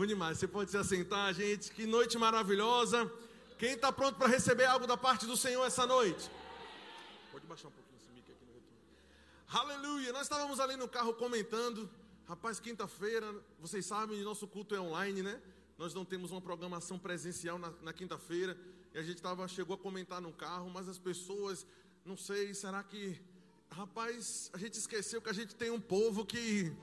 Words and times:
Bom 0.00 0.06
demais. 0.06 0.38
Você 0.38 0.48
pode 0.48 0.70
se 0.70 0.78
assentar, 0.78 1.34
gente. 1.34 1.70
Que 1.72 1.84
noite 1.84 2.16
maravilhosa. 2.16 3.12
Quem 3.58 3.72
está 3.72 3.92
pronto 3.92 4.16
para 4.16 4.28
receber 4.28 4.64
algo 4.64 4.86
da 4.86 4.96
parte 4.96 5.26
do 5.26 5.36
Senhor 5.36 5.62
essa 5.66 5.86
noite? 5.86 6.30
Pode 7.30 7.46
baixar 7.46 7.68
um 7.68 7.70
pouquinho 7.70 7.98
esse 7.98 8.10
mic 8.10 8.32
aqui 8.32 8.46
no 8.46 8.54
retorno. 8.54 8.80
Aleluia. 9.46 10.10
Nós 10.10 10.22
estávamos 10.22 10.58
ali 10.58 10.74
no 10.74 10.88
carro 10.88 11.12
comentando. 11.12 11.86
Rapaz, 12.26 12.58
quinta-feira, 12.58 13.30
vocês 13.60 13.84
sabem, 13.84 14.22
nosso 14.22 14.48
culto 14.48 14.74
é 14.74 14.80
online, 14.80 15.22
né? 15.22 15.38
Nós 15.76 15.92
não 15.92 16.06
temos 16.06 16.30
uma 16.30 16.40
programação 16.40 16.98
presencial 16.98 17.58
na, 17.58 17.70
na 17.82 17.92
quinta-feira. 17.92 18.56
E 18.94 18.98
a 18.98 19.02
gente 19.02 19.20
tava, 19.20 19.46
chegou 19.48 19.74
a 19.74 19.78
comentar 19.78 20.18
no 20.18 20.32
carro, 20.32 20.70
mas 20.70 20.88
as 20.88 20.98
pessoas, 20.98 21.66
não 22.06 22.16
sei, 22.16 22.54
será 22.54 22.82
que. 22.82 23.20
Rapaz, 23.70 24.50
a 24.54 24.56
gente 24.56 24.78
esqueceu 24.78 25.20
que 25.20 25.28
a 25.28 25.34
gente 25.34 25.54
tem 25.54 25.70
um 25.70 25.78
povo 25.78 26.24
que 26.24 26.74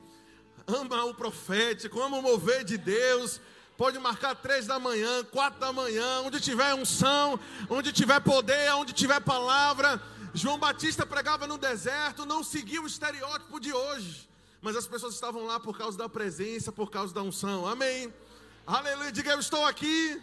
ama 0.67 1.05
o 1.05 1.13
profético, 1.13 2.01
ama 2.01 2.17
o 2.17 2.21
mover 2.21 2.63
de 2.65 2.77
Deus. 2.77 3.39
Pode 3.77 3.97
marcar 3.99 4.35
três 4.35 4.67
da 4.67 4.77
manhã, 4.79 5.23
quatro 5.23 5.59
da 5.59 5.71
manhã, 5.71 6.21
onde 6.21 6.41
tiver 6.41 6.73
unção, 6.73 7.39
onde 7.69 7.93
tiver 7.93 8.19
poder, 8.19 8.73
onde 8.73 8.91
tiver 8.91 9.21
palavra. 9.21 10.01
João 10.33 10.57
Batista 10.57 11.05
pregava 11.05 11.47
no 11.47 11.57
deserto, 11.57 12.25
não 12.25 12.43
seguiu 12.43 12.83
o 12.83 12.87
estereótipo 12.87 13.59
de 13.59 13.71
hoje, 13.71 14.27
mas 14.61 14.75
as 14.75 14.85
pessoas 14.85 15.13
estavam 15.13 15.45
lá 15.45 15.59
por 15.59 15.77
causa 15.77 15.97
da 15.97 16.09
presença, 16.09 16.71
por 16.71 16.91
causa 16.91 17.13
da 17.13 17.21
unção. 17.21 17.65
Amém. 17.65 18.13
Aleluia. 18.65 19.11
Diga 19.11 19.31
eu 19.31 19.39
estou 19.39 19.65
aqui 19.65 20.21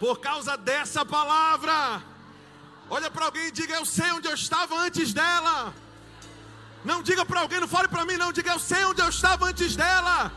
por 0.00 0.18
causa 0.18 0.56
dessa 0.56 1.04
palavra. 1.04 2.02
Olha 2.90 3.10
para 3.10 3.26
alguém 3.26 3.46
e 3.46 3.52
diga 3.52 3.74
eu 3.74 3.84
sei 3.84 4.10
onde 4.12 4.26
eu 4.28 4.34
estava 4.34 4.76
antes 4.78 5.12
dela. 5.12 5.74
Não 6.86 7.02
diga 7.02 7.26
para 7.26 7.40
alguém, 7.40 7.58
não 7.58 7.66
fale 7.66 7.88
para 7.88 8.04
mim, 8.04 8.16
não. 8.16 8.32
Diga 8.32 8.52
eu 8.52 8.60
sei 8.60 8.84
onde 8.84 9.02
eu 9.02 9.08
estava 9.08 9.46
antes 9.46 9.74
dela. 9.74 10.30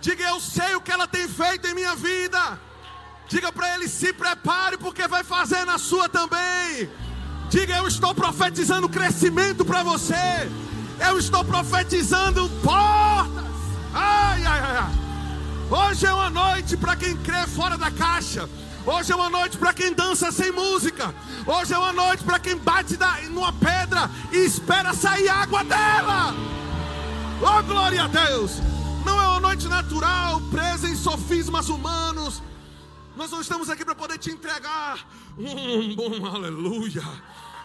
Diga 0.00 0.24
eu 0.24 0.40
sei 0.40 0.74
o 0.74 0.80
que 0.80 0.90
ela 0.90 1.06
tem 1.06 1.28
feito 1.28 1.68
em 1.68 1.74
minha 1.74 1.94
vida. 1.94 2.58
Diga 3.28 3.52
para 3.52 3.72
ele: 3.76 3.86
se 3.86 4.12
prepare, 4.12 4.76
porque 4.76 5.06
vai 5.06 5.22
fazer 5.22 5.64
na 5.64 5.78
sua 5.78 6.08
também. 6.08 6.90
Diga 7.48 7.76
eu 7.76 7.86
estou 7.86 8.12
profetizando 8.12 8.88
crescimento 8.88 9.64
para 9.64 9.84
você. 9.84 10.50
Eu 10.98 11.18
estou 11.18 11.44
profetizando 11.44 12.48
portas. 12.64 13.44
Ai, 13.94 14.44
ai, 14.44 14.60
ai. 14.60 14.92
Hoje 15.70 16.04
é 16.04 16.12
uma 16.12 16.30
noite 16.30 16.76
para 16.76 16.96
quem 16.96 17.16
crê 17.18 17.46
fora 17.46 17.78
da 17.78 17.92
caixa. 17.92 18.48
Hoje 18.84 19.12
é 19.12 19.14
uma 19.14 19.30
noite 19.30 19.56
para 19.56 19.72
quem 19.72 19.92
dança 19.92 20.32
sem 20.32 20.50
música. 20.50 21.14
Hoje 21.46 21.72
é 21.72 21.78
uma 21.78 21.92
noite 21.92 22.24
para 22.24 22.40
quem 22.40 22.56
bate 22.56 22.98
numa 23.30 23.52
pedra 23.52 24.10
e 24.32 24.38
espera 24.38 24.92
sair 24.92 25.28
água 25.28 25.62
dela. 25.62 26.34
Oh, 27.40 27.62
glória 27.62 28.02
a 28.02 28.08
Deus! 28.08 28.58
Não 29.06 29.20
é 29.20 29.26
uma 29.28 29.40
noite 29.40 29.68
natural, 29.68 30.40
presa 30.50 30.88
em 30.88 30.96
sofismas 30.96 31.68
humanos. 31.68 32.42
Nós 33.16 33.30
não 33.30 33.40
estamos 33.40 33.70
aqui 33.70 33.84
para 33.84 33.94
poder 33.94 34.18
te 34.18 34.30
entregar 34.30 35.06
um 35.38 35.94
bom 35.94 36.26
aleluia, 36.26 37.02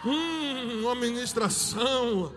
um, 0.06 0.82
uma 0.84 0.94
ministração 0.94 2.32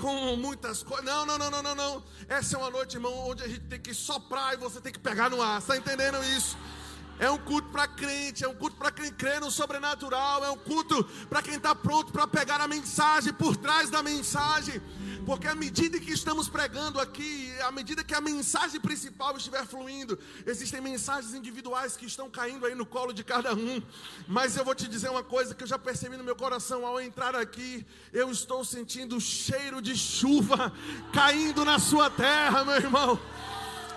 com 0.00 0.34
muitas 0.36 0.82
coisas. 0.82 1.04
Não, 1.04 1.24
não, 1.24 1.38
não, 1.38 1.50
não, 1.50 1.62
não, 1.62 1.74
não. 1.76 2.02
Essa 2.28 2.56
é 2.56 2.58
uma 2.58 2.70
noite, 2.70 2.96
irmão, 2.96 3.12
onde 3.28 3.44
a 3.44 3.48
gente 3.48 3.60
tem 3.60 3.80
que 3.80 3.94
soprar 3.94 4.54
e 4.54 4.56
você 4.56 4.80
tem 4.80 4.92
que 4.92 4.98
pegar 4.98 5.30
no 5.30 5.40
ar. 5.40 5.60
Está 5.60 5.76
entendendo 5.76 6.18
isso? 6.36 6.56
É 7.18 7.30
um 7.30 7.38
culto 7.38 7.68
para 7.70 7.88
crente, 7.88 8.44
é 8.44 8.48
um 8.48 8.54
culto 8.54 8.76
para 8.76 8.90
quem 8.90 9.10
crê 9.10 9.40
no 9.40 9.50
sobrenatural, 9.50 10.44
é 10.44 10.50
um 10.50 10.58
culto 10.58 11.02
para 11.28 11.40
quem 11.40 11.54
está 11.54 11.74
pronto 11.74 12.12
para 12.12 12.26
pegar 12.26 12.60
a 12.60 12.68
mensagem 12.68 13.32
por 13.32 13.56
trás 13.56 13.88
da 13.88 14.02
mensagem. 14.02 14.80
Porque 15.24 15.48
à 15.48 15.54
medida 15.54 15.98
que 15.98 16.12
estamos 16.12 16.48
pregando 16.48 17.00
aqui, 17.00 17.52
à 17.62 17.72
medida 17.72 18.04
que 18.04 18.14
a 18.14 18.20
mensagem 18.20 18.80
principal 18.80 19.36
estiver 19.36 19.66
fluindo, 19.66 20.18
existem 20.46 20.80
mensagens 20.80 21.34
individuais 21.34 21.96
que 21.96 22.06
estão 22.06 22.30
caindo 22.30 22.64
aí 22.64 22.74
no 22.74 22.86
colo 22.86 23.12
de 23.12 23.24
cada 23.24 23.54
um. 23.54 23.82
Mas 24.28 24.56
eu 24.56 24.64
vou 24.64 24.74
te 24.74 24.86
dizer 24.86 25.10
uma 25.10 25.24
coisa 25.24 25.54
que 25.54 25.64
eu 25.64 25.66
já 25.66 25.78
percebi 25.78 26.16
no 26.16 26.22
meu 26.22 26.36
coração 26.36 26.86
ao 26.86 27.00
entrar 27.00 27.34
aqui, 27.34 27.84
eu 28.12 28.30
estou 28.30 28.64
sentindo 28.64 29.16
o 29.16 29.20
cheiro 29.20 29.80
de 29.82 29.96
chuva 29.96 30.72
caindo 31.12 31.64
na 31.64 31.78
sua 31.78 32.10
terra, 32.10 32.64
meu 32.64 32.76
irmão. 32.76 33.18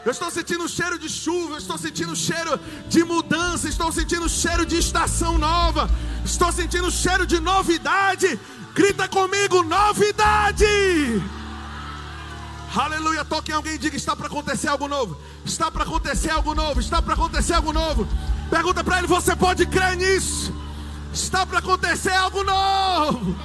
Eu 0.06 0.12
estou 0.12 0.32
sentindo 0.32 0.64
o 0.64 0.70
cheiro 0.70 0.98
de 0.98 1.10
chuva, 1.10 1.56
eu 1.56 1.58
estou 1.58 1.78
sentindo 1.78 2.14
o 2.14 2.16
cheiro 2.16 2.60
de 2.88 3.04
mudança, 3.04 3.68
estou 3.68 3.92
sentindo 3.92 4.26
o 4.26 4.30
cheiro 4.30 4.66
de 4.66 4.78
estação 4.78 5.38
nova, 5.38 5.90
estou 6.24 6.52
sentindo 6.52 6.88
o 6.88 6.92
cheiro 6.92 7.28
de 7.28 7.40
novidade. 7.40 8.40
Grita 8.74 9.08
comigo, 9.10 9.62
novidade! 9.62 10.66
Aleluia, 12.76 13.26
toque 13.26 13.52
em 13.52 13.56
alguém 13.56 13.74
e 13.74 13.78
diga: 13.78 13.98
está 13.98 14.16
para 14.16 14.28
acontecer 14.28 14.68
algo 14.68 14.88
novo. 14.88 15.18
Está 15.44 15.70
para 15.70 15.84
acontecer 15.84 16.30
algo 16.30 16.54
novo, 16.54 16.80
está 16.80 17.02
para 17.02 17.16
acontecer 17.16 17.54
algo 17.54 17.74
novo. 17.74 18.08
Pergunta 18.50 18.84
para 18.84 19.00
ele: 19.00 19.08
você 19.08 19.36
pode 19.36 19.66
crer 19.66 19.98
nisso? 19.98 20.54
Está 21.12 21.46
para 21.46 21.60
acontecer 21.60 22.14
algo 22.14 22.44
novo. 22.44 23.36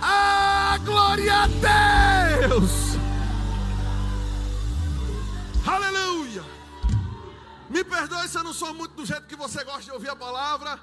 Ah, 0.00 0.78
glória 0.84 1.34
a 1.34 1.46
Deus! 1.46 2.94
Aleluia! 5.66 6.44
Me 7.70 7.82
perdoe 7.82 8.28
se 8.28 8.36
eu 8.36 8.44
não 8.44 8.52
sou 8.52 8.74
muito 8.74 8.94
do 8.94 9.06
jeito 9.06 9.26
que 9.26 9.34
você 9.34 9.64
gosta 9.64 9.82
de 9.82 9.92
ouvir 9.92 10.10
a 10.10 10.16
palavra. 10.16 10.78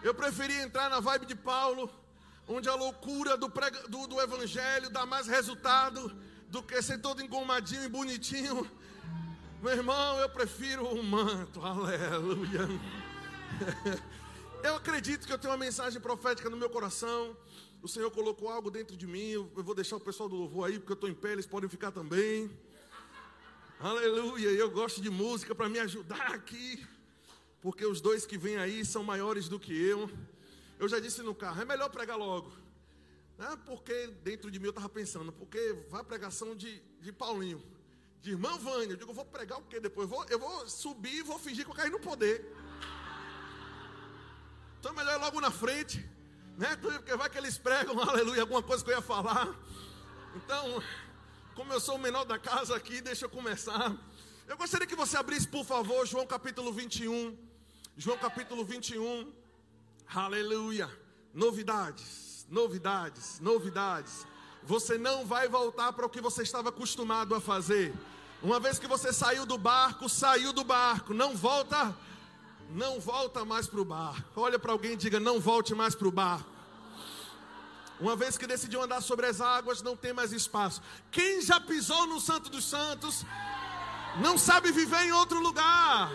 Eu 0.00 0.14
preferi 0.14 0.54
entrar 0.60 0.88
na 0.88 1.00
vibe 1.00 1.26
de 1.26 1.34
Paulo, 1.34 1.90
onde 2.46 2.68
a 2.68 2.74
loucura 2.76 3.36
do, 3.36 3.50
prega, 3.50 3.82
do, 3.88 4.06
do 4.06 4.20
evangelho 4.20 4.90
dá 4.90 5.04
mais 5.04 5.26
resultado 5.26 6.16
do 6.48 6.62
que 6.62 6.80
ser 6.82 6.98
todo 6.98 7.20
engomadinho 7.20 7.82
e 7.82 7.88
bonitinho. 7.88 8.70
Meu 9.60 9.72
irmão, 9.72 10.20
eu 10.20 10.28
prefiro 10.28 10.86
um 10.86 11.02
manto. 11.02 11.60
Aleluia. 11.60 12.68
Eu 14.62 14.76
acredito 14.76 15.26
que 15.26 15.32
eu 15.32 15.38
tenho 15.38 15.52
uma 15.52 15.58
mensagem 15.58 16.00
profética 16.00 16.48
no 16.48 16.56
meu 16.56 16.70
coração. 16.70 17.36
O 17.82 17.88
Senhor 17.88 18.10
colocou 18.12 18.48
algo 18.48 18.70
dentro 18.70 18.96
de 18.96 19.06
mim. 19.06 19.30
Eu 19.30 19.50
vou 19.52 19.74
deixar 19.74 19.96
o 19.96 20.00
pessoal 20.00 20.28
do 20.28 20.36
louvor 20.36 20.68
aí, 20.68 20.78
porque 20.78 20.92
eu 20.92 20.94
estou 20.94 21.10
em 21.10 21.14
pé, 21.14 21.32
eles 21.32 21.44
podem 21.44 21.68
ficar 21.68 21.90
também. 21.90 22.50
Aleluia. 23.80 24.50
Eu 24.50 24.70
gosto 24.70 25.00
de 25.00 25.10
música 25.10 25.54
para 25.54 25.68
me 25.68 25.78
ajudar 25.80 26.32
aqui. 26.34 26.86
Porque 27.60 27.84
os 27.84 28.00
dois 28.00 28.24
que 28.26 28.38
vêm 28.38 28.56
aí 28.56 28.84
são 28.84 29.02
maiores 29.02 29.48
do 29.48 29.58
que 29.58 29.72
eu. 29.72 30.10
Eu 30.78 30.88
já 30.88 31.00
disse 31.00 31.22
no 31.22 31.34
carro, 31.34 31.62
é 31.62 31.64
melhor 31.64 31.88
pregar 31.88 32.16
logo. 32.16 32.52
Né? 33.38 33.58
Porque 33.66 34.08
dentro 34.22 34.50
de 34.50 34.58
mim 34.58 34.66
eu 34.66 34.70
estava 34.70 34.88
pensando, 34.88 35.32
porque 35.32 35.72
vai 35.88 36.00
a 36.00 36.04
pregação 36.04 36.54
de, 36.54 36.80
de 37.00 37.12
Paulinho, 37.12 37.62
de 38.20 38.30
irmã 38.30 38.56
Vânia. 38.58 38.92
Eu 38.92 38.96
digo, 38.96 39.10
eu 39.10 39.14
vou 39.14 39.24
pregar 39.24 39.58
o 39.58 39.62
quê 39.62 39.80
depois? 39.80 40.08
Eu 40.10 40.16
vou, 40.16 40.26
eu 40.28 40.38
vou 40.38 40.68
subir 40.68 41.16
e 41.16 41.22
vou 41.22 41.38
fingir 41.38 41.64
que 41.64 41.70
eu 41.70 41.74
caí 41.74 41.90
no 41.90 42.00
poder. 42.00 42.44
Então 44.78 44.92
é 44.92 44.96
melhor 44.96 45.18
logo 45.20 45.40
na 45.40 45.50
frente. 45.50 46.06
Né? 46.56 46.76
Porque 46.76 47.16
vai 47.16 47.28
que 47.28 47.38
eles 47.38 47.58
pregam, 47.58 47.98
aleluia, 48.08 48.42
alguma 48.42 48.62
coisa 48.62 48.84
que 48.84 48.90
eu 48.90 48.96
ia 48.96 49.02
falar. 49.02 49.48
Então, 50.36 50.82
como 51.54 51.72
eu 51.72 51.80
sou 51.80 51.94
o 51.94 51.98
menor 51.98 52.24
da 52.24 52.38
casa 52.38 52.74
aqui, 52.74 53.00
deixa 53.00 53.26
eu 53.26 53.30
começar. 53.30 53.94
Eu 54.46 54.56
gostaria 54.56 54.86
que 54.86 54.96
você 54.96 55.16
abrisse, 55.16 55.46
por 55.46 55.64
favor, 55.64 56.04
João 56.06 56.26
capítulo 56.26 56.72
21. 56.72 57.36
João 57.96 58.18
capítulo 58.18 58.64
21. 58.64 59.32
Aleluia. 60.12 60.90
Novidades, 61.32 62.46
novidades, 62.50 63.40
novidades. 63.40 64.26
Você 64.64 64.98
não 64.98 65.24
vai 65.24 65.48
voltar 65.48 65.92
para 65.92 66.06
o 66.06 66.10
que 66.10 66.20
você 66.20 66.42
estava 66.42 66.70
acostumado 66.70 67.34
a 67.34 67.40
fazer. 67.40 67.94
Uma 68.42 68.58
vez 68.58 68.78
que 68.78 68.86
você 68.86 69.12
saiu 69.12 69.46
do 69.46 69.56
barco, 69.56 70.08
saiu 70.08 70.52
do 70.52 70.64
barco, 70.64 71.14
não 71.14 71.36
volta, 71.36 71.96
não 72.70 72.98
volta 72.98 73.44
mais 73.44 73.66
para 73.66 73.80
o 73.80 73.84
barco. 73.84 74.40
Olha 74.40 74.58
para 74.58 74.72
alguém 74.72 74.92
e 74.92 74.96
diga: 74.96 75.20
não 75.20 75.40
volte 75.40 75.74
mais 75.74 75.94
para 75.94 76.08
o 76.08 76.12
barco. 76.12 76.53
Uma 78.04 78.16
vez 78.16 78.36
que 78.36 78.46
decidiu 78.46 78.82
andar 78.82 79.00
sobre 79.00 79.24
as 79.24 79.40
águas, 79.40 79.80
não 79.80 79.96
tem 79.96 80.12
mais 80.12 80.30
espaço. 80.30 80.82
Quem 81.10 81.40
já 81.40 81.58
pisou 81.58 82.06
no 82.06 82.20
Santo 82.20 82.50
dos 82.50 82.66
Santos, 82.66 83.24
não 84.20 84.36
sabe 84.36 84.70
viver 84.70 85.06
em 85.06 85.12
outro 85.12 85.40
lugar. 85.40 86.12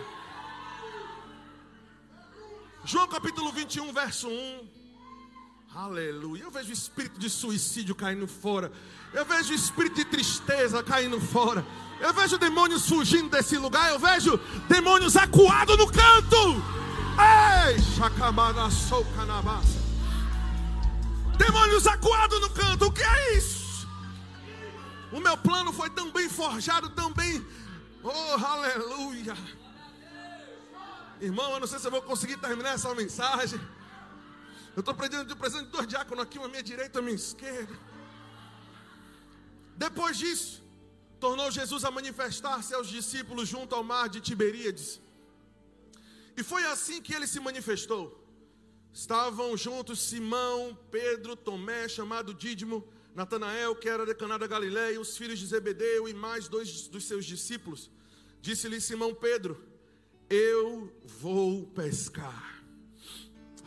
João 2.84 3.08
capítulo 3.08 3.50
21, 3.50 3.92
verso 3.92 4.28
1. 4.28 4.68
Aleluia. 5.74 6.44
Eu 6.44 6.50
vejo 6.52 6.70
o 6.70 6.72
espírito 6.72 7.18
de 7.18 7.28
suicídio 7.28 7.96
caindo 7.96 8.28
fora. 8.28 8.70
Eu 9.12 9.24
vejo 9.24 9.50
o 9.50 9.56
espírito 9.56 9.96
de 9.96 10.04
tristeza 10.04 10.84
caindo 10.84 11.20
fora. 11.20 11.66
Eu 11.98 12.14
vejo 12.14 12.38
demônios 12.38 12.88
fugindo 12.88 13.30
desse 13.30 13.56
lugar. 13.56 13.90
Eu 13.90 13.98
vejo 13.98 14.38
demônios 14.68 15.16
acuados 15.16 15.76
no 15.76 15.88
canto. 15.88 16.62
Ei, 17.66 17.82
chacamana 17.96 18.70
sou 18.70 19.04
canabassa. 19.16 19.89
Demônios 21.44 21.86
acuados 21.86 22.40
no 22.40 22.50
canto. 22.50 22.86
O 22.86 22.92
que 22.92 23.02
é 23.02 23.36
isso? 23.38 23.88
O 25.10 25.20
meu 25.20 25.36
plano 25.36 25.72
foi 25.72 25.88
tão 25.88 26.10
bem 26.12 26.28
forjado, 26.28 26.90
tão 26.90 27.12
bem. 27.12 27.44
Oh, 28.02 28.44
aleluia. 28.44 29.36
Irmão, 31.20 31.52
eu 31.52 31.60
não 31.60 31.66
sei 31.66 31.78
se 31.78 31.86
eu 31.86 31.90
vou 31.90 32.02
conseguir 32.02 32.36
terminar 32.36 32.74
essa 32.74 32.94
mensagem. 32.94 33.60
Eu 34.76 34.80
estou 34.80 34.94
precisando, 34.94 35.36
precisando 35.36 35.66
de 35.66 35.72
dois 35.72 35.86
diáconos 35.86 36.24
aqui, 36.24 36.38
uma 36.38 36.46
à 36.46 36.50
minha 36.50 36.62
direita 36.62 36.98
e 36.98 37.00
à 37.00 37.02
minha 37.02 37.16
esquerda. 37.16 37.76
Depois 39.76 40.16
disso, 40.18 40.62
tornou 41.18 41.50
Jesus 41.50 41.84
a 41.84 41.90
manifestar-se 41.90 42.74
aos 42.74 42.88
discípulos 42.88 43.48
junto 43.48 43.74
ao 43.74 43.82
mar 43.82 44.08
de 44.10 44.20
Tiberíades. 44.20 45.00
E 46.36 46.42
foi 46.42 46.64
assim 46.66 47.00
que 47.00 47.14
ele 47.14 47.26
se 47.26 47.40
manifestou. 47.40 48.19
Estavam 48.92 49.56
juntos 49.56 50.00
Simão, 50.00 50.76
Pedro, 50.90 51.36
Tomé, 51.36 51.88
chamado 51.88 52.34
Dídimo, 52.34 52.86
Natanael, 53.14 53.74
que 53.76 53.88
era 53.88 54.04
de 54.04 54.14
Caná 54.14 54.36
da 54.36 54.46
Galileia, 54.46 55.00
os 55.00 55.16
filhos 55.16 55.38
de 55.38 55.46
Zebedeu 55.46 56.08
e 56.08 56.14
mais 56.14 56.48
dois 56.48 56.88
dos 56.88 57.04
seus 57.04 57.24
discípulos. 57.24 57.90
Disse-lhe 58.40 58.80
Simão 58.80 59.14
Pedro: 59.14 59.62
Eu 60.28 60.92
vou 61.04 61.66
pescar. 61.68 62.64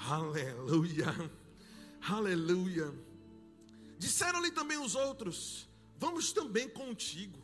Aleluia, 0.09 1.31
aleluia. 2.01 2.93
Disseram-lhe 3.97 4.51
também 4.51 4.77
os 4.77 4.93
outros: 4.93 5.69
Vamos 5.97 6.33
também 6.33 6.67
contigo. 6.67 7.41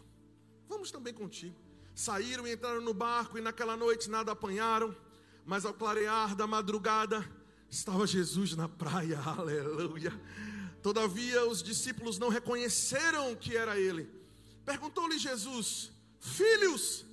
Vamos 0.68 0.92
também 0.92 1.14
contigo. 1.14 1.56
Saíram 1.96 2.46
e 2.46 2.54
entraram 2.54 2.82
no 2.82 2.94
barco 2.94 3.38
e 3.38 3.42
naquela 3.42 3.76
noite 3.78 4.10
nada 4.10 4.34
apanharam, 4.34 4.96
mas 5.46 5.66
ao 5.66 5.74
clarear 5.74 6.36
da 6.36 6.46
madrugada 6.46 7.39
estava 7.70 8.06
Jesus 8.08 8.56
na 8.56 8.68
praia. 8.68 9.20
Aleluia. 9.22 10.12
Todavia 10.82 11.46
os 11.46 11.62
discípulos 11.62 12.18
não 12.18 12.30
reconheceram 12.30 13.36
que 13.36 13.56
era 13.56 13.80
ele. 13.80 14.10
Perguntou-lhe 14.66 15.18
Jesus: 15.18 15.92
Filhos, 16.20 17.06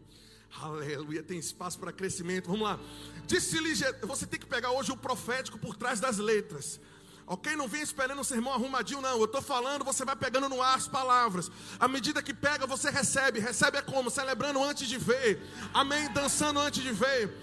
Aleluia, 0.59 1.23
tem 1.23 1.39
espaço 1.39 1.79
para 1.79 1.93
crescimento. 1.93 2.47
Vamos 2.47 2.63
lá. 2.63 2.79
Disse-lhe, 3.25 3.73
você 4.01 4.25
tem 4.25 4.37
que 4.39 4.45
pegar 4.45 4.71
hoje 4.71 4.91
o 4.91 4.97
profético 4.97 5.59
por 5.59 5.75
trás 5.75 5.99
das 5.99 6.17
letras. 6.17 6.79
Ok? 7.29 7.57
Não 7.57 7.67
vem 7.67 7.81
esperando 7.81 8.19
um 8.19 8.23
sermão 8.23 8.53
arrumadinho, 8.53 9.01
não. 9.01 9.17
Eu 9.17 9.25
estou 9.25 9.41
falando, 9.41 9.83
você 9.83 10.05
vai 10.05 10.15
pegando 10.15 10.47
no 10.47 10.61
ar 10.61 10.77
as 10.77 10.87
palavras. 10.87 11.51
À 11.77 11.85
medida 11.85 12.23
que 12.23 12.33
pega, 12.33 12.65
você 12.65 12.89
recebe. 12.89 13.41
Recebe 13.41 13.77
é 13.77 13.81
como? 13.81 14.09
Celebrando 14.09 14.63
antes 14.63 14.87
de 14.87 14.97
ver. 14.97 15.41
Amém? 15.73 16.09
Dançando 16.13 16.57
antes 16.61 16.81
de 16.81 16.93
ver. 16.93 17.35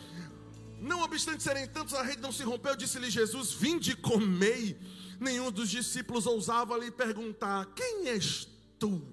Não 0.80 1.02
obstante 1.02 1.42
serem 1.42 1.68
tantos, 1.68 1.92
a 1.92 2.02
rede 2.02 2.22
não 2.22 2.32
se 2.32 2.42
rompeu. 2.42 2.74
Disse-lhe 2.74 3.10
Jesus: 3.10 3.52
Vinde 3.52 3.90
e 3.90 3.96
comei. 3.96 4.78
Nenhum 5.20 5.52
dos 5.52 5.68
discípulos 5.68 6.26
ousava 6.26 6.78
lhe 6.78 6.90
perguntar: 6.90 7.66
Quem 7.74 8.08
és 8.08 8.48
tu? 8.78 9.06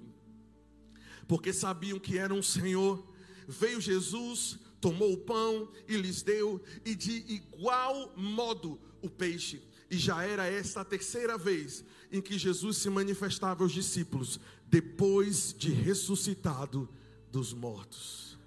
Porque 1.27 1.51
sabiam 1.51 1.99
que 1.99 2.17
era 2.17 2.33
um 2.33 2.41
Senhor. 2.41 3.05
Veio 3.45 3.81
Jesus, 3.81 4.57
tomou 4.79 5.11
o 5.11 5.17
pão 5.17 5.69
e 5.85 5.97
lhes 5.97 6.21
deu, 6.21 6.63
e 6.85 6.95
de 6.95 7.11
igual 7.27 8.13
modo 8.15 8.79
o 9.01 9.09
peixe. 9.09 9.61
E 9.91 9.97
já 9.97 10.23
era 10.23 10.47
esta 10.47 10.79
a 10.79 10.85
terceira 10.85 11.37
vez 11.37 11.83
em 12.09 12.21
que 12.21 12.37
Jesus 12.37 12.77
se 12.77 12.89
manifestava 12.89 13.61
aos 13.61 13.73
discípulos, 13.73 14.39
depois 14.67 15.53
de 15.53 15.69
ressuscitado 15.69 16.87
dos 17.29 17.51
mortos. 17.51 18.39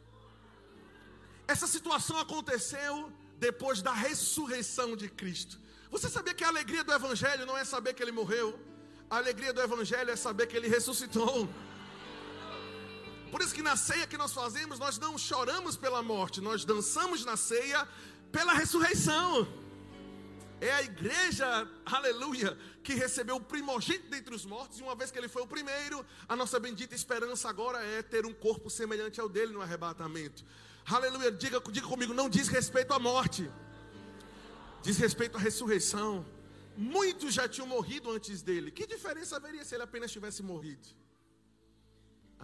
Essa 1.47 1.67
situação 1.67 2.19
aconteceu 2.19 3.13
depois 3.39 3.83
da 3.83 3.93
ressurreição 3.93 4.97
de 4.97 5.07
Cristo. 5.07 5.61
Você 5.91 6.09
sabia 6.09 6.33
que 6.33 6.43
a 6.43 6.49
alegria 6.49 6.83
do 6.83 6.95
Evangelho 6.95 7.45
não 7.45 7.59
é 7.59 7.65
saber 7.65 7.93
que 7.93 8.03
ele 8.03 8.11
morreu? 8.11 8.59
A 9.11 9.19
alegria 9.19 9.53
do 9.53 9.61
Evangelho 9.61 10.11
é 10.11 10.17
saber 10.17 10.47
que 10.47 10.57
ele 10.57 10.67
ressuscitou. 10.67 11.47
Por 13.31 13.43
isso 13.43 13.55
que 13.55 13.63
na 13.63 13.77
ceia 13.77 14.07
que 14.07 14.17
nós 14.17 14.33
fazemos, 14.33 14.79
nós 14.79 14.99
não 14.99 15.19
choramos 15.19 15.77
pela 15.77 16.03
morte, 16.03 16.41
nós 16.41 16.65
dançamos 16.65 17.23
na 17.23 17.37
ceia 17.37 17.87
pela 18.33 18.55
ressurreição. 18.55 19.47
É 20.61 20.73
a 20.73 20.83
igreja, 20.83 21.69
aleluia, 21.85 22.57
que 22.83 22.95
recebeu 22.95 23.37
o 23.37 23.41
primogênito 23.41 24.09
dentre 24.09 24.35
os 24.35 24.45
mortos, 24.45 24.79
e 24.79 24.83
uma 24.83 24.95
vez 24.95 25.11
que 25.11 25.19
ele 25.19 25.29
foi 25.29 25.43
o 25.43 25.47
primeiro, 25.47 26.05
a 26.29 26.37
nossa 26.37 26.59
bendita 26.59 26.95
esperança 26.95 27.49
agora 27.49 27.83
é 27.85 28.03
ter 28.03 28.25
um 28.25 28.33
corpo 28.33 28.71
semelhante 28.71 29.21
ao 29.21 29.29
dele 29.29 29.53
no 29.53 29.61
arrebatamento. 29.61 30.45
Aleluia, 30.87 31.31
diga, 31.31 31.61
diga 31.71 31.87
comigo, 31.87 32.15
não 32.15 32.29
diz 32.29 32.49
respeito 32.49 32.93
à 32.93 32.99
morte, 32.99 33.51
diz 34.83 34.97
respeito 34.99 35.37
à 35.37 35.41
ressurreição. 35.41 36.25
Muitos 36.77 37.35
já 37.35 37.49
tinham 37.49 37.67
morrido 37.67 38.11
antes 38.11 38.43
dele. 38.43 38.71
Que 38.71 38.87
diferença 38.87 39.37
haveria 39.37 39.65
se 39.65 39.75
ele 39.75 39.85
apenas 39.85 40.11
tivesse 40.11 40.43
morrido? 40.43 40.89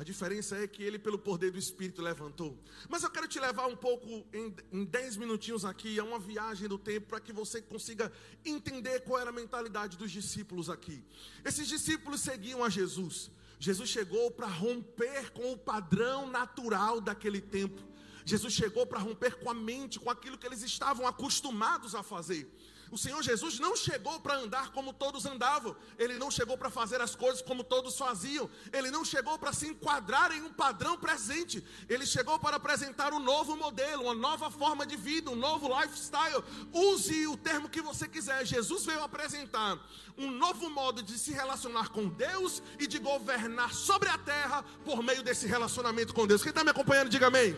A 0.01 0.03
diferença 0.03 0.57
é 0.57 0.67
que 0.67 0.83
ele, 0.83 0.99
pelo 0.99 1.19
poder 1.19 1.51
do 1.51 1.59
Espírito, 1.59 2.01
levantou. 2.01 2.59
Mas 2.89 3.03
eu 3.03 3.11
quero 3.11 3.29
te 3.29 3.39
levar 3.39 3.67
um 3.67 3.77
pouco, 3.77 4.09
em, 4.33 4.57
em 4.73 4.83
dez 4.83 5.15
minutinhos 5.15 5.63
aqui, 5.63 6.01
a 6.01 6.05
uma 6.05 6.19
viagem 6.19 6.67
do 6.67 6.79
tempo, 6.79 7.09
para 7.09 7.21
que 7.21 7.35
você 7.35 7.61
consiga 7.61 8.11
entender 8.43 9.01
qual 9.01 9.21
era 9.21 9.29
a 9.29 9.33
mentalidade 9.33 9.99
dos 9.99 10.11
discípulos 10.11 10.71
aqui. 10.71 11.05
Esses 11.45 11.69
discípulos 11.69 12.23
seguiam 12.23 12.65
a 12.65 12.71
Jesus. 12.71 13.31
Jesus 13.59 13.91
chegou 13.91 14.31
para 14.31 14.47
romper 14.47 15.33
com 15.33 15.53
o 15.53 15.59
padrão 15.59 16.27
natural 16.27 16.99
daquele 17.03 17.43
tempo. 17.43 17.83
Jesus 18.25 18.55
chegou 18.55 18.87
para 18.87 18.99
romper 18.99 19.35
com 19.35 19.51
a 19.51 19.55
mente, 19.55 20.01
com 20.01 20.09
aquilo 20.09 20.39
que 20.39 20.47
eles 20.47 20.63
estavam 20.63 21.07
acostumados 21.07 21.95
a 21.95 22.03
fazer. 22.03 22.51
O 22.91 22.99
Senhor 22.99 23.23
Jesus 23.23 23.59
não 23.61 23.77
chegou 23.77 24.19
para 24.19 24.37
andar 24.37 24.73
como 24.73 24.93
todos 24.93 25.25
andavam, 25.25 25.77
ele 25.97 26.19
não 26.19 26.31
chegou 26.31 26.59
para 26.59 26.69
fazer 26.69 27.01
as 27.01 27.15
coisas 27.15 27.41
como 27.41 27.63
todos 27.63 27.97
faziam, 27.97 28.51
ele 28.73 28.91
não 28.91 29.05
chegou 29.05 29.39
para 29.39 29.53
se 29.53 29.69
enquadrar 29.69 30.33
em 30.33 30.43
um 30.43 30.53
padrão 30.53 30.99
presente, 30.99 31.65
ele 31.89 32.05
chegou 32.05 32.39
para 32.39 32.57
apresentar 32.57 33.13
um 33.13 33.21
novo 33.21 33.57
modelo, 33.57 34.05
uma 34.05 34.15
nova 34.15 34.51
forma 34.51 34.85
de 34.85 34.97
vida, 34.97 35.31
um 35.31 35.37
novo 35.37 35.69
lifestyle. 35.81 36.43
Use 36.73 37.27
o 37.29 37.37
termo 37.37 37.69
que 37.69 37.81
você 37.81 38.09
quiser. 38.09 38.45
Jesus 38.45 38.85
veio 38.85 39.03
apresentar 39.03 39.79
um 40.19 40.31
novo 40.31 40.69
modo 40.69 41.03
de 41.03 41.17
se 41.19 41.33
relacionar 41.33 41.91
com 41.91 42.09
Deus 42.09 42.63
e 42.79 42.87
de 42.87 42.99
governar 42.99 43.73
sobre 43.73 44.09
a 44.09 44.19
terra 44.19 44.65
por 44.85 45.03
meio 45.03 45.23
desse 45.23 45.47
relacionamento 45.47 46.13
com 46.13 46.27
Deus. 46.27 46.43
Quem 46.43 46.51
está 46.51 46.65
me 46.65 46.71
acompanhando, 46.71 47.09
diga 47.09 47.29
amém. 47.29 47.57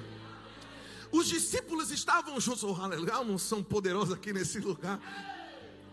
Os 1.13 1.29
discípulos 1.29 1.91
estavam 1.91 2.41
juntos, 2.41 2.65
oh, 2.65 2.75
aleluia, 2.75 3.21
uma 3.21 3.35
unção 3.35 3.63
poderosa 3.63 4.15
aqui 4.15 4.33
nesse 4.33 4.59
lugar. 4.59 4.99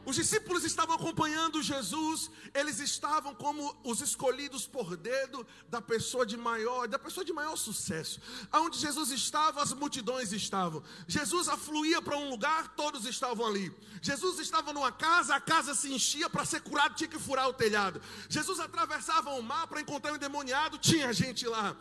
Os 0.09 0.15
discípulos 0.15 0.63
estavam 0.63 0.95
acompanhando 0.95 1.61
Jesus, 1.61 2.31
eles 2.51 2.79
estavam 2.79 3.35
como 3.35 3.79
os 3.83 4.01
escolhidos 4.01 4.65
por 4.65 4.97
dedo 4.97 5.45
da 5.67 5.79
pessoa 5.79 6.25
de 6.25 6.35
maior, 6.35 6.87
da 6.87 6.97
pessoa 6.97 7.23
de 7.23 7.31
maior 7.31 7.55
sucesso. 7.55 8.19
Aonde 8.51 8.79
Jesus 8.79 9.11
estava, 9.11 9.61
as 9.61 9.71
multidões 9.71 10.33
estavam. 10.33 10.81
Jesus 11.07 11.47
afluía 11.47 12.01
para 12.01 12.17
um 12.17 12.27
lugar, 12.27 12.69
todos 12.69 13.05
estavam 13.05 13.45
ali. 13.45 13.71
Jesus 14.01 14.39
estava 14.39 14.73
numa 14.73 14.91
casa, 14.91 15.35
a 15.35 15.39
casa 15.39 15.75
se 15.75 15.93
enchia 15.93 16.27
para 16.27 16.43
ser 16.43 16.61
curado, 16.61 16.95
tinha 16.95 17.07
que 17.07 17.19
furar 17.19 17.47
o 17.47 17.53
telhado. 17.53 18.01
Jesus 18.27 18.59
atravessava 18.59 19.29
o 19.35 19.43
mar 19.43 19.67
para 19.67 19.79
encontrar 19.79 20.13
um 20.13 20.15
endemoniado, 20.15 20.79
tinha 20.79 21.13
gente 21.13 21.45
lá. 21.45 21.77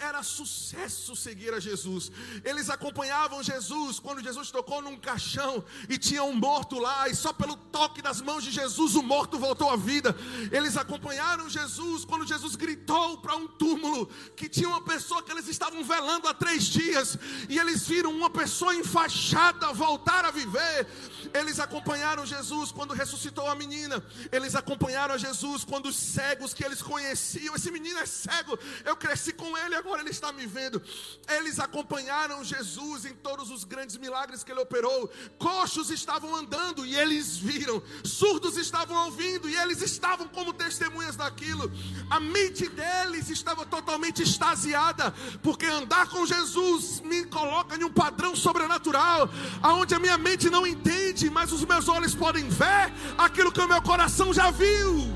Era 0.00 0.22
sucesso 0.22 1.14
seguir 1.14 1.52
a 1.52 1.60
Jesus. 1.60 2.10
Eles 2.42 2.70
acompanhavam 2.70 3.42
Jesus 3.42 4.00
quando 4.00 4.22
Jesus 4.22 4.50
tocou 4.50 4.80
num 4.80 4.98
caixão 4.98 5.62
e 5.90 5.98
tinha 5.98 6.24
um 6.24 6.34
morto 6.34 6.78
lá, 6.78 7.06
e 7.06 7.14
só 7.14 7.34
pelo 7.34 7.49
toque 7.56 8.02
das 8.02 8.20
mãos 8.20 8.44
de 8.44 8.50
Jesus 8.50 8.94
o 8.94 9.02
morto 9.02 9.38
voltou 9.38 9.70
à 9.70 9.76
vida. 9.76 10.14
Eles 10.52 10.76
acompanharam 10.76 11.48
Jesus 11.48 12.04
quando 12.04 12.26
Jesus 12.26 12.56
gritou 12.56 13.18
para 13.18 13.36
um 13.36 13.46
túmulo 13.46 14.06
que 14.36 14.48
tinha 14.48 14.68
uma 14.68 14.82
pessoa 14.82 15.22
que 15.22 15.32
eles 15.32 15.48
estavam 15.48 15.82
velando 15.82 16.28
há 16.28 16.34
três 16.34 16.64
dias, 16.64 17.16
e 17.48 17.58
eles 17.58 17.86
viram 17.86 18.12
uma 18.12 18.30
pessoa 18.30 18.74
enfaixada 18.74 19.72
voltar 19.72 20.24
a 20.24 20.30
viver. 20.30 20.86
Eles 21.32 21.58
acompanharam 21.58 22.26
Jesus 22.26 22.72
quando 22.72 22.94
ressuscitou 22.94 23.46
a 23.48 23.54
menina. 23.54 24.02
Eles 24.32 24.54
acompanharam 24.54 25.14
a 25.14 25.18
Jesus 25.18 25.64
quando 25.64 25.86
os 25.86 25.96
cegos 25.96 26.54
que 26.54 26.64
eles 26.64 26.82
conheciam, 26.82 27.54
esse 27.54 27.70
menino 27.70 27.98
é 27.98 28.06
cego, 28.06 28.58
eu 28.84 28.96
cresci 28.96 29.32
com 29.32 29.56
ele, 29.58 29.74
agora 29.74 30.02
ele 30.02 30.10
está 30.10 30.32
me 30.32 30.46
vendo. 30.46 30.82
Eles 31.28 31.58
acompanharam 31.58 32.44
Jesus 32.44 33.04
em 33.04 33.14
todos 33.14 33.50
os 33.50 33.64
grandes 33.64 33.96
milagres 33.96 34.42
que 34.44 34.52
ele 34.52 34.60
operou. 34.60 35.10
Coxos 35.38 35.90
estavam 35.90 36.34
andando 36.34 36.84
e 36.84 36.96
eles 36.96 37.36
viram. 37.40 37.82
Surdos 38.04 38.56
estavam 38.56 39.06
ouvindo 39.06 39.48
e 39.48 39.56
eles 39.56 39.82
estavam 39.82 40.28
como 40.28 40.52
testemunhas 40.52 41.16
daquilo. 41.16 41.70
A 42.08 42.20
mente 42.20 42.68
deles 42.68 43.30
estava 43.30 43.64
totalmente 43.66 44.22
extasiada, 44.22 45.12
porque 45.42 45.66
andar 45.66 46.08
com 46.08 46.26
Jesus 46.26 47.00
me 47.00 47.24
coloca 47.24 47.76
em 47.76 47.84
um 47.84 47.92
padrão 47.92 48.36
sobrenatural, 48.36 49.28
aonde 49.62 49.94
a 49.94 49.98
minha 49.98 50.18
mente 50.18 50.50
não 50.50 50.66
entende 50.66 51.00
mas 51.30 51.52
os 51.52 51.64
meus 51.64 51.88
olhos 51.88 52.14
podem 52.14 52.48
ver 52.48 52.92
aquilo 53.16 53.52
que 53.52 53.60
o 53.60 53.68
meu 53.68 53.80
coração 53.82 54.32
já 54.32 54.50
viu. 54.50 55.12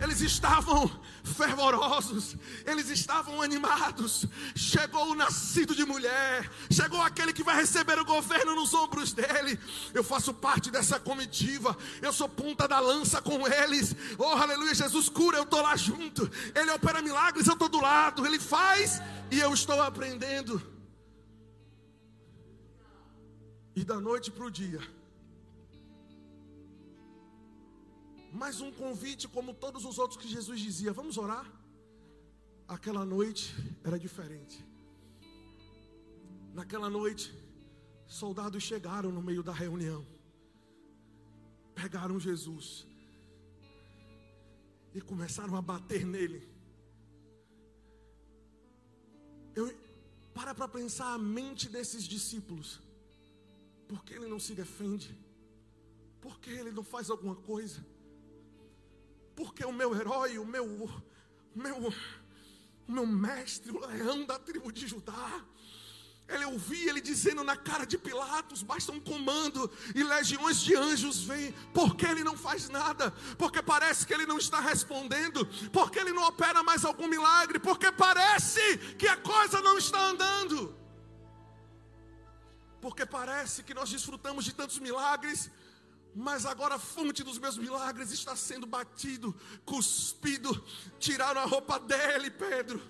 Eles 0.00 0.20
estavam 0.20 0.90
fervorosos, 1.30 2.36
eles 2.66 2.88
estavam 2.90 3.40
animados. 3.40 4.26
Chegou 4.54 5.10
o 5.10 5.14
nascido 5.14 5.74
de 5.74 5.84
mulher, 5.84 6.50
chegou 6.70 7.00
aquele 7.00 7.32
que 7.32 7.42
vai 7.42 7.56
receber 7.56 7.98
o 7.98 8.04
governo 8.04 8.54
nos 8.54 8.74
ombros 8.74 9.12
dele. 9.12 9.58
Eu 9.94 10.04
faço 10.04 10.32
parte 10.34 10.70
dessa 10.70 11.00
comitiva, 11.00 11.76
eu 12.02 12.12
sou 12.12 12.28
ponta 12.28 12.66
da 12.68 12.78
lança 12.78 13.20
com 13.22 13.46
eles. 13.46 13.94
Oh, 14.18 14.24
aleluia, 14.24 14.74
Jesus 14.74 15.08
cura, 15.08 15.38
eu 15.38 15.44
estou 15.44 15.62
lá 15.62 15.76
junto. 15.76 16.30
Ele 16.54 16.70
opera 16.70 17.02
milagres, 17.02 17.46
eu 17.46 17.54
estou 17.54 17.68
do 17.68 17.80
lado. 17.80 18.26
Ele 18.26 18.38
faz 18.38 19.00
e 19.30 19.38
eu 19.38 19.52
estou 19.52 19.80
aprendendo. 19.82 20.60
E 23.74 23.84
da 23.84 24.00
noite 24.00 24.30
para 24.30 24.44
o 24.44 24.50
dia, 24.50 24.80
mais 28.32 28.60
um 28.60 28.70
convite, 28.72 29.28
como 29.28 29.54
todos 29.54 29.84
os 29.84 29.98
outros 29.98 30.20
que 30.20 30.28
Jesus 30.28 30.60
dizia: 30.60 30.92
vamos 30.92 31.18
orar. 31.18 31.50
Aquela 32.66 33.04
noite 33.04 33.54
era 33.82 33.98
diferente. 33.98 34.64
Naquela 36.54 36.88
noite, 36.88 37.32
soldados 38.06 38.62
chegaram 38.62 39.10
no 39.10 39.22
meio 39.22 39.42
da 39.42 39.52
reunião, 39.52 40.06
pegaram 41.74 42.18
Jesus 42.18 42.86
e 44.94 45.00
começaram 45.00 45.56
a 45.56 45.62
bater 45.62 46.04
nele. 46.04 46.48
Eu 49.54 49.66
para 50.32 50.54
para 50.54 50.68
pensar 50.68 51.12
a 51.12 51.18
mente 51.18 51.68
desses 51.68 52.04
discípulos. 52.04 52.80
Por 53.88 54.04
que 54.04 54.14
ele 54.14 54.28
não 54.28 54.38
se 54.38 54.54
defende? 54.54 55.18
Por 56.20 56.38
que 56.38 56.50
ele 56.50 56.70
não 56.70 56.84
faz 56.84 57.10
alguma 57.10 57.34
coisa? 57.34 57.84
Porque 59.40 59.64
o 59.64 59.72
meu 59.72 59.96
herói, 59.98 60.38
o 60.38 60.44
meu, 60.44 60.66
o 60.66 61.02
meu, 61.54 61.88
o 62.86 62.92
meu 62.92 63.06
mestre, 63.06 63.72
o 63.72 63.80
leão 63.86 64.26
da 64.26 64.38
tribo 64.38 64.70
de 64.70 64.86
Judá, 64.86 65.42
ele 66.28 66.44
ouvia 66.44 66.90
ele 66.90 67.00
dizendo 67.00 67.42
na 67.42 67.56
cara 67.56 67.86
de 67.86 67.96
Pilatos: 67.96 68.62
basta 68.62 68.92
um 68.92 69.00
comando 69.00 69.70
e 69.94 70.02
legiões 70.02 70.60
de 70.60 70.76
anjos 70.76 71.24
vêm. 71.24 71.52
Por 71.72 71.96
que 71.96 72.04
ele 72.04 72.22
não 72.22 72.36
faz 72.36 72.68
nada? 72.68 73.12
Porque 73.38 73.62
parece 73.62 74.06
que 74.06 74.12
ele 74.12 74.26
não 74.26 74.36
está 74.36 74.60
respondendo. 74.60 75.46
Porque 75.72 75.98
ele 75.98 76.12
não 76.12 76.28
opera 76.28 76.62
mais 76.62 76.84
algum 76.84 77.08
milagre. 77.08 77.58
Porque 77.58 77.90
parece 77.90 78.76
que 78.98 79.08
a 79.08 79.16
coisa 79.16 79.62
não 79.62 79.78
está 79.78 79.98
andando 80.02 80.78
porque 82.80 83.04
parece 83.04 83.62
que 83.62 83.74
nós 83.74 83.90
desfrutamos 83.90 84.44
de 84.44 84.54
tantos 84.54 84.78
milagres, 84.78 85.50
mas 86.14 86.44
agora 86.44 86.74
a 86.74 86.78
fonte 86.78 87.22
dos 87.22 87.38
meus 87.38 87.56
milagres 87.56 88.10
está 88.10 88.34
sendo 88.34 88.66
batido, 88.66 89.34
cuspido, 89.64 90.64
tiraram 90.98 91.40
a 91.40 91.44
roupa 91.44 91.78
dele, 91.78 92.30
Pedro. 92.30 92.80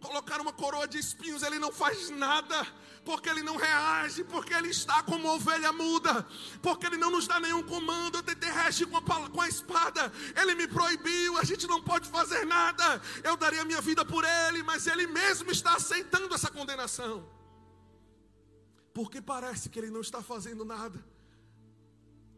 Colocaram 0.00 0.42
uma 0.42 0.52
coroa 0.52 0.88
de 0.88 0.98
espinhos, 0.98 1.44
ele 1.44 1.60
não 1.60 1.72
faz 1.72 2.10
nada, 2.10 2.66
porque 3.04 3.28
ele 3.28 3.42
não 3.42 3.56
reage, 3.56 4.24
porque 4.24 4.52
ele 4.52 4.68
está 4.68 5.00
como 5.04 5.28
ovelha 5.28 5.72
muda, 5.72 6.26
porque 6.60 6.86
ele 6.86 6.96
não 6.96 7.10
nos 7.10 7.28
dá 7.28 7.38
nenhum 7.38 7.62
comando. 7.62 8.18
Eu 8.18 8.22
tentei 8.22 8.50
reagir 8.50 8.88
com 8.88 8.96
a, 8.96 9.30
com 9.30 9.40
a 9.40 9.48
espada, 9.48 10.12
ele 10.40 10.56
me 10.56 10.66
proibiu, 10.66 11.38
a 11.38 11.44
gente 11.44 11.68
não 11.68 11.80
pode 11.80 12.08
fazer 12.08 12.44
nada. 12.44 13.00
Eu 13.22 13.36
daria 13.36 13.64
minha 13.64 13.80
vida 13.80 14.04
por 14.04 14.24
ele, 14.24 14.64
mas 14.64 14.88
ele 14.88 15.06
mesmo 15.06 15.52
está 15.52 15.76
aceitando 15.76 16.34
essa 16.34 16.50
condenação 16.50 17.24
porque 18.92 19.20
parece 19.20 19.68
que 19.68 19.78
ele 19.78 19.90
não 19.90 20.00
está 20.00 20.22
fazendo 20.22 20.64
nada. 20.64 21.02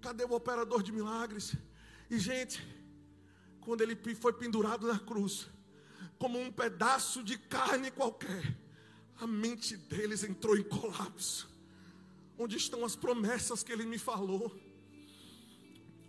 Cadê 0.05 0.23
o 0.23 0.35
operador 0.35 0.83
de 0.83 0.93
milagres? 0.93 1.55
E 2.11 2.19
gente, 2.19 2.63
quando 3.63 3.81
ele 3.81 3.97
foi 4.15 4.35
pendurado 4.35 4.87
na 4.87 4.99
cruz, 4.99 5.49
como 6.19 6.39
um 6.39 6.53
pedaço 6.53 7.25
de 7.25 7.39
carne 7.39 7.91
qualquer, 7.91 8.55
a 9.19 9.27
mente 9.27 9.79
deles 9.79 10.23
entrou 10.23 10.59
em 10.59 10.63
colapso. 10.63 11.49
Onde 12.39 12.59
estão 12.59 12.85
as 12.85 12.95
promessas 12.95 13.63
que 13.63 13.73
ele 13.73 13.87
me 13.87 13.97
falou? 13.97 14.55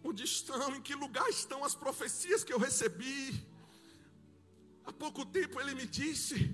Onde 0.04 0.26
estão, 0.26 0.76
em 0.76 0.82
que 0.82 0.94
lugar 0.94 1.30
estão 1.30 1.64
as 1.64 1.74
profecias 1.74 2.44
que 2.44 2.52
eu 2.52 2.60
recebi? 2.60 3.48
Há 4.84 4.92
pouco 4.92 5.26
tempo 5.26 5.58
ele 5.62 5.74
me 5.74 5.86
disse, 5.86 6.54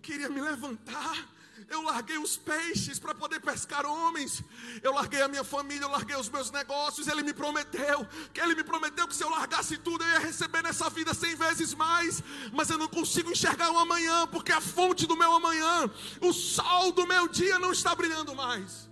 queria 0.00 0.30
me 0.30 0.40
levantar, 0.40 1.36
eu 1.68 1.82
larguei 1.82 2.18
os 2.18 2.36
peixes 2.36 2.98
para 2.98 3.14
poder 3.14 3.40
pescar 3.40 3.84
homens. 3.84 4.42
Eu 4.82 4.92
larguei 4.92 5.20
a 5.22 5.28
minha 5.28 5.44
família, 5.44 5.84
eu 5.84 5.90
larguei 5.90 6.16
os 6.16 6.28
meus 6.28 6.50
negócios. 6.50 7.08
Ele 7.08 7.22
me 7.22 7.32
prometeu 7.32 8.06
que 8.32 8.40
ele 8.40 8.54
me 8.54 8.64
prometeu 8.64 9.08
que 9.08 9.14
se 9.14 9.24
eu 9.24 9.30
largasse 9.30 9.76
tudo 9.78 10.04
eu 10.04 10.10
ia 10.10 10.18
receber 10.18 10.62
nessa 10.62 10.88
vida 10.90 11.12
cem 11.14 11.34
vezes 11.34 11.74
mais. 11.74 12.22
Mas 12.52 12.70
eu 12.70 12.78
não 12.78 12.88
consigo 12.88 13.30
enxergar 13.30 13.70
o 13.70 13.78
amanhã 13.78 14.26
porque 14.26 14.52
a 14.52 14.60
fonte 14.60 15.06
do 15.06 15.16
meu 15.16 15.32
amanhã, 15.32 15.90
o 16.20 16.32
sol 16.32 16.92
do 16.92 17.06
meu 17.06 17.28
dia 17.28 17.58
não 17.58 17.72
está 17.72 17.94
brilhando 17.94 18.34
mais. 18.34 18.88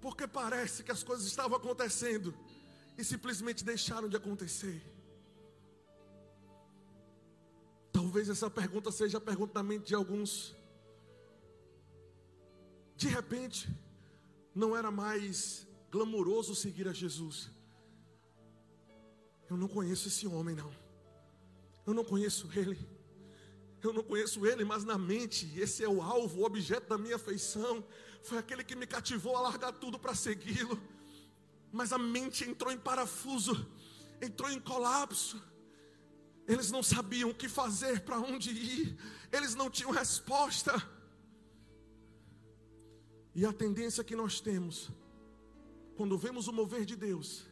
Porque 0.00 0.26
parece 0.26 0.82
que 0.82 0.92
as 0.92 1.02
coisas 1.02 1.26
estavam 1.26 1.56
acontecendo 1.56 2.34
e 2.96 3.04
simplesmente 3.04 3.64
deixaram 3.64 4.08
de 4.08 4.16
acontecer. 4.16 4.82
Talvez 7.92 8.28
essa 8.28 8.50
pergunta 8.50 8.92
seja 8.92 9.18
a 9.18 9.20
pergunta 9.20 9.62
mente 9.62 9.86
de 9.86 9.94
alguns. 9.94 10.54
De 12.96 13.08
repente, 13.08 13.68
não 14.54 14.76
era 14.76 14.90
mais 14.90 15.66
glamouroso 15.90 16.54
seguir 16.54 16.88
a 16.88 16.92
Jesus. 16.92 17.50
Eu 19.48 19.56
não 19.56 19.68
conheço 19.68 20.08
esse 20.08 20.26
homem, 20.26 20.56
não. 20.56 20.72
Eu 21.86 21.94
não 21.94 22.04
conheço 22.04 22.50
ele. 22.58 22.78
Eu 23.82 23.92
não 23.92 24.02
conheço 24.02 24.44
ele, 24.46 24.64
mas 24.64 24.82
na 24.82 24.98
mente, 24.98 25.52
esse 25.58 25.84
é 25.84 25.88
o 25.88 26.02
alvo, 26.02 26.40
o 26.40 26.44
objeto 26.44 26.88
da 26.88 26.98
minha 26.98 27.16
afeição. 27.16 27.84
Foi 28.22 28.38
aquele 28.38 28.64
que 28.64 28.74
me 28.74 28.86
cativou 28.86 29.36
a 29.36 29.42
largar 29.42 29.72
tudo 29.72 29.98
para 29.98 30.14
segui-lo. 30.14 30.80
Mas 31.70 31.92
a 31.92 31.98
mente 31.98 32.44
entrou 32.44 32.72
em 32.72 32.78
parafuso, 32.78 33.54
entrou 34.20 34.50
em 34.50 34.58
colapso. 34.58 35.40
Eles 36.48 36.70
não 36.70 36.82
sabiam 36.82 37.30
o 37.30 37.34
que 37.34 37.48
fazer, 37.48 38.00
para 38.00 38.18
onde 38.18 38.50
ir, 38.50 38.98
eles 39.30 39.54
não 39.54 39.68
tinham 39.68 39.90
resposta. 39.90 40.72
E 43.38 43.44
a 43.44 43.52
tendência 43.52 44.02
que 44.02 44.16
nós 44.16 44.40
temos, 44.40 44.90
quando 45.94 46.16
vemos 46.16 46.48
o 46.48 46.52
mover 46.54 46.86
de 46.86 46.96
Deus, 46.96 47.44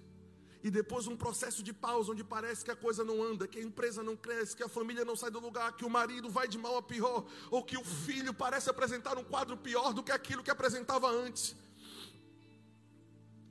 e 0.63 0.71
depois 0.71 1.07
um 1.07 1.15
processo 1.15 1.63
de 1.63 1.75
pausa, 1.75 2.11
onde 2.13 2.25
parece 2.25 2.65
que 2.65 2.71
a 2.71 2.77
coisa 2.85 3.05
não 3.05 3.23
anda, 3.23 3.47
que 3.47 3.59
a 3.59 3.63
empresa 3.63 4.03
não 4.03 4.17
cresce, 4.17 4.57
que 4.57 4.63
a 4.63 4.69
família 4.77 5.05
não 5.05 5.15
sai 5.15 5.31
do 5.31 5.39
lugar, 5.39 5.77
que 5.77 5.85
o 5.85 5.91
marido 5.91 6.31
vai 6.31 6.49
de 6.49 6.57
mal 6.57 6.79
a 6.79 6.83
pior, 6.83 7.27
ou 7.51 7.63
que 7.63 7.77
o 7.77 7.85
filho 7.85 8.33
parece 8.33 8.71
apresentar 8.71 9.19
um 9.19 9.25
quadro 9.25 9.59
pior 9.59 9.93
do 9.93 10.03
que 10.03 10.11
aquilo 10.11 10.43
que 10.43 10.51
apresentava 10.51 11.07
antes. 11.11 11.55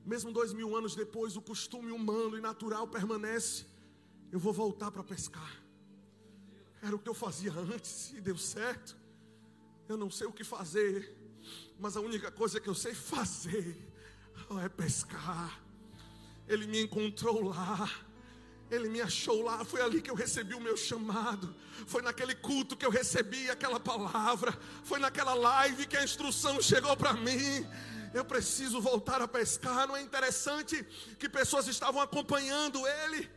mesmo 0.03 0.33
dois 0.33 0.51
mil 0.53 0.75
anos 0.75 0.95
depois, 0.95 1.37
o 1.37 1.41
costume 1.41 1.91
humano 1.91 2.35
e 2.35 2.41
natural 2.41 2.87
permanece. 2.87 3.67
Eu 4.31 4.39
vou 4.39 4.51
voltar 4.51 4.89
para 4.89 5.03
pescar. 5.03 5.63
Era 6.81 6.95
o 6.95 6.99
que 6.99 7.07
eu 7.07 7.13
fazia 7.13 7.53
antes 7.53 8.11
e 8.11 8.19
deu 8.19 8.37
certo. 8.37 8.97
Eu 9.87 9.97
não 9.97 10.09
sei 10.09 10.25
o 10.25 10.33
que 10.33 10.43
fazer, 10.43 11.15
mas 11.79 11.97
a 11.97 12.01
única 12.01 12.31
coisa 12.31 12.59
que 12.59 12.67
eu 12.67 12.75
sei 12.75 12.93
fazer 12.93 13.77
é 14.63 14.69
pescar. 14.69 15.59
Ele 16.47 16.67
me 16.67 16.81
encontrou 16.81 17.41
lá. 17.43 17.89
Ele 18.71 18.89
me 18.89 19.01
achou 19.01 19.43
lá, 19.43 19.63
foi 19.63 19.81
ali 19.81 20.01
que 20.01 20.09
eu 20.09 20.15
recebi 20.15 20.55
o 20.55 20.59
meu 20.59 20.75
chamado. 20.75 21.53
Foi 21.85 22.01
naquele 22.01 22.33
culto 22.33 22.75
que 22.75 22.85
eu 22.85 22.89
recebi 22.89 23.49
aquela 23.49 23.79
palavra. 23.79 24.57
Foi 24.83 24.99
naquela 24.99 25.33
live 25.33 25.85
que 25.85 25.97
a 25.97 26.03
instrução 26.03 26.59
chegou 26.61 26.95
para 26.97 27.13
mim. 27.13 27.67
Eu 28.13 28.25
preciso 28.25 28.81
voltar 28.81 29.21
a 29.21 29.27
pescar. 29.27 29.87
Não 29.87 29.95
é 29.95 30.01
interessante 30.01 30.83
que 31.19 31.29
pessoas 31.29 31.67
estavam 31.67 32.01
acompanhando 32.01 32.87
ele. 32.87 33.29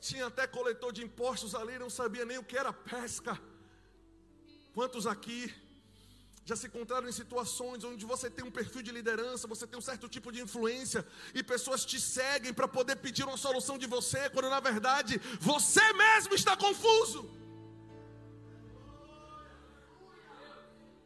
Tinha 0.00 0.26
até 0.26 0.46
coletor 0.46 0.92
de 0.92 1.02
impostos 1.02 1.54
ali, 1.54 1.78
não 1.78 1.90
sabia 1.90 2.24
nem 2.24 2.38
o 2.38 2.44
que 2.44 2.56
era 2.56 2.72
pesca. 2.72 3.38
Quantos 4.72 5.06
aqui 5.06 5.54
já 6.44 6.56
se 6.56 6.66
encontraram 6.66 7.08
em 7.08 7.12
situações 7.12 7.84
onde 7.84 8.04
você 8.04 8.28
tem 8.28 8.44
um 8.44 8.50
perfil 8.50 8.82
de 8.82 8.90
liderança, 8.90 9.46
você 9.46 9.66
tem 9.66 9.78
um 9.78 9.82
certo 9.82 10.08
tipo 10.08 10.32
de 10.32 10.40
influência 10.40 11.06
e 11.34 11.42
pessoas 11.42 11.84
te 11.84 12.00
seguem 12.00 12.52
para 12.52 12.66
poder 12.66 12.96
pedir 12.96 13.24
uma 13.24 13.36
solução 13.36 13.78
de 13.78 13.86
você, 13.86 14.28
quando 14.30 14.50
na 14.50 14.60
verdade 14.60 15.20
você 15.40 15.92
mesmo 15.92 16.34
está 16.34 16.56
confuso. 16.56 17.42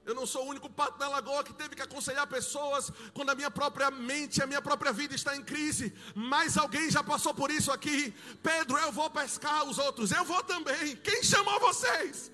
Eu 0.06 0.14
não 0.14 0.24
sou 0.24 0.44
o 0.46 0.48
único 0.48 0.70
pato 0.70 0.96
da 0.98 1.08
lagoa 1.08 1.42
que 1.42 1.52
teve 1.52 1.74
que 1.74 1.82
aconselhar 1.82 2.28
pessoas 2.28 2.92
quando 3.12 3.30
a 3.30 3.34
minha 3.34 3.50
própria 3.50 3.90
mente, 3.90 4.40
a 4.40 4.46
minha 4.46 4.62
própria 4.62 4.92
vida 4.92 5.16
está 5.16 5.36
em 5.36 5.42
crise. 5.42 5.92
Mas 6.14 6.56
alguém 6.56 6.88
já 6.88 7.02
passou 7.02 7.34
por 7.34 7.50
isso 7.50 7.72
aqui. 7.72 8.14
Pedro, 8.40 8.78
eu 8.78 8.92
vou 8.92 9.10
pescar 9.10 9.64
os 9.64 9.78
outros, 9.78 10.12
eu 10.12 10.24
vou 10.24 10.44
também. 10.44 10.94
Quem 10.94 11.24
chamou 11.24 11.58
vocês? 11.58 12.30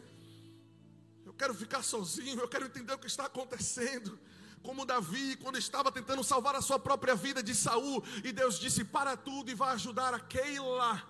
Quero 1.43 1.55
ficar 1.55 1.83
sozinho, 1.83 2.39
eu 2.41 2.47
quero 2.47 2.67
entender 2.67 2.93
o 2.95 2.99
que 3.05 3.09
está 3.09 3.25
acontecendo. 3.27 4.17
Como 4.63 4.87
Davi, 4.87 5.35
quando 5.43 5.59
estava 5.59 5.91
tentando 5.91 6.23
salvar 6.23 6.55
a 6.55 6.63
sua 6.63 6.79
própria 6.79 7.17
vida 7.17 7.43
de 7.43 7.53
Saul, 7.53 8.01
e 8.23 8.31
Deus 8.31 8.61
disse: 8.61 8.85
Para 8.85 9.17
tudo 9.17 9.51
e 9.51 9.55
vai 9.63 9.75
ajudar 9.75 10.15
a 10.15 10.21
Keila. 10.21 11.03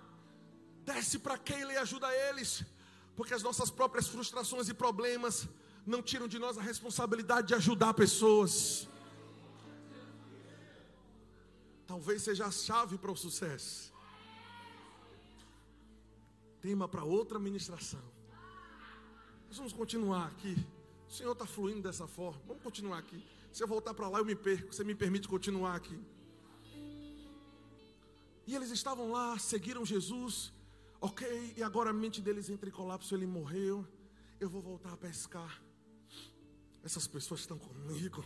Desce 0.86 1.18
para 1.18 1.36
Keila 1.36 1.74
e 1.74 1.76
ajuda 1.76 2.08
eles, 2.28 2.64
porque 3.14 3.34
as 3.34 3.42
nossas 3.42 3.70
próprias 3.70 4.06
frustrações 4.06 4.70
e 4.70 4.72
problemas 4.72 5.46
não 5.84 6.00
tiram 6.00 6.26
de 6.26 6.38
nós 6.38 6.56
a 6.56 6.62
responsabilidade 6.62 7.48
de 7.48 7.54
ajudar 7.54 7.92
pessoas. 7.92 8.88
Talvez 11.86 12.22
seja 12.22 12.46
a 12.46 12.50
chave 12.50 12.96
para 12.96 13.12
o 13.12 13.16
sucesso. 13.26 13.92
Tema 16.62 16.88
para 16.88 17.04
outra 17.04 17.38
ministração. 17.38 18.21
Nós 19.52 19.58
vamos 19.58 19.74
continuar 19.74 20.28
aqui. 20.28 20.56
O 21.06 21.12
Senhor 21.12 21.32
está 21.32 21.44
fluindo 21.44 21.82
dessa 21.82 22.06
forma. 22.06 22.40
Vamos 22.46 22.62
continuar 22.62 22.96
aqui. 22.96 23.22
Se 23.52 23.62
eu 23.62 23.68
voltar 23.68 23.92
para 23.92 24.08
lá, 24.08 24.18
eu 24.18 24.24
me 24.24 24.34
perco. 24.34 24.72
Você 24.72 24.82
me 24.82 24.94
permite 24.94 25.28
continuar 25.28 25.76
aqui. 25.76 26.00
E 28.46 28.56
eles 28.56 28.70
estavam 28.70 29.12
lá, 29.12 29.38
seguiram 29.38 29.84
Jesus. 29.84 30.54
Ok, 31.02 31.52
e 31.54 31.62
agora 31.62 31.90
a 31.90 31.92
mente 31.92 32.22
deles 32.22 32.48
entra 32.48 32.66
em 32.66 32.72
colapso. 32.72 33.14
Ele 33.14 33.26
morreu. 33.26 33.86
Eu 34.40 34.48
vou 34.48 34.62
voltar 34.62 34.94
a 34.94 34.96
pescar. 34.96 35.62
Essas 36.82 37.06
pessoas 37.06 37.40
estão 37.40 37.58
comigo. 37.58 38.24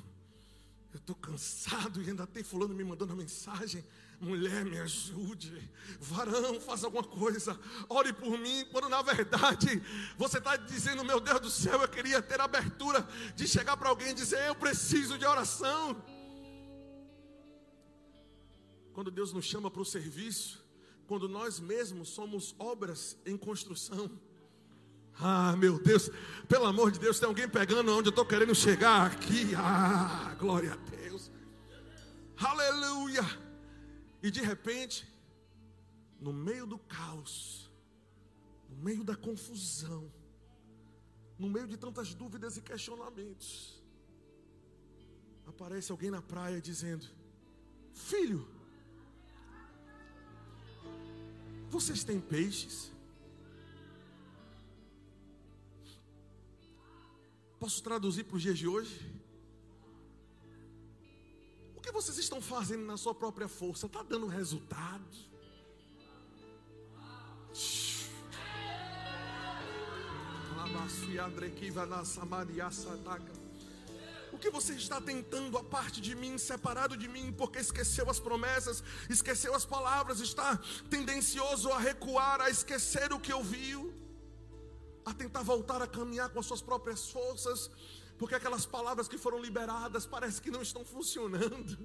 Eu 0.92 0.98
estou 0.98 1.16
cansado 1.16 2.00
e 2.02 2.08
ainda 2.08 2.24
tem 2.24 2.44
fulano 2.44 2.72
me 2.72 2.84
mandando 2.84 3.12
uma 3.14 3.20
mensagem. 3.20 3.84
Mulher, 4.20 4.64
me 4.64 4.78
ajude. 4.78 5.70
Varão, 6.00 6.58
faça 6.60 6.86
alguma 6.86 7.04
coisa. 7.04 7.58
Ore 7.88 8.12
por 8.12 8.38
mim. 8.38 8.66
Quando 8.72 8.88
na 8.88 9.02
verdade 9.02 9.82
você 10.16 10.38
está 10.38 10.56
dizendo, 10.56 11.04
meu 11.04 11.20
Deus 11.20 11.40
do 11.40 11.50
céu, 11.50 11.82
eu 11.82 11.88
queria 11.88 12.22
ter 12.22 12.40
a 12.40 12.44
abertura 12.44 13.06
de 13.34 13.46
chegar 13.46 13.76
para 13.76 13.88
alguém 13.88 14.10
e 14.10 14.14
dizer, 14.14 14.40
eu 14.48 14.54
preciso 14.54 15.18
de 15.18 15.26
oração. 15.26 16.02
Quando 18.94 19.10
Deus 19.10 19.32
nos 19.32 19.44
chama 19.44 19.70
para 19.70 19.82
o 19.82 19.84
serviço, 19.84 20.64
quando 21.06 21.28
nós 21.28 21.60
mesmos 21.60 22.08
somos 22.08 22.54
obras 22.58 23.18
em 23.26 23.36
construção. 23.36 24.10
Ah, 25.18 25.54
meu 25.56 25.78
Deus, 25.78 26.10
pelo 26.48 26.66
amor 26.66 26.90
de 26.90 26.98
Deus, 26.98 27.18
tem 27.18 27.28
alguém 27.28 27.48
pegando 27.48 27.94
onde 27.94 28.08
eu 28.08 28.10
estou 28.10 28.24
querendo 28.24 28.54
chegar 28.54 29.06
aqui. 29.06 29.54
Ah, 29.54 30.34
glória 30.38 30.72
a 30.72 30.76
Deus. 30.76 31.30
Aleluia. 32.38 33.45
E 34.26 34.30
de 34.36 34.40
repente, 34.40 35.06
no 36.18 36.32
meio 36.32 36.66
do 36.66 36.76
caos, 36.76 37.70
no 38.68 38.76
meio 38.86 39.04
da 39.04 39.14
confusão, 39.14 40.12
no 41.38 41.48
meio 41.48 41.68
de 41.68 41.76
tantas 41.76 42.12
dúvidas 42.12 42.56
e 42.56 42.60
questionamentos, 42.60 43.80
aparece 45.46 45.92
alguém 45.92 46.10
na 46.10 46.20
praia 46.20 46.60
dizendo: 46.60 47.06
Filho, 47.94 48.48
vocês 51.70 52.02
têm 52.02 52.20
peixes? 52.20 52.90
Posso 57.60 57.80
traduzir 57.80 58.24
para 58.24 58.38
os 58.38 58.42
dias 58.42 58.58
de 58.58 58.66
hoje? 58.66 59.08
Que 61.86 61.92
vocês 61.92 62.18
estão 62.18 62.42
fazendo 62.42 62.84
na 62.84 62.96
sua 62.96 63.14
própria 63.14 63.46
força? 63.46 63.86
Está 63.86 64.02
dando 64.02 64.26
resultado? 64.26 65.04
O 74.32 74.38
que 74.38 74.50
você 74.50 74.74
está 74.74 75.00
tentando 75.00 75.56
a 75.56 75.62
parte 75.62 76.00
de 76.00 76.14
mim, 76.16 76.36
separado 76.36 76.96
de 76.96 77.06
mim, 77.06 77.32
porque 77.32 77.60
esqueceu 77.60 78.10
as 78.10 78.18
promessas, 78.18 78.82
esqueceu 79.08 79.54
as 79.54 79.64
palavras, 79.64 80.18
está 80.18 80.60
tendencioso 80.90 81.70
a 81.70 81.78
recuar, 81.78 82.40
a 82.40 82.50
esquecer 82.50 83.12
o 83.12 83.20
que 83.20 83.32
ouviu, 83.32 83.94
a 85.04 85.14
tentar 85.14 85.42
voltar 85.42 85.80
a 85.80 85.86
caminhar 85.86 86.30
com 86.30 86.40
as 86.40 86.46
suas 86.46 86.60
próprias 86.60 87.08
forças, 87.10 87.70
porque 88.18 88.34
aquelas 88.34 88.64
palavras 88.64 89.08
que 89.08 89.18
foram 89.18 89.40
liberadas 89.40 90.06
parece 90.06 90.40
que 90.40 90.50
não 90.50 90.62
estão 90.62 90.84
funcionando. 90.84 91.78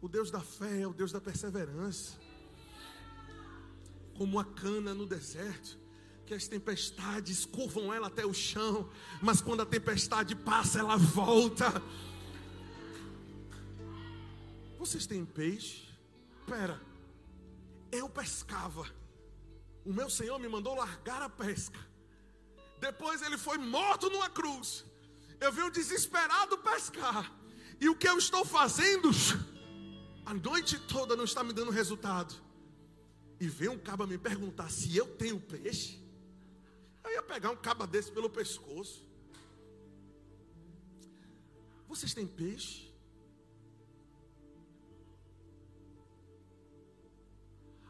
O 0.00 0.08
Deus 0.08 0.30
da 0.30 0.40
fé 0.40 0.82
é 0.82 0.86
o 0.86 0.94
Deus 0.94 1.12
da 1.12 1.20
perseverança. 1.20 2.18
Como 4.16 4.38
a 4.38 4.44
cana 4.44 4.94
no 4.94 5.06
deserto, 5.06 5.78
que 6.24 6.32
as 6.32 6.46
tempestades 6.46 7.44
curvam 7.44 7.92
ela 7.92 8.06
até 8.06 8.24
o 8.24 8.32
chão, 8.32 8.88
mas 9.20 9.40
quando 9.40 9.62
a 9.62 9.66
tempestade 9.66 10.36
passa, 10.36 10.78
ela 10.78 10.96
volta. 10.96 11.82
Vocês 14.78 15.06
têm 15.06 15.24
peixe? 15.24 15.88
Pera, 16.46 16.80
eu 17.90 18.08
pescava. 18.08 18.86
O 19.84 19.92
meu 19.92 20.08
Senhor 20.08 20.38
me 20.38 20.48
mandou 20.48 20.74
largar 20.74 21.20
a 21.20 21.28
pesca. 21.28 21.78
Depois 22.78 23.22
ele 23.22 23.36
foi 23.36 23.58
morto 23.58 24.08
numa 24.08 24.30
cruz 24.30 24.84
eu 25.40 25.50
venho 25.50 25.70
desesperado 25.70 26.58
pescar. 26.58 27.32
E 27.80 27.88
o 27.88 27.96
que 27.96 28.08
eu 28.08 28.18
estou 28.18 28.44
fazendo, 28.44 29.10
a 30.26 30.34
noite 30.34 30.78
toda 30.78 31.16
não 31.16 31.24
está 31.24 31.42
me 31.42 31.52
dando 31.52 31.70
resultado. 31.70 32.34
E 33.40 33.48
vem 33.48 33.70
um 33.70 33.78
caba 33.78 34.06
me 34.06 34.18
perguntar 34.18 34.70
se 34.70 34.94
eu 34.94 35.06
tenho 35.16 35.40
peixe. 35.40 35.98
Eu 37.02 37.10
ia 37.12 37.22
pegar 37.22 37.50
um 37.50 37.56
caba 37.56 37.86
desse 37.86 38.12
pelo 38.12 38.28
pescoço. 38.28 39.08
Vocês 41.88 42.12
têm 42.12 42.26
peixe? 42.26 42.90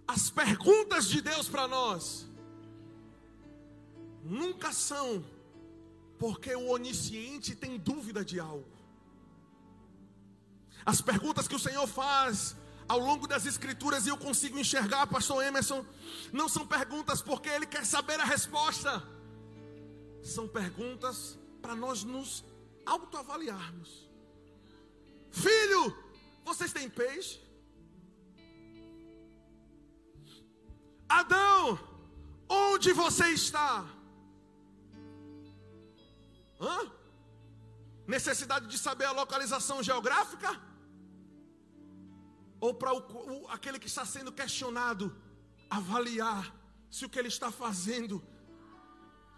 As 0.06 0.30
perguntas 0.30 1.08
de 1.08 1.20
Deus 1.20 1.48
para 1.48 1.68
nós 1.68 2.26
nunca 4.22 4.72
são 4.72 5.24
porque 6.20 6.54
o 6.54 6.68
onisciente 6.68 7.54
tem 7.56 7.78
dúvida 7.78 8.22
de 8.22 8.38
algo. 8.38 8.70
As 10.84 11.00
perguntas 11.00 11.48
que 11.48 11.54
o 11.54 11.64
Senhor 11.66 11.86
faz 11.86 12.54
ao 12.86 12.98
longo 12.98 13.26
das 13.26 13.46
escrituras 13.46 14.04
e 14.04 14.10
eu 14.10 14.18
consigo 14.18 14.58
enxergar, 14.58 15.06
pastor 15.06 15.42
Emerson, 15.42 15.82
não 16.30 16.46
são 16.46 16.66
perguntas 16.66 17.22
porque 17.22 17.48
ele 17.48 17.64
quer 17.64 17.86
saber 17.86 18.20
a 18.20 18.24
resposta. 18.24 19.02
São 20.22 20.46
perguntas 20.46 21.38
para 21.62 21.74
nós 21.74 22.04
nos 22.04 22.44
autoavaliarmos. 22.84 24.06
Filho, 25.30 25.96
vocês 26.44 26.70
têm 26.70 26.90
peixe? 26.90 27.40
Adão, 31.08 31.78
onde 32.46 32.92
você 32.92 33.28
está? 33.28 33.99
Hã? 36.60 36.92
Necessidade 38.06 38.66
de 38.66 38.78
saber 38.78 39.06
a 39.06 39.12
localização 39.12 39.82
geográfica? 39.82 40.70
ou 42.60 42.74
para 42.74 42.90
aquele 43.48 43.78
que 43.78 43.86
está 43.86 44.04
sendo 44.04 44.30
questionado 44.30 45.16
avaliar 45.68 46.54
se 46.90 47.06
o 47.06 47.08
que 47.08 47.18
ele 47.18 47.28
está 47.28 47.50
fazendo. 47.50 48.22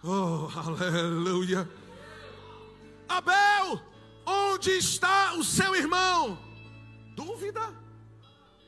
Oh, 0.03 0.49
aleluia. 0.59 1.71
Abel, 3.09 3.81
onde 4.27 4.71
está 4.71 5.35
o 5.35 5.45
seu 5.45 5.77
irmão? 5.77 6.39
Dúvida? 7.15 7.61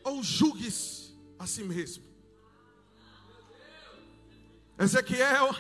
Ou 0.05 0.23
julgues 0.23 1.17
a 1.39 1.47
si 1.47 1.65
mesmo? 1.65 2.05
Ezequiel, 4.79 5.57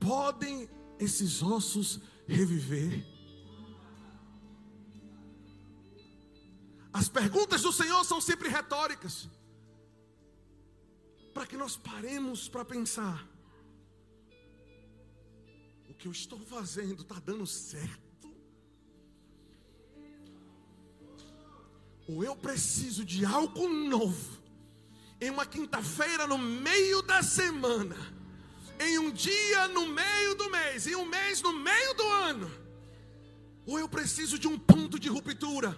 podem 0.00 0.68
esses 1.00 1.42
ossos 1.42 2.00
reviver? 2.28 3.04
As 6.92 7.08
perguntas 7.08 7.62
do 7.62 7.72
Senhor 7.72 8.04
são 8.04 8.20
sempre 8.20 8.48
retóricas, 8.48 9.28
para 11.32 11.46
que 11.46 11.56
nós 11.56 11.76
paremos 11.76 12.48
para 12.48 12.64
pensar: 12.64 13.26
o 15.88 15.94
que 15.94 16.06
eu 16.06 16.12
estou 16.12 16.38
fazendo 16.38 17.02
está 17.02 17.18
dando 17.18 17.46
certo? 17.46 18.10
Ou 22.08 22.24
eu 22.24 22.34
preciso 22.34 23.04
de 23.04 23.24
algo 23.24 23.68
novo, 23.68 24.42
em 25.20 25.30
uma 25.30 25.46
quinta-feira 25.46 26.26
no 26.26 26.38
meio 26.38 27.02
da 27.02 27.22
semana? 27.22 28.19
Em 28.80 28.98
um 28.98 29.10
dia 29.10 29.68
no 29.68 29.86
meio 29.86 30.34
do 30.34 30.48
mês, 30.50 30.86
em 30.86 30.96
um 30.96 31.04
mês 31.04 31.42
no 31.42 31.52
meio 31.52 31.94
do 31.94 32.02
ano. 32.02 32.50
Ou 33.66 33.78
eu 33.78 33.88
preciso 33.88 34.38
de 34.38 34.48
um 34.48 34.58
ponto 34.58 34.98
de 34.98 35.08
ruptura, 35.08 35.76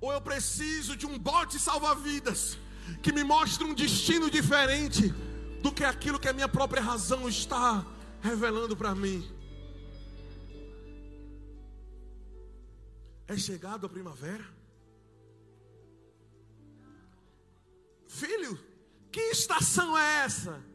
ou 0.00 0.12
eu 0.12 0.20
preciso 0.20 0.96
de 0.96 1.06
um 1.06 1.18
bote 1.18 1.58
salva-vidas 1.58 2.56
que 3.02 3.12
me 3.12 3.24
mostre 3.24 3.64
um 3.64 3.74
destino 3.74 4.30
diferente 4.30 5.08
do 5.60 5.72
que 5.72 5.84
aquilo 5.84 6.20
que 6.20 6.28
a 6.28 6.32
minha 6.32 6.48
própria 6.48 6.80
razão 6.80 7.28
está 7.28 7.84
revelando 8.22 8.76
para 8.76 8.94
mim. 8.94 9.28
É 13.26 13.36
chegado 13.36 13.86
a 13.86 13.88
primavera? 13.88 14.44
Filho, 18.06 18.58
que 19.10 19.20
estação 19.20 19.96
é 19.98 20.24
essa? 20.24 20.69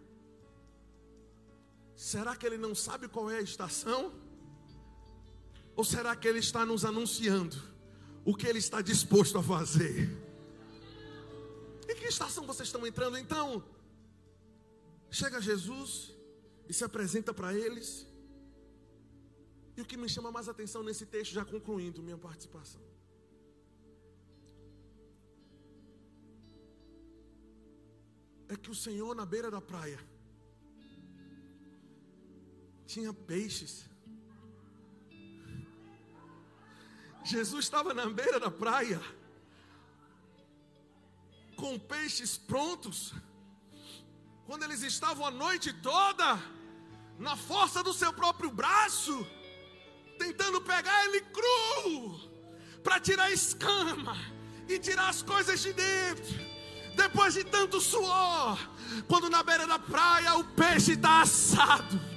Será 2.05 2.35
que 2.35 2.45
ele 2.45 2.59
não 2.59 2.75
sabe 2.75 3.07
qual 3.07 3.31
é 3.31 3.37
a 3.39 3.41
estação? 3.41 4.13
Ou 5.75 5.83
será 5.83 6.15
que 6.15 6.27
ele 6.27 6.37
está 6.37 6.63
nos 6.63 6.85
anunciando 6.85 7.57
o 8.23 8.35
que 8.35 8.45
ele 8.45 8.59
está 8.59 8.79
disposto 8.79 9.39
a 9.39 9.41
fazer? 9.41 10.07
Em 11.89 11.95
que 11.95 12.05
estação 12.05 12.45
vocês 12.45 12.67
estão 12.67 12.85
entrando 12.85 13.17
então? 13.17 13.67
Chega 15.09 15.41
Jesus 15.41 16.13
e 16.69 16.73
se 16.75 16.83
apresenta 16.83 17.33
para 17.33 17.55
eles. 17.55 18.05
E 19.75 19.81
o 19.81 19.85
que 19.85 19.97
me 19.97 20.07
chama 20.07 20.31
mais 20.31 20.47
atenção 20.47 20.83
nesse 20.83 21.07
texto, 21.07 21.31
já 21.31 21.43
concluindo 21.43 22.03
minha 22.03 22.19
participação, 22.19 22.83
é 28.47 28.55
que 28.55 28.69
o 28.69 28.75
Senhor 28.75 29.15
na 29.15 29.25
beira 29.25 29.49
da 29.49 29.59
praia 29.59 29.99
tinha 32.85 33.13
peixes. 33.13 33.85
Jesus 37.23 37.65
estava 37.65 37.93
na 37.93 38.07
beira 38.07 38.39
da 38.39 38.51
praia, 38.51 39.01
com 41.55 41.79
peixes 41.79 42.37
prontos. 42.37 43.13
Quando 44.45 44.63
eles 44.63 44.83
estavam 44.83 45.25
a 45.25 45.31
noite 45.31 45.73
toda, 45.73 46.39
na 47.17 47.35
força 47.35 47.81
do 47.81 47.93
seu 47.93 48.13
próprio 48.13 48.51
braço, 48.51 49.25
tentando 50.19 50.61
pegar 50.61 51.05
ele 51.05 51.21
cru, 51.21 52.19
para 52.83 52.99
tirar 52.99 53.23
a 53.23 53.31
escama 53.31 54.15
e 54.69 54.77
tirar 54.77 55.09
as 55.09 55.23
coisas 55.23 55.59
de 55.61 55.73
dentro. 55.73 56.55
Depois 56.95 57.33
de 57.33 57.43
tanto 57.43 57.81
suor, 57.81 58.57
quando 59.07 59.29
na 59.29 59.41
beira 59.41 59.65
da 59.65 59.79
praia 59.79 60.35
o 60.35 60.43
peixe 60.43 60.91
está 60.91 61.21
assado 61.21 62.14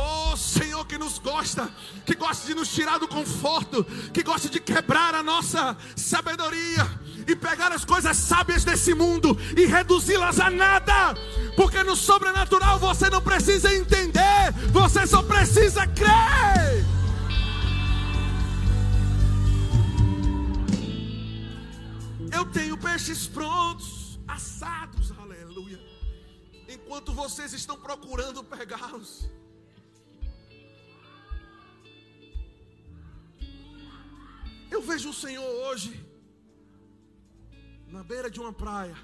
Oh 0.00 0.36
Senhor, 0.36 0.86
que 0.86 0.96
nos 0.96 1.18
gosta, 1.18 1.68
que 2.06 2.14
gosta 2.14 2.46
de 2.46 2.54
nos 2.54 2.68
tirar 2.68 2.98
do 2.98 3.08
conforto, 3.08 3.82
que 4.14 4.22
gosta 4.22 4.48
de 4.48 4.60
quebrar 4.60 5.12
a 5.12 5.24
nossa 5.24 5.76
sabedoria 5.96 6.86
e 7.26 7.34
pegar 7.34 7.72
as 7.72 7.84
coisas 7.84 8.16
sábias 8.16 8.62
desse 8.62 8.94
mundo 8.94 9.36
e 9.56 9.66
reduzi-las 9.66 10.38
a 10.38 10.50
nada, 10.50 11.14
porque 11.56 11.82
no 11.82 11.96
sobrenatural 11.96 12.78
você 12.78 13.10
não 13.10 13.20
precisa 13.20 13.74
entender, 13.74 14.52
você 14.70 15.04
só 15.04 15.20
precisa 15.20 15.84
crer. 15.88 16.86
Eu 22.32 22.44
tenho 22.52 22.78
peixes 22.78 23.26
prontos, 23.26 24.20
assados, 24.28 25.12
aleluia, 25.18 25.80
enquanto 26.68 27.12
vocês 27.12 27.52
estão 27.52 27.76
procurando 27.76 28.44
pegá-los. 28.44 29.28
Eu 34.70 34.82
vejo 34.82 35.10
o 35.10 35.14
Senhor 35.14 35.44
hoje, 35.44 35.98
na 37.86 38.04
beira 38.04 38.30
de 38.30 38.38
uma 38.38 38.52
praia, 38.52 38.96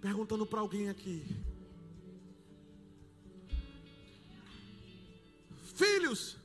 perguntando 0.00 0.46
para 0.46 0.60
alguém 0.60 0.88
aqui: 0.88 1.24
Filhos, 5.74 6.36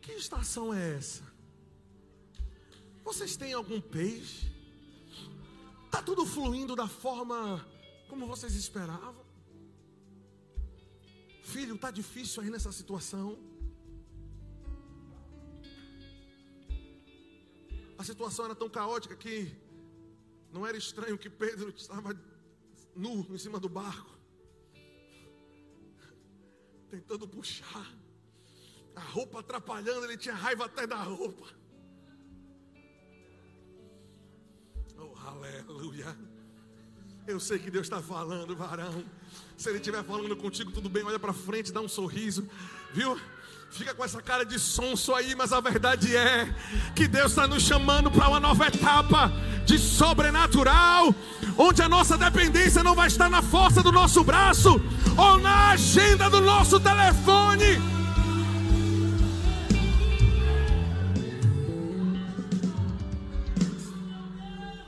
que 0.00 0.12
estação 0.12 0.72
é 0.72 0.96
essa? 0.96 1.22
Vocês 3.04 3.36
têm 3.36 3.52
algum 3.52 3.80
peixe? 3.80 4.50
Está 5.84 6.00
tudo 6.02 6.24
fluindo 6.24 6.74
da 6.74 6.86
forma 6.86 7.66
como 8.08 8.26
vocês 8.26 8.54
esperavam? 8.54 9.24
Filho, 11.42 11.74
está 11.74 11.90
difícil 11.90 12.42
aí 12.42 12.50
nessa 12.50 12.70
situação? 12.70 13.49
A 18.00 18.02
situação 18.02 18.46
era 18.46 18.54
tão 18.54 18.66
caótica 18.66 19.14
que 19.14 19.54
não 20.50 20.66
era 20.66 20.74
estranho 20.74 21.18
que 21.18 21.28
Pedro 21.28 21.68
estava 21.68 22.18
nu 22.96 23.26
em 23.28 23.36
cima 23.36 23.60
do 23.60 23.68
barco, 23.68 24.18
tentando 26.88 27.28
puxar, 27.28 27.94
a 28.96 29.00
roupa 29.00 29.40
atrapalhando, 29.40 30.06
ele 30.06 30.16
tinha 30.16 30.34
raiva 30.34 30.64
até 30.64 30.86
da 30.86 30.96
roupa. 30.96 31.46
Oh, 34.96 35.14
aleluia. 35.18 36.16
Eu 37.26 37.38
sei 37.38 37.58
que 37.58 37.70
Deus 37.70 37.84
está 37.84 38.00
falando, 38.00 38.56
varão. 38.56 39.04
Se 39.58 39.68
Ele 39.68 39.76
estiver 39.76 40.02
falando 40.04 40.34
contigo, 40.38 40.72
tudo 40.72 40.88
bem, 40.88 41.04
olha 41.04 41.18
para 41.18 41.34
frente, 41.34 41.70
dá 41.70 41.82
um 41.82 41.88
sorriso, 41.88 42.48
viu? 42.94 43.20
Fica 43.70 43.94
com 43.94 44.04
essa 44.04 44.20
cara 44.20 44.44
de 44.44 44.58
sonso 44.58 45.14
aí, 45.14 45.34
mas 45.36 45.52
a 45.52 45.60
verdade 45.60 46.16
é 46.16 46.52
que 46.94 47.06
Deus 47.06 47.30
está 47.30 47.46
nos 47.46 47.62
chamando 47.62 48.10
para 48.10 48.28
uma 48.28 48.40
nova 48.40 48.66
etapa 48.66 49.32
de 49.64 49.78
sobrenatural, 49.78 51.14
onde 51.56 51.80
a 51.80 51.88
nossa 51.88 52.18
dependência 52.18 52.82
não 52.82 52.96
vai 52.96 53.06
estar 53.06 53.30
na 53.30 53.40
força 53.40 53.80
do 53.80 53.92
nosso 53.92 54.24
braço 54.24 54.80
ou 55.16 55.38
na 55.38 55.70
agenda 55.70 56.28
do 56.28 56.40
nosso 56.40 56.80
telefone. 56.80 57.78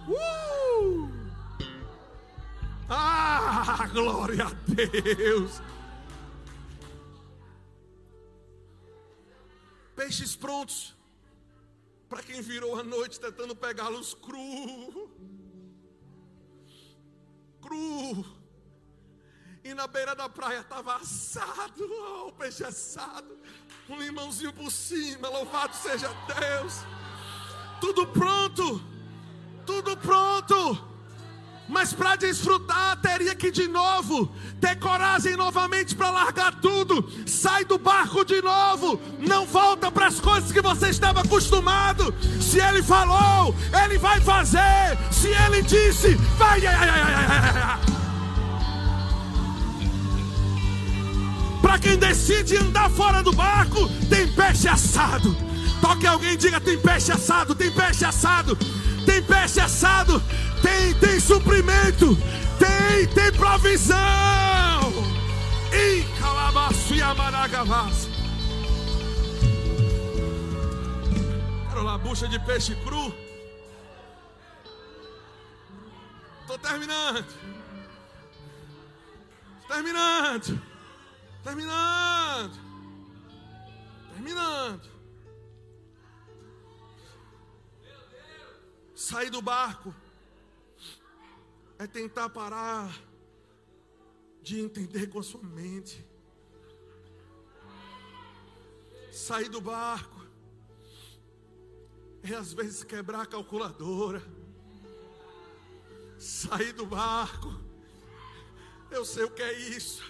Uh! 0.08 1.08
Ah, 2.90 3.88
glória 3.92 4.46
a 4.46 4.52
Deus! 4.66 5.71
Peixes 10.02 10.34
prontos 10.34 10.96
para 12.08 12.24
quem 12.24 12.42
virou 12.42 12.76
a 12.76 12.82
noite 12.82 13.20
tentando 13.20 13.54
pegá-los 13.54 14.14
cru. 14.14 15.08
Cru. 17.60 18.24
E 19.62 19.72
na 19.74 19.86
beira 19.86 20.16
da 20.16 20.28
praia 20.28 20.58
estava 20.58 20.96
assado, 20.96 21.84
o 22.26 22.32
peixe 22.32 22.64
assado, 22.64 23.38
um 23.88 23.96
limãozinho 23.96 24.52
por 24.52 24.72
cima, 24.72 25.28
louvado 25.28 25.76
seja 25.76 26.08
Deus. 26.26 26.80
Tudo 27.80 28.08
pronto, 28.08 28.82
tudo 29.64 29.96
pronto. 29.98 30.91
Mas 31.68 31.92
para 31.92 32.16
desfrutar, 32.16 32.96
teria 33.00 33.34
que 33.34 33.50
de 33.50 33.66
novo 33.66 34.30
ter 34.60 34.76
coragem 34.78 35.36
novamente 35.36 35.94
para 35.94 36.10
largar 36.10 36.54
tudo. 36.60 37.08
Sai 37.26 37.64
do 37.64 37.78
barco 37.78 38.24
de 38.24 38.42
novo. 38.42 39.00
Não 39.18 39.46
volta 39.46 39.90
para 39.90 40.06
as 40.06 40.20
coisas 40.20 40.52
que 40.52 40.60
você 40.60 40.88
estava 40.88 41.20
acostumado. 41.20 42.14
Se 42.40 42.60
ele 42.60 42.82
falou, 42.82 43.54
ele 43.84 43.98
vai 43.98 44.20
fazer. 44.20 44.98
Se 45.10 45.28
ele 45.28 45.62
disse, 45.62 46.14
vai. 46.36 46.60
Para 51.62 51.78
quem 51.78 51.96
decide 51.96 52.58
andar 52.58 52.90
fora 52.90 53.22
do 53.22 53.32
barco, 53.32 53.88
tem 54.10 54.26
peixe 54.28 54.68
assado. 54.68 55.34
Toque 55.80 56.06
alguém 56.06 56.36
diga: 56.36 56.60
tem 56.60 56.76
peixe 56.78 57.10
assado, 57.12 57.54
tem 57.54 57.70
peixe 57.70 58.04
assado, 58.04 58.56
tem 59.06 59.22
peixe 59.22 59.60
assado. 59.60 60.22
Tem, 60.62 60.94
tem 60.94 61.20
suprimento. 61.20 62.16
Tem, 62.58 63.06
tem 63.08 63.32
provisão. 63.32 63.98
E 65.72 66.04
calabaço 66.20 66.94
e 66.94 67.02
amaragavás. 67.02 68.08
Quero 71.68 71.82
lá, 71.82 71.98
bucha 71.98 72.28
de 72.28 72.38
peixe 72.40 72.74
cru. 72.76 73.12
Estou 76.42 76.58
terminando. 76.58 77.26
Terminando. 79.66 80.62
Terminando. 81.42 82.60
Terminando. 84.12 84.92
Sair 88.94 89.30
do 89.30 89.42
barco 89.42 89.92
é 91.82 91.86
tentar 91.88 92.28
parar 92.28 92.96
de 94.40 94.60
entender 94.60 95.08
com 95.08 95.18
a 95.18 95.22
sua 95.22 95.42
mente. 95.42 96.06
Sair 99.10 99.48
do 99.48 99.60
barco 99.60 100.24
é 102.22 102.34
às 102.34 102.52
vezes 102.52 102.84
quebrar 102.84 103.22
a 103.22 103.26
calculadora. 103.26 104.22
Sair 106.18 106.72
do 106.72 106.86
barco, 106.86 107.52
eu 108.88 109.04
sei 109.04 109.24
o 109.24 109.30
que 109.30 109.42
é 109.42 109.52
isso. 109.70 110.04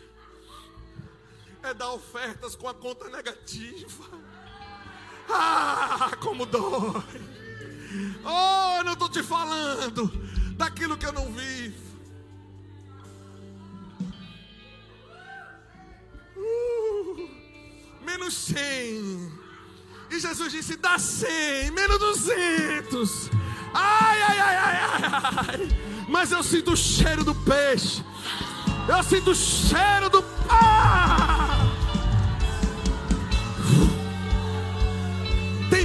É 1.63 1.73
dar 1.73 1.91
ofertas 1.95 2.55
com 2.55 2.69
a 2.69 2.75
conta 2.75 3.09
negativa. 3.09 4.05
Ah, 5.27 6.11
como 6.21 6.45
dói! 6.45 7.03
Oh, 8.25 8.77
eu 8.79 8.85
não 8.85 8.93
estou 8.93 9.09
te 9.09 9.23
falando 9.23 10.32
daquilo 10.53 10.97
que 10.97 11.07
eu 11.07 11.13
não 11.13 11.33
vivo. 11.33 11.93
Uh, 16.37 17.29
menos 18.05 18.35
100. 18.35 19.33
E 20.11 20.21
Jesus 20.21 20.53
disse: 20.53 20.77
dá 20.77 20.99
100, 20.99 21.71
menos 21.71 21.99
200. 21.99 23.31
Ai, 23.75 24.23
ai, 24.23 24.39
ai, 24.39 24.57
ai, 24.57 24.81
ai. 25.49 25.69
Mas 26.09 26.31
eu 26.31 26.43
sinto 26.43 26.73
o 26.73 26.77
cheiro 26.77 27.25
do 27.25 27.35
peixe. 27.35 28.05
Eu 28.89 29.03
sinto 29.03 29.31
o 29.31 29.35
cheiro 29.35 30.11
do. 30.11 30.25
Ah! 30.49 31.42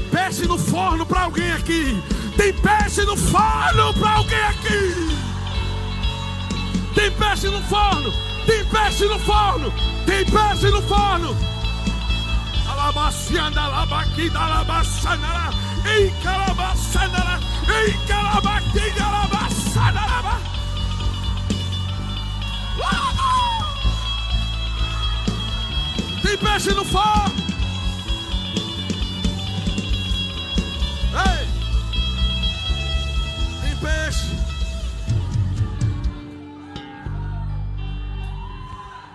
Peixe 0.08 0.46
no 0.46 0.58
forno 0.58 1.06
para 1.06 1.22
alguém 1.22 1.52
aqui. 1.52 2.02
Tem 2.36 2.54
peixe 2.54 3.04
no 3.04 3.18
forno 3.18 3.94
para 3.94 4.12
alguém 4.12 4.44
aqui. 4.44 5.18
Tem 6.94 7.12
peixe 7.12 7.48
no 7.48 7.62
forno. 7.64 8.12
Tem 8.46 8.66
peixe 8.66 9.06
no 9.06 9.20
forno. 9.20 9.74
Tem 10.06 10.26
peixe 10.26 10.70
no 10.70 10.82
forno. 10.84 11.36
Alabacianda, 12.70 13.62
alabaquida, 13.62 14.40
alabaçanara. 14.40 15.50
Ei, 15.86 16.14
calabaçanara. 16.24 17.40
Ei, 17.68 17.94
calabaquida, 18.08 19.04
alabaçanara. 19.04 20.42
Tem 26.22 26.38
peixe 26.38 26.74
no 26.74 26.86
forno. 26.86 27.47
Peixe. 33.82 34.28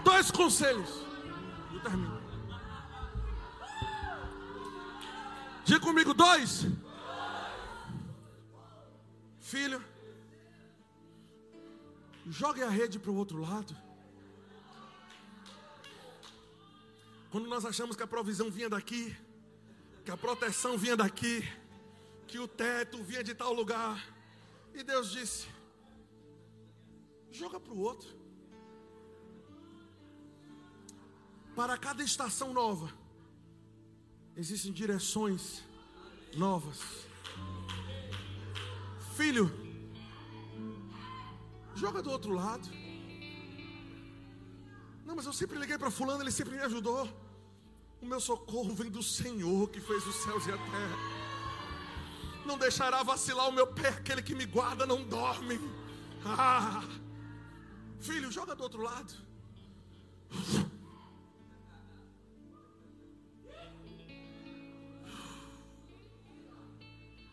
Dois 0.05 0.31
conselhos. 0.31 0.91
Eu 1.73 1.81
termino. 1.81 2.23
Diga 5.65 5.81
comigo, 5.81 6.13
dois. 6.15 6.67
Filho, 9.41 9.85
jogue 12.27 12.63
a 12.63 12.71
rede 12.71 12.99
para 12.99 13.11
o 13.11 13.17
outro 13.17 13.41
lado. 13.41 13.77
Quando 17.31 17.49
nós 17.49 17.65
achamos 17.65 17.97
que 17.97 18.03
a 18.03 18.07
provisão 18.07 18.51
vinha 18.51 18.69
daqui, 18.69 19.17
que 20.05 20.11
a 20.11 20.17
proteção 20.17 20.77
vinha 20.77 20.97
daqui, 20.97 21.47
que 22.33 22.39
o 22.39 22.49
teto 22.49 22.97
vinha 23.05 23.23
de 23.23 23.35
tal 23.35 23.53
lugar, 23.53 24.03
e 24.73 24.83
Deus 24.83 25.11
disse: 25.13 25.47
joga 27.31 27.61
para 27.61 27.75
o 27.75 27.79
outro. 27.79 28.09
Para 31.55 31.77
cada 31.77 32.03
estação 32.03 32.55
nova, 32.55 32.91
existem 34.35 34.73
direções 34.73 35.63
novas. 36.35 36.81
Filho, 39.15 39.47
joga 41.75 42.01
do 42.01 42.11
outro 42.11 42.33
lado. 42.33 42.67
Não, 45.05 45.15
mas 45.15 45.27
eu 45.27 45.35
sempre 45.35 45.59
liguei 45.59 45.77
para 45.77 45.91
Fulano, 45.91 46.23
ele 46.23 46.31
sempre 46.31 46.57
me 46.57 46.63
ajudou. 46.63 47.07
O 48.01 48.07
meu 48.07 48.21
socorro 48.21 48.75
vem 48.75 48.91
do 48.91 49.03
Senhor 49.03 49.69
que 49.69 49.83
fez 49.83 50.07
os 50.07 50.15
céus 50.15 50.47
e 50.47 50.51
a 50.51 50.57
terra 50.57 51.12
não 52.47 52.59
deixará 52.59 53.03
vacilar 53.03 53.49
o 53.49 53.53
meu 53.53 53.67
pé, 53.67 53.89
aquele 53.89 54.23
que 54.23 54.35
me 54.35 54.47
guarda 54.47 54.87
não 54.87 55.03
dorme. 55.03 55.59
Ah, 56.25 56.83
filho, 58.01 58.31
joga 58.31 58.55
do 58.55 58.63
outro 58.63 58.83
lado. 58.83 59.13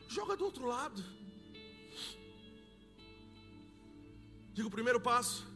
Joga 0.07 0.35
do 0.35 0.45
outro 0.45 0.65
lado. 0.65 1.03
Diga 4.53 4.67
o 4.67 4.71
primeiro 4.71 4.99
passo. 4.99 5.47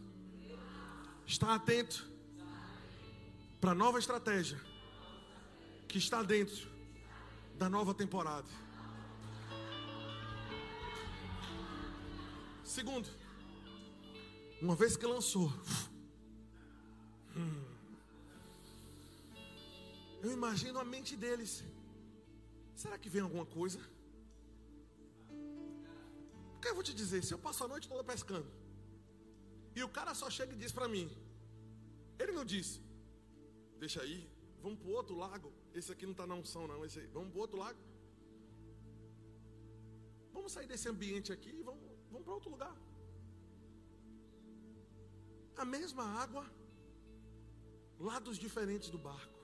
Está 1.26 1.56
atento 1.56 2.08
para 3.60 3.72
a 3.72 3.76
nova 3.76 3.98
estratégia 3.98 4.60
que 5.88 5.98
está 5.98 6.22
dentro 6.22 6.70
da 7.56 7.68
nova 7.68 7.94
temporada. 7.94 8.48
Segundo, 12.76 13.08
uma 14.60 14.76
vez 14.76 14.98
que 15.00 15.06
lançou, 15.06 15.48
hum, 17.38 17.66
eu 20.24 20.32
imagino 20.38 20.80
a 20.80 20.86
mente 20.94 21.14
deles. 21.24 21.52
Será 22.84 22.98
que 22.98 23.12
vem 23.14 23.22
alguma 23.22 23.46
coisa? 23.46 23.80
Porque 26.54 26.70
eu 26.70 26.74
vou 26.74 26.86
te 26.90 26.96
dizer, 27.02 27.22
se 27.24 27.32
eu 27.36 27.38
passo 27.38 27.64
a 27.64 27.68
noite 27.68 27.88
toda 27.88 28.04
pescando, 28.04 28.50
e 29.76 29.84
o 29.84 29.90
cara 29.98 30.16
só 30.16 30.28
chega 30.38 30.54
e 30.54 30.62
diz 30.64 30.72
para 30.72 30.88
mim, 30.96 31.08
ele 32.18 32.32
não 32.32 32.44
disse, 32.56 32.82
deixa 33.78 34.02
aí, 34.02 34.20
vamos 34.64 34.80
para 34.80 34.90
outro 34.90 35.16
lago. 35.16 35.54
Esse 35.76 35.92
aqui 35.92 36.06
não 36.08 36.14
está 36.14 36.26
na 36.26 36.34
unção, 36.34 36.66
não. 36.68 36.84
Esse 36.84 37.00
aí, 37.02 37.08
vamos 37.18 37.30
para 37.34 37.42
outro 37.46 37.60
lago. 37.66 37.80
Vamos 40.34 40.52
sair 40.52 40.66
desse 40.66 40.90
ambiente 40.90 41.32
aqui 41.32 41.52
e 41.52 41.62
vamos 41.62 41.83
Vamos 42.24 42.26
para 42.26 42.34
outro 42.34 42.50
lugar. 42.50 42.76
A 45.56 45.66
mesma 45.66 46.04
água, 46.22 46.46
lados 48.00 48.38
diferentes 48.38 48.90
do 48.90 48.98
barco. 48.98 49.40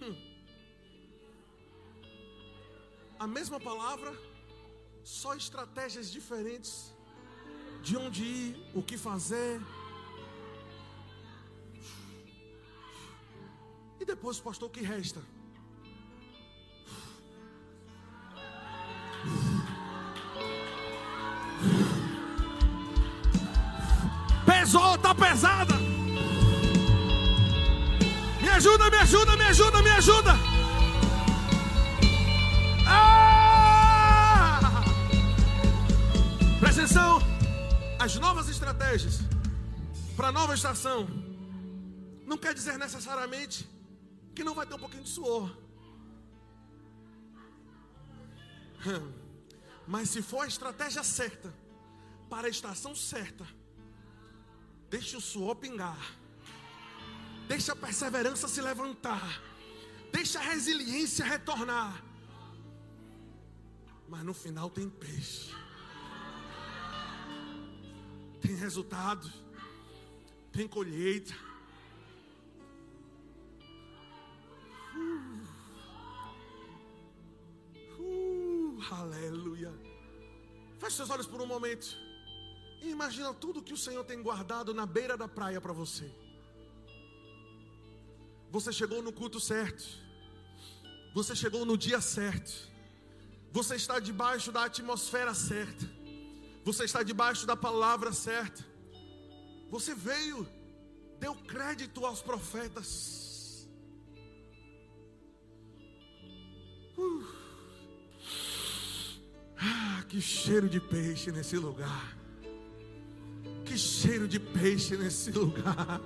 Hum. 0.00 0.16
A 3.18 3.26
mesma 3.26 3.60
palavra, 3.60 4.12
só 5.04 5.34
estratégias 5.34 6.10
diferentes 6.10 6.92
de 7.82 7.96
onde 7.96 8.24
ir, 8.24 8.70
o 8.74 8.82
que 8.82 8.96
fazer. 8.98 9.60
E 14.00 14.04
depois, 14.04 14.40
pastor, 14.40 14.68
o 14.68 14.72
que 14.72 14.80
resta? 14.80 15.22
Oh, 24.74 24.96
tá 24.98 25.14
pesada. 25.14 25.74
Me 28.40 28.48
ajuda, 28.48 28.90
me 28.90 28.96
ajuda, 28.96 29.36
me 29.36 29.44
ajuda, 29.44 29.82
me 29.82 29.90
ajuda. 29.90 30.32
Ah! 32.86 34.60
Presta 36.58 36.82
atenção. 36.82 37.20
As 37.98 38.16
novas 38.16 38.48
estratégias 38.48 39.20
para 40.16 40.28
a 40.28 40.32
nova 40.32 40.54
estação 40.54 41.06
não 42.26 42.38
quer 42.38 42.54
dizer 42.54 42.78
necessariamente 42.78 43.68
que 44.34 44.42
não 44.42 44.54
vai 44.54 44.66
ter 44.66 44.74
um 44.74 44.78
pouquinho 44.78 45.04
de 45.04 45.10
suor. 45.10 45.54
Mas 49.86 50.08
se 50.08 50.22
for 50.22 50.42
a 50.42 50.46
estratégia 50.46 51.04
certa, 51.04 51.52
para 52.30 52.46
a 52.46 52.50
estação 52.50 52.94
certa, 52.94 53.46
deixe 54.92 55.16
o 55.16 55.20
suor 55.22 55.56
pingar, 55.56 55.98
deixe 57.48 57.70
a 57.70 57.74
perseverança 57.74 58.46
se 58.46 58.60
levantar, 58.60 59.40
deixe 60.12 60.36
a 60.36 60.40
resiliência 60.42 61.24
retornar. 61.24 62.04
Mas 64.06 64.22
no 64.22 64.34
final 64.34 64.68
tem 64.68 64.90
peixe, 64.90 65.50
tem 68.42 68.54
resultado, 68.54 69.32
tem 70.52 70.68
colheita. 70.68 71.34
Aleluia. 78.90 79.72
Feche 80.78 80.96
seus 80.96 81.08
olhos 81.08 81.26
por 81.26 81.40
um 81.40 81.46
momento. 81.46 82.01
Imagina 82.82 83.32
tudo 83.32 83.62
que 83.62 83.72
o 83.72 83.76
Senhor 83.76 84.04
tem 84.04 84.22
guardado 84.22 84.74
na 84.74 84.84
beira 84.84 85.16
da 85.16 85.28
praia 85.28 85.60
para 85.60 85.72
você. 85.72 86.10
Você 88.50 88.72
chegou 88.72 89.02
no 89.02 89.12
culto 89.12 89.40
certo. 89.40 89.84
Você 91.14 91.34
chegou 91.34 91.64
no 91.64 91.78
dia 91.78 92.00
certo. 92.00 92.70
Você 93.52 93.76
está 93.76 93.98
debaixo 93.98 94.50
da 94.50 94.64
atmosfera 94.64 95.34
certa. 95.34 95.88
Você 96.64 96.84
está 96.84 97.02
debaixo 97.02 97.46
da 97.46 97.56
palavra 97.56 98.12
certa. 98.12 98.64
Você 99.70 99.94
veio, 99.94 100.46
deu 101.18 101.34
crédito 101.34 102.04
aos 102.04 102.20
profetas. 102.20 103.68
Uh. 106.96 107.26
Ah, 109.56 110.04
que 110.08 110.20
cheiro 110.20 110.68
de 110.68 110.80
peixe 110.80 111.30
nesse 111.30 111.56
lugar. 111.56 112.21
Que 113.72 113.78
cheiro 113.78 114.28
de 114.28 114.38
peixe 114.38 114.98
nesse 114.98 115.30
lugar. 115.30 115.98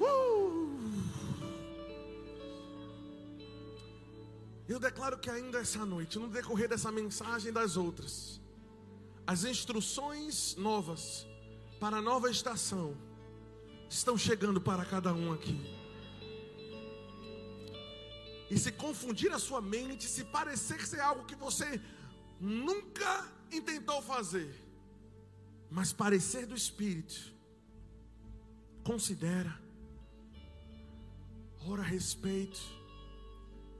Uh! 0.00 0.78
Eu 4.68 4.78
declaro 4.78 5.18
que 5.18 5.28
ainda 5.28 5.58
essa 5.58 5.84
noite, 5.84 6.16
no 6.16 6.28
decorrer 6.28 6.68
dessa 6.68 6.92
mensagem 6.92 7.48
e 7.48 7.52
das 7.52 7.76
outras, 7.76 8.40
as 9.26 9.42
instruções 9.42 10.54
novas 10.54 11.26
para 11.80 11.96
a 11.96 12.00
nova 12.00 12.30
estação 12.30 12.96
estão 13.90 14.16
chegando 14.16 14.60
para 14.60 14.84
cada 14.84 15.12
um 15.12 15.32
aqui. 15.32 15.60
E 18.48 18.56
se 18.56 18.70
confundir 18.70 19.32
a 19.32 19.40
sua 19.40 19.60
mente, 19.60 20.04
se 20.04 20.22
parecer 20.22 20.86
ser 20.86 21.00
algo 21.00 21.24
que 21.24 21.34
você 21.34 21.80
nunca 22.40 23.26
intentou 23.50 24.00
fazer, 24.00 24.63
mas 25.70 25.92
parecer 25.92 26.46
do 26.46 26.54
Espírito, 26.54 27.32
considera, 28.84 29.58
ora 31.66 31.82
a 31.82 31.84
respeito, 31.84 32.60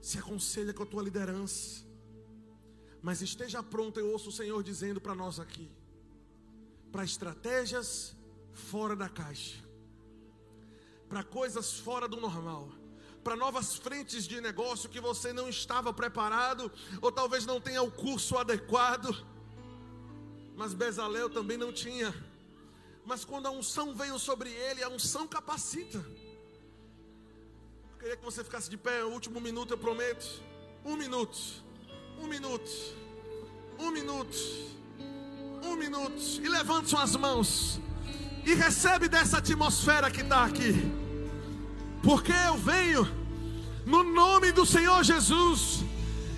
se 0.01 0.19
aconselha 0.19 0.75
com 0.75 0.83
a 0.83 0.87
tua 0.87 1.03
liderança, 1.03 1.85
mas 3.03 3.21
esteja 3.23 3.63
pronto, 3.63 4.01
eu 4.01 4.11
ouço 4.11 4.31
o 4.31 4.33
Senhor 4.33 4.63
dizendo 4.63 5.01
para 5.01 5.15
nós 5.15 5.39
aqui, 5.39 5.71
para 6.91 7.05
estratégias 7.05 8.17
fora 8.53 8.97
da 8.97 9.09
caixa, 9.09 9.63
para 11.09 11.23
coisas 11.23 11.79
fora 11.79 12.09
do 12.09 12.21
normal 12.21 12.73
para 13.25 13.35
novas 13.35 13.75
frentes 13.75 14.29
de 14.29 14.39
negócio 14.39 14.91
que 14.91 15.01
você 15.01 15.33
não 15.33 15.49
estava 15.49 15.95
preparado, 15.95 16.71
ou 17.01 17.11
talvez 17.11 17.47
não 17.47 17.59
tenha 17.59 17.83
o 17.83 17.91
curso 17.91 18.37
adequado. 18.37 19.17
Mas 20.57 20.73
Bezalel 20.73 21.29
também 21.29 21.57
não 21.57 21.73
tinha. 21.73 22.15
Mas 23.05 23.25
quando 23.25 23.47
a 23.47 23.51
unção 23.51 23.95
veio 23.95 24.19
sobre 24.19 24.51
ele, 24.51 24.83
a 24.83 24.89
unção 24.89 25.27
capacita. 25.27 25.99
Eu 27.91 27.99
queria 27.99 28.17
que 28.17 28.25
você 28.25 28.43
ficasse 28.43 28.71
de 28.71 28.77
pé, 28.77 29.05
o 29.05 29.09
último 29.09 29.41
minuto 29.41 29.73
eu 29.73 29.79
prometo. 29.79 30.43
Um 30.85 30.97
minuto, 30.97 31.39
um 32.19 32.27
minuto, 32.27 32.71
um 33.79 33.91
minuto, 33.91 34.37
um 35.63 35.77
minuto. 35.77 36.23
E 36.43 36.49
levante 36.49 36.91
suas 36.91 37.17
mãos. 37.17 37.81
E 38.45 38.55
recebe 38.55 39.09
dessa 39.09 39.39
atmosfera 39.39 40.11
que 40.11 40.21
está 40.21 40.45
aqui. 40.45 40.73
Porque 42.03 42.33
eu 42.33 42.57
venho 42.59 43.09
no 43.87 44.03
nome 44.03 44.53
do 44.53 44.65
Senhor 44.65 45.03
Jesus 45.03 45.83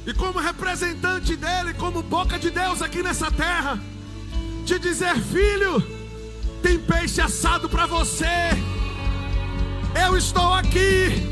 e 0.07 0.15
como 0.15 0.39
representante 0.39 1.37
dele, 1.37 1.75
como 1.75 2.01
boca 2.03 2.39
de 2.39 2.51
Deus 2.51 2.81
aqui 2.81 3.03
nessa 3.03 3.29
terra, 3.31 3.81
te 4.67 4.79
dizer, 4.81 5.17
filho, 5.21 5.81
tem 6.61 6.77
peixe 6.77 7.21
assado 7.21 7.69
para 7.69 7.87
você. 7.87 8.25
Eu 10.05 10.17
estou 10.17 10.53
aqui. 10.53 11.25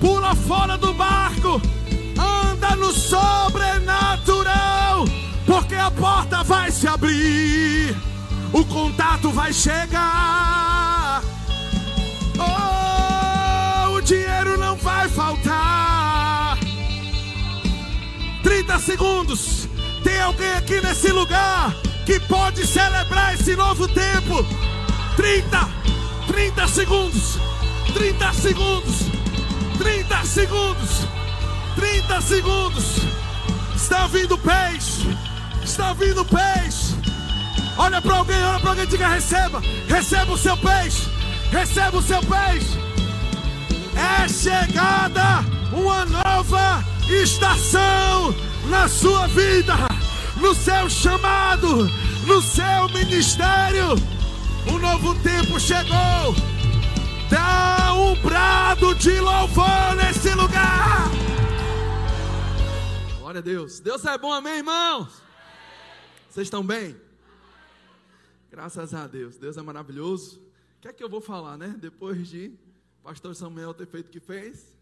Pula 0.00 0.34
fora 0.34 0.78
do 0.78 0.94
barco. 0.94 1.60
Anda 2.18 2.74
no 2.76 2.90
sobrenatural, 2.90 5.04
porque 5.44 5.74
a 5.74 5.90
porta 5.90 6.42
vai 6.42 6.70
se 6.70 6.88
abrir. 6.88 7.94
O 8.54 8.64
contato 8.64 9.30
vai 9.30 9.52
chegar. 9.52 11.22
Oh! 12.38 14.00
dinheiro 14.00 14.56
não 14.56 14.76
vai 14.76 15.10
faltar. 15.10 16.58
30 18.42 18.78
segundos. 18.78 19.68
Tem 20.02 20.18
alguém 20.20 20.54
aqui 20.54 20.80
nesse 20.80 21.12
lugar 21.12 21.76
que 22.04 22.18
pode 22.20 22.66
celebrar 22.66 23.34
esse 23.34 23.54
novo 23.56 23.86
tempo? 23.88 24.44
30, 25.16 25.68
30 26.26 26.68
segundos. 26.68 27.38
30 27.94 28.32
segundos. 28.32 28.94
30 29.78 30.24
segundos. 30.24 31.06
30 31.76 32.20
segundos. 32.20 32.84
Está 33.76 34.06
vindo 34.06 34.38
peixe. 34.38 35.16
Está 35.62 35.92
vindo 35.92 36.24
peixe. 36.24 36.94
Olha 37.76 38.02
para 38.02 38.16
alguém, 38.16 38.42
olha 38.42 38.60
para 38.60 38.70
alguém 38.70 38.86
diga: 38.86 39.08
receba. 39.08 39.62
Receba 39.88 40.32
o 40.32 40.38
seu 40.38 40.56
peixe. 40.56 41.08
Receba 41.50 41.98
o 41.98 42.02
seu 42.02 42.20
peixe. 42.20 42.78
É 43.94 44.28
chegada 44.28 45.44
uma 45.72 46.04
nova 46.04 46.84
estação 47.08 48.34
na 48.68 48.88
sua 48.88 49.26
vida, 49.28 49.74
no 50.42 50.54
seu 50.56 50.90
chamado, 50.90 51.86
no 52.26 52.42
seu 52.42 52.88
ministério. 52.92 53.94
Um 54.68 54.78
novo 54.78 55.14
tempo 55.22 55.58
chegou. 55.60 56.34
Dá 57.30 57.94
um 57.94 58.20
brado 58.20 58.92
de 58.96 59.20
louvor 59.20 59.94
nesse 59.96 60.34
lugar. 60.34 61.08
Glória 63.20 63.38
a 63.38 63.42
Deus. 63.42 63.78
Deus 63.78 64.04
é 64.04 64.18
bom, 64.18 64.32
amém, 64.32 64.58
irmãos? 64.58 65.22
Vocês 66.28 66.48
estão 66.48 66.66
bem? 66.66 67.00
Graças 68.50 68.92
a 68.92 69.06
Deus. 69.06 69.38
Deus 69.38 69.56
é 69.56 69.62
maravilhoso. 69.62 70.40
O 70.76 70.80
que 70.82 70.88
é 70.88 70.92
que 70.92 71.04
eu 71.04 71.08
vou 71.08 71.20
falar, 71.20 71.56
né? 71.56 71.74
Depois 71.78 72.28
de 72.28 72.52
Pastor 73.00 73.36
Samuel 73.36 73.72
ter 73.72 73.86
feito 73.86 74.08
o 74.08 74.10
que 74.10 74.20
fez. 74.20 74.76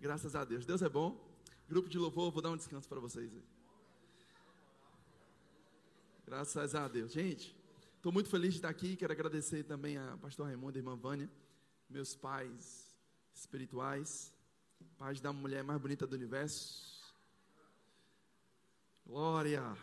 Graças 0.00 0.36
a 0.36 0.44
Deus. 0.44 0.64
Deus 0.64 0.80
é 0.80 0.88
bom. 0.88 1.20
Grupo 1.68 1.88
de 1.88 1.98
louvor, 1.98 2.30
vou 2.30 2.40
dar 2.40 2.50
um 2.50 2.56
descanso 2.56 2.88
para 2.88 3.00
vocês 3.00 3.32
aí. 3.32 3.59
Graças 6.30 6.76
a 6.76 6.86
Deus. 6.86 7.10
Gente, 7.10 7.52
estou 7.96 8.12
muito 8.12 8.28
feliz 8.28 8.52
de 8.52 8.58
estar 8.60 8.68
aqui. 8.68 8.94
Quero 8.94 9.12
agradecer 9.12 9.64
também 9.64 9.98
a 9.98 10.16
pastor 10.18 10.46
Raimundo 10.46 10.78
e 10.78 10.80
irmã 10.80 10.94
Vânia, 10.94 11.28
meus 11.88 12.14
pais 12.14 12.96
espirituais, 13.34 14.32
pais 14.96 15.20
da 15.20 15.32
mulher 15.32 15.64
mais 15.64 15.80
bonita 15.80 16.06
do 16.06 16.14
universo. 16.14 17.12
Glória. 19.04 19.76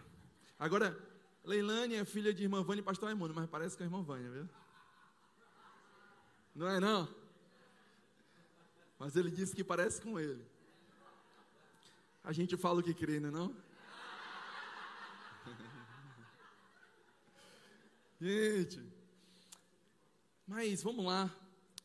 Agora, 0.57 0.97
Leilane 1.43 1.95
é 1.95 2.05
filha 2.05 2.33
de 2.33 2.43
irmã 2.43 2.63
Vânia 2.63 2.79
e 2.79 2.85
pastor 2.85 3.07
Raimundo, 3.07 3.33
mas 3.33 3.49
parece 3.49 3.75
com 3.75 3.83
a 3.83 3.85
irmã 3.85 4.01
Vânia, 4.01 4.31
viu? 4.31 4.49
Não 6.55 6.69
é 6.69 6.79
não? 6.79 7.13
Mas 8.97 9.17
ele 9.17 9.29
disse 9.29 9.53
que 9.53 9.65
parece 9.65 10.01
com 10.01 10.17
ele. 10.17 10.45
A 12.23 12.31
gente 12.31 12.55
fala 12.55 12.79
o 12.79 12.83
que 12.83 12.93
crê, 12.93 13.19
não 13.19 13.27
é 13.27 13.31
não? 13.33 13.66
Gente, 18.20 18.82
Mas 20.47 20.82
vamos 20.82 21.05
lá. 21.05 21.32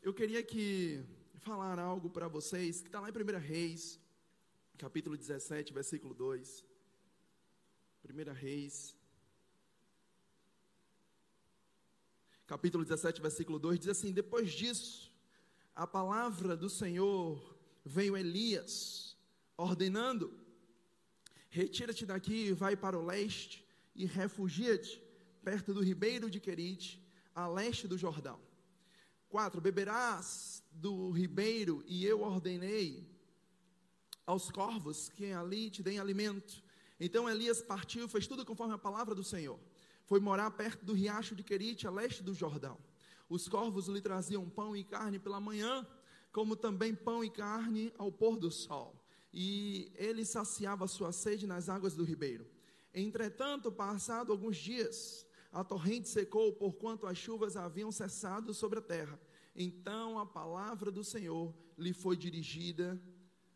Eu 0.02 0.14
queria 0.14 0.42
que 0.42 1.04
falar 1.40 1.78
algo 1.78 2.08
para 2.08 2.26
vocês 2.26 2.80
que 2.80 2.88
está 2.88 3.00
lá 3.00 3.10
em 3.10 3.12
1 3.12 3.38
Reis, 3.38 4.00
capítulo 4.78 5.14
17, 5.14 5.74
versículo 5.74 6.14
2. 6.14 6.64
1 8.02 8.32
Reis, 8.32 8.96
capítulo 12.46 12.82
17, 12.82 13.20
versículo 13.20 13.58
2, 13.58 13.80
diz 13.80 13.88
assim: 13.88 14.10
Depois 14.10 14.52
disso, 14.52 15.12
a 15.74 15.86
palavra 15.86 16.56
do 16.56 16.70
Senhor 16.70 17.58
veio 17.84 18.16
Elias, 18.16 19.18
ordenando: 19.54 20.32
Retira-te 21.50 22.06
daqui 22.06 22.46
e 22.46 22.52
vai 22.54 22.74
para 22.74 22.98
o 22.98 23.04
leste, 23.04 23.68
e 23.94 24.06
refugia-te 24.06 25.01
perto 25.42 25.74
do 25.74 25.82
ribeiro 25.82 26.30
de 26.30 26.40
Querite, 26.40 27.02
a 27.34 27.46
leste 27.46 27.88
do 27.88 27.98
Jordão. 27.98 28.40
4. 29.28 29.60
Beberás 29.60 30.62
do 30.70 31.10
ribeiro, 31.10 31.82
e 31.86 32.04
eu 32.04 32.22
ordenei 32.22 33.08
aos 34.26 34.50
corvos 34.50 35.08
que 35.08 35.32
ali 35.32 35.70
te 35.70 35.82
deem 35.82 35.98
alimento. 35.98 36.62
Então 37.00 37.28
Elias 37.28 37.60
partiu, 37.60 38.08
fez 38.08 38.26
tudo 38.26 38.44
conforme 38.44 38.74
a 38.74 38.78
palavra 38.78 39.14
do 39.14 39.24
Senhor. 39.24 39.58
Foi 40.04 40.20
morar 40.20 40.50
perto 40.52 40.84
do 40.84 40.92
riacho 40.92 41.34
de 41.34 41.42
Querite, 41.42 41.86
a 41.86 41.90
leste 41.90 42.22
do 42.22 42.34
Jordão. 42.34 42.78
Os 43.28 43.48
corvos 43.48 43.88
lhe 43.88 44.00
traziam 44.00 44.48
pão 44.48 44.76
e 44.76 44.84
carne 44.84 45.18
pela 45.18 45.40
manhã, 45.40 45.86
como 46.30 46.54
também 46.54 46.94
pão 46.94 47.24
e 47.24 47.30
carne 47.30 47.92
ao 47.98 48.12
pôr 48.12 48.36
do 48.36 48.50
sol. 48.50 49.02
E 49.32 49.90
ele 49.94 50.24
saciava 50.24 50.86
sua 50.86 51.10
sede 51.10 51.46
nas 51.46 51.68
águas 51.68 51.94
do 51.94 52.04
ribeiro. 52.04 52.46
Entretanto, 52.94 53.72
passado 53.72 54.30
alguns 54.30 54.58
dias, 54.58 55.26
a 55.52 55.62
torrente 55.62 56.08
secou, 56.08 56.52
porquanto 56.52 57.06
as 57.06 57.18
chuvas 57.18 57.56
haviam 57.56 57.92
cessado 57.92 58.54
sobre 58.54 58.78
a 58.78 58.82
terra. 58.82 59.20
Então 59.54 60.18
a 60.18 60.24
palavra 60.24 60.90
do 60.90 61.04
Senhor 61.04 61.54
lhe 61.76 61.92
foi 61.92 62.16
dirigida 62.16 62.98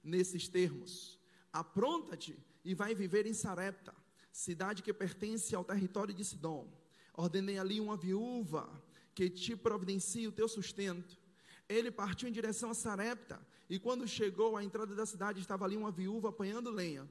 nesses 0.05 0.47
termos: 0.47 1.19
Apronta-te 1.51 2.39
e 2.63 2.75
vai 2.75 2.95
viver 2.95 3.27
em 3.27 3.33
Sarepta, 3.33 3.95
cidade 4.31 4.83
que 4.83 4.93
pertence 4.93 5.55
ao 5.55 5.65
território 5.65 6.13
de 6.13 6.23
Sidom. 6.23 6.69
Ordenei 7.15 7.59
ali 7.59 7.81
uma 7.81 7.97
viúva 7.97 8.71
que 9.15 9.31
te 9.31 9.57
providencie 9.57 10.29
o 10.29 10.33
teu 10.33 10.47
sustento. 10.47 11.19
Ele 11.67 11.91
partiu 11.91 12.29
em 12.29 12.33
direção 12.33 12.71
a 12.71 12.75
Sarepta, 12.75 13.41
e 13.71 13.79
quando 13.79 14.07
chegou 14.07 14.55
à 14.57 14.63
entrada 14.63 14.95
da 14.95 15.07
cidade, 15.07 15.41
estava 15.41 15.65
ali 15.65 15.77
uma 15.77 15.91
viúva 15.91 16.29
apanhando 16.29 16.71
lenha. 16.71 17.09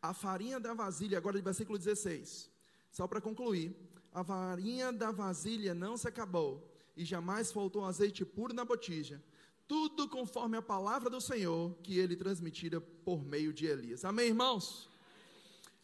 A 0.00 0.14
farinha 0.14 0.58
da 0.58 0.72
vasilha, 0.72 1.18
agora 1.18 1.36
de 1.36 1.44
versículo 1.44 1.78
16, 1.78 2.50
só 2.90 3.06
para 3.06 3.20
concluir, 3.20 3.76
a 4.16 4.22
varinha 4.22 4.90
da 4.94 5.12
vasilha 5.12 5.74
não 5.74 5.94
se 5.94 6.08
acabou, 6.08 6.66
e 6.96 7.04
jamais 7.04 7.52
faltou 7.52 7.84
azeite 7.84 8.24
puro 8.24 8.54
na 8.54 8.64
botija. 8.64 9.22
Tudo 9.68 10.08
conforme 10.08 10.56
a 10.56 10.62
palavra 10.62 11.10
do 11.10 11.20
Senhor 11.20 11.76
que 11.82 11.98
ele 11.98 12.16
transmitira 12.16 12.80
por 12.80 13.22
meio 13.22 13.52
de 13.52 13.66
Elias. 13.66 14.06
Amém, 14.06 14.28
irmãos? 14.28 14.88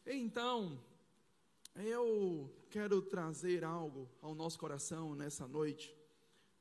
Então, 0.07 0.81
eu 1.77 2.51
quero 2.71 3.03
trazer 3.03 3.65
algo 3.65 4.09
ao 4.23 4.35
nosso 4.35 4.59
coração 4.59 5.15
nessa 5.15 5.47
noite, 5.47 5.95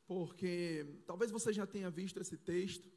porque 0.05 0.85
talvez 1.07 1.31
você 1.31 1.53
já 1.53 1.65
tenha 1.65 1.89
visto 1.89 2.19
esse 2.19 2.35
texto, 2.35 2.91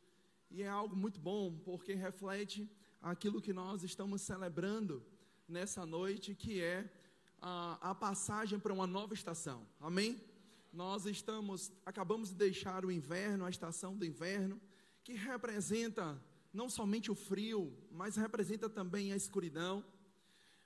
e 0.50 0.64
é 0.64 0.68
algo 0.68 0.96
muito 0.96 1.20
bom, 1.20 1.56
porque 1.64 1.94
reflete 1.94 2.68
aquilo 3.00 3.40
que 3.40 3.52
nós 3.52 3.84
estamos 3.84 4.22
celebrando 4.22 5.00
nessa 5.46 5.86
noite, 5.86 6.34
que 6.34 6.60
é 6.60 6.90
a, 7.46 7.90
a 7.90 7.94
passagem 7.94 8.58
para 8.58 8.72
uma 8.72 8.86
nova 8.86 9.12
estação. 9.12 9.66
Amém? 9.78 10.18
Nós 10.72 11.04
estamos, 11.04 11.70
acabamos 11.84 12.30
de 12.30 12.36
deixar 12.36 12.86
o 12.86 12.90
inverno, 12.90 13.44
a 13.44 13.50
estação 13.50 13.94
do 13.94 14.06
inverno, 14.06 14.58
que 15.04 15.12
representa 15.12 16.18
não 16.54 16.70
somente 16.70 17.10
o 17.10 17.14
frio, 17.14 17.70
mas 17.90 18.16
representa 18.16 18.66
também 18.66 19.12
a 19.12 19.16
escuridão. 19.16 19.84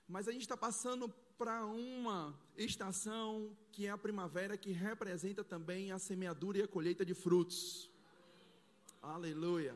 Mas 0.07 0.29
a 0.29 0.33
gente 0.33 0.43
está 0.43 0.57
passando 0.57 1.09
para 1.37 1.67
uma 1.67 2.33
estação 2.57 3.57
que 3.73 3.87
é 3.87 3.91
a 3.91 3.99
primavera, 3.99 4.57
que 4.57 4.71
representa 4.71 5.43
também 5.43 5.91
a 5.91 5.99
semeadura 5.99 6.59
e 6.59 6.63
a 6.63 6.69
colheita 6.69 7.05
de 7.05 7.13
frutos. 7.13 7.91
Aleluia. 9.03 9.75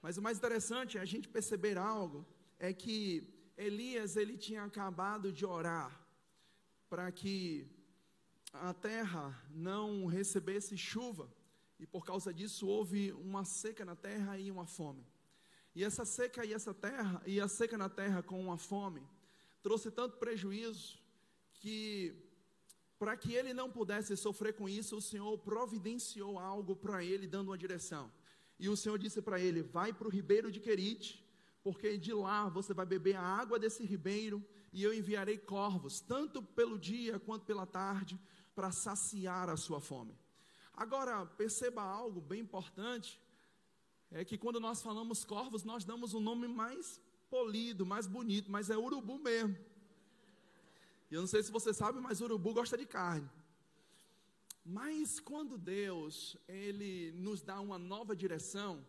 Mas 0.00 0.16
o 0.16 0.22
mais 0.22 0.38
interessante 0.38 0.96
é 0.96 1.00
a 1.02 1.04
gente 1.04 1.28
perceber 1.28 1.76
algo, 1.76 2.24
é 2.58 2.72
que 2.72 3.33
Elias 3.56 4.16
ele 4.16 4.36
tinha 4.36 4.64
acabado 4.64 5.32
de 5.32 5.46
orar 5.46 6.00
para 6.88 7.10
que 7.12 7.66
a 8.52 8.72
terra 8.72 9.40
não 9.50 10.06
recebesse 10.06 10.76
chuva 10.76 11.32
e 11.78 11.86
por 11.86 12.04
causa 12.04 12.32
disso 12.32 12.66
houve 12.66 13.12
uma 13.12 13.44
seca 13.44 13.84
na 13.84 13.96
terra 13.96 14.38
e 14.38 14.50
uma 14.50 14.66
fome. 14.66 15.04
E 15.74 15.82
essa 15.82 16.04
seca 16.04 16.44
e 16.44 16.52
essa 16.52 16.72
terra 16.72 17.20
e 17.26 17.40
a 17.40 17.48
seca 17.48 17.76
na 17.76 17.88
terra 17.88 18.22
com 18.22 18.40
uma 18.40 18.56
fome 18.56 19.02
trouxe 19.62 19.90
tanto 19.90 20.18
prejuízo 20.18 21.00
que 21.54 22.14
para 22.98 23.16
que 23.16 23.34
ele 23.34 23.52
não 23.52 23.70
pudesse 23.70 24.16
sofrer 24.16 24.54
com 24.54 24.68
isso, 24.68 24.96
o 24.96 25.02
Senhor 25.02 25.36
providenciou 25.38 26.38
algo 26.38 26.76
para 26.76 27.04
ele 27.04 27.26
dando 27.26 27.48
uma 27.48 27.58
direção. 27.58 28.10
E 28.58 28.68
o 28.68 28.76
Senhor 28.76 28.98
disse 28.98 29.20
para 29.20 29.40
ele: 29.40 29.62
"Vai 29.62 29.92
para 29.92 30.06
o 30.06 30.10
ribeiro 30.10 30.50
de 30.50 30.60
Querite, 30.60 31.23
porque 31.64 31.96
de 31.96 32.12
lá 32.12 32.48
você 32.50 32.74
vai 32.74 32.84
beber 32.84 33.16
a 33.16 33.22
água 33.22 33.58
desse 33.58 33.82
ribeiro, 33.84 34.44
e 34.70 34.82
eu 34.82 34.92
enviarei 34.92 35.38
corvos, 35.38 36.00
tanto 36.00 36.42
pelo 36.42 36.78
dia 36.78 37.18
quanto 37.18 37.46
pela 37.46 37.64
tarde, 37.64 38.20
para 38.54 38.70
saciar 38.70 39.48
a 39.48 39.56
sua 39.56 39.80
fome. 39.80 40.14
Agora, 40.74 41.24
perceba 41.24 41.82
algo 41.82 42.20
bem 42.20 42.40
importante: 42.40 43.18
é 44.10 44.24
que 44.24 44.36
quando 44.36 44.60
nós 44.60 44.82
falamos 44.82 45.24
corvos, 45.24 45.64
nós 45.64 45.84
damos 45.84 46.12
um 46.12 46.20
nome 46.20 46.46
mais 46.46 47.00
polido, 47.30 47.86
mais 47.86 48.06
bonito, 48.06 48.50
mas 48.50 48.68
é 48.68 48.76
urubu 48.76 49.18
mesmo. 49.18 49.56
E 51.10 51.14
eu 51.14 51.20
não 51.20 51.26
sei 51.26 51.42
se 51.42 51.50
você 51.50 51.72
sabe, 51.72 51.98
mas 51.98 52.20
urubu 52.20 52.52
gosta 52.52 52.76
de 52.76 52.84
carne. 52.84 53.28
Mas 54.64 55.18
quando 55.20 55.56
Deus, 55.56 56.36
ele 56.46 57.12
nos 57.12 57.42
dá 57.42 57.60
uma 57.60 57.78
nova 57.78 58.14
direção, 58.14 58.84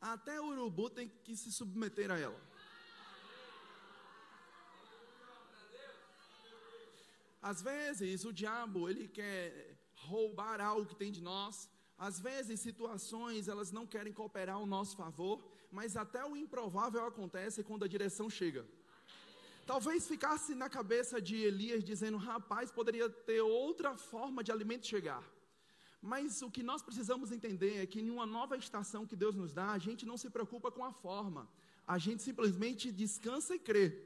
até 0.00 0.40
o 0.40 0.46
urubu 0.46 0.88
tem 0.88 1.08
que 1.24 1.36
se 1.36 1.52
submeter 1.52 2.10
a 2.10 2.18
ela. 2.18 2.40
Às 7.42 7.62
vezes 7.62 8.24
o 8.24 8.32
diabo 8.32 8.88
ele 8.88 9.08
quer 9.08 9.76
roubar 9.94 10.60
algo 10.60 10.86
que 10.86 10.94
tem 10.94 11.10
de 11.10 11.22
nós. 11.22 11.68
Às 11.98 12.18
vezes 12.20 12.60
situações 12.60 13.48
elas 13.48 13.70
não 13.70 13.86
querem 13.86 14.12
cooperar 14.12 14.56
ao 14.56 14.66
nosso 14.66 14.96
favor, 14.96 15.42
mas 15.70 15.96
até 15.96 16.24
o 16.24 16.36
improvável 16.36 17.04
acontece 17.06 17.62
quando 17.62 17.84
a 17.84 17.88
direção 17.88 18.28
chega. 18.28 18.66
Talvez 19.66 20.06
ficasse 20.08 20.54
na 20.54 20.68
cabeça 20.68 21.20
de 21.20 21.36
Elias 21.36 21.84
dizendo: 21.84 22.16
rapaz, 22.16 22.70
poderia 22.70 23.08
ter 23.08 23.40
outra 23.40 23.96
forma 23.96 24.42
de 24.42 24.50
alimento 24.50 24.86
chegar. 24.86 25.22
Mas 26.02 26.40
o 26.40 26.50
que 26.50 26.62
nós 26.62 26.82
precisamos 26.82 27.30
entender 27.30 27.82
é 27.82 27.86
que 27.86 28.00
em 28.00 28.10
uma 28.10 28.24
nova 28.24 28.56
estação 28.56 29.06
que 29.06 29.14
Deus 29.14 29.34
nos 29.34 29.52
dá, 29.52 29.72
a 29.72 29.78
gente 29.78 30.06
não 30.06 30.16
se 30.16 30.30
preocupa 30.30 30.70
com 30.70 30.84
a 30.84 30.92
forma, 30.92 31.46
a 31.86 31.98
gente 31.98 32.22
simplesmente 32.22 32.90
descansa 32.90 33.54
e 33.54 33.58
crê 33.58 34.00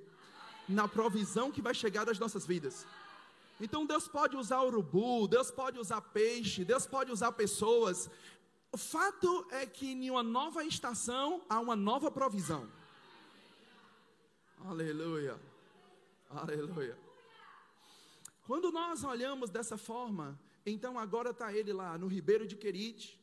na 0.68 0.88
provisão 0.88 1.52
que 1.52 1.62
vai 1.62 1.74
chegar 1.74 2.08
às 2.08 2.18
nossas 2.18 2.46
vidas. 2.46 2.86
Então 3.60 3.86
Deus 3.86 4.08
pode 4.08 4.36
usar 4.36 4.62
urubu, 4.62 5.28
Deus 5.28 5.50
pode 5.50 5.78
usar 5.78 6.00
peixe, 6.00 6.64
Deus 6.64 6.86
pode 6.86 7.12
usar 7.12 7.30
pessoas. 7.32 8.10
O 8.72 8.76
fato 8.76 9.46
é 9.52 9.64
que 9.64 9.92
em 9.92 10.10
uma 10.10 10.22
nova 10.22 10.64
estação 10.64 11.42
há 11.48 11.60
uma 11.60 11.76
nova 11.76 12.10
provisão. 12.10 12.68
Aleluia. 14.64 15.38
Aleluia. 16.28 16.98
Quando 18.46 18.72
nós 18.72 19.04
olhamos 19.04 19.48
dessa 19.50 19.76
forma, 19.76 20.38
então 20.66 20.98
agora 20.98 21.30
está 21.30 21.52
ele 21.52 21.72
lá 21.72 21.98
no 21.98 22.06
ribeiro 22.06 22.46
de 22.46 22.56
Querite, 22.56 23.20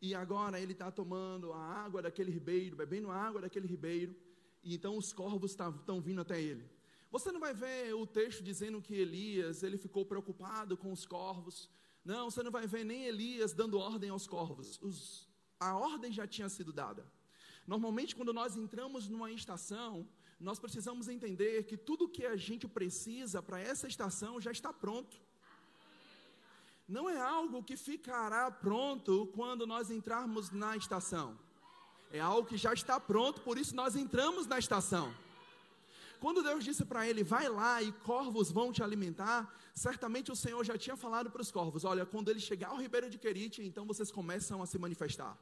e 0.00 0.14
agora 0.14 0.60
ele 0.60 0.72
está 0.72 0.90
tomando 0.90 1.52
a 1.52 1.58
água 1.58 2.02
daquele 2.02 2.30
ribeiro, 2.30 2.74
bebendo 2.74 3.10
a 3.10 3.16
água 3.16 3.40
daquele 3.40 3.68
ribeiro, 3.68 4.16
e 4.64 4.74
então 4.74 4.98
os 4.98 5.12
corvos 5.12 5.52
estão 5.52 6.00
vindo 6.00 6.20
até 6.20 6.42
ele. 6.42 6.68
Você 7.10 7.30
não 7.30 7.38
vai 7.38 7.54
ver 7.54 7.94
o 7.94 8.06
texto 8.06 8.42
dizendo 8.42 8.80
que 8.80 8.94
Elias 8.94 9.62
ele 9.62 9.78
ficou 9.78 10.04
preocupado 10.04 10.76
com 10.76 10.90
os 10.90 11.04
corvos. 11.06 11.68
Não, 12.04 12.30
você 12.30 12.42
não 12.42 12.50
vai 12.50 12.66
ver 12.66 12.84
nem 12.84 13.04
Elias 13.04 13.52
dando 13.52 13.78
ordem 13.78 14.10
aos 14.10 14.26
corvos. 14.26 14.80
Os, 14.82 15.28
a 15.60 15.76
ordem 15.76 16.10
já 16.10 16.26
tinha 16.26 16.48
sido 16.48 16.72
dada. 16.72 17.06
Normalmente, 17.66 18.16
quando 18.16 18.32
nós 18.32 18.56
entramos 18.56 19.08
numa 19.08 19.30
estação, 19.30 20.08
nós 20.40 20.58
precisamos 20.58 21.06
entender 21.06 21.64
que 21.64 21.76
tudo 21.76 22.08
que 22.08 22.24
a 22.26 22.34
gente 22.34 22.66
precisa 22.66 23.40
para 23.42 23.60
essa 23.60 23.86
estação 23.86 24.40
já 24.40 24.50
está 24.50 24.72
pronto 24.72 25.20
não 26.92 27.08
é 27.08 27.18
algo 27.18 27.62
que 27.62 27.74
ficará 27.74 28.50
pronto 28.50 29.26
quando 29.34 29.66
nós 29.66 29.90
entrarmos 29.90 30.50
na 30.50 30.76
estação. 30.76 31.38
É 32.12 32.20
algo 32.20 32.46
que 32.46 32.58
já 32.58 32.74
está 32.74 33.00
pronto, 33.00 33.40
por 33.40 33.56
isso 33.56 33.74
nós 33.74 33.96
entramos 33.96 34.46
na 34.46 34.58
estação. 34.58 35.12
quando 36.20 36.42
Deus 36.42 36.62
disse 36.62 36.84
para 36.84 37.08
ele, 37.08 37.24
vai 37.24 37.48
lá 37.48 37.82
e 37.82 37.90
corvos 37.90 38.52
vão 38.52 38.70
te 38.72 38.82
alimentar, 38.82 39.52
certamente 39.74 40.30
o 40.30 40.36
Senhor 40.36 40.62
já 40.62 40.76
tinha 40.76 40.94
falado 40.94 41.30
para 41.30 41.40
os 41.40 41.50
corvos: 41.50 41.82
olha, 41.84 42.04
quando 42.04 42.28
ele 42.28 42.38
chegar 42.38 42.68
ao 42.68 42.76
ribeiro 42.76 43.08
de 43.08 43.18
Querite, 43.18 43.62
então 43.62 43.86
vocês 43.86 44.10
começam 44.12 44.62
a 44.62 44.66
se 44.66 44.78
manifestar. 44.78 45.36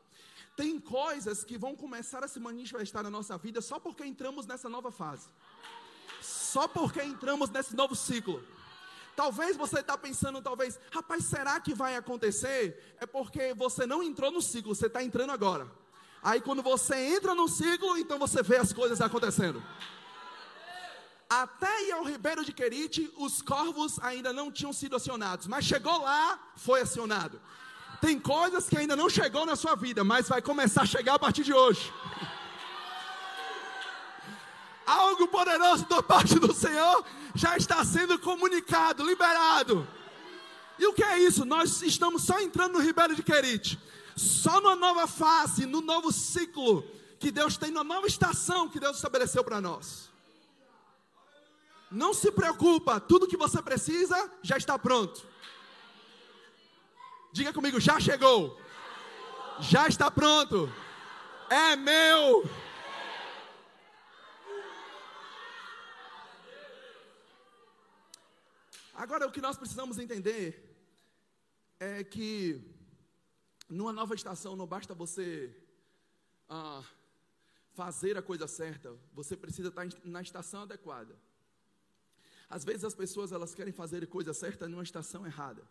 Tem 0.57 0.79
coisas 0.79 1.43
que 1.43 1.59
vão 1.59 1.75
começar 1.75 2.23
a 2.23 2.29
se 2.29 2.39
manifestar 2.39 3.03
na 3.03 3.11
nossa 3.11 3.37
vida 3.37 3.61
só 3.61 3.81
porque 3.81 4.07
entramos 4.07 4.47
nessa 4.47 4.69
nova 4.69 4.93
fase, 4.93 5.29
só 6.23 6.69
porque 6.69 7.03
entramos 7.03 7.51
nesse 7.51 7.75
novo 7.75 7.97
ciclo. 7.97 8.41
Talvez 9.23 9.55
você 9.55 9.81
está 9.81 9.99
pensando, 9.99 10.41
talvez, 10.41 10.81
rapaz, 10.91 11.27
será 11.27 11.61
que 11.61 11.75
vai 11.75 11.95
acontecer? 11.95 12.97
É 12.99 13.05
porque 13.05 13.53
você 13.53 13.85
não 13.85 14.03
entrou 14.03 14.31
no 14.31 14.41
ciclo, 14.41 14.75
você 14.75 14.87
está 14.87 15.03
entrando 15.03 15.31
agora. 15.31 15.71
Aí 16.23 16.41
quando 16.41 16.63
você 16.63 16.97
entra 16.97 17.35
no 17.35 17.47
ciclo, 17.47 17.99
então 17.99 18.19
você 18.19 18.43
vê 18.43 18.57
as 18.57 18.73
coisas 18.73 18.99
acontecendo. 18.99 19.63
Até 21.29 21.89
ir 21.89 21.93
ao 21.93 22.03
Ribeiro 22.03 22.43
de 22.47 22.55
Querite, 22.55 23.13
os 23.19 23.43
corvos 23.43 23.99
ainda 24.01 24.33
não 24.33 24.51
tinham 24.51 24.73
sido 24.73 24.97
acionados, 24.97 25.47
mas 25.47 25.67
chegou 25.67 25.99
lá, 26.01 26.41
foi 26.57 26.81
acionado. 26.81 27.39
Tem 28.01 28.19
coisas 28.19 28.71
que 28.71 28.79
ainda 28.79 28.97
não 28.97 29.11
chegou 29.11 29.45
na 29.45 29.55
sua 29.55 29.75
vida, 29.75 30.03
mas 30.03 30.31
vai 30.31 30.41
começar 30.41 30.81
a 30.85 30.87
chegar 30.87 31.17
a 31.17 31.19
partir 31.19 31.45
de 31.45 31.53
hoje 31.53 31.93
algo 34.91 35.29
poderoso 35.29 35.87
da 35.87 36.03
parte 36.03 36.39
do 36.39 36.53
Senhor 36.53 37.05
já 37.35 37.57
está 37.57 37.85
sendo 37.85 38.19
comunicado, 38.19 39.05
liberado. 39.05 39.87
E 40.79 40.87
o 40.87 40.93
que 40.93 41.05
é 41.05 41.19
isso? 41.19 41.45
Nós 41.45 41.83
estamos 41.83 42.23
só 42.23 42.41
entrando 42.41 42.73
no 42.73 42.81
Ribeiro 42.81 43.15
de 43.15 43.23
Querite, 43.23 43.79
só 44.17 44.61
numa 44.61 44.75
nova 44.75 45.07
fase, 45.07 45.67
no 45.67 45.81
novo 45.81 46.11
ciclo 46.11 46.85
que 47.19 47.31
Deus 47.31 47.57
tem, 47.57 47.71
na 47.71 47.85
nova 47.85 48.07
estação 48.07 48.69
que 48.69 48.81
Deus 48.81 48.97
estabeleceu 48.97 49.45
para 49.45 49.61
nós. 49.61 50.11
Não 51.91 52.15
se 52.15 52.31
preocupa, 52.31 53.01
tudo 53.01 53.27
que 53.27 53.37
você 53.37 53.61
precisa 53.61 54.31
já 54.43 54.57
está 54.57 54.79
pronto. 54.79 55.27
Diga 57.33 57.53
comigo, 57.53 57.79
já 57.79 58.01
chegou. 58.01 58.59
Já 59.61 59.87
está 59.87 60.11
pronto. 60.11 60.73
É 61.49 61.77
meu. 61.77 62.49
Agora, 69.03 69.27
o 69.27 69.33
que 69.33 69.41
nós 69.41 69.57
precisamos 69.57 69.99
entender 69.99 70.77
é 71.79 72.05
que 72.05 72.61
numa 73.67 73.95
nova 73.95 74.15
estação 74.15 74.55
não 74.55 74.67
basta 74.67 74.93
você 74.93 75.57
ah, 76.47 76.85
fazer 77.73 78.19
a 78.19 78.23
coisa 78.23 78.47
certa, 78.47 78.95
você 79.15 79.35
precisa 79.35 79.69
estar 79.69 79.87
na 80.05 80.21
estação 80.21 80.65
adequada. 80.65 81.17
Às 82.47 82.63
vezes 82.63 82.85
as 82.85 82.95
pessoas 82.95 83.33
elas 83.33 83.55
querem 83.55 83.73
fazer 83.73 84.05
a 84.05 84.07
coisa 84.07 84.35
certa 84.35 84.69
numa 84.69 84.83
estação 84.83 85.25
errada. 85.25 85.67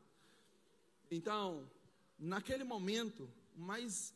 Então, 1.12 1.70
naquele 2.18 2.64
momento, 2.64 3.30
mais 3.56 4.12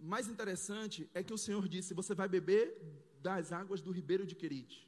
mais 0.00 0.26
interessante 0.26 1.06
é 1.12 1.22
que 1.22 1.34
o 1.34 1.42
Senhor 1.46 1.68
disse: 1.68 1.92
você 1.92 2.14
vai 2.14 2.28
beber 2.28 2.80
das 3.20 3.52
águas 3.52 3.82
do 3.82 3.90
ribeiro 3.90 4.24
de 4.24 4.34
Querite. 4.34 4.87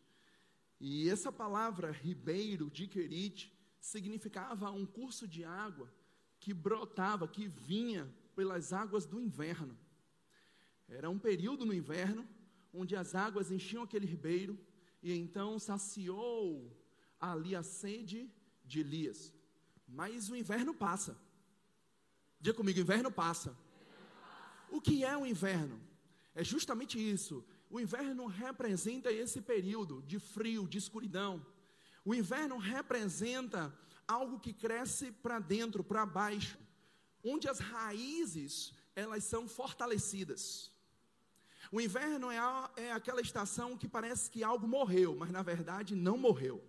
E 0.81 1.11
essa 1.11 1.31
palavra 1.31 1.91
ribeiro 1.91 2.71
de 2.71 2.87
Querite 2.87 3.53
significava 3.79 4.71
um 4.71 4.87
curso 4.87 5.29
de 5.29 5.45
água 5.45 5.93
que 6.39 6.55
brotava, 6.55 7.29
que 7.29 7.47
vinha 7.47 8.11
pelas 8.35 8.73
águas 8.73 9.05
do 9.05 9.21
inverno. 9.21 9.77
Era 10.89 11.11
um 11.11 11.19
período 11.19 11.67
no 11.67 11.75
inverno 11.75 12.27
onde 12.73 12.97
as 12.97 13.15
águas 13.15 13.51
enchiam 13.51 13.83
aquele 13.83 14.07
ribeiro 14.07 14.59
e 15.03 15.13
então 15.13 15.59
saciou 15.59 16.75
ali 17.21 17.55
a 17.55 17.63
sede 17.63 18.31
de 18.65 18.81
Elias. 18.81 19.35
Mas 19.87 20.31
o 20.31 20.37
inverno 20.37 20.73
passa. 20.73 21.19
Diga 22.41 22.57
comigo, 22.57 22.81
inverno 22.81 23.11
passa. 23.11 23.55
O 24.71 24.81
que 24.81 25.05
é 25.05 25.17
o 25.17 25.27
inverno? 25.27 25.79
É 26.35 26.43
justamente 26.43 26.99
isso. 26.99 27.45
O 27.71 27.79
inverno 27.79 28.27
representa 28.27 29.13
esse 29.13 29.41
período 29.41 30.03
de 30.03 30.19
frio, 30.19 30.67
de 30.67 30.77
escuridão. 30.77 31.47
O 32.05 32.13
inverno 32.13 32.59
representa 32.59 33.73
algo 34.09 34.41
que 34.41 34.53
cresce 34.53 35.13
para 35.13 35.39
dentro, 35.39 35.85
para 35.85 36.05
baixo, 36.05 36.59
onde 37.25 37.49
as 37.49 37.61
raízes 37.61 38.73
elas 38.97 39.23
são 39.23 39.47
fortalecidas. 39.47 40.73
O 41.71 41.81
inverno 41.81 42.29
é, 42.31 42.39
a, 42.39 42.71
é 42.77 42.91
aquela 42.91 43.21
estação 43.21 43.79
que 43.79 43.87
parece 43.87 44.29
que 44.29 44.43
algo 44.43 44.67
morreu, 44.67 45.15
mas 45.15 45.31
na 45.31 45.43
verdade 45.43 45.95
não 45.95 46.19
morreu. 46.19 46.61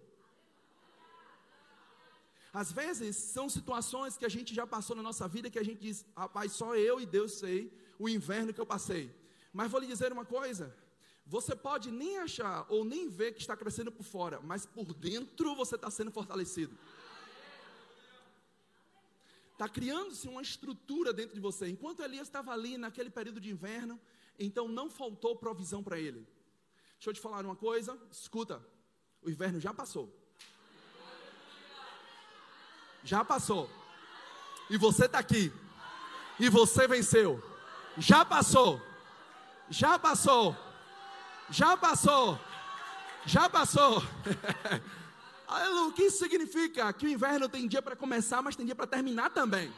Às 2.54 2.72
vezes 2.72 3.16
são 3.16 3.50
situações 3.50 4.18
que 4.18 4.26
a 4.26 4.30
gente 4.30 4.54
já 4.54 4.68
passou 4.68 4.96
na 4.96 5.02
nossa 5.02 5.28
vida 5.28 5.50
que 5.50 5.58
a 5.58 5.64
gente 5.64 5.80
diz, 5.80 6.06
rapaz, 6.16 6.52
só 6.52 6.76
eu 6.76 7.02
e 7.02 7.06
Deus 7.08 7.40
sei 7.40 7.74
o 7.98 8.08
inverno 8.08 8.54
que 8.54 8.62
eu 8.62 8.66
passei. 8.66 9.16
Mas 9.52 9.72
vou 9.72 9.80
lhe 9.80 9.88
dizer 9.88 10.12
uma 10.12 10.26
coisa: 10.26 10.76
você 11.32 11.56
pode 11.56 11.92
nem 11.92 12.18
achar 12.18 12.66
ou 12.68 12.84
nem 12.84 13.08
ver 13.08 13.32
que 13.32 13.40
está 13.40 13.56
crescendo 13.56 13.90
por 13.90 14.04
fora, 14.04 14.42
mas 14.42 14.66
por 14.66 14.94
dentro 14.94 15.56
você 15.56 15.76
está 15.76 15.90
sendo 15.90 16.12
fortalecido. 16.12 16.78
Está 19.54 19.70
criando-se 19.70 20.28
uma 20.28 20.42
estrutura 20.42 21.14
dentro 21.14 21.34
de 21.34 21.40
você. 21.40 21.70
Enquanto 21.70 22.04
Elias 22.04 22.28
estava 22.28 22.52
ali 22.52 22.78
naquele 22.78 23.10
período 23.10 23.40
de 23.40 23.50
inverno, 23.50 23.98
então 24.38 24.68
não 24.68 24.90
faltou 24.90 25.38
provisão 25.38 25.82
para 25.82 25.98
ele. 25.98 26.28
Deixa 26.96 27.12
eu 27.12 27.14
te 27.14 27.22
falar 27.22 27.46
uma 27.46 27.56
coisa, 27.56 27.98
escuta, 28.12 28.62
o 29.22 29.30
inverno 29.30 29.58
já 29.58 29.74
passou. 29.74 30.14
Já 33.06 33.24
passou. 33.24 33.70
E 34.70 34.76
você 34.76 35.06
está 35.06 35.20
aqui. 35.20 35.50
E 36.38 36.50
você 36.50 36.90
venceu. 36.90 37.42
Já 37.98 38.26
passou. 38.26 38.82
Já 39.70 39.98
passou. 39.98 40.71
Já 41.52 41.76
passou. 41.76 42.40
Já 43.26 43.50
passou. 43.50 44.02
O 45.86 45.92
que 45.92 46.04
isso 46.04 46.20
significa? 46.20 46.94
Que 46.94 47.06
o 47.06 47.10
inverno 47.10 47.50
tem 47.50 47.68
dia 47.68 47.82
para 47.82 47.94
começar, 47.94 48.42
mas 48.42 48.56
tem 48.56 48.66
dia 48.66 48.74
para 48.74 48.88
terminar 48.88 49.32
também. 49.32 49.70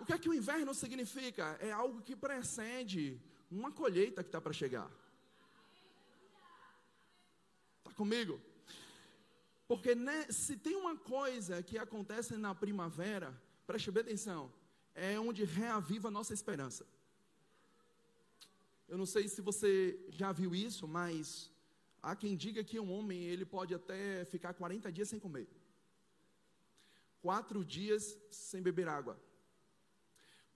O 0.00 0.04
que 0.04 0.12
é 0.12 0.18
que 0.18 0.28
o 0.28 0.34
inverno 0.34 0.74
significa? 0.74 1.56
É 1.60 1.70
algo 1.70 2.02
que 2.02 2.16
precede 2.16 3.20
uma 3.48 3.70
colheita 3.70 4.24
que 4.24 4.28
está 4.28 4.40
para 4.40 4.52
chegar. 4.52 4.90
Está 7.78 7.92
comigo? 7.94 8.40
Porque 9.68 9.94
né, 9.94 10.26
se 10.28 10.56
tem 10.56 10.74
uma 10.74 10.96
coisa 10.96 11.62
que 11.62 11.78
acontece 11.78 12.36
na 12.36 12.52
primavera, 12.52 13.40
preste 13.64 13.92
bem 13.92 14.02
atenção, 14.02 14.52
é 14.92 15.20
onde 15.20 15.44
reaviva 15.44 16.08
a 16.08 16.10
nossa 16.10 16.34
esperança. 16.34 16.84
Eu 18.88 18.96
não 18.96 19.06
sei 19.06 19.28
se 19.28 19.40
você 19.40 19.98
já 20.08 20.30
viu 20.32 20.54
isso, 20.54 20.86
mas 20.86 21.50
há 22.00 22.14
quem 22.14 22.36
diga 22.36 22.62
que 22.62 22.78
um 22.78 22.90
homem 22.92 23.24
ele 23.24 23.44
pode 23.44 23.74
até 23.74 24.24
ficar 24.24 24.54
40 24.54 24.92
dias 24.92 25.08
sem 25.08 25.18
comer, 25.18 25.48
quatro 27.20 27.64
dias 27.64 28.16
sem 28.30 28.62
beber 28.62 28.88
água, 28.88 29.20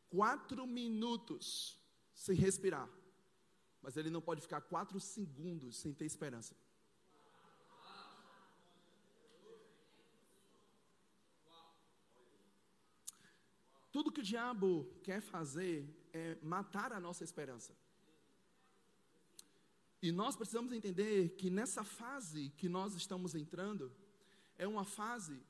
quatro 0.08 0.64
minutos 0.66 1.76
sem 2.14 2.36
respirar, 2.36 2.88
mas 3.82 3.96
ele 3.96 4.10
não 4.10 4.22
pode 4.22 4.40
ficar 4.40 4.60
quatro 4.60 5.00
segundos 5.00 5.76
sem 5.76 5.92
ter 5.92 6.04
esperança. 6.04 6.54
Tudo 13.90 14.12
que 14.12 14.20
o 14.20 14.28
diabo 14.32 14.88
quer 15.02 15.20
fazer 15.20 15.76
é 16.12 16.38
matar 16.40 16.92
a 16.92 17.00
nossa 17.00 17.24
esperança. 17.24 17.74
E 20.02 20.10
nós 20.10 20.34
precisamos 20.34 20.72
entender 20.72 21.30
que 21.36 21.50
nessa 21.50 21.84
fase 21.84 22.50
que 22.56 22.68
nós 22.68 22.94
estamos 22.94 23.34
entrando, 23.34 23.92
é 24.56 24.66
uma 24.66 24.84
fase 24.84 25.42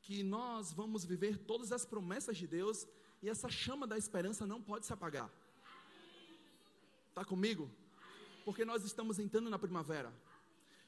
que 0.00 0.22
nós 0.22 0.72
vamos 0.72 1.04
viver 1.04 1.38
todas 1.38 1.72
as 1.72 1.84
promessas 1.84 2.36
de 2.36 2.46
Deus 2.46 2.86
e 3.20 3.28
essa 3.28 3.48
chama 3.48 3.86
da 3.86 3.98
esperança 3.98 4.46
não 4.46 4.62
pode 4.62 4.86
se 4.86 4.92
apagar. 4.92 5.28
Está 7.08 7.24
comigo? 7.24 7.68
Porque 8.44 8.64
nós 8.64 8.84
estamos 8.84 9.18
entrando 9.18 9.50
na 9.50 9.58
primavera. 9.58 10.12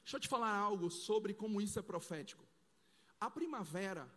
Deixa 0.03 0.15
eu 0.15 0.21
te 0.21 0.27
falar 0.27 0.55
algo 0.55 0.89
sobre 0.89 1.33
como 1.33 1.59
isso 1.59 1.77
é 1.77 1.81
profético. 1.81 2.45
A 3.19 3.29
primavera, 3.29 4.09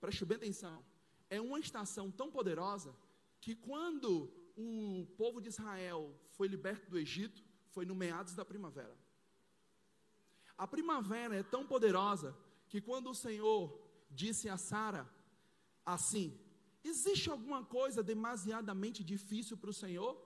preste 0.00 0.24
bem 0.24 0.36
atenção, 0.36 0.82
é 1.28 1.38
uma 1.40 1.60
estação 1.60 2.10
tão 2.10 2.30
poderosa 2.30 2.94
que 3.40 3.54
quando 3.54 4.32
o 4.56 5.06
povo 5.18 5.40
de 5.40 5.48
Israel 5.48 6.18
foi 6.36 6.48
liberto 6.48 6.90
do 6.90 6.98
Egito, 6.98 7.44
foi 7.68 7.84
no 7.84 7.94
meados 7.94 8.34
da 8.34 8.44
primavera. 8.44 8.96
A 10.56 10.66
primavera 10.66 11.36
é 11.36 11.42
tão 11.42 11.66
poderosa 11.66 12.36
que 12.68 12.80
quando 12.80 13.10
o 13.10 13.14
Senhor 13.14 13.80
disse 14.10 14.48
a 14.48 14.56
Sara 14.56 15.08
assim: 15.84 16.38
Existe 16.82 17.30
alguma 17.30 17.64
coisa 17.64 18.02
demasiadamente 18.02 19.04
difícil 19.04 19.56
para 19.56 19.70
o 19.70 19.74
Senhor? 19.74 20.16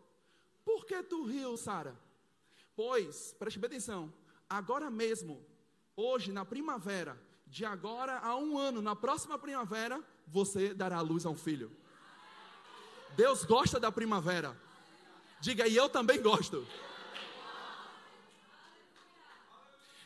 Por 0.64 0.86
que 0.86 1.02
tu 1.02 1.24
riu, 1.24 1.56
Sara? 1.56 1.98
Pois, 2.76 3.34
preste 3.38 3.58
bem 3.58 3.68
atenção, 3.68 4.12
agora 4.48 4.90
mesmo, 4.90 5.44
hoje 5.96 6.32
na 6.32 6.44
primavera, 6.44 7.20
de 7.46 7.64
agora 7.64 8.18
a 8.18 8.36
um 8.36 8.56
ano, 8.56 8.80
na 8.80 8.96
próxima 8.96 9.38
primavera, 9.38 10.02
você 10.26 10.72
dará 10.72 11.00
luz 11.00 11.26
a 11.26 11.30
um 11.30 11.36
filho. 11.36 11.70
Deus 13.16 13.44
gosta 13.44 13.78
da 13.78 13.92
primavera. 13.92 14.56
Diga, 15.40 15.66
e 15.66 15.76
eu 15.76 15.88
também 15.88 16.22
gosto. 16.22 16.66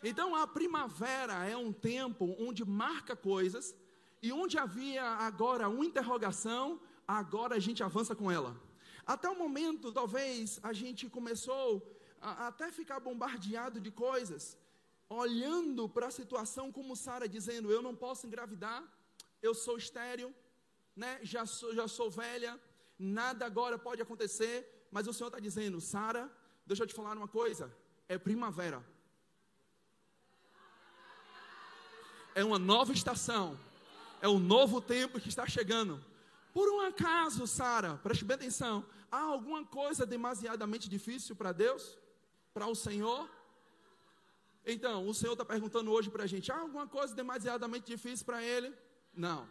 Então 0.03 0.35
a 0.35 0.47
primavera 0.47 1.47
é 1.47 1.57
um 1.57 1.73
tempo 1.73 2.37
onde 2.39 2.65
marca 2.65 3.17
coisas 3.17 3.75
e 4.23 4.33
onde 4.33 4.59
havia 4.59 5.05
agora 5.05 5.69
uma 5.69 5.85
interrogação, 5.85 6.81
agora 7.07 7.57
a 7.57 7.59
gente 7.59 7.83
avança 7.83 8.15
com 8.15 8.31
ela. 8.31 8.61
Até 9.07 9.29
o 9.29 9.39
momento, 9.39 9.93
talvez 9.93 10.59
a 10.63 10.73
gente 10.73 11.09
começou 11.09 11.97
a, 12.21 12.49
até 12.49 12.73
ficar 12.73 12.99
bombardeado 13.01 13.81
de 13.81 13.91
coisas, 13.91 14.59
olhando 15.09 15.89
para 15.89 16.09
a 16.09 16.11
situação 16.11 16.73
como 16.73 16.97
Sara 16.97 17.29
dizendo: 17.29 17.71
Eu 17.71 17.81
não 17.81 17.95
posso 17.95 18.27
engravidar, 18.27 18.83
eu 19.41 19.55
sou 19.55 19.79
estéril, 19.79 20.35
né? 20.95 21.21
já, 21.23 21.47
sou, 21.47 21.75
já 21.75 21.87
sou 21.87 22.11
velha, 22.11 22.61
nada 22.99 23.47
agora 23.47 23.79
pode 23.79 24.03
acontecer, 24.03 24.89
mas 24.91 25.07
o 25.07 25.13
Senhor 25.13 25.29
está 25.29 25.39
dizendo: 25.39 25.81
Sara, 25.81 26.31
deixa 26.67 26.83
eu 26.83 26.87
te 26.87 26.95
falar 26.95 27.17
uma 27.17 27.29
coisa, 27.29 27.73
é 28.09 28.19
primavera. 28.19 28.85
É 32.37 32.45
uma 32.45 32.59
nova 32.59 32.93
estação, 32.93 33.59
é 34.20 34.28
um 34.28 34.39
novo 34.39 34.78
tempo 34.78 35.18
que 35.18 35.30
está 35.30 35.47
chegando. 35.47 36.05
Por 36.53 36.68
um 36.68 36.80
acaso, 36.82 37.47
Sara, 37.47 37.97
preste 38.03 38.26
bem 38.26 38.34
atenção, 38.34 38.84
há 39.11 39.20
alguma 39.20 39.64
coisa 39.64 40.05
demasiadamente 40.05 40.87
difícil 40.87 41.34
para 41.34 41.51
Deus? 41.51 41.97
Para 42.53 42.66
o 42.66 42.74
Senhor? 42.74 43.26
Então, 44.66 45.09
o 45.09 45.14
Senhor 45.14 45.32
está 45.32 45.47
perguntando 45.47 45.91
hoje 45.91 46.11
para 46.11 46.24
a 46.24 46.26
gente: 46.26 46.53
há 46.53 46.59
alguma 46.59 46.87
coisa 46.87 47.14
demasiadamente 47.14 47.87
difícil 47.87 48.26
para 48.26 48.45
Ele? 48.45 48.70
Não. 49.14 49.49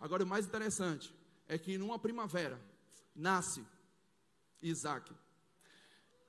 Agora, 0.00 0.24
o 0.24 0.26
mais 0.26 0.46
interessante 0.46 1.14
é 1.46 1.58
que 1.58 1.76
numa 1.76 1.98
primavera 1.98 2.58
nasce 3.14 3.62
Isaac. 4.62 5.12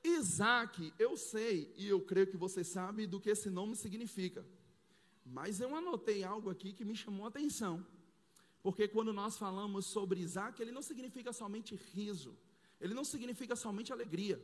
Isaac, 0.04 0.94
eu 1.00 1.16
sei 1.16 1.74
e 1.78 1.88
eu 1.88 2.02
creio 2.02 2.28
que 2.28 2.36
você 2.36 2.62
sabe 2.62 3.08
do 3.08 3.22
que 3.22 3.30
esse 3.30 3.50
nome 3.50 3.74
significa. 3.78 4.46
Mas 5.26 5.60
eu 5.60 5.76
anotei 5.76 6.24
algo 6.24 6.50
aqui 6.50 6.74
que 6.74 6.86
me 6.86 6.96
chamou 6.96 7.26
a 7.26 7.30
atenção. 7.30 7.86
Porque 8.62 8.88
quando 8.88 9.12
nós 9.12 9.38
falamos 9.38 9.86
sobre 9.86 10.22
Isaac, 10.22 10.62
ele 10.62 10.72
não 10.72 10.82
significa 10.82 11.34
somente 11.34 11.76
riso, 11.76 12.38
ele 12.80 12.94
não 12.94 13.04
significa 13.04 13.56
somente 13.56 13.92
alegria, 13.92 14.42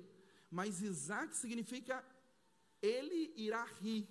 mas 0.52 0.82
Isaac 0.82 1.36
significa 1.36 2.04
ele 2.82 3.34
irá 3.36 3.64
rir. 3.64 4.08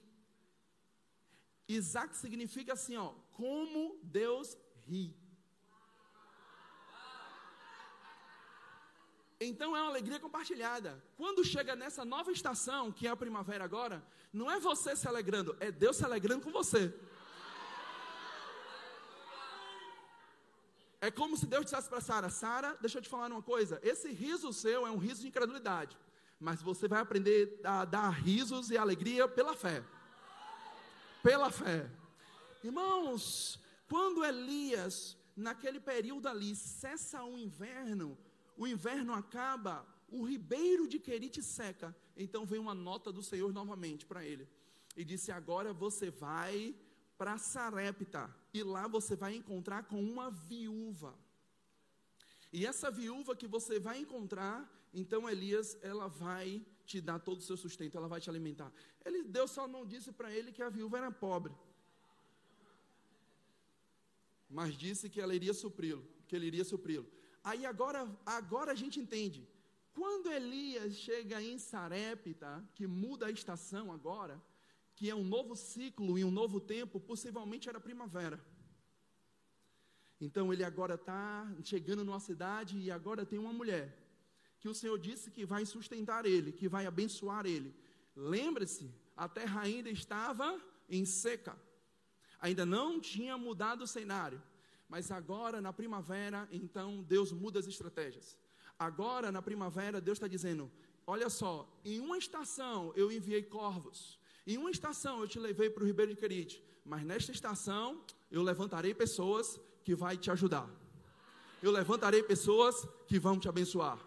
Isaac 1.68 2.16
significa 2.16 2.72
assim, 2.72 2.96
ó, 2.96 3.12
como 3.32 4.00
Deus 4.02 4.56
ri. 4.86 5.14
Então 9.40 9.76
é 9.76 9.80
uma 9.80 9.88
alegria 9.88 10.18
compartilhada. 10.18 11.02
Quando 11.16 11.44
chega 11.44 11.76
nessa 11.76 12.04
nova 12.04 12.32
estação, 12.32 12.90
que 12.90 13.06
é 13.06 13.10
a 13.10 13.16
primavera 13.16 13.64
agora, 13.64 14.04
não 14.32 14.50
é 14.50 14.58
você 14.58 14.96
se 14.96 15.06
alegrando, 15.06 15.56
é 15.60 15.70
Deus 15.70 15.96
se 15.96 16.04
alegrando 16.04 16.42
com 16.42 16.50
você. 16.50 16.92
É 21.00 21.10
como 21.10 21.36
se 21.36 21.46
Deus 21.46 21.64
dissesse 21.64 21.88
para 21.88 22.00
Sara: 22.00 22.28
Sara, 22.28 22.76
deixa 22.80 22.98
eu 22.98 23.02
te 23.02 23.08
falar 23.08 23.30
uma 23.30 23.42
coisa. 23.42 23.78
Esse 23.82 24.12
riso 24.12 24.52
seu 24.52 24.86
é 24.86 24.90
um 24.90 24.98
riso 24.98 25.20
de 25.22 25.28
incredulidade 25.28 25.96
mas 26.40 26.62
você 26.62 26.86
vai 26.86 27.00
aprender 27.00 27.60
a 27.64 27.84
dar 27.84 28.10
risos 28.10 28.70
e 28.70 28.78
alegria 28.78 29.26
pela 29.26 29.54
fé. 29.54 29.82
Pela 31.22 31.50
fé. 31.50 31.90
Irmãos, 32.62 33.58
quando 33.88 34.24
Elias, 34.24 35.16
naquele 35.36 35.80
período 35.80 36.28
ali, 36.28 36.54
cessa 36.54 37.24
o 37.24 37.36
inverno, 37.36 38.16
o 38.58 38.66
inverno 38.66 39.14
acaba, 39.14 39.86
o 40.08 40.24
ribeiro 40.24 40.88
de 40.88 40.98
Querite 40.98 41.42
seca, 41.42 41.96
então 42.16 42.44
vem 42.44 42.58
uma 42.58 42.74
nota 42.74 43.12
do 43.12 43.22
Senhor 43.22 43.52
novamente 43.52 44.04
para 44.04 44.24
ele. 44.24 44.48
E 44.96 45.04
disse: 45.04 45.30
Agora 45.30 45.72
você 45.72 46.10
vai 46.10 46.74
para 47.16 47.38
Sarepta, 47.38 48.34
e 48.52 48.62
lá 48.64 48.88
você 48.88 49.14
vai 49.14 49.36
encontrar 49.36 49.84
com 49.84 50.02
uma 50.02 50.28
viúva. 50.30 51.16
E 52.52 52.66
essa 52.66 52.90
viúva 52.90 53.36
que 53.36 53.46
você 53.46 53.78
vai 53.78 54.00
encontrar, 54.00 54.68
então 54.92 55.30
Elias, 55.30 55.78
ela 55.80 56.08
vai 56.08 56.66
te 56.84 57.00
dar 57.00 57.20
todo 57.20 57.38
o 57.38 57.42
seu 57.42 57.56
sustento, 57.56 57.96
ela 57.96 58.08
vai 58.08 58.20
te 58.20 58.28
alimentar. 58.28 58.72
Ele, 59.04 59.22
Deus 59.22 59.52
só 59.52 59.68
não 59.68 59.86
disse 59.86 60.10
para 60.10 60.32
ele 60.32 60.50
que 60.50 60.62
a 60.62 60.70
viúva 60.70 60.98
era 60.98 61.12
pobre. 61.12 61.54
Mas 64.50 64.74
disse 64.74 65.10
que 65.10 65.20
ela 65.20 65.34
iria 65.34 65.54
supri-lo, 65.54 66.04
que 66.26 66.34
ele 66.34 66.46
iria 66.46 66.64
supri-lo. 66.64 67.17
Aí 67.42 67.64
agora, 67.64 68.08
agora 68.24 68.72
a 68.72 68.74
gente 68.74 69.00
entende. 69.00 69.48
Quando 69.92 70.30
Elias 70.30 70.94
chega 70.94 71.42
em 71.42 71.58
Sarepta, 71.58 72.64
que 72.74 72.86
muda 72.86 73.26
a 73.26 73.30
estação 73.30 73.90
agora, 73.90 74.40
que 74.94 75.08
é 75.10 75.14
um 75.14 75.24
novo 75.24 75.56
ciclo 75.56 76.18
e 76.18 76.24
um 76.24 76.30
novo 76.30 76.60
tempo, 76.60 77.00
possivelmente 77.00 77.68
era 77.68 77.80
primavera. 77.80 78.38
Então 80.20 80.52
ele 80.52 80.64
agora 80.64 80.94
está 80.94 81.52
chegando 81.62 82.04
numa 82.04 82.20
cidade 82.20 82.78
e 82.78 82.90
agora 82.90 83.24
tem 83.24 83.38
uma 83.38 83.52
mulher 83.52 83.96
que 84.58 84.68
o 84.68 84.74
Senhor 84.74 84.98
disse 84.98 85.30
que 85.30 85.44
vai 85.46 85.64
sustentar 85.64 86.26
ele, 86.26 86.50
que 86.52 86.68
vai 86.68 86.86
abençoar 86.86 87.46
ele. 87.46 87.74
Lembre-se, 88.14 88.92
a 89.16 89.28
terra 89.28 89.60
ainda 89.62 89.88
estava 89.88 90.60
em 90.88 91.04
seca, 91.04 91.56
ainda 92.40 92.66
não 92.66 93.00
tinha 93.00 93.38
mudado 93.38 93.82
o 93.82 93.86
cenário, 93.86 94.42
mas 94.88 95.10
agora 95.10 95.60
na 95.60 95.72
primavera, 95.72 96.48
então 96.50 97.02
Deus 97.02 97.30
muda 97.30 97.58
as 97.58 97.66
estratégias. 97.66 98.38
Agora 98.78 99.30
na 99.30 99.42
primavera, 99.42 100.00
Deus 100.00 100.16
está 100.16 100.26
dizendo: 100.26 100.70
olha 101.06 101.28
só, 101.28 101.68
em 101.84 102.00
uma 102.00 102.16
estação 102.16 102.92
eu 102.96 103.12
enviei 103.12 103.42
corvos, 103.42 104.18
em 104.46 104.56
uma 104.56 104.70
estação 104.70 105.20
eu 105.20 105.28
te 105.28 105.38
levei 105.38 105.68
para 105.68 105.82
o 105.82 105.86
Ribeiro 105.86 106.14
de 106.14 106.20
Querite, 106.20 106.64
mas 106.84 107.04
nesta 107.04 107.32
estação 107.32 108.02
eu 108.30 108.42
levantarei 108.42 108.94
pessoas 108.94 109.60
que 109.84 109.94
vai 109.94 110.16
te 110.16 110.30
ajudar. 110.30 110.68
Eu 111.62 111.70
levantarei 111.70 112.22
pessoas 112.22 112.86
que 113.06 113.18
vão 113.18 113.38
te 113.38 113.48
abençoar. 113.48 113.98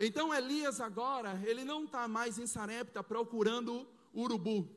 Então 0.00 0.34
Elias 0.34 0.80
agora, 0.80 1.40
ele 1.46 1.64
não 1.64 1.84
está 1.84 2.08
mais 2.08 2.38
em 2.38 2.46
Sarepta 2.46 3.02
procurando 3.02 3.86
urubu. 4.12 4.68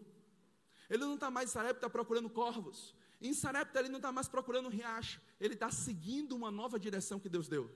Ele 0.90 1.04
não 1.04 1.16
está 1.16 1.32
mais 1.32 1.50
em 1.50 1.54
Sarepta 1.54 1.90
procurando 1.90 2.30
corvos. 2.30 2.94
Em 3.26 3.34
Sarepta 3.34 3.80
ele 3.80 3.90
não 3.90 3.98
está 3.98 4.12
mais 4.12 4.28
procurando 4.28 4.70
riacho. 4.70 5.20
Ele 5.40 5.56
está 5.56 5.72
seguindo 5.72 6.36
uma 6.36 6.52
nova 6.52 6.80
direção 6.80 7.20
que 7.20 7.30
Deus 7.30 7.48
deu. 7.48 7.70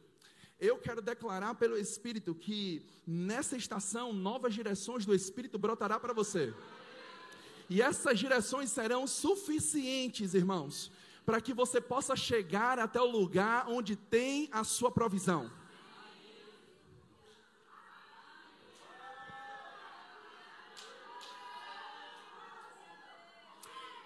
Eu 0.60 0.78
quero 0.78 1.02
declarar 1.02 1.56
pelo 1.56 1.78
Espírito 1.78 2.36
que 2.36 2.86
nessa 3.08 3.56
estação 3.56 4.12
novas 4.12 4.54
direções 4.54 5.06
do 5.06 5.16
Espírito 5.16 5.58
brotará 5.58 6.00
para 6.00 6.14
você. 6.14 6.54
E 7.70 7.82
essas 7.82 8.20
direções 8.20 8.70
serão 8.70 9.08
suficientes, 9.08 10.34
irmãos, 10.34 10.92
para 11.26 11.40
que 11.40 11.54
você 11.54 11.80
possa 11.80 12.16
chegar 12.16 12.78
até 12.78 13.00
o 13.00 13.10
lugar 13.10 13.70
onde 13.70 13.96
tem 13.96 14.50
a 14.52 14.64
sua 14.64 14.92
provisão. 14.92 15.50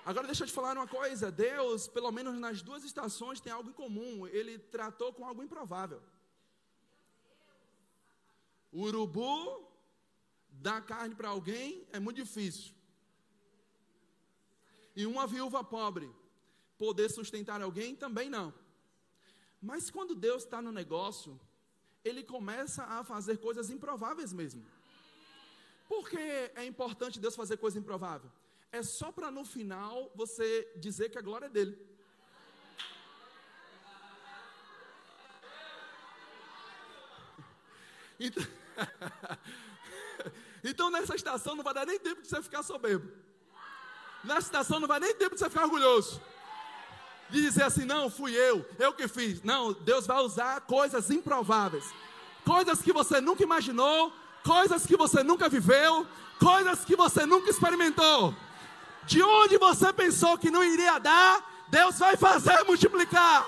Agora 0.06 0.28
deixa 0.28 0.44
eu 0.44 0.48
te 0.48 0.54
falar 0.54 0.76
uma 0.78 0.88
coisa: 0.88 1.32
Deus, 1.32 1.88
pelo 1.88 2.12
menos 2.12 2.38
nas 2.38 2.62
duas 2.62 2.84
estações, 2.84 3.40
tem 3.40 3.54
algo 3.54 3.70
em 3.70 3.74
comum. 3.74 4.28
Ele 4.28 4.58
tratou 4.60 5.14
com 5.14 5.26
algo 5.26 5.44
improvável. 5.44 6.02
O 8.72 8.82
urubu 8.82 9.68
dar 10.50 10.82
carne 10.82 11.16
para 11.16 11.30
alguém 11.30 11.88
é 11.92 12.00
muito 12.00 12.18
difícil. 12.18 12.74
E 14.96 15.06
uma 15.06 15.26
viúva 15.26 15.64
pobre 15.64 16.10
poder 16.78 17.10
sustentar 17.10 17.62
alguém 17.62 17.96
também 17.96 18.30
não. 18.30 18.54
Mas 19.62 19.90
quando 19.90 20.14
Deus 20.14 20.44
está 20.44 20.62
no 20.62 20.72
negócio, 20.72 21.40
Ele 22.04 22.24
começa 22.24 22.84
a 22.84 23.04
fazer 23.04 23.38
coisas 23.38 23.70
improváveis 23.70 24.34
mesmo. 24.34 24.66
Por 25.88 26.10
que 26.10 26.18
é 26.18 26.66
importante 26.66 27.20
Deus 27.20 27.36
fazer 27.36 27.58
coisa 27.58 27.80
improvável? 27.80 28.30
É 28.74 28.82
só 28.82 29.12
para 29.12 29.30
no 29.30 29.46
final 29.46 30.12
você 30.16 30.68
dizer 30.76 31.10
que 31.10 31.18
a 31.20 31.22
glória 31.22 31.46
é 31.46 31.50
dele. 31.50 31.78
Então, 38.20 38.44
então 40.64 40.90
nessa 40.90 41.14
estação 41.16 41.56
não 41.56 41.64
vai 41.64 41.74
dar 41.74 41.86
nem 41.86 42.00
tempo 42.00 42.22
de 42.22 42.28
você 42.28 42.42
ficar 42.42 42.64
soberbo. 42.64 43.12
Nessa 44.24 44.48
estação 44.48 44.80
não 44.80 44.88
vai 44.88 45.00
nem 45.00 45.14
tempo 45.14 45.36
de 45.36 45.40
você 45.40 45.50
ficar 45.50 45.66
orgulhoso. 45.66 46.22
De 47.30 47.42
dizer 47.42 47.64
assim, 47.64 47.84
não, 47.84 48.10
fui 48.10 48.34
eu, 48.34 48.66
eu 48.80 48.94
que 48.94 49.08
fiz. 49.10 49.42
Não, 49.42 49.74
Deus 49.74 50.08
vai 50.08 50.22
usar 50.22 50.62
coisas 50.62 51.10
improváveis. 51.10 51.84
Coisas 52.46 52.82
que 52.82 52.94
você 52.94 53.20
nunca 53.20 53.44
imaginou, 53.44 54.14
coisas 54.44 54.86
que 54.86 54.96
você 54.96 55.22
nunca 55.22 55.50
viveu, 55.50 56.08
coisas 56.40 56.86
que 56.86 56.96
você 56.96 57.26
nunca 57.26 57.50
experimentou. 57.50 58.34
De 59.06 59.22
onde 59.22 59.58
você 59.58 59.92
pensou 59.92 60.38
que 60.38 60.52
não 60.52 60.64
iria 60.64 61.00
dar, 61.00 61.44
Deus 61.68 62.00
vai 62.00 62.16
fazer 62.16 62.64
multiplicar. 62.64 63.46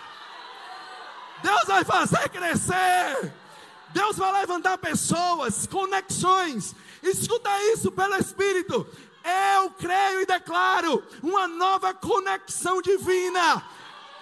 Deus 1.41 1.63
vai 1.65 1.83
fazer 1.83 2.27
crescer. 2.29 3.33
Deus 3.89 4.17
vai 4.17 4.31
levantar 4.41 4.77
pessoas, 4.77 5.67
conexões. 5.67 6.75
Escuta 7.01 7.49
isso 7.71 7.91
pelo 7.91 8.15
Espírito. 8.15 8.85
Eu 9.23 9.69
creio 9.71 10.21
e 10.21 10.25
declaro 10.25 11.03
uma 11.23 11.47
nova 11.47 11.93
conexão 11.93 12.81
divina. 12.81 13.63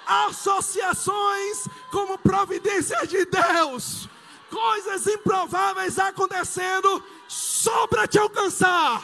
Associações 0.06 1.68
como 1.92 2.18
providências 2.18 3.10
de 3.10 3.26
Deus. 3.26 4.08
Coisas 4.50 5.08
improváveis 5.08 5.98
acontecendo 5.98 7.04
só 7.28 7.88
para 7.88 8.08
te 8.08 8.20
alcançar, 8.20 9.04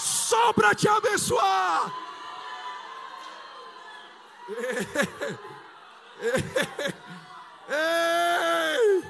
só 0.00 0.52
para 0.52 0.74
te 0.74 0.88
abençoar. 0.88 1.92
Ei! 7.68 9.04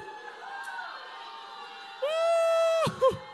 Uh! 2.03 3.13
Uh! 3.13 3.30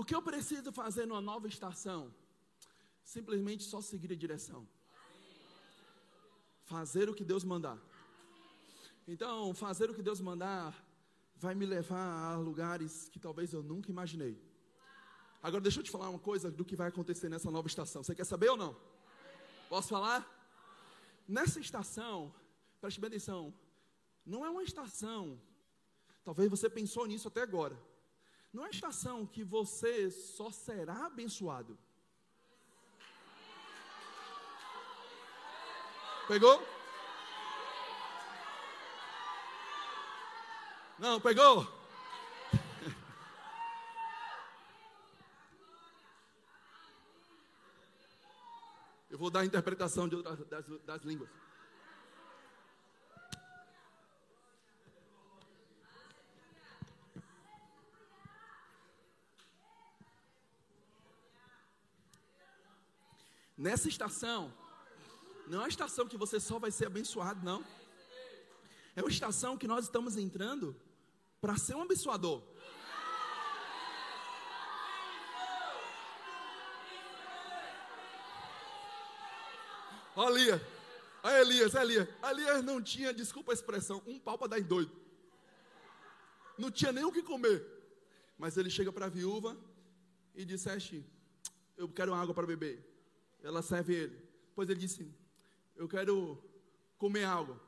O 0.00 0.04
que 0.04 0.14
eu 0.14 0.22
preciso 0.22 0.70
fazer 0.70 1.06
numa 1.06 1.20
nova 1.20 1.48
estação? 1.48 2.14
Simplesmente 3.02 3.64
só 3.64 3.80
seguir 3.80 4.12
a 4.12 4.14
direção. 4.24 4.60
Fazer 6.62 7.08
o 7.08 7.14
que 7.18 7.24
Deus 7.24 7.42
mandar. 7.42 7.76
Então, 9.08 9.52
fazer 9.52 9.90
o 9.90 9.94
que 9.96 10.00
Deus 10.00 10.20
mandar 10.20 10.72
vai 11.34 11.52
me 11.52 11.66
levar 11.66 12.06
a 12.26 12.36
lugares 12.36 13.08
que 13.08 13.18
talvez 13.18 13.52
eu 13.52 13.60
nunca 13.60 13.90
imaginei. 13.90 14.40
Agora, 15.42 15.62
deixa 15.62 15.80
eu 15.80 15.82
te 15.82 15.90
falar 15.90 16.08
uma 16.10 16.20
coisa 16.20 16.48
do 16.48 16.64
que 16.64 16.76
vai 16.76 16.86
acontecer 16.86 17.28
nessa 17.28 17.50
nova 17.50 17.66
estação. 17.66 18.04
Você 18.04 18.14
quer 18.14 18.24
saber 18.24 18.50
ou 18.50 18.56
não? 18.56 18.76
Posso 19.68 19.88
falar? 19.88 20.20
Nessa 21.26 21.58
estação, 21.58 22.32
preste 22.80 23.00
bem 23.00 23.08
atenção, 23.08 23.52
não 24.24 24.46
é 24.46 24.48
uma 24.48 24.62
estação, 24.62 25.42
talvez 26.22 26.48
você 26.48 26.70
pensou 26.70 27.04
nisso 27.04 27.26
até 27.26 27.42
agora. 27.42 27.76
Não 28.58 28.66
é 28.66 28.70
estação 28.70 29.24
que 29.24 29.44
você 29.44 30.10
só 30.10 30.50
será 30.50 31.06
abençoado. 31.06 31.78
Pegou? 36.26 36.60
Não, 40.98 41.20
pegou? 41.20 41.72
Eu 49.08 49.16
vou 49.16 49.30
dar 49.30 49.40
a 49.42 49.44
interpretação 49.44 50.08
de 50.08 50.16
outras, 50.16 50.44
das, 50.48 50.66
das 50.80 51.02
línguas. 51.02 51.30
Nessa 63.58 63.88
estação, 63.88 64.54
não 65.48 65.58
é 65.58 65.62
uma 65.62 65.68
estação 65.68 66.06
que 66.06 66.16
você 66.16 66.38
só 66.38 66.60
vai 66.60 66.70
ser 66.70 66.86
abençoado, 66.86 67.44
não. 67.44 67.64
É 68.94 69.02
uma 69.02 69.10
estação 69.10 69.58
que 69.58 69.66
nós 69.66 69.86
estamos 69.86 70.16
entrando 70.16 70.76
para 71.40 71.56
ser 71.56 71.74
um 71.74 71.82
abençoador. 71.82 72.40
Olha 80.14 80.32
Elias, 81.40 81.74
olha 81.74 81.82
Elias, 81.82 82.08
Elias. 82.30 82.64
Não 82.64 82.80
tinha, 82.80 83.12
desculpa 83.12 83.50
a 83.50 83.54
expressão, 83.54 84.00
um 84.06 84.20
pau 84.20 84.38
para 84.38 84.48
dar 84.48 84.60
em 84.60 84.64
doido. 84.64 84.92
Não 86.56 86.70
tinha 86.70 86.92
nem 86.92 87.04
o 87.04 87.10
que 87.10 87.24
comer. 87.24 87.66
Mas 88.38 88.56
ele 88.56 88.70
chega 88.70 88.92
para 88.92 89.06
a 89.06 89.08
viúva 89.08 89.56
e 90.32 90.44
disse: 90.44 91.04
Eu 91.76 91.88
quero 91.88 92.14
água 92.14 92.32
para 92.32 92.46
beber. 92.46 92.97
Ela 93.42 93.62
serve 93.62 93.94
ele. 93.94 94.16
Depois 94.48 94.68
ele 94.68 94.80
disse: 94.80 95.08
Eu 95.76 95.88
quero 95.88 96.42
comer 96.96 97.24
algo. 97.24 97.58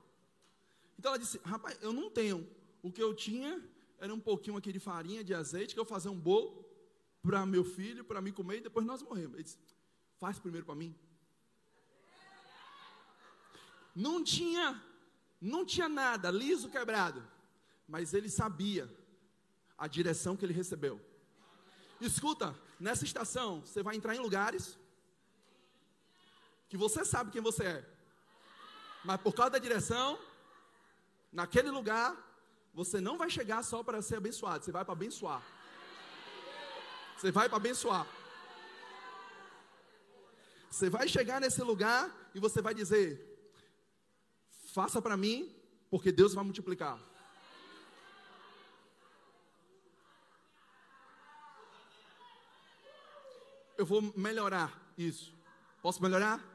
Então 0.98 1.10
ela 1.10 1.18
disse: 1.18 1.38
Rapaz, 1.44 1.78
eu 1.80 1.92
não 1.92 2.10
tenho. 2.10 2.48
O 2.82 2.90
que 2.90 3.02
eu 3.02 3.14
tinha 3.14 3.62
era 3.98 4.12
um 4.14 4.20
pouquinho 4.20 4.56
aqui 4.56 4.72
de 4.72 4.80
farinha, 4.80 5.22
de 5.22 5.34
azeite, 5.34 5.74
que 5.74 5.80
eu 5.80 5.84
fazer 5.84 6.08
um 6.08 6.18
bolo 6.18 6.64
para 7.22 7.44
meu 7.44 7.64
filho, 7.64 8.04
para 8.04 8.20
mim 8.20 8.32
comer 8.32 8.58
e 8.58 8.62
depois 8.62 8.84
nós 8.86 9.02
morremos. 9.02 9.34
Ele 9.34 9.44
disse: 9.44 9.58
Faz 10.18 10.38
primeiro 10.38 10.66
para 10.66 10.74
mim. 10.74 10.94
Não 13.94 14.22
tinha, 14.24 14.82
não 15.40 15.64
tinha 15.64 15.88
nada, 15.88 16.30
liso 16.30 16.70
quebrado, 16.70 17.22
mas 17.86 18.14
ele 18.14 18.30
sabia 18.30 18.90
a 19.76 19.86
direção 19.86 20.36
que 20.36 20.44
ele 20.44 20.52
recebeu. 20.52 21.00
Escuta, 22.00 22.56
nessa 22.78 23.04
estação 23.04 23.60
você 23.60 23.82
vai 23.82 23.96
entrar 23.96 24.14
em 24.14 24.20
lugares 24.20 24.78
que 26.70 26.76
você 26.76 27.04
sabe 27.04 27.32
quem 27.32 27.42
você 27.42 27.64
é. 27.64 27.84
Mas 29.04 29.20
por 29.20 29.34
causa 29.34 29.50
da 29.50 29.58
direção, 29.58 30.18
naquele 31.32 31.68
lugar, 31.68 32.16
você 32.72 33.00
não 33.00 33.18
vai 33.18 33.28
chegar 33.28 33.62
só 33.64 33.82
para 33.82 34.00
ser 34.00 34.16
abençoado, 34.16 34.64
você 34.64 34.70
vai 34.70 34.84
para 34.84 34.92
abençoar. 34.92 35.42
Você 37.16 37.32
vai 37.32 37.48
para 37.48 37.56
abençoar. 37.56 38.06
Você 40.70 40.88
vai 40.88 41.08
chegar 41.08 41.40
nesse 41.40 41.60
lugar 41.60 42.08
e 42.34 42.38
você 42.38 42.62
vai 42.62 42.72
dizer: 42.72 43.08
Faça 44.72 45.02
para 45.02 45.16
mim, 45.16 45.52
porque 45.90 46.12
Deus 46.12 46.32
vai 46.32 46.44
multiplicar. 46.44 46.96
Eu 53.76 53.84
vou 53.84 54.00
melhorar 54.16 54.70
isso. 54.96 55.34
Posso 55.82 56.00
melhorar? 56.02 56.49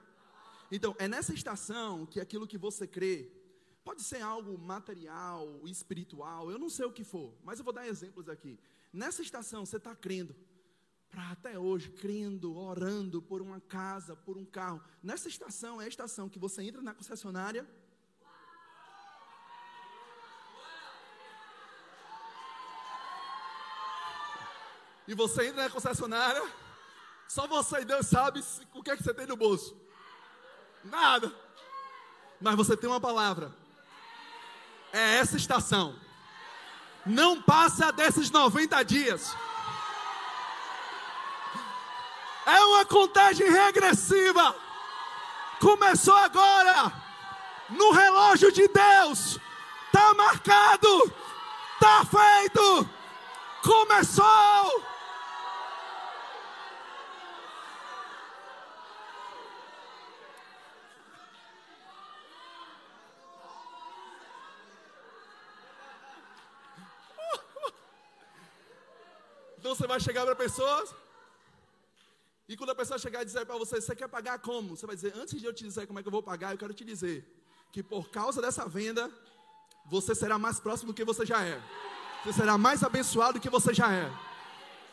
Então, 0.72 0.96
é 0.98 1.08
nessa 1.08 1.34
estação 1.34 2.06
que 2.06 2.20
aquilo 2.20 2.48
que 2.48 2.58
você 2.58 2.88
crê, 2.88 3.32
pode 3.84 4.02
ser 4.02 4.22
algo 4.22 4.58
material, 4.58 5.62
espiritual, 5.68 6.50
eu 6.50 6.58
não 6.58 6.70
sei 6.70 6.86
o 6.86 6.92
que 6.92 7.04
for, 7.04 7.38
mas 7.44 7.60
eu 7.60 7.66
vou 7.66 7.74
dar 7.74 7.88
exemplos 7.88 8.28
aqui. 8.28 8.60
Nessa 8.92 9.22
estação, 9.22 9.64
você 9.64 9.78
está 9.78 9.96
crendo, 9.96 10.36
para 11.08 11.32
até 11.32 11.60
hoje, 11.60 11.92
crendo, 11.92 12.58
orando 12.58 13.22
por 13.22 13.42
uma 13.42 13.62
casa, 13.62 14.16
por 14.16 14.38
um 14.38 14.46
carro. 14.46 14.82
Nessa 15.04 15.28
estação, 15.28 15.80
é 15.80 15.86
a 15.86 15.88
estação 15.88 16.28
que 16.28 16.40
você 16.40 16.64
entra 16.64 16.82
na 16.82 16.96
concessionária. 16.96 17.66
E 25.08 25.14
você 25.14 25.48
entra 25.48 25.64
na 25.66 25.70
concessionária, 25.70 26.42
só 27.28 27.48
você 27.48 27.82
e 27.82 27.86
Deus 27.86 28.08
sabe 28.08 28.44
o 28.74 28.82
que 28.82 28.90
é 28.90 28.98
que 28.98 29.04
você 29.04 29.14
tem 29.14 29.28
no 29.28 29.38
bolso. 29.38 29.85
Nada. 30.86 31.32
Mas 32.40 32.56
você 32.56 32.78
tem 32.78 32.90
uma 32.90 33.00
palavra. 33.00 33.52
É 34.94 35.18
essa 35.18 35.36
estação. 35.36 35.96
Não 37.06 37.42
passa 37.42 37.92
desses 37.92 38.30
90 38.30 38.84
dias. 38.84 39.36
É 42.46 42.60
uma 42.62 42.86
contagem 42.86 43.50
regressiva. 43.50 44.56
Começou 45.60 46.16
agora. 46.16 46.94
No 47.70 47.92
relógio 47.92 48.52
de 48.52 48.68
Deus. 48.68 49.40
Está 49.88 50.14
marcado. 50.14 51.14
Está 51.74 52.06
feito. 52.06 52.90
Começou. 53.64 54.95
Então 69.66 69.74
você 69.74 69.88
vai 69.88 70.00
chegar 70.00 70.24
para 70.24 70.36
pessoas. 70.36 70.94
E 72.48 72.56
quando 72.56 72.70
a 72.70 72.76
pessoa 72.76 73.00
chegar 73.00 73.24
e 73.24 73.26
dizer 73.26 73.48
para 73.48 73.58
você, 73.58 73.82
você 73.82 73.96
quer 73.96 74.08
pagar 74.08 74.38
como? 74.38 74.78
Você 74.78 74.86
vai 74.86 74.96
dizer, 74.96 75.12
antes 75.16 75.40
de 75.42 75.44
eu 75.44 75.52
te 75.52 75.64
dizer 75.64 75.88
como 75.88 75.98
é 75.98 76.04
que 76.04 76.08
eu 76.08 76.12
vou 76.12 76.22
pagar, 76.22 76.52
eu 76.52 76.58
quero 76.60 76.72
te 76.72 76.86
dizer 76.86 77.26
que 77.72 77.82
por 77.82 78.08
causa 78.12 78.40
dessa 78.40 78.68
venda, 78.68 79.10
você 79.88 80.14
será 80.14 80.38
mais 80.38 80.60
próximo 80.60 80.92
do 80.92 80.96
que 80.96 81.04
você 81.04 81.26
já 81.26 81.44
é. 81.44 81.60
Você 82.24 82.34
será 82.42 82.60
mais 82.60 82.84
abençoado 82.84 83.40
do 83.40 83.40
que 83.40 83.50
você 83.50 83.74
já 83.74 83.92
é. 83.92 84.08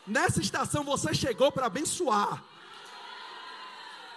Nessa 0.07 0.41
estação 0.41 0.83
você 0.83 1.13
chegou 1.13 1.51
para 1.51 1.67
abençoar. 1.67 2.43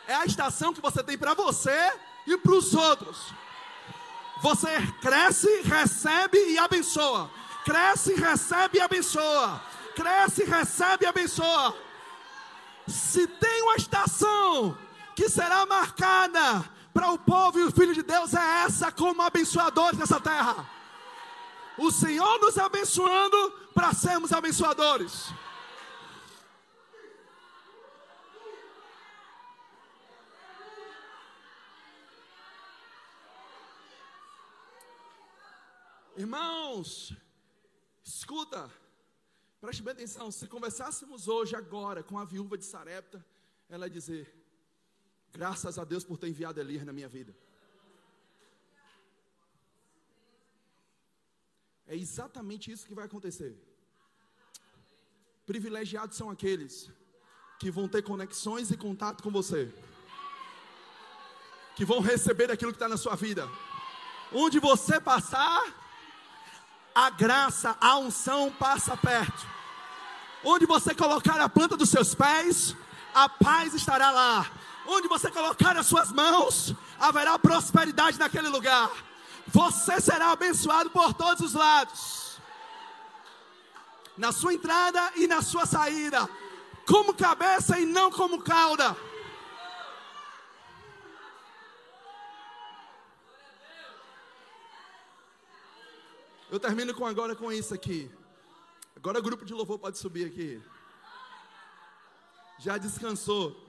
É 0.08 0.14
a 0.14 0.24
estação 0.24 0.72
que 0.72 0.80
você 0.80 1.02
tem 1.02 1.18
para 1.18 1.34
você 1.34 1.92
e 2.26 2.38
para 2.38 2.54
os 2.54 2.72
outros. 2.72 3.30
Você 4.40 4.70
cresce, 5.02 5.60
recebe 5.64 6.38
e 6.38 6.56
abençoa. 6.56 7.30
Cresce, 7.62 8.14
recebe 8.14 8.78
e 8.78 8.80
abençoa. 8.80 9.75
Cresce, 9.96 10.44
recebe 10.44 11.04
e 11.04 11.08
abençoa. 11.08 11.74
Se 12.86 13.26
tem 13.26 13.62
uma 13.62 13.76
estação 13.76 14.76
que 15.16 15.28
será 15.28 15.64
marcada 15.64 16.62
para 16.92 17.10
o 17.10 17.18
povo 17.18 17.58
e 17.58 17.64
o 17.64 17.72
filho 17.72 17.94
de 17.94 18.02
Deus, 18.02 18.34
é 18.34 18.64
essa 18.64 18.92
como 18.92 19.22
abençoadores 19.22 19.98
nessa 19.98 20.20
terra. 20.20 20.68
O 21.78 21.90
Senhor 21.90 22.38
nos 22.40 22.58
abençoando 22.58 23.50
para 23.74 23.94
sermos 23.94 24.32
abençoadores. 24.32 25.32
Irmãos, 36.16 37.14
escuta, 38.02 38.70
preste 39.60 39.82
bem 39.82 39.92
atenção. 39.92 40.30
Se 40.30 40.46
conversássemos 40.46 41.28
hoje, 41.28 41.56
agora, 41.56 42.02
com 42.02 42.18
a 42.18 42.24
viúva 42.24 42.56
de 42.58 42.64
Sarepta, 42.64 43.24
ela 43.68 43.86
ia 43.86 43.90
dizer: 43.90 44.32
Graças 45.32 45.78
a 45.78 45.84
Deus 45.84 46.04
por 46.04 46.18
ter 46.18 46.28
enviado 46.28 46.60
Elias 46.60 46.84
na 46.84 46.92
minha 46.92 47.08
vida. 47.08 47.34
É 51.86 51.94
exatamente 51.94 52.70
isso 52.70 52.86
que 52.86 52.94
vai 52.94 53.04
acontecer. 53.04 53.56
Privilegiados 55.44 56.16
são 56.16 56.28
aqueles 56.30 56.90
que 57.60 57.70
vão 57.70 57.88
ter 57.88 58.02
conexões 58.02 58.70
e 58.70 58.76
contato 58.76 59.22
com 59.22 59.30
você, 59.30 59.72
que 61.76 61.84
vão 61.84 62.00
receber 62.00 62.50
aquilo 62.50 62.72
que 62.72 62.76
está 62.76 62.88
na 62.88 62.96
sua 62.96 63.14
vida. 63.14 63.48
Onde 64.32 64.58
você 64.58 65.00
passar, 65.00 65.62
a 66.96 67.10
graça, 67.10 67.76
a 67.78 67.98
unção 67.98 68.50
passa 68.50 68.96
perto. 68.96 69.46
Onde 70.42 70.64
você 70.64 70.94
colocar 70.94 71.38
a 71.38 71.46
planta 71.46 71.76
dos 71.76 71.90
seus 71.90 72.14
pés, 72.14 72.74
a 73.14 73.28
paz 73.28 73.74
estará 73.74 74.10
lá. 74.10 74.46
Onde 74.86 75.06
você 75.06 75.30
colocar 75.30 75.76
as 75.76 75.84
suas 75.84 76.10
mãos, 76.10 76.74
haverá 76.98 77.38
prosperidade 77.38 78.18
naquele 78.18 78.48
lugar. 78.48 78.90
Você 79.48 80.00
será 80.00 80.32
abençoado 80.32 80.88
por 80.88 81.12
todos 81.12 81.42
os 81.42 81.52
lados. 81.52 82.38
Na 84.16 84.32
sua 84.32 84.54
entrada 84.54 85.12
e 85.16 85.26
na 85.26 85.42
sua 85.42 85.66
saída, 85.66 86.26
como 86.86 87.12
cabeça 87.12 87.78
e 87.78 87.84
não 87.84 88.10
como 88.10 88.40
cauda. 88.40 88.96
Eu 96.48 96.60
termino 96.60 96.94
com 96.94 97.04
agora 97.04 97.34
com 97.34 97.52
isso 97.52 97.74
aqui. 97.74 98.10
Agora 98.94 99.18
o 99.18 99.22
grupo 99.22 99.44
de 99.44 99.52
louvor 99.52 99.78
pode 99.78 99.98
subir 99.98 100.26
aqui. 100.26 100.62
Já 102.60 102.78
descansou. 102.78 103.65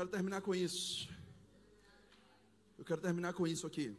Quero 0.00 0.08
terminar 0.08 0.40
com 0.40 0.54
isso. 0.54 1.10
Eu 2.78 2.84
quero 2.86 3.02
terminar 3.02 3.34
com 3.34 3.46
isso 3.46 3.66
aqui. 3.66 3.94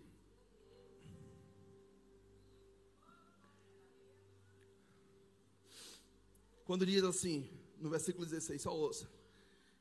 Quando 6.65 6.87
diz 6.87 7.03
assim, 7.03 7.47
no 7.79 7.89
versículo 7.89 8.25
16, 8.25 8.63
só 8.63 8.75
ouça. 8.75 9.07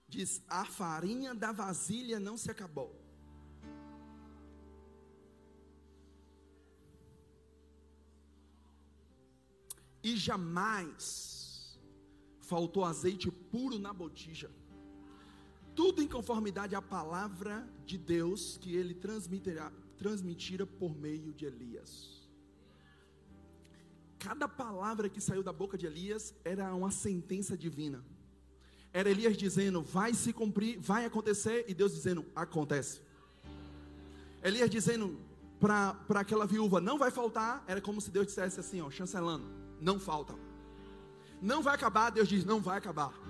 Diz: 0.07 0.43
A 0.47 0.67
farinha 0.67 1.35
da 1.35 1.53
vasilha 1.53 2.21
não 2.21 2.37
se 2.37 2.51
acabou. 2.51 2.91
E 10.03 10.17
jamais 10.17 11.79
faltou 12.41 12.85
azeite 12.85 13.31
puro 13.31 13.79
na 13.79 13.93
botija 13.93 14.51
tudo 15.75 16.03
em 16.03 16.09
conformidade 16.09 16.75
à 16.75 16.83
palavra 16.83 17.67
de 17.87 17.97
Deus 17.97 18.59
que 18.61 18.75
ele 18.75 18.95
transmitirá, 18.95 19.73
transmitira 19.97 20.67
por 20.67 20.95
meio 20.97 21.33
de 21.33 21.47
Elias. 21.47 22.29
Cada 24.19 24.47
palavra 24.47 25.09
que 25.09 25.21
saiu 25.21 25.43
da 25.43 25.53
boca 25.53 25.79
de 25.79 25.87
Elias 25.87 26.35
era 26.45 26.75
uma 26.75 26.91
sentença 26.91 27.57
divina. 27.57 28.05
Era 28.93 29.09
Elias 29.09 29.37
dizendo, 29.37 29.83
vai 29.83 30.13
se 30.13 30.33
cumprir, 30.33 30.79
vai 30.79 31.05
acontecer, 31.07 31.65
e 31.69 31.75
Deus 31.75 31.95
dizendo, 31.95 32.27
acontece. 32.35 33.01
Elias 34.43 34.69
dizendo 34.69 35.19
para 35.59 35.97
aquela 36.21 36.47
viúva, 36.47 36.81
não 36.81 36.99
vai 36.99 37.11
faltar, 37.11 37.65
era 37.67 37.81
como 37.81 38.01
se 38.01 38.11
Deus 38.11 38.27
dissesse 38.27 38.59
assim, 38.59 38.81
ó, 38.81 38.91
chancelando, 38.91 39.47
não 39.81 39.99
falta. 39.99 40.35
Não 41.41 41.63
vai 41.63 41.75
acabar, 41.75 42.11
Deus 42.11 42.29
diz, 42.29 42.45
não 42.45 42.61
vai 42.61 42.77
acabar 42.77 43.30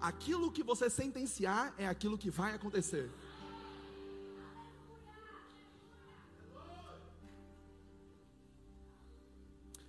aquilo 0.00 0.52
que 0.52 0.62
você 0.62 0.88
sentenciar 0.90 1.74
é 1.78 1.86
aquilo 1.86 2.18
que 2.18 2.30
vai 2.30 2.54
acontecer. 2.54 3.10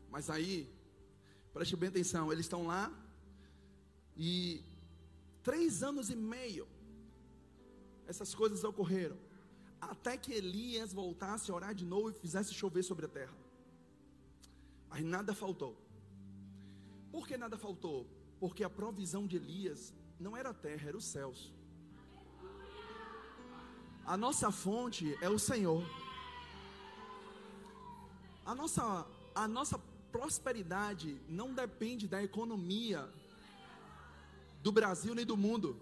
Mas 0.10 0.30
aí, 0.30 0.68
preste 1.54 1.76
bem 1.76 1.90
atenção, 1.90 2.32
eles 2.32 2.46
estão 2.46 2.66
lá 2.66 2.92
e 4.16 4.64
três 5.44 5.84
anos 5.84 6.10
e 6.10 6.16
meio 6.16 6.68
essas 8.08 8.34
coisas 8.34 8.64
ocorreram 8.64 9.18
até 9.80 10.18
que 10.18 10.34
Elias 10.34 10.94
voltasse 10.94 11.52
a 11.52 11.56
orar 11.56 11.74
de 11.76 11.86
novo 11.86 12.10
e 12.10 12.14
fizesse 12.14 12.54
chover 12.54 12.84
sobre 12.84 13.06
a 13.06 13.10
terra. 13.10 13.38
Aí 14.90 15.04
nada 15.04 15.34
faltou. 15.34 15.78
Por 17.12 17.28
que 17.28 17.38
nada 17.38 17.58
faltou? 17.58 18.08
Porque 18.40 18.64
a 18.64 18.70
provisão 18.70 19.26
de 19.26 19.38
Elias 19.38 19.94
não 20.20 20.36
era 20.36 20.50
a 20.50 20.54
terra, 20.54 20.90
era 20.90 20.98
os 20.98 21.06
céus. 21.06 21.54
A 24.06 24.16
nossa 24.16 24.52
fonte 24.52 25.18
é 25.22 25.30
o 25.30 25.38
Senhor. 25.38 25.84
A 28.46 28.56
nossa, 28.56 29.06
a 29.36 29.48
nossa 29.48 29.78
prosperidade 30.12 31.20
não 31.28 31.54
depende 31.54 32.08
da 32.08 32.24
economia 32.24 33.08
do 34.62 34.72
Brasil 34.72 35.14
nem 35.14 35.26
do 35.26 35.36
mundo. 35.36 35.78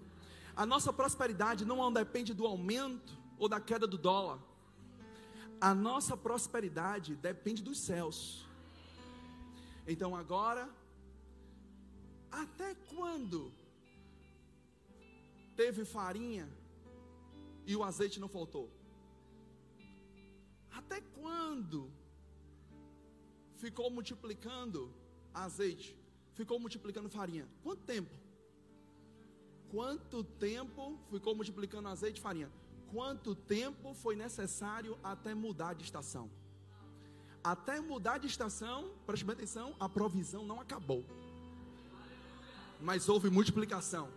A 0.56 0.66
nossa 0.66 0.91
prosperidade 0.91 1.66
não 1.66 1.91
depende 1.91 2.34
do 2.34 2.45
aumento 2.45 3.14
ou 3.38 3.47
da 3.47 3.60
queda 3.60 3.86
do 3.86 3.97
dólar. 3.97 4.39
A 5.60 5.74
nossa 5.74 6.18
prosperidade 6.18 7.16
depende 7.16 7.62
dos 7.62 7.80
céus. 7.80 8.45
Então 9.88 10.16
agora 10.16 10.70
até 12.44 12.76
quando 12.94 13.52
teve 15.56 15.86
farinha 15.86 16.48
e 17.66 17.76
o 17.76 17.84
azeite 17.84 18.20
não 18.20 18.28
faltou? 18.28 18.70
Até 20.72 21.00
quando 21.00 21.90
ficou 23.56 23.90
multiplicando 23.90 24.94
azeite? 25.34 25.98
Ficou 26.34 26.60
multiplicando 26.60 27.10
farinha? 27.10 27.48
Quanto 27.64 27.84
tempo? 27.84 28.14
Quanto 29.72 30.24
tempo 30.24 31.00
ficou 31.10 31.34
multiplicando 31.34 31.88
azeite 31.88 32.20
e 32.20 32.22
farinha? 32.22 32.52
Quanto 32.92 33.34
tempo 33.34 33.94
foi 33.94 34.16
necessário 34.16 34.98
até 35.02 35.34
mudar 35.34 35.74
de 35.74 35.84
estação? 35.84 36.30
Até 37.42 37.80
mudar 37.80 38.18
de 38.18 38.28
estação, 38.28 38.92
preste 39.06 39.24
bem 39.24 39.34
atenção, 39.34 39.76
a 39.80 39.88
provisão 39.88 40.46
não 40.46 40.60
acabou 40.60 41.06
mas 42.82 43.09
houve 43.09 43.30
multiplicação. 43.30 44.07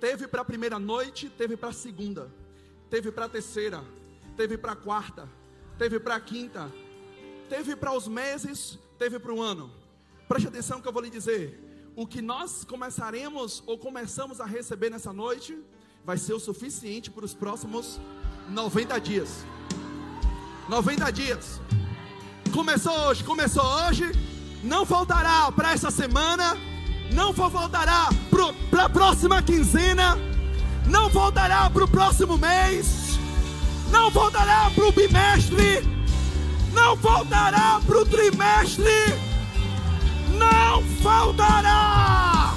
Teve 0.00 0.28
para 0.28 0.42
a 0.42 0.44
primeira 0.44 0.78
noite, 0.78 1.28
teve 1.28 1.56
para 1.56 1.70
a 1.70 1.72
segunda, 1.72 2.30
teve 2.90 3.10
para 3.10 3.24
a 3.24 3.28
terceira, 3.28 3.82
teve 4.36 4.58
para 4.58 4.72
a 4.72 4.76
quarta, 4.76 5.28
teve 5.78 5.98
para 5.98 6.16
a 6.16 6.20
quinta, 6.20 6.70
teve 7.48 7.74
para 7.74 7.92
os 7.92 8.06
meses, 8.06 8.78
teve 8.98 9.18
para 9.18 9.32
o 9.32 9.42
ano. 9.42 9.70
Preste 10.28 10.48
atenção 10.48 10.80
que 10.80 10.88
eu 10.88 10.92
vou 10.92 11.02
lhe 11.02 11.10
dizer. 11.10 11.62
O 11.94 12.06
que 12.06 12.20
nós 12.20 12.64
começaremos 12.64 13.62
ou 13.66 13.78
começamos 13.78 14.40
a 14.40 14.44
receber 14.44 14.90
nessa 14.90 15.12
noite 15.12 15.58
vai 16.04 16.18
ser 16.18 16.34
o 16.34 16.40
suficiente 16.40 17.10
para 17.10 17.24
os 17.24 17.34
próximos 17.34 17.98
90 18.50 19.00
dias. 19.00 19.44
90 20.68 21.10
dias. 21.10 21.60
Começou 22.52 22.92
hoje, 23.06 23.24
começou 23.24 23.64
hoje. 23.64 24.04
Não 24.62 24.84
faltará 24.84 25.50
para 25.52 25.72
essa 25.72 25.90
semana. 25.90 26.56
Não 27.12 27.32
faltará 27.32 28.08
para 28.70 28.84
a 28.84 28.88
próxima 28.88 29.42
quinzena. 29.42 30.18
Não 30.86 31.10
faltará 31.10 31.68
para 31.70 31.84
o 31.84 31.88
próximo 31.88 32.36
mês. 32.38 33.18
Não 33.90 34.10
faltará 34.10 34.70
para 34.74 34.86
o 34.86 34.92
bimestre. 34.92 35.82
Não 36.72 36.96
faltará 36.96 37.80
para 37.86 37.98
o 37.98 38.04
trimestre. 38.06 39.14
Não 40.38 40.82
faltará. 41.02 42.54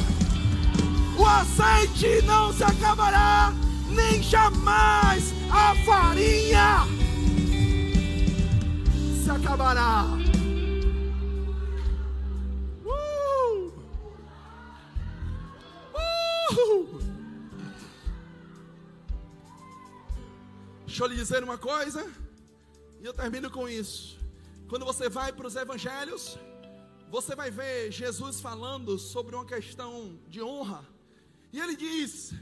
O 1.18 1.26
azeite 1.26 2.22
não 2.26 2.54
se 2.54 2.64
acabará, 2.64 3.52
nem 3.90 4.24
jamais 4.24 5.34
a 5.52 5.76
farinha 5.86 6.88
se 9.22 9.30
acabará. 9.30 10.29
Deixa 21.00 21.14
eu 21.14 21.16
lhe 21.16 21.24
dizer 21.24 21.44
uma 21.46 21.58
coisa, 21.58 22.12
e 23.00 23.06
eu 23.06 23.14
termino 23.14 23.50
com 23.50 23.70
isso. 23.70 24.20
Quando 24.68 24.84
você 24.84 25.08
vai 25.08 25.32
para 25.32 25.48
os 25.48 25.56
evangelhos, 25.56 26.38
você 27.10 27.38
vai 27.38 27.50
ver 27.50 27.90
Jesus 27.90 28.42
falando 28.42 29.00
sobre 29.00 29.34
uma 29.34 29.46
questão 29.46 30.20
de 30.28 30.42
honra. 30.42 30.86
E 31.54 31.58
ele 31.62 31.78
diz: 31.78 32.34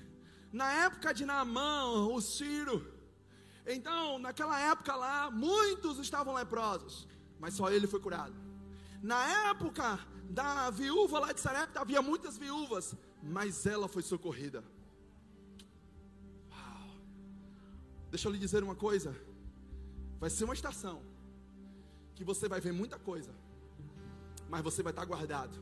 na 0.51 0.71
época 0.85 1.13
de 1.13 1.23
Naamã, 1.23 2.07
o 2.07 2.19
Ciro, 2.19 2.83
então, 3.63 4.17
naquela 4.17 4.59
época 4.59 4.95
lá, 4.95 5.29
muitos 5.29 5.99
estavam 5.99 6.33
leprosos, 6.33 7.07
mas 7.39 7.53
só 7.53 7.69
ele 7.69 7.85
foi 7.85 7.99
curado. 7.99 8.33
Na 9.03 9.51
época 9.51 9.99
da 10.31 10.71
viúva 10.71 11.19
lá 11.19 11.31
de 11.31 11.41
Sarepta, 11.41 11.79
havia 11.79 12.01
muitas 12.01 12.39
viúvas, 12.39 12.95
mas 13.21 13.67
ela 13.67 13.87
foi 13.87 14.01
socorrida. 14.01 14.63
Deixa 18.09 18.27
eu 18.27 18.31
lhe 18.31 18.37
dizer 18.37 18.63
uma 18.63 18.75
coisa: 18.75 19.15
vai 20.19 20.29
ser 20.29 20.45
uma 20.45 20.53
estação 20.53 21.01
que 22.15 22.23
você 22.23 22.47
vai 22.47 22.59
ver 22.59 22.73
muita 22.73 22.97
coisa, 22.97 23.31
mas 24.49 24.61
você 24.61 24.81
vai 24.81 24.91
estar 24.91 25.05
guardado. 25.05 25.57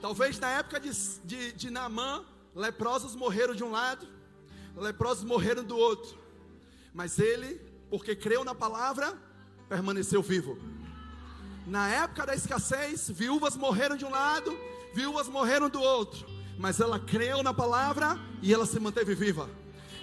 Talvez 0.00 0.38
na 0.38 0.48
época 0.48 0.80
de, 0.80 0.90
de, 1.24 1.52
de 1.52 1.70
Naamã, 1.70 2.24
leprosos 2.54 3.14
morreram 3.14 3.54
de 3.54 3.62
um 3.62 3.70
lado, 3.70 4.06
leprosos 4.76 5.24
morreram 5.24 5.62
do 5.62 5.76
outro. 5.76 6.18
Mas 6.92 7.18
ele, 7.18 7.60
porque 7.88 8.16
creu 8.16 8.44
na 8.44 8.54
palavra, 8.54 9.16
permaneceu 9.68 10.22
vivo. 10.22 10.58
Na 11.66 11.88
época 11.88 12.26
da 12.26 12.34
escassez, 12.34 13.08
viúvas 13.10 13.56
morreram 13.56 13.96
de 13.96 14.04
um 14.04 14.10
lado, 14.10 14.58
viúvas 14.92 15.28
morreram 15.28 15.70
do 15.70 15.80
outro. 15.80 16.26
Mas 16.58 16.80
ela 16.80 16.98
creu 16.98 17.42
na 17.42 17.54
palavra 17.54 18.18
e 18.42 18.52
ela 18.52 18.66
se 18.66 18.78
manteve 18.80 19.14
viva. 19.14 19.48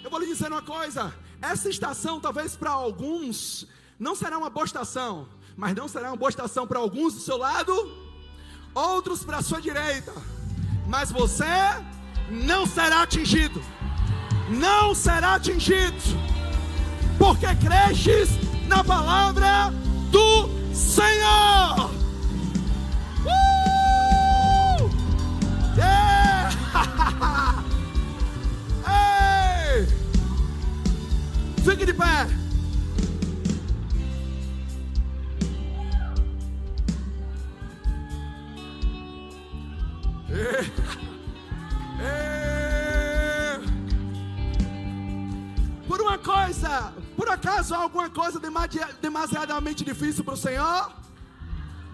Eu 0.03 0.09
vou 0.09 0.19
lhe 0.19 0.27
dizer 0.27 0.51
uma 0.51 0.61
coisa: 0.61 1.13
essa 1.41 1.69
estação, 1.69 2.19
talvez 2.19 2.55
para 2.55 2.71
alguns, 2.71 3.67
não 3.99 4.15
será 4.15 4.37
uma 4.37 4.49
boa 4.49 4.65
estação, 4.65 5.27
mas 5.55 5.75
não 5.75 5.87
será 5.87 6.09
uma 6.09 6.17
boa 6.17 6.29
estação 6.29 6.67
para 6.67 6.79
alguns 6.79 7.13
do 7.13 7.19
seu 7.19 7.37
lado 7.37 8.09
outros 8.73 9.23
para 9.23 9.37
a 9.37 9.41
sua 9.41 9.61
direita, 9.61 10.13
mas 10.87 11.11
você 11.11 11.45
não 12.29 12.65
será 12.65 13.03
atingido. 13.03 13.61
Não 14.49 14.95
será 14.95 15.35
atingido, 15.35 15.95
porque 17.19 17.45
cresces 17.55 18.29
na 18.67 18.83
palavra 18.83 19.71
do 20.09 20.49
Senhor. 20.73 21.91
Fique 31.69 31.85
de 31.85 31.93
pé. 31.93 32.25
Por 45.87 46.01
uma 46.01 46.17
coisa, 46.17 46.91
por 47.15 47.29
acaso 47.29 47.75
há 47.75 47.77
alguma 47.77 48.09
coisa 48.09 48.41
demasiadamente 48.99 49.83
difícil 49.83 50.23
para 50.23 50.33
o 50.33 50.37
Senhor? 50.37 50.91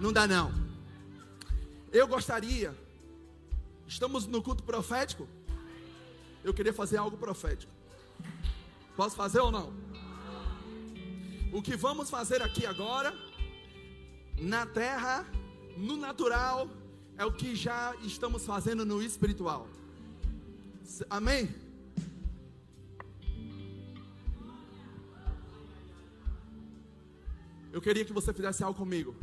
Não 0.00 0.10
dá 0.10 0.26
não. 0.26 0.54
Eu 1.92 2.08
gostaria, 2.08 2.74
estamos 3.86 4.26
no 4.26 4.42
culto 4.42 4.62
profético. 4.62 5.28
Eu 6.42 6.54
queria 6.54 6.72
fazer 6.72 6.96
algo 6.96 7.18
profético. 7.18 7.76
Posso 8.96 9.14
fazer 9.14 9.40
ou 9.40 9.52
não? 9.52 9.74
O 11.52 11.60
que 11.60 11.76
vamos 11.76 12.08
fazer 12.08 12.40
aqui 12.40 12.64
agora, 12.64 13.14
na 14.38 14.64
terra, 14.64 15.26
no 15.76 15.96
natural, 15.96 16.68
é 17.18 17.24
o 17.24 17.32
que 17.32 17.54
já 17.54 17.94
estamos 17.96 18.46
fazendo 18.46 18.86
no 18.86 19.02
espiritual. 19.02 19.68
Amém? 21.10 21.54
Eu 27.70 27.82
queria 27.82 28.04
que 28.06 28.14
você 28.14 28.32
fizesse 28.32 28.64
algo 28.64 28.78
comigo. 28.78 29.14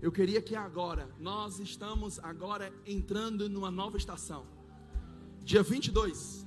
Eu 0.00 0.12
queria 0.12 0.40
que 0.40 0.54
agora, 0.54 1.08
nós 1.18 1.58
estamos 1.58 2.20
agora 2.20 2.72
entrando 2.86 3.48
numa 3.48 3.70
nova 3.70 3.96
estação. 3.96 4.46
Dia 5.42 5.62
22 5.62 6.46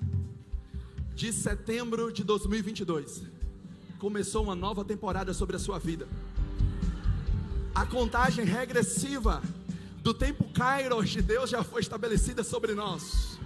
de 1.15 1.31
setembro 1.31 2.11
de 2.11 2.23
2022. 2.23 3.23
Começou 3.99 4.43
uma 4.43 4.55
nova 4.55 4.83
temporada 4.83 5.33
sobre 5.33 5.55
a 5.55 5.59
sua 5.59 5.79
vida. 5.79 6.07
A 7.73 7.85
contagem 7.85 8.45
regressiva 8.45 9.41
do 10.01 10.13
tempo 10.13 10.43
Kairos 10.53 11.09
de 11.09 11.21
Deus 11.21 11.49
já 11.49 11.63
foi 11.63 11.81
estabelecida 11.81 12.43
sobre 12.43 12.73
nós. 12.73 13.39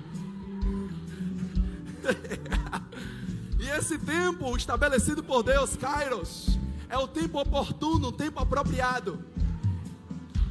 e 3.60 3.70
esse 3.70 3.98
tempo 4.00 4.56
estabelecido 4.56 5.24
por 5.24 5.44
Deus, 5.44 5.76
Kairos, 5.76 6.58
é 6.90 6.98
o 6.98 7.08
tempo 7.08 7.40
oportuno, 7.40 8.08
o 8.08 8.12
tempo 8.12 8.40
apropriado. 8.40 9.24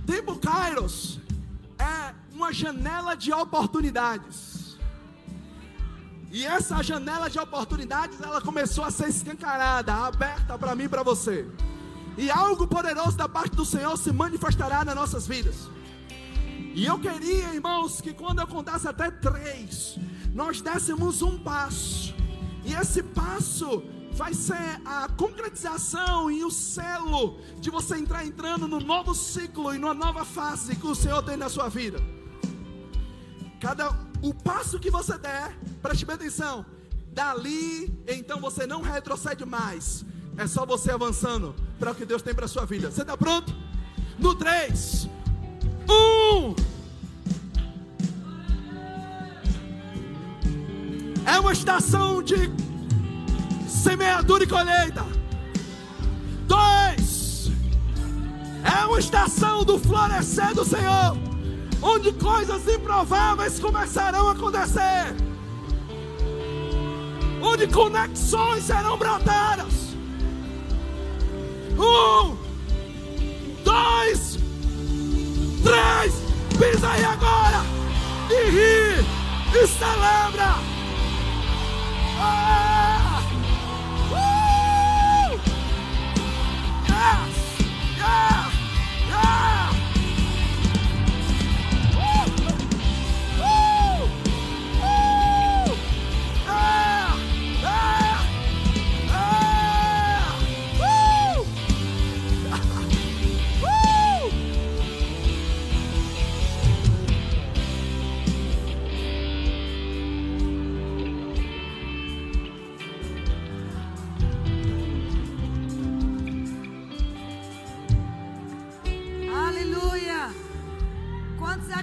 Tempo 0.06 0.38
Kairos 0.38 1.18
é 1.78 2.14
uma 2.32 2.52
janela 2.52 3.14
de 3.14 3.32
oportunidades. 3.32 4.55
E 6.36 6.44
essa 6.44 6.82
janela 6.82 7.30
de 7.30 7.38
oportunidades, 7.38 8.20
ela 8.20 8.42
começou 8.42 8.84
a 8.84 8.90
ser 8.90 9.08
escancarada, 9.08 9.90
aberta 9.94 10.58
para 10.58 10.74
mim 10.74 10.84
e 10.84 10.88
para 10.88 11.02
você. 11.02 11.46
E 12.14 12.30
algo 12.30 12.66
poderoso 12.66 13.16
da 13.16 13.26
parte 13.26 13.56
do 13.56 13.64
Senhor 13.64 13.96
se 13.96 14.12
manifestará 14.12 14.84
nas 14.84 14.94
nossas 14.94 15.26
vidas. 15.26 15.56
E 16.74 16.84
eu 16.84 16.98
queria, 16.98 17.54
irmãos, 17.54 18.02
que 18.02 18.12
quando 18.12 18.40
eu 18.40 18.46
contasse 18.46 18.86
até 18.86 19.10
três, 19.10 19.98
nós 20.34 20.60
dessemos 20.60 21.22
um 21.22 21.38
passo. 21.38 22.14
E 22.66 22.74
esse 22.74 23.02
passo 23.02 23.82
vai 24.12 24.34
ser 24.34 24.82
a 24.84 25.08
concretização 25.16 26.30
e 26.30 26.44
o 26.44 26.50
selo 26.50 27.40
de 27.58 27.70
você 27.70 27.96
entrar 27.96 28.26
entrando 28.26 28.68
no 28.68 28.78
novo 28.78 29.14
ciclo 29.14 29.74
e 29.74 29.78
numa 29.78 29.94
nova 29.94 30.22
fase 30.22 30.76
que 30.76 30.86
o 30.86 30.94
Senhor 30.94 31.22
tem 31.22 31.38
na 31.38 31.48
sua 31.48 31.70
vida. 31.70 31.98
Cada 33.58 33.90
o 34.28 34.34
passo 34.34 34.78
que 34.80 34.90
você 34.90 35.16
der, 35.18 35.56
preste 35.80 36.04
bem 36.04 36.16
atenção. 36.16 36.66
Dali, 37.12 37.96
então 38.08 38.40
você 38.40 38.66
não 38.66 38.82
retrocede 38.82 39.44
mais. 39.44 40.04
É 40.36 40.46
só 40.46 40.66
você 40.66 40.90
avançando 40.90 41.54
para 41.78 41.92
o 41.92 41.94
que 41.94 42.04
Deus 42.04 42.22
tem 42.22 42.34
para 42.34 42.44
a 42.44 42.48
sua 42.48 42.66
vida. 42.66 42.90
Você 42.90 43.02
está 43.02 43.16
pronto? 43.16 43.54
No 44.18 44.34
3, 44.34 45.08
um. 45.88 46.54
É 51.24 51.38
uma 51.38 51.52
estação 51.52 52.22
de 52.22 52.50
semeadura 53.68 54.44
e 54.44 54.46
colheita. 54.46 55.06
Dois. 56.46 57.50
É 58.64 58.84
uma 58.86 58.98
estação 58.98 59.64
do 59.64 59.78
florescer 59.78 60.54
do 60.54 60.64
Senhor 60.64 61.35
onde 61.82 62.12
coisas 62.12 62.66
improváveis 62.66 63.58
começarão 63.58 64.28
a 64.28 64.32
acontecer, 64.32 65.14
onde 67.42 67.66
conexões 67.68 68.64
serão 68.64 68.96
brotadas. 68.96 69.94
Um, 71.78 72.36
dois, 73.64 74.38
três, 75.62 76.14
pisa 76.58 76.88
aí 76.88 77.04
agora 77.04 77.62
e 78.30 78.50
ri 78.50 79.06
e 79.62 79.66
celebra. 79.66 80.56
Ah, 82.18 83.22
uh, 84.10 85.38
yes, 86.88 87.36
yes. 87.98 88.45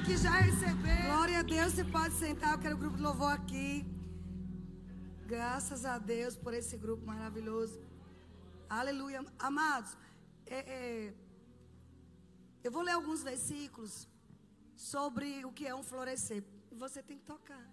Que 0.01 0.17
já 0.17 0.31
recebeu. 0.31 1.05
Glória 1.05 1.39
a 1.39 1.43
Deus, 1.43 1.73
você 1.73 1.83
pode 1.83 2.13
sentar. 2.15 2.53
Eu 2.53 2.59
quero 2.59 2.75
o 2.75 2.77
grupo 2.77 2.97
de 2.97 3.03
louvor 3.03 3.31
aqui. 3.31 3.85
Graças 5.27 5.85
a 5.85 5.97
Deus 5.97 6.35
por 6.35 6.53
esse 6.53 6.75
grupo 6.77 7.05
maravilhoso. 7.05 7.79
Aleluia. 8.67 9.23
Amados, 9.37 9.95
é, 10.47 10.59
é, 10.77 11.13
eu 12.63 12.71
vou 12.71 12.81
ler 12.81 12.93
alguns 12.93 13.21
versículos 13.21 14.07
sobre 14.75 15.45
o 15.45 15.51
que 15.51 15.67
é 15.67 15.75
um 15.75 15.83
florescer. 15.83 16.43
E 16.71 16.75
você 16.75 17.03
tem 17.03 17.17
que 17.17 17.25
tocar. 17.25 17.65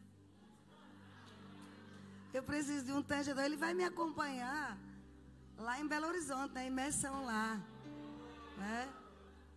Eu 2.34 2.42
preciso 2.42 2.84
de 2.84 2.92
um 2.92 3.02
tangedor. 3.02 3.44
Ele 3.44 3.56
vai 3.56 3.72
me 3.72 3.84
acompanhar 3.84 4.78
lá 5.56 5.80
em 5.80 5.86
Belo 5.88 6.06
Horizonte, 6.06 6.52
na 6.52 6.64
imersão 6.64 7.24
lá. 7.24 7.60
Né? 8.58 8.88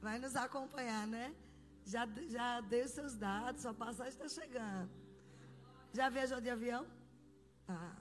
Vai 0.01 0.17
nos 0.17 0.35
acompanhar, 0.35 1.05
né? 1.05 1.33
Já, 1.85 2.07
já 2.29 2.61
dei 2.61 2.83
os 2.83 2.91
seus 2.91 3.15
dados, 3.15 3.61
sua 3.61 3.73
passagem 3.73 4.13
está 4.13 4.27
chegando. 4.29 4.89
Já 5.91 6.09
viajou 6.09 6.39
de 6.41 6.49
avião? 6.49 6.85
Ah. 7.67 7.95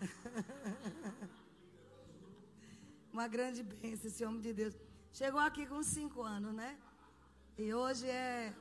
Uma 3.12 3.26
grande 3.26 3.62
bênção, 3.62 4.06
esse 4.08 4.24
homem 4.24 4.40
de 4.40 4.52
Deus. 4.52 4.74
Chegou 5.12 5.40
aqui 5.40 5.66
com 5.66 5.82
cinco 5.82 6.22
anos, 6.22 6.54
né? 6.54 6.78
E 7.56 7.74
hoje 7.74 8.06
é 8.06 8.54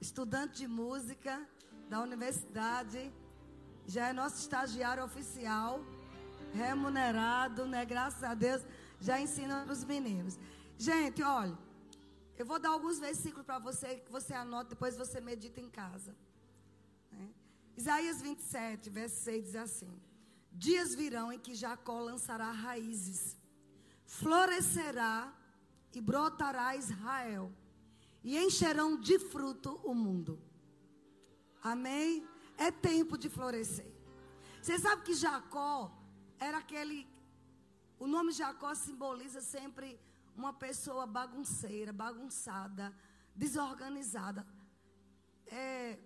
estudante 0.00 0.58
de 0.58 0.68
música 0.68 1.44
da 1.90 2.00
universidade. 2.00 3.12
Já 3.86 4.08
é 4.08 4.12
nosso 4.12 4.38
estagiário 4.38 5.04
oficial, 5.04 5.80
remunerado, 6.52 7.66
né? 7.66 7.84
Graças 7.84 8.22
a 8.22 8.34
Deus, 8.34 8.62
já 9.00 9.20
ensina 9.20 9.64
os 9.68 9.82
meninos. 9.84 10.38
Gente, 10.78 11.22
olha, 11.22 11.56
eu 12.38 12.44
vou 12.44 12.58
dar 12.58 12.70
alguns 12.70 12.98
versículos 12.98 13.46
para 13.46 13.58
você, 13.58 13.96
que 13.96 14.12
você 14.12 14.34
anota, 14.34 14.70
depois 14.70 14.96
você 14.96 15.20
medita 15.20 15.60
em 15.60 15.70
casa. 15.70 16.14
Né? 17.10 17.28
Isaías 17.76 18.20
27, 18.20 18.90
verso 18.90 19.22
6 19.22 19.44
diz 19.44 19.56
assim: 19.56 20.00
Dias 20.52 20.94
virão 20.94 21.32
em 21.32 21.38
que 21.38 21.54
Jacó 21.54 22.00
lançará 22.00 22.50
raízes, 22.50 23.36
florescerá 24.04 25.32
e 25.94 26.00
brotará 26.00 26.76
Israel, 26.76 27.50
e 28.22 28.36
encherão 28.36 29.00
de 29.00 29.18
fruto 29.18 29.80
o 29.82 29.94
mundo. 29.94 30.38
Amém? 31.62 32.26
É 32.58 32.70
tempo 32.70 33.16
de 33.16 33.28
florescer. 33.28 33.90
Você 34.60 34.78
sabe 34.78 35.02
que 35.02 35.14
Jacó 35.14 35.90
era 36.38 36.58
aquele. 36.58 37.08
O 37.98 38.06
nome 38.06 38.32
Jacó 38.32 38.74
simboliza 38.74 39.40
sempre 39.40 39.98
uma 40.36 40.52
pessoa 40.52 41.06
bagunceira, 41.06 41.92
bagunçada, 41.92 42.94
desorganizada, 43.34 44.46
é, 45.46 45.98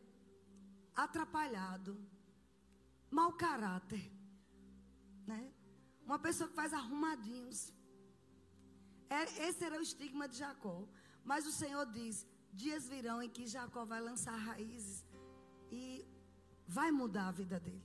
atrapalhado, 0.94 1.92
mau 3.10 3.32
caráter, 3.32 4.04
né? 5.26 5.52
Uma 6.04 6.18
pessoa 6.18 6.48
que 6.48 6.54
faz 6.54 6.72
arrumadinhos. 6.72 7.72
É, 9.08 9.22
esse 9.48 9.64
era 9.64 9.78
o 9.78 9.82
estigma 9.82 10.28
de 10.28 10.36
Jacó. 10.38 10.76
Mas 11.24 11.46
o 11.46 11.52
Senhor 11.52 11.84
diz: 11.86 12.26
dias 12.52 12.88
virão 12.88 13.22
em 13.22 13.28
que 13.28 13.46
Jacó 13.46 13.84
vai 13.84 14.00
lançar 14.00 14.36
raízes 14.36 15.04
e 15.70 16.04
vai 16.66 16.90
mudar 16.90 17.28
a 17.28 17.32
vida 17.32 17.58
dele. 17.60 17.84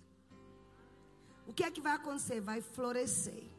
O 1.48 1.54
que 1.54 1.64
é 1.64 1.70
que 1.70 1.82
vai 1.82 1.93
acontecer? 1.93 2.39
Vai 2.41 2.62
florescer 2.62 3.55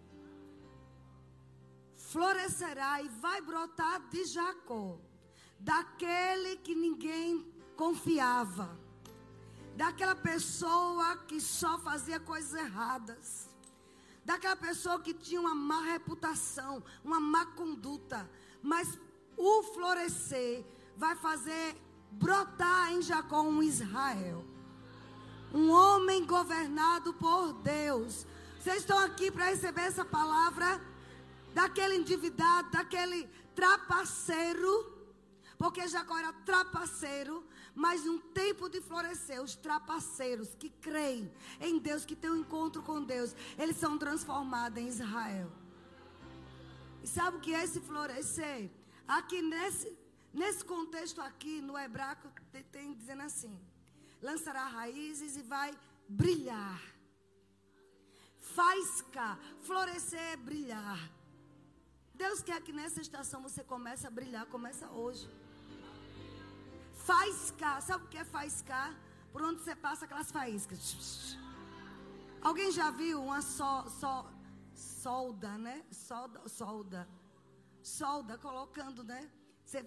florescerá 2.10 3.02
e 3.02 3.08
vai 3.08 3.40
brotar 3.40 4.00
de 4.08 4.24
Jacó, 4.24 4.98
daquele 5.58 6.56
que 6.56 6.74
ninguém 6.74 7.44
confiava, 7.76 8.78
daquela 9.76 10.14
pessoa 10.14 11.16
que 11.28 11.40
só 11.40 11.78
fazia 11.78 12.20
coisas 12.20 12.54
erradas, 12.54 13.48
daquela 14.24 14.56
pessoa 14.56 15.00
que 15.00 15.12
tinha 15.12 15.40
uma 15.40 15.54
má 15.54 15.82
reputação, 15.82 16.82
uma 17.04 17.20
má 17.20 17.46
conduta, 17.46 18.28
mas 18.62 18.98
o 19.36 19.62
florescer 19.74 20.64
vai 20.96 21.14
fazer 21.16 21.76
brotar 22.10 22.92
em 22.92 23.02
Jacó 23.02 23.42
um 23.42 23.62
Israel. 23.62 24.44
Um 25.52 25.70
homem 25.70 26.24
governado 26.24 27.14
por 27.14 27.52
Deus. 27.52 28.26
Vocês 28.60 28.78
estão 28.78 28.98
aqui 28.98 29.30
para 29.30 29.46
receber 29.46 29.82
essa 29.82 30.04
palavra? 30.04 30.80
Daquele 31.56 31.96
endividado, 31.96 32.70
daquele 32.70 33.26
trapaceiro, 33.54 34.72
porque 35.56 35.88
Jacó 35.88 36.18
era 36.18 36.30
trapaceiro, 36.50 37.42
mas 37.74 38.04
num 38.04 38.18
tempo 38.18 38.68
de 38.68 38.82
florescer, 38.82 39.42
os 39.42 39.56
trapaceiros 39.56 40.54
que 40.54 40.68
creem 40.68 41.32
em 41.58 41.78
Deus, 41.78 42.04
que 42.04 42.14
têm 42.14 42.30
um 42.30 42.36
encontro 42.36 42.82
com 42.82 43.02
Deus, 43.02 43.34
eles 43.56 43.78
são 43.78 43.96
transformados 43.96 44.78
em 44.78 44.86
Israel. 44.86 45.50
E 47.02 47.08
sabe 47.08 47.38
o 47.38 47.40
que 47.40 47.54
é 47.54 47.64
esse 47.64 47.80
florescer? 47.80 48.70
Aqui 49.08 49.40
nesse, 49.40 49.98
nesse 50.34 50.62
contexto 50.62 51.22
aqui, 51.22 51.62
no 51.62 51.78
hebraico, 51.78 52.28
tem, 52.52 52.64
tem 52.64 52.92
dizendo 52.92 53.22
assim: 53.22 53.58
lançará 54.20 54.66
raízes 54.66 55.38
e 55.38 55.42
vai 55.42 55.72
brilhar. 56.06 56.82
Faisca, 58.38 59.38
florescer 59.62 60.20
é 60.20 60.36
brilhar. 60.36 61.15
Deus 62.22 62.42
quer 62.42 62.60
que 62.66 62.72
nessa 62.72 63.00
estação 63.06 63.42
você 63.42 63.62
comece 63.72 64.06
a 64.06 64.10
brilhar, 64.18 64.46
começa 64.46 64.86
hoje. 64.88 65.28
Faiscar, 67.08 67.80
sabe 67.82 68.04
o 68.04 68.08
que 68.08 68.18
é 68.18 68.24
faiscar? 68.24 68.94
Por 69.32 69.42
onde 69.42 69.60
você 69.60 69.76
passa 69.76 70.06
aquelas 70.06 70.30
faíscas. 70.30 71.36
Alguém 72.40 72.70
já 72.72 72.90
viu 72.90 73.22
uma 73.22 73.42
so, 73.42 73.88
so, 74.00 74.14
solda, 74.74 75.58
né? 75.58 75.84
Solda, 75.90 76.48
solda. 76.48 77.08
Solda, 77.82 78.38
colocando, 78.38 79.04
né? 79.04 79.30
Você 79.64 79.82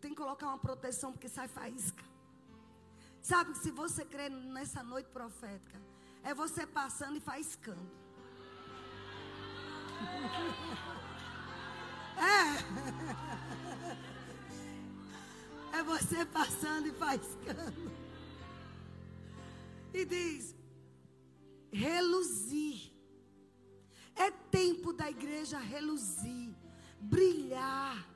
tem 0.00 0.10
que 0.12 0.16
colocar 0.16 0.46
uma 0.46 0.58
proteção 0.58 1.10
porque 1.12 1.28
sai 1.28 1.48
faísca. 1.48 2.04
Sabe 3.20 3.52
que 3.52 3.58
se 3.58 3.72
você 3.72 4.04
crê 4.04 4.28
nessa 4.28 4.84
noite 4.84 5.10
profética, 5.10 5.80
é 6.22 6.32
você 6.32 6.64
passando 6.64 7.16
e 7.16 7.20
faiscando. 7.20 7.90
É. 12.16 12.66
É 15.78 15.82
você 15.82 16.24
passando 16.24 16.88
e 16.88 16.92
faiscando. 16.92 17.92
E 19.92 20.04
diz: 20.04 20.54
reluzir. 21.70 22.92
É 24.14 24.30
tempo 24.30 24.94
da 24.94 25.10
igreja 25.10 25.58
reluzir, 25.58 26.54
brilhar. 26.98 28.06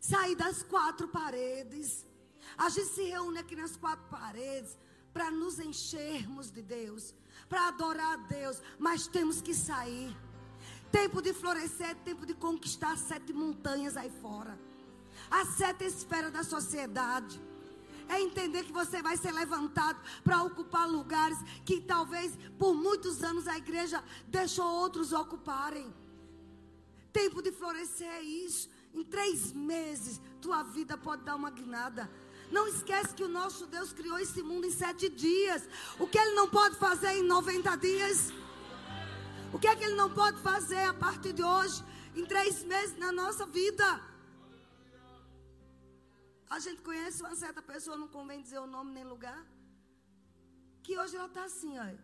Sair 0.00 0.36
das 0.36 0.62
quatro 0.62 1.08
paredes. 1.08 2.06
A 2.56 2.68
gente 2.68 2.90
se 2.90 3.02
reúne 3.02 3.40
aqui 3.40 3.56
nas 3.56 3.76
quatro 3.76 4.06
paredes 4.08 4.78
para 5.12 5.30
nos 5.30 5.58
enchermos 5.58 6.50
de 6.50 6.62
Deus, 6.62 7.14
para 7.48 7.68
adorar 7.68 8.14
a 8.14 8.22
Deus, 8.28 8.62
mas 8.78 9.08
temos 9.08 9.42
que 9.42 9.52
sair. 9.52 10.16
Tempo 10.90 11.20
de 11.20 11.32
florescer, 11.32 11.94
tempo 11.96 12.24
de 12.24 12.34
conquistar 12.34 12.96
sete 12.96 13.32
montanhas 13.32 13.96
aí 13.96 14.10
fora. 14.22 14.58
A 15.30 15.44
sete 15.44 15.84
esfera 15.84 16.30
da 16.30 16.42
sociedade. 16.42 17.40
É 18.08 18.20
entender 18.22 18.64
que 18.64 18.72
você 18.72 19.02
vai 19.02 19.18
ser 19.18 19.32
levantado 19.32 20.00
para 20.24 20.42
ocupar 20.42 20.88
lugares 20.88 21.38
que 21.64 21.78
talvez 21.78 22.32
por 22.58 22.74
muitos 22.74 23.22
anos 23.22 23.46
a 23.46 23.58
igreja 23.58 24.02
deixou 24.26 24.66
outros 24.66 25.12
ocuparem. 25.12 25.92
Tempo 27.12 27.42
de 27.42 27.52
florescer 27.52 28.08
é 28.08 28.22
isso. 28.22 28.70
Em 28.94 29.04
três 29.04 29.52
meses, 29.52 30.20
tua 30.40 30.62
vida 30.62 30.96
pode 30.96 31.22
dar 31.22 31.36
uma 31.36 31.50
guinada. 31.50 32.10
Não 32.50 32.66
esquece 32.66 33.14
que 33.14 33.22
o 33.22 33.28
nosso 33.28 33.66
Deus 33.66 33.92
criou 33.92 34.18
esse 34.18 34.42
mundo 34.42 34.66
em 34.66 34.70
sete 34.70 35.10
dias. 35.10 35.68
O 35.98 36.06
que 36.06 36.18
ele 36.18 36.34
não 36.34 36.48
pode 36.48 36.76
fazer 36.76 37.12
em 37.12 37.22
90 37.22 37.76
dias? 37.76 38.32
O 39.52 39.58
que 39.58 39.66
é 39.66 39.74
que 39.74 39.84
ele 39.84 39.94
não 39.94 40.12
pode 40.12 40.38
fazer 40.42 40.84
a 40.84 40.92
partir 40.92 41.32
de 41.32 41.42
hoje, 41.42 41.82
em 42.14 42.24
três 42.26 42.62
meses 42.64 42.98
na 42.98 43.10
nossa 43.10 43.46
vida? 43.46 43.86
A 46.50 46.58
gente 46.58 46.82
conhece 46.82 47.22
uma 47.22 47.34
certa 47.34 47.62
pessoa, 47.62 47.96
não 47.96 48.08
convém 48.08 48.42
dizer 48.42 48.58
o 48.58 48.66
nome 48.66 48.92
nem 48.92 49.04
lugar, 49.04 49.46
que 50.82 50.98
hoje 50.98 51.16
ela 51.16 51.26
está 51.26 51.44
assim, 51.44 51.78
olha, 51.78 52.02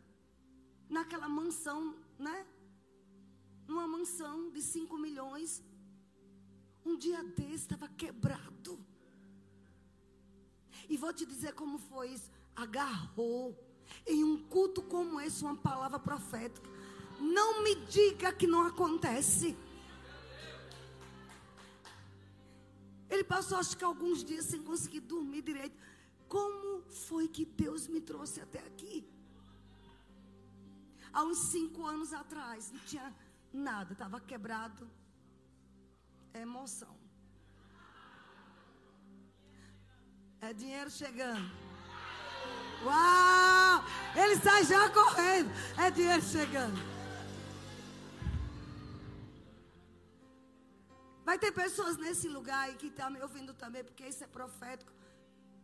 naquela 0.89 1.29
mansão, 1.29 1.95
né? 2.19 2.47
Numa 3.66 3.87
mansão 3.87 4.51
de 4.51 4.62
5 4.62 4.97
milhões. 4.99 5.62
Um 6.85 6.97
dia 6.97 7.23
desse 7.23 7.65
estava 7.65 7.89
quebrado. 7.89 8.79
E 10.89 10.97
vou 10.97 11.12
te 11.12 11.25
dizer 11.25 11.55
como 11.55 11.79
foi 11.79 12.11
isso. 12.11 12.31
Agarrou 12.55 13.59
em 14.07 14.23
um 14.23 14.37
culto 14.49 14.83
como 14.83 15.21
esse 15.21 15.43
uma 15.43 15.57
palavra 15.57 15.99
profética. 15.99 16.73
Não 17.20 17.62
me 17.62 17.74
diga 17.86 18.32
que 18.32 18.47
não 18.47 18.66
acontece. 18.66 19.57
Ele 23.09 23.24
passou, 23.24 23.59
acho 23.59 23.77
que 23.77 23.85
alguns 23.85 24.24
dias 24.24 24.47
sem 24.47 24.62
conseguir 24.62 25.01
dormir 25.01 25.43
direito. 25.43 25.77
Como 26.28 26.82
foi 27.07 27.28
que 27.28 27.45
Deus 27.45 27.86
me 27.86 28.01
trouxe 28.01 28.41
até 28.41 28.59
aqui? 28.59 29.09
Há 31.12 31.23
uns 31.23 31.39
cinco 31.39 31.86
anos 31.86 32.12
atrás, 32.12 32.73
não 32.73 32.81
tinha 32.81 33.15
nada, 33.53 33.93
estava 33.93 34.20
quebrado. 34.20 34.91
É 36.32 36.41
emoção. 36.41 36.97
É 40.41 40.53
dinheiro 40.53 40.91
chegando. 40.91 41.49
Uau! 42.85 43.85
Ele 44.16 44.36
sai 44.36 44.65
já 44.65 44.91
correndo. 44.91 45.51
É 45.78 45.91
dinheiro 45.91 46.23
chegando. 46.23 46.94
Vai 51.24 51.38
ter 51.38 51.52
pessoas 51.52 51.96
nesse 51.96 52.28
lugar 52.28 52.60
aí 52.64 52.74
que 52.74 52.88
estão 52.88 53.06
tá 53.06 53.10
me 53.10 53.20
ouvindo 53.22 53.52
também, 53.55 53.82
porque 53.82 54.06
isso 54.06 54.22
é 54.22 54.26
profético. 54.26 54.92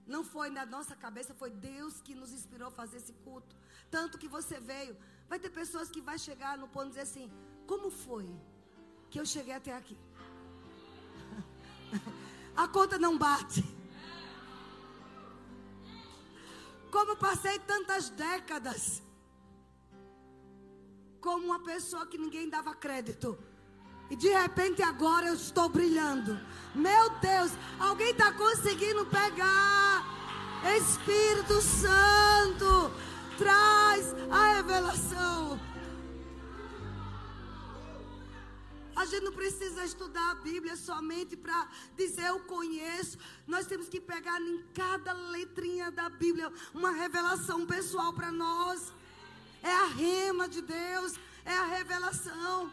Não 0.07 0.23
foi 0.25 0.49
na 0.51 0.65
nossa 0.65 0.97
cabeça, 0.97 1.35
foi 1.35 1.51
Deus 1.51 2.01
que 2.01 2.15
nos 2.15 2.33
inspirou 2.33 2.69
a 2.69 2.71
fazer 2.71 2.97
esse 2.97 3.13
culto. 3.25 3.55
Tanto 3.91 4.19
que 4.19 4.29
você 4.29 4.59
veio. 4.59 4.97
Vai 5.29 5.39
ter 5.39 5.51
pessoas 5.51 5.91
que 5.91 6.01
vai 6.01 6.19
chegar 6.19 6.57
no 6.59 6.69
ponto 6.69 6.87
de 6.87 6.91
dizer 6.91 7.03
assim: 7.03 7.31
Como 7.67 7.91
foi 7.91 8.29
que 9.11 9.21
eu 9.21 9.27
cheguei 9.27 9.55
até 9.55 9.75
aqui? 9.75 9.99
A 12.57 12.67
conta 12.67 12.99
não 12.99 13.17
bate. 13.19 13.63
Como 16.91 17.17
passei 17.17 17.59
tantas 17.61 18.09
décadas 18.11 19.03
como 21.21 21.45
uma 21.45 21.61
pessoa 21.63 22.07
que 22.07 22.19
ninguém 22.19 22.49
dava 22.49 22.75
crédito. 22.75 23.39
E 24.11 24.17
de 24.17 24.29
repente 24.29 24.83
agora 24.83 25.29
eu 25.29 25.35
estou 25.35 25.69
brilhando. 25.69 26.39
Meu 26.75 27.11
Deus, 27.21 27.53
alguém 27.79 28.11
está 28.11 28.33
conseguindo 28.33 29.07
pegar? 29.07 30.05
Espírito 30.77 31.63
Santo, 31.63 32.93
traz 33.39 34.15
a 34.31 34.55
revelação. 34.57 35.61
A 38.95 39.05
gente 39.07 39.25
não 39.25 39.33
precisa 39.33 39.85
estudar 39.85 40.33
a 40.33 40.35
Bíblia 40.35 40.77
somente 40.77 41.37
para 41.37 41.69
dizer 41.97 42.27
eu 42.27 42.41
conheço. 42.41 43.17
Nós 43.47 43.65
temos 43.67 43.89
que 43.89 44.01
pegar 44.01 44.39
em 44.43 44.63
cada 44.75 45.13
letrinha 45.13 45.91
da 45.91 46.11
Bíblia 46.11 46.53
uma 46.75 46.91
revelação 46.91 47.65
pessoal 47.65 48.13
para 48.13 48.31
nós. 48.31 48.93
É 49.63 49.73
a 49.73 49.87
rema 49.87 50.49
de 50.49 50.61
Deus, 50.61 51.15
é 51.45 51.57
a 51.57 51.65
revelação. 51.65 52.71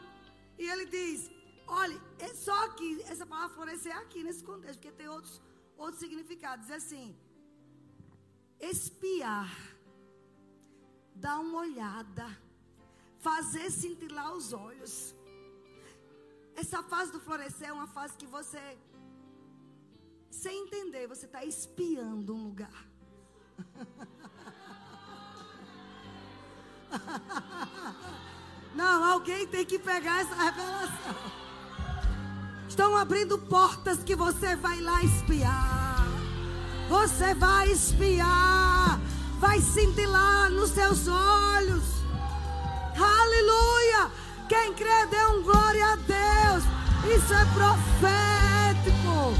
E 0.57 0.67
ele 0.67 0.85
diz: 0.85 1.29
olha, 1.67 1.99
é 2.19 2.33
só 2.33 2.65
aqui, 2.65 3.01
essa 3.03 3.25
palavra 3.25 3.55
florescer 3.55 3.95
é 3.95 3.99
aqui 3.99 4.23
nesse 4.23 4.43
contexto, 4.43 4.79
porque 4.79 4.91
tem 4.91 5.07
outros, 5.07 5.41
outros 5.77 5.99
significados. 5.99 6.67
Diz 6.67 6.75
assim: 6.75 7.15
espiar, 8.59 9.49
dar 11.13 11.39
uma 11.39 11.59
olhada, 11.59 12.27
fazer 13.19 13.69
cintilar 13.71 14.33
os 14.33 14.51
olhos. 14.53 15.15
Essa 16.55 16.81
fase 16.81 17.11
do 17.11 17.19
florescer 17.19 17.69
é 17.69 17.73
uma 17.73 17.87
fase 17.87 18.17
que 18.17 18.25
você, 18.25 18.77
sem 20.31 20.63
entender, 20.63 21.07
você 21.07 21.27
está 21.27 21.45
espiando 21.45 22.33
um 22.33 22.45
lugar. 22.45 22.87
Não, 28.77 29.03
alguém 29.03 29.47
tem 29.47 29.65
que 29.65 29.79
pegar 29.79 30.21
essa 30.21 30.35
revelação. 30.35 31.15
Estão 32.69 32.95
abrindo 32.95 33.39
portas 33.39 34.03
que 34.03 34.15
você 34.15 34.55
vai 34.55 34.79
lá 34.81 35.03
espiar. 35.03 36.07
Você 36.87 37.33
vai 37.33 37.71
espiar. 37.71 38.99
Vai 39.39 39.59
cintilar 39.61 40.51
nos 40.51 40.69
seus 40.69 41.07
olhos. 41.07 41.83
Aleluia. 42.95 44.11
Quem 44.47 44.71
crê, 44.75 45.07
dê 45.07 45.25
um 45.25 45.41
glória 45.41 45.83
a 45.83 45.95
Deus. 45.95 46.63
Isso 47.15 47.33
é 47.33 47.45
profético. 47.55 49.33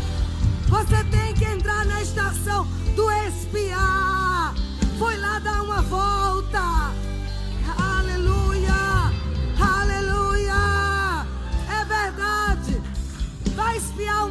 Você 0.68 1.04
tem 1.12 1.36
que 1.36 1.46
entrar 1.46 1.86
na 1.86 2.02
estação 2.02 2.66
do 2.96 3.12
espiar. 3.12 4.56
Foi 4.98 5.16
lá 5.16 5.38
dar 5.38 5.62
uma 5.62 5.84
volta. 5.84 6.88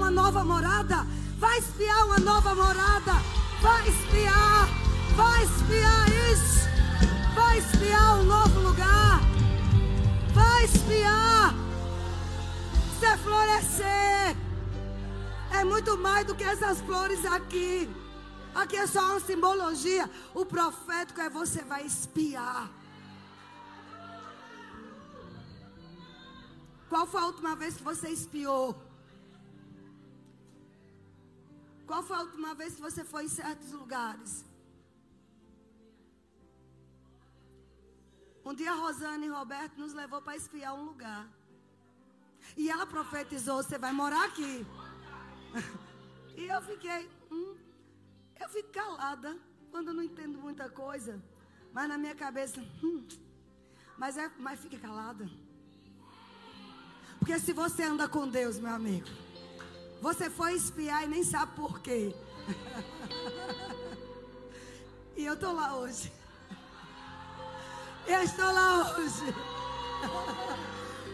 Uma 0.07 0.11
nova 0.11 0.45
morada. 0.45 1.07
Vai 1.39 1.59
espiar 1.59 2.07
uma 2.07 2.19
nova 2.19 2.55
morada. 2.55 3.12
Vai 3.61 3.89
espiar. 3.89 4.69
Vai 5.16 5.45
espiar 5.45 6.09
isso. 6.33 6.69
Vai 7.35 7.59
espiar 7.59 8.20
um 8.20 8.24
novo 8.24 8.61
lugar 8.61 9.37
vai 10.37 10.65
espiar. 10.65 11.55
É 13.03 13.16
florescer. 13.19 14.37
É 15.53 15.65
muito 15.65 15.97
mais 15.97 16.27
do 16.27 16.35
que 16.35 16.45
essas 16.45 16.81
flores 16.81 17.24
aqui. 17.24 17.89
Aqui 18.55 18.77
é 18.77 18.87
só 18.87 19.03
uma 19.11 19.20
simbologia. 19.20 20.11
O 20.35 20.45
profético 20.45 21.20
é 21.20 21.31
você 21.31 21.62
vai 21.62 21.87
espiar. 21.87 22.69
Qual 26.89 27.07
foi 27.07 27.20
a 27.20 27.27
última 27.27 27.55
vez 27.55 27.77
que 27.77 27.83
você 27.83 28.09
espiou? 28.09 28.86
Qual 31.87 32.03
foi 32.03 32.17
a 32.17 32.21
última 32.21 32.55
vez 32.55 32.75
que 32.75 32.81
você 32.81 33.05
foi 33.05 33.25
em 33.25 33.29
certos 33.29 33.71
lugares? 33.73 34.45
Um 38.45 38.55
dia 38.55 38.73
Rosane 38.73 39.27
e 39.27 39.29
Roberto 39.29 39.79
nos 39.79 39.93
levou 39.93 40.21
para 40.21 40.37
espiar 40.37 40.75
um 40.75 40.85
lugar. 40.85 41.29
E 42.57 42.71
ela 42.71 42.87
profetizou: 42.87 43.63
você 43.63 43.79
vai 43.79 43.93
morar 43.93 44.25
aqui. 44.25 44.67
e 46.37 46.45
eu 46.47 46.61
fiquei, 46.63 47.09
hum, 47.31 47.57
eu 48.41 48.49
fico 48.49 48.71
calada 48.71 49.37
quando 49.71 49.89
eu 49.89 49.95
não 49.95 50.03
entendo 50.03 50.39
muita 50.39 50.69
coisa. 50.69 51.23
Mas 51.73 51.89
na 51.89 51.99
minha 51.99 52.15
cabeça, 52.15 52.61
hum, 52.83 53.07
mas, 53.97 54.17
é, 54.17 54.31
mas 54.39 54.61
fica 54.61 54.79
calada. 54.79 55.29
Porque 57.19 57.39
se 57.39 57.53
você 57.53 57.83
anda 57.83 58.09
com 58.09 58.29
Deus, 58.29 58.59
meu 58.59 58.73
amigo, 58.73 59.09
você 60.01 60.31
foi 60.31 60.55
espiar 60.55 61.05
e 61.05 61.09
nem 61.09 61.24
sabe 61.24 61.52
por 61.56 61.81
quê. 61.81 62.14
e 65.16 65.24
eu 65.24 65.35
estou 65.35 65.52
lá 65.52 65.77
hoje. 65.77 66.12
Eu 68.06 68.23
estou 68.23 68.52
lá 68.52 68.97
hoje. 68.97 69.35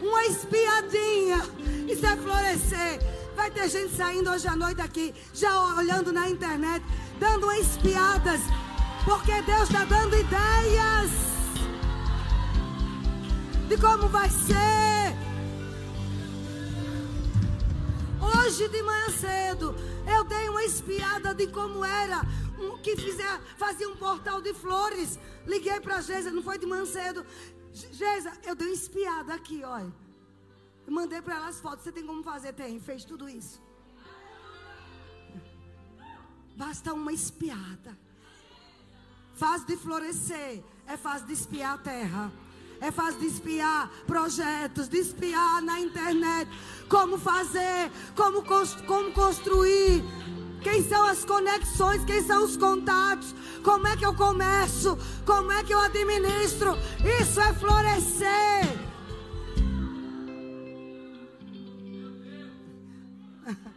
Uma 0.02 0.24
espiadinha. 0.24 1.38
Isso 1.88 2.04
é 2.04 2.16
florescer. 2.16 3.00
Vai 3.34 3.50
ter 3.50 3.68
gente 3.68 3.96
saindo 3.96 4.30
hoje 4.30 4.46
à 4.46 4.54
noite 4.54 4.80
aqui, 4.80 5.14
já 5.32 5.58
olhando 5.74 6.12
na 6.12 6.28
internet, 6.28 6.84
dando 7.18 7.50
espiadas. 7.52 8.40
Porque 9.04 9.40
Deus 9.42 9.62
está 9.62 9.84
dando 9.84 10.16
ideias 10.16 11.10
de 13.68 13.76
como 13.78 14.08
vai 14.08 14.28
ser. 14.28 15.31
Hoje 18.42 18.66
de 18.68 18.82
manhã 18.82 19.08
cedo, 19.10 19.72
eu 20.04 20.24
dei 20.24 20.48
uma 20.48 20.64
espiada 20.64 21.32
de 21.32 21.46
como 21.46 21.84
era 21.84 22.22
um, 22.58 22.76
que 22.78 22.96
fizer, 22.96 23.40
fazia 23.56 23.88
um 23.88 23.94
portal 23.96 24.40
de 24.42 24.52
flores. 24.52 25.16
Liguei 25.46 25.78
para 25.80 25.98
a 25.98 26.00
Geisa, 26.00 26.28
não 26.32 26.42
foi 26.42 26.58
de 26.58 26.66
manhã 26.66 26.84
cedo. 26.84 27.24
Geisa, 27.72 28.32
eu 28.42 28.56
dei 28.56 28.66
uma 28.66 28.74
espiada 28.74 29.32
aqui, 29.32 29.62
olha. 29.62 29.92
mandei 30.88 31.22
para 31.22 31.36
ela 31.36 31.46
as 31.46 31.60
fotos. 31.60 31.84
Você 31.84 31.92
tem 31.92 32.04
como 32.04 32.20
fazer? 32.24 32.52
Tem, 32.52 32.80
fez 32.80 33.04
tudo 33.04 33.28
isso. 33.28 33.62
Basta 36.56 36.92
uma 36.92 37.12
espiada. 37.12 37.96
Fase 39.34 39.64
de 39.66 39.76
florescer 39.76 40.64
é 40.84 40.96
fase 40.96 41.24
de 41.26 41.32
espiar 41.32 41.74
a 41.74 41.78
terra. 41.78 42.32
É 42.82 42.90
fase 42.90 43.16
de 43.18 43.26
espiar 43.26 43.88
projetos, 44.08 44.88
de 44.88 44.98
espiar 44.98 45.62
na 45.62 45.78
internet. 45.78 46.50
Como 46.88 47.16
fazer, 47.16 47.92
como, 48.16 48.42
como 48.42 49.12
construir 49.12 50.02
quem 50.64 50.82
são 50.88 51.04
as 51.06 51.24
conexões? 51.24 52.04
Quem 52.04 52.20
são 52.24 52.44
os 52.44 52.56
contatos? 52.56 53.32
Como 53.62 53.86
é 53.86 53.96
que 53.96 54.04
eu 54.04 54.16
começo? 54.16 54.98
Como 55.24 55.52
é 55.52 55.62
que 55.62 55.72
eu 55.72 55.78
administro? 55.78 56.76
Isso 57.20 57.40
é 57.40 57.54
florescer. 57.54 58.66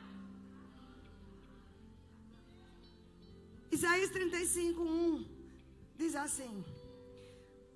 Isaías 3.72 4.10
35, 4.10 4.82
1 4.82 5.26
diz 5.96 6.16
assim: 6.16 6.66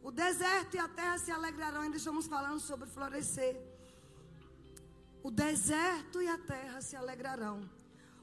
O 0.02 0.12
deserto 0.12 0.76
e 0.76 0.80
a 0.80 0.88
terra 0.88 1.18
se 1.18 1.32
alegrarão. 1.32 1.82
Ainda 1.82 1.98
estamos 1.98 2.28
falando 2.28 2.60
sobre 2.60 2.88
florescer. 2.88 3.56
O 5.22 5.30
deserto 5.30 6.22
e 6.22 6.28
a 6.28 6.38
terra 6.38 6.80
se 6.82 6.96
alegrarão 6.96 7.70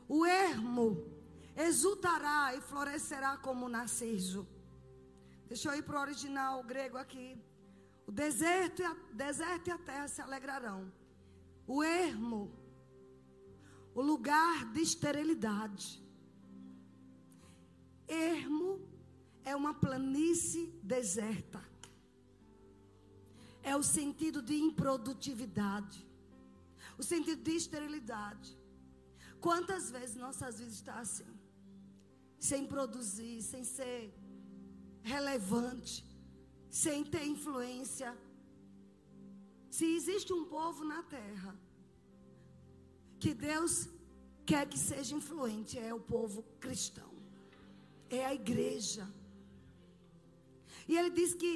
O 0.08 0.24
ermo 0.24 1.04
exultará 1.54 2.54
e 2.54 2.60
florescerá 2.60 3.36
como 3.36 3.66
o 3.66 3.68
narciso. 3.68 4.46
Deixa 5.48 5.68
eu 5.68 5.78
ir 5.78 5.82
para 5.82 5.98
o 5.98 6.02
original 6.02 6.62
grego 6.62 6.96
aqui. 6.96 7.38
O 8.06 8.12
deserto 8.12 8.82
e, 8.82 8.84
a, 8.84 8.96
deserto 9.12 9.68
e 9.68 9.70
a 9.70 9.78
terra 9.78 10.08
se 10.08 10.20
alegrarão. 10.20 10.92
O 11.66 11.82
ermo, 11.82 12.52
o 13.94 14.02
lugar 14.02 14.72
de 14.72 14.80
esterilidade. 14.80 16.02
Ermo 18.06 18.80
é 19.50 19.54
uma 19.54 19.72
planície 19.72 20.66
deserta. 20.82 21.62
É 23.62 23.74
o 23.76 23.82
sentido 23.82 24.42
de 24.42 24.56
improdutividade. 24.68 25.98
O 26.98 27.02
sentido 27.02 27.42
de 27.48 27.54
esterilidade. 27.62 28.50
Quantas 29.40 29.84
vezes 29.96 30.16
nossas 30.16 30.58
vidas 30.58 30.74
estão 30.74 30.98
assim? 30.98 31.32
Sem 32.50 32.66
produzir, 32.66 33.40
sem 33.42 33.62
ser 33.62 34.12
relevante, 35.14 36.04
sem 36.68 37.04
ter 37.04 37.24
influência. 37.24 38.10
Se 39.70 39.86
existe 39.98 40.32
um 40.32 40.44
povo 40.56 40.82
na 40.84 41.02
terra 41.04 41.54
que 43.20 43.32
Deus 43.32 43.88
quer 44.44 44.64
que 44.68 44.78
seja 44.78 45.14
influente, 45.14 45.78
é 45.78 45.94
o 45.94 46.00
povo 46.00 46.42
cristão, 46.58 47.12
é 48.10 48.26
a 48.26 48.34
igreja. 48.34 49.06
E 50.88 50.96
ele 50.98 51.10
diz 51.10 51.34
que 51.34 51.52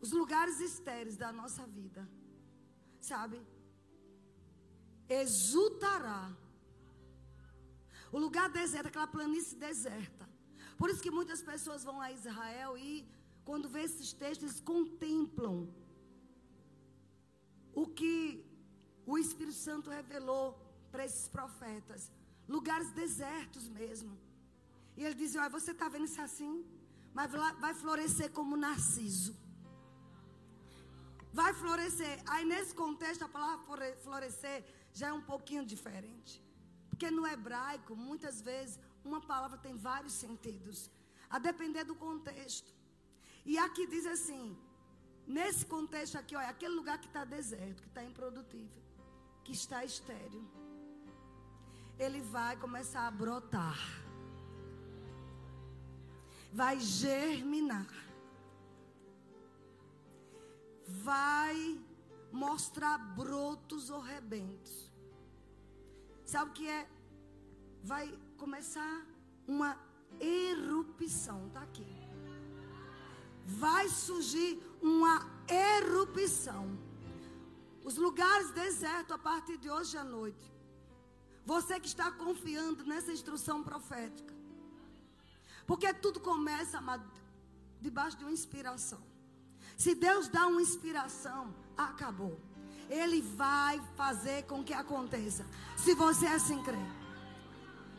os 0.00 0.12
lugares 0.20 0.58
estéreis 0.60 1.16
da 1.16 1.30
nossa 1.40 1.64
vida, 1.66 2.02
sabe? 3.00 3.40
Exultará. 5.08 6.22
O 8.10 8.18
lugar 8.18 8.48
deserto, 8.50 8.88
aquela 8.88 9.06
planície 9.06 9.56
deserta. 9.56 10.28
Por 10.78 10.90
isso 10.90 11.02
que 11.06 11.10
muitas 11.18 11.40
pessoas 11.50 11.84
vão 11.88 12.00
a 12.00 12.10
Israel 12.12 12.76
e, 12.76 13.06
quando 13.44 13.68
vê 13.68 13.82
esses 13.82 14.12
textos, 14.12 14.44
eles 14.48 14.60
contemplam 14.60 15.56
o 17.74 17.86
que 17.86 18.44
o 19.06 19.16
Espírito 19.18 19.56
Santo 19.56 19.90
revelou 19.90 20.46
para 20.90 21.04
esses 21.04 21.26
profetas. 21.28 22.10
Lugares 22.48 22.90
desertos 22.90 23.68
mesmo. 23.68 24.12
E 24.96 25.04
ele 25.04 25.14
diz: 25.14 25.34
Olha, 25.36 25.48
você 25.48 25.70
está 25.70 25.88
vendo 25.88 26.04
isso 26.04 26.20
assim? 26.20 26.54
Mas 27.14 27.30
vai 27.64 27.74
florescer 27.74 28.30
como 28.30 28.56
narciso. 28.56 29.36
Vai 31.32 31.52
florescer. 31.54 32.22
Aí 32.26 32.44
nesse 32.44 32.74
contexto, 32.74 33.24
a 33.24 33.28
palavra 33.28 33.96
florescer 34.04 34.64
já 34.92 35.08
é 35.08 35.12
um 35.12 35.22
pouquinho 35.32 35.64
diferente. 35.64 36.42
Porque 36.88 37.10
no 37.10 37.26
hebraico, 37.26 37.94
muitas 37.96 38.40
vezes, 38.40 38.78
uma 39.04 39.20
palavra 39.20 39.58
tem 39.58 39.76
vários 39.76 40.12
sentidos. 40.12 40.90
A 41.28 41.38
depender 41.38 41.84
do 41.84 41.94
contexto. 41.94 42.72
E 43.44 43.58
aqui 43.58 43.86
diz 43.86 44.06
assim: 44.06 44.56
nesse 45.26 45.64
contexto 45.66 46.16
aqui, 46.16 46.36
olha, 46.36 46.48
aquele 46.48 46.74
lugar 46.74 46.98
que 46.98 47.06
está 47.06 47.24
deserto, 47.24 47.82
que 47.82 47.88
está 47.88 48.04
improdutível, 48.04 48.82
que 49.44 49.52
está 49.52 49.84
estéreo, 49.84 50.44
ele 51.98 52.20
vai 52.20 52.56
começar 52.56 53.06
a 53.06 53.10
brotar, 53.10 53.78
vai 56.52 56.78
germinar, 56.78 57.88
vai 60.86 61.80
mostrar 62.30 62.98
brotos 62.98 63.88
ou 63.88 64.00
rebentos. 64.00 64.90
Sabe 66.24 66.50
o 66.50 66.54
que 66.54 66.68
é? 66.68 66.88
Vai 67.82 68.06
começar 68.36 69.06
uma 69.46 69.78
erupção, 70.20 71.48
tá 71.50 71.62
aqui. 71.62 71.86
Vai 73.44 73.88
surgir 73.88 74.62
uma 74.80 75.26
erupção. 75.48 76.78
Os 77.82 77.96
lugares 77.96 78.50
desertos 78.50 79.14
a 79.14 79.18
partir 79.18 79.56
de 79.56 79.70
hoje 79.70 79.96
à 79.96 80.04
noite. 80.04 80.52
Você 81.44 81.80
que 81.80 81.88
está 81.88 82.12
confiando 82.12 82.84
nessa 82.84 83.10
instrução 83.10 83.64
profética. 83.64 84.41
Porque 85.66 85.92
tudo 85.94 86.20
começa, 86.20 86.80
debaixo 87.80 88.16
de 88.16 88.24
uma 88.24 88.32
inspiração. 88.32 89.00
Se 89.76 89.94
Deus 89.94 90.28
dá 90.28 90.46
uma 90.46 90.62
inspiração, 90.62 91.54
acabou. 91.76 92.40
Ele 92.88 93.22
vai 93.22 93.80
fazer 93.96 94.44
com 94.44 94.62
que 94.62 94.74
aconteça. 94.74 95.46
Se 95.76 95.94
você 95.94 96.26
assim 96.26 96.62
crer. 96.62 97.02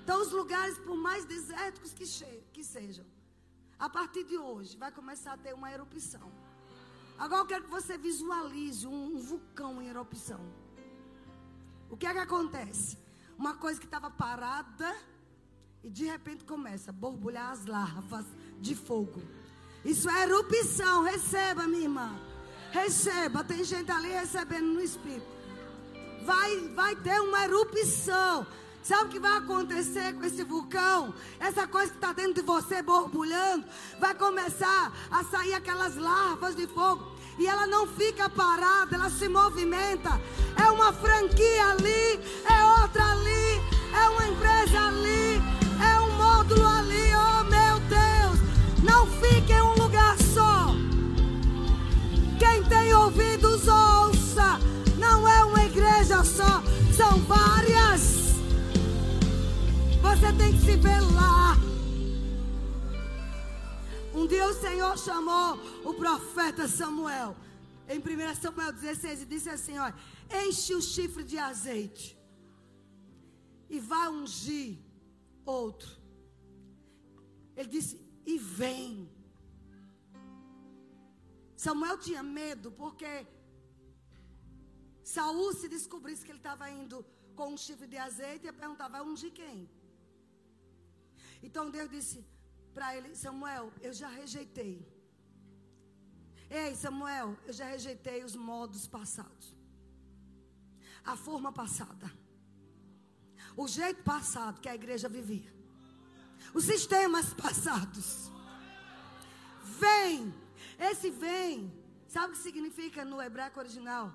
Então, 0.03 0.21
os 0.21 0.31
lugares, 0.31 0.77
por 0.79 0.97
mais 0.97 1.25
desérticos 1.25 1.93
que, 1.93 2.05
que 2.51 2.63
sejam, 2.63 3.05
a 3.79 3.89
partir 3.89 4.23
de 4.25 4.37
hoje, 4.37 4.77
vai 4.77 4.91
começar 4.91 5.33
a 5.33 5.37
ter 5.37 5.53
uma 5.53 5.71
erupção. 5.71 6.31
Agora 7.17 7.41
eu 7.41 7.45
quero 7.45 7.63
que 7.65 7.69
você 7.69 7.97
visualize 7.97 8.85
um, 8.87 9.15
um 9.15 9.17
vulcão 9.17 9.81
em 9.81 9.87
erupção. 9.87 10.41
O 11.89 11.97
que 11.97 12.05
é 12.05 12.11
que 12.11 12.19
acontece? 12.19 12.97
Uma 13.37 13.55
coisa 13.55 13.79
que 13.79 13.85
estava 13.85 14.09
parada 14.09 14.95
e 15.83 15.89
de 15.89 16.05
repente 16.05 16.45
começa 16.45 16.91
a 16.91 16.93
borbulhar 16.93 17.51
as 17.51 17.65
larvas 17.65 18.25
de 18.59 18.73
fogo. 18.73 19.21
Isso 19.83 20.09
é 20.09 20.23
erupção. 20.23 21.03
Receba, 21.03 21.67
minha 21.67 21.83
irmã. 21.83 22.15
Receba. 22.71 23.43
Tem 23.43 23.63
gente 23.63 23.91
ali 23.91 24.09
recebendo 24.09 24.67
no 24.67 24.81
Espírito. 24.81 25.27
Vai, 26.25 26.57
vai 26.69 26.95
ter 26.95 27.19
uma 27.19 27.43
erupção. 27.43 28.47
Sabe 28.81 29.05
o 29.05 29.09
que 29.09 29.19
vai 29.19 29.37
acontecer 29.37 30.13
com 30.13 30.25
esse 30.25 30.43
vulcão? 30.43 31.13
Essa 31.39 31.67
coisa 31.67 31.91
que 31.91 31.97
está 31.97 32.11
dentro 32.11 32.33
de 32.33 32.41
você 32.41 32.81
borbulhando, 32.81 33.65
vai 33.99 34.13
começar 34.13 34.91
a 35.09 35.23
sair 35.23 35.53
aquelas 35.53 35.95
larvas 35.95 36.55
de 36.55 36.67
fogo. 36.67 37.13
E 37.39 37.47
ela 37.47 37.65
não 37.65 37.87
fica 37.87 38.29
parada, 38.29 38.95
ela 38.95 39.09
se 39.09 39.27
movimenta. 39.27 40.09
É 40.61 40.69
uma 40.69 40.91
franquia 40.93 41.67
ali, 41.67 42.19
é 42.45 42.81
outra 42.81 43.05
ali, 43.11 43.61
é 43.93 44.09
uma 44.09 44.27
empresa 44.27 44.87
ali, 44.87 45.12
fique 49.23 49.53
em 49.53 49.61
um 49.61 49.75
lugar 49.75 50.17
só. 50.21 50.75
Quem 52.37 52.63
tem 52.67 52.93
ouvidos, 52.93 53.67
ouça. 53.67 54.59
Não 54.99 55.27
é 55.27 55.43
uma 55.45 55.63
igreja 55.63 56.23
só, 56.23 56.61
são 56.95 57.19
várias. 57.23 58.01
Você 60.01 60.33
tem 60.37 60.51
que 60.53 60.65
se 60.65 60.75
velar. 60.75 61.57
Um 64.13 64.27
dia 64.27 64.47
o 64.47 64.53
Senhor 64.53 64.97
chamou 64.97 65.57
o 65.83 65.93
profeta 65.93 66.67
Samuel. 66.67 67.35
Em 67.89 67.99
1 67.99 68.35
Samuel 68.41 68.73
16, 68.73 69.23
e 69.23 69.25
disse 69.25 69.49
assim: 69.49 69.77
olha, 69.77 69.95
enche 70.45 70.75
o 70.75 70.81
chifre 70.81 71.23
de 71.23 71.37
azeite. 71.37 72.17
E 73.69 73.79
vai 73.79 74.07
ungir 74.09 74.77
outro. 75.45 75.89
Ele 77.55 77.69
disse: 77.69 78.03
e 78.25 78.37
vem. 78.37 79.09
Samuel 81.63 81.97
tinha 82.05 82.21
medo 82.21 82.69
porque 82.81 83.11
Saul 85.15 85.53
se 85.53 85.67
descobrisse 85.75 86.23
que 86.25 86.31
ele 86.31 86.39
estava 86.39 86.69
indo 86.69 86.97
com 87.37 87.53
um 87.53 87.57
chifre 87.65 87.87
de 87.93 87.97
azeite 87.97 88.47
e 88.47 88.51
perguntava: 88.51 89.03
ungir 89.03 89.31
quem? 89.31 89.69
Então 91.41 91.71
Deus 91.75 91.89
disse 91.89 92.17
para 92.73 92.95
ele: 92.97 93.15
Samuel, 93.15 93.71
eu 93.81 93.93
já 93.93 94.09
rejeitei. 94.09 94.75
Ei, 96.49 96.75
Samuel, 96.75 97.29
eu 97.47 97.53
já 97.53 97.65
rejeitei 97.75 98.19
os 98.23 98.35
modos 98.35 98.85
passados. 98.85 99.55
A 101.13 101.15
forma 101.15 101.51
passada. 101.51 102.07
O 103.55 103.67
jeito 103.67 104.03
passado 104.03 104.59
que 104.61 104.69
a 104.69 104.75
igreja 104.75 105.07
vivia. 105.07 105.51
Os 106.53 106.65
sistemas 106.65 107.33
passados. 107.33 108.29
Vem. 109.79 110.42
Esse 110.77 111.09
vem. 111.09 111.71
Sabe 112.07 112.33
o 112.33 112.35
que 112.35 112.43
significa 112.43 113.03
no 113.03 113.21
hebraico 113.21 113.59
original? 113.59 114.13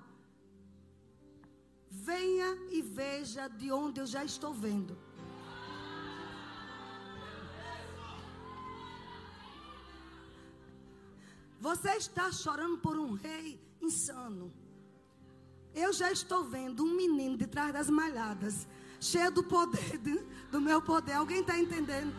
Venha 1.89 2.57
e 2.71 2.81
veja 2.81 3.47
de 3.47 3.71
onde 3.71 3.99
eu 3.99 4.05
já 4.05 4.23
estou 4.23 4.53
vendo. 4.53 4.97
Você 11.59 11.89
está 11.97 12.31
chorando 12.31 12.77
por 12.77 12.97
um 12.97 13.13
rei 13.13 13.59
insano. 13.81 14.53
Eu 15.73 15.91
já 15.91 16.11
estou 16.11 16.43
vendo 16.43 16.83
um 16.83 16.95
menino 16.95 17.37
de 17.37 17.47
trás 17.47 17.73
das 17.73 17.89
malhadas, 17.89 18.67
cheio 18.99 19.31
do 19.31 19.43
poder, 19.43 19.99
do 20.51 20.61
meu 20.61 20.81
poder. 20.81 21.13
Alguém 21.13 21.41
está 21.41 21.59
entendendo? 21.59 22.15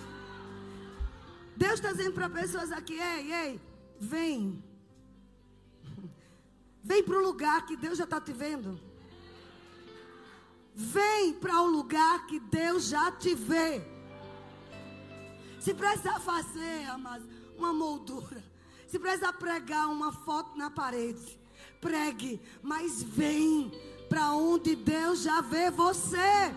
Deus 1.56 1.74
está 1.74 1.92
dizendo 1.92 2.12
para 2.12 2.28
pessoas 2.28 2.70
aqui: 2.70 2.94
ei, 2.94 3.32
ei, 3.32 3.60
vem. 4.00 4.64
Vem 6.82 7.04
para 7.04 7.18
o 7.18 7.22
lugar 7.22 7.66
que 7.66 7.76
Deus 7.76 7.98
já 7.98 8.04
está 8.04 8.20
te 8.20 8.32
vendo. 8.32 8.80
vem 10.74 11.34
para 11.34 11.60
o 11.60 11.66
lugar 11.66 12.26
que 12.26 12.40
Deus 12.40 12.86
já 12.88 13.12
te 13.12 13.34
vê. 13.34 13.82
Se 15.60 15.74
precisar 15.74 16.18
fazer, 16.20 16.88
amados, 16.88 17.28
uma 17.58 17.72
moldura, 17.72 18.42
se 18.88 18.98
precisar 18.98 19.34
pregar 19.34 19.88
uma 19.88 20.10
foto 20.10 20.56
na 20.56 20.70
parede, 20.70 21.38
pregue, 21.82 22.40
mas 22.62 23.02
vem 23.02 23.70
para 24.08 24.32
onde 24.32 24.74
Deus 24.74 25.20
já 25.22 25.42
vê 25.42 25.70
você. 25.70 26.54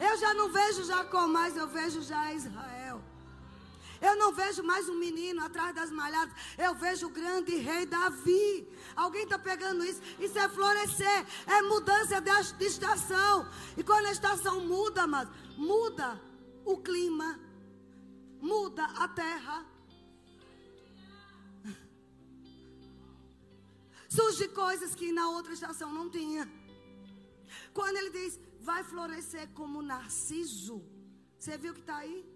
Eu 0.00 0.16
já 0.18 0.34
não 0.34 0.50
vejo 0.50 0.82
Jacó 0.84 1.28
mais, 1.28 1.56
eu 1.56 1.68
vejo 1.68 2.02
já 2.02 2.32
Israel. 2.34 2.71
Eu 4.08 4.16
não 4.16 4.32
vejo 4.32 4.62
mais 4.64 4.88
um 4.88 4.96
menino 4.98 5.44
atrás 5.44 5.72
das 5.74 5.90
malhadas. 5.92 6.34
Eu 6.58 6.74
vejo 6.74 7.06
o 7.06 7.10
grande 7.10 7.54
rei 7.54 7.86
Davi. 7.86 8.68
Alguém 8.96 9.22
está 9.22 9.38
pegando 9.38 9.84
isso? 9.84 10.02
Isso 10.18 10.36
é 10.38 10.48
florescer. 10.48 11.26
É 11.46 11.62
mudança 11.62 12.20
de 12.20 12.64
estação. 12.64 13.48
E 13.76 13.84
quando 13.84 14.06
a 14.06 14.12
estação 14.12 14.66
muda, 14.66 15.06
mas 15.06 15.28
muda 15.56 16.20
o 16.64 16.78
clima, 16.78 17.38
muda 18.40 18.84
a 19.04 19.06
terra. 19.06 19.64
Surge 24.08 24.48
coisas 24.48 24.96
que 24.96 25.12
na 25.12 25.28
outra 25.28 25.52
estação 25.52 25.92
não 25.92 26.10
tinha. 26.10 26.50
Quando 27.72 27.96
ele 27.98 28.10
diz, 28.10 28.40
vai 28.60 28.82
florescer 28.82 29.48
como 29.50 29.80
narciso. 29.80 30.84
Você 31.38 31.56
viu 31.56 31.72
que 31.72 31.80
está 31.80 31.98
aí? 31.98 32.31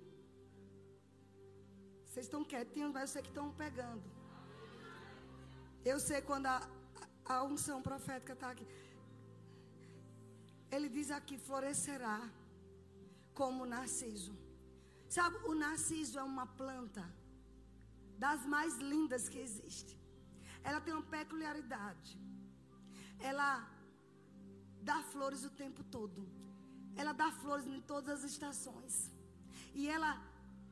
Vocês 2.17 2.29
estão 2.29 2.43
quietinhos, 2.43 2.93
mas 2.95 3.03
eu 3.03 3.09
sei 3.09 3.23
que 3.25 3.29
estão 3.29 3.49
pegando. 3.63 4.03
Eu 5.85 5.97
sei 6.01 6.21
quando 6.29 6.47
a, 6.47 6.67
a 7.33 7.43
unção 7.45 7.83
profética 7.89 8.33
está 8.33 8.49
aqui. 8.53 8.67
Ele 10.75 10.89
diz 10.89 11.11
aqui: 11.11 11.37
florescerá 11.37 12.19
como 13.35 13.67
narciso. 13.67 14.35
Sabe, 15.17 15.37
o 15.51 15.55
narciso 15.55 16.19
é 16.19 16.23
uma 16.23 16.47
planta 16.61 17.05
das 18.25 18.47
mais 18.47 18.79
lindas 18.93 19.29
que 19.29 19.39
existe. 19.39 20.01
Ela 20.65 20.81
tem 20.81 20.95
uma 20.95 21.09
peculiaridade. 21.19 22.19
Ela 23.21 23.51
dá 24.81 25.03
flores 25.13 25.45
o 25.45 25.51
tempo 25.51 25.85
todo. 25.85 26.27
Ela 26.97 27.13
dá 27.13 27.31
flores 27.43 27.67
em 27.67 27.83
todas 27.83 28.25
as 28.25 28.31
estações. 28.33 29.13
E 29.75 29.87
ela 29.87 30.13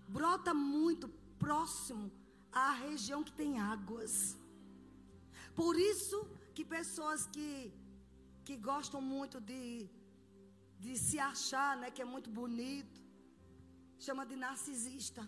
brota 0.08 0.54
muito 0.54 1.06
próximo 1.44 2.04
à 2.64 2.70
região 2.86 3.20
que 3.26 3.34
tem 3.40 3.50
águas. 3.74 4.12
Por 5.60 5.74
isso 5.90 6.18
que 6.54 6.64
pessoas 6.76 7.20
que, 7.34 7.50
que 8.46 8.54
gostam 8.70 9.00
muito 9.14 9.38
de, 9.50 9.64
de 10.84 10.92
se 11.06 11.18
achar, 11.32 11.72
né, 11.80 11.90
que 11.94 12.02
é 12.04 12.08
muito 12.14 12.30
bonito, 12.40 12.98
chama 14.06 14.24
de 14.30 14.36
narcisista. 14.44 15.22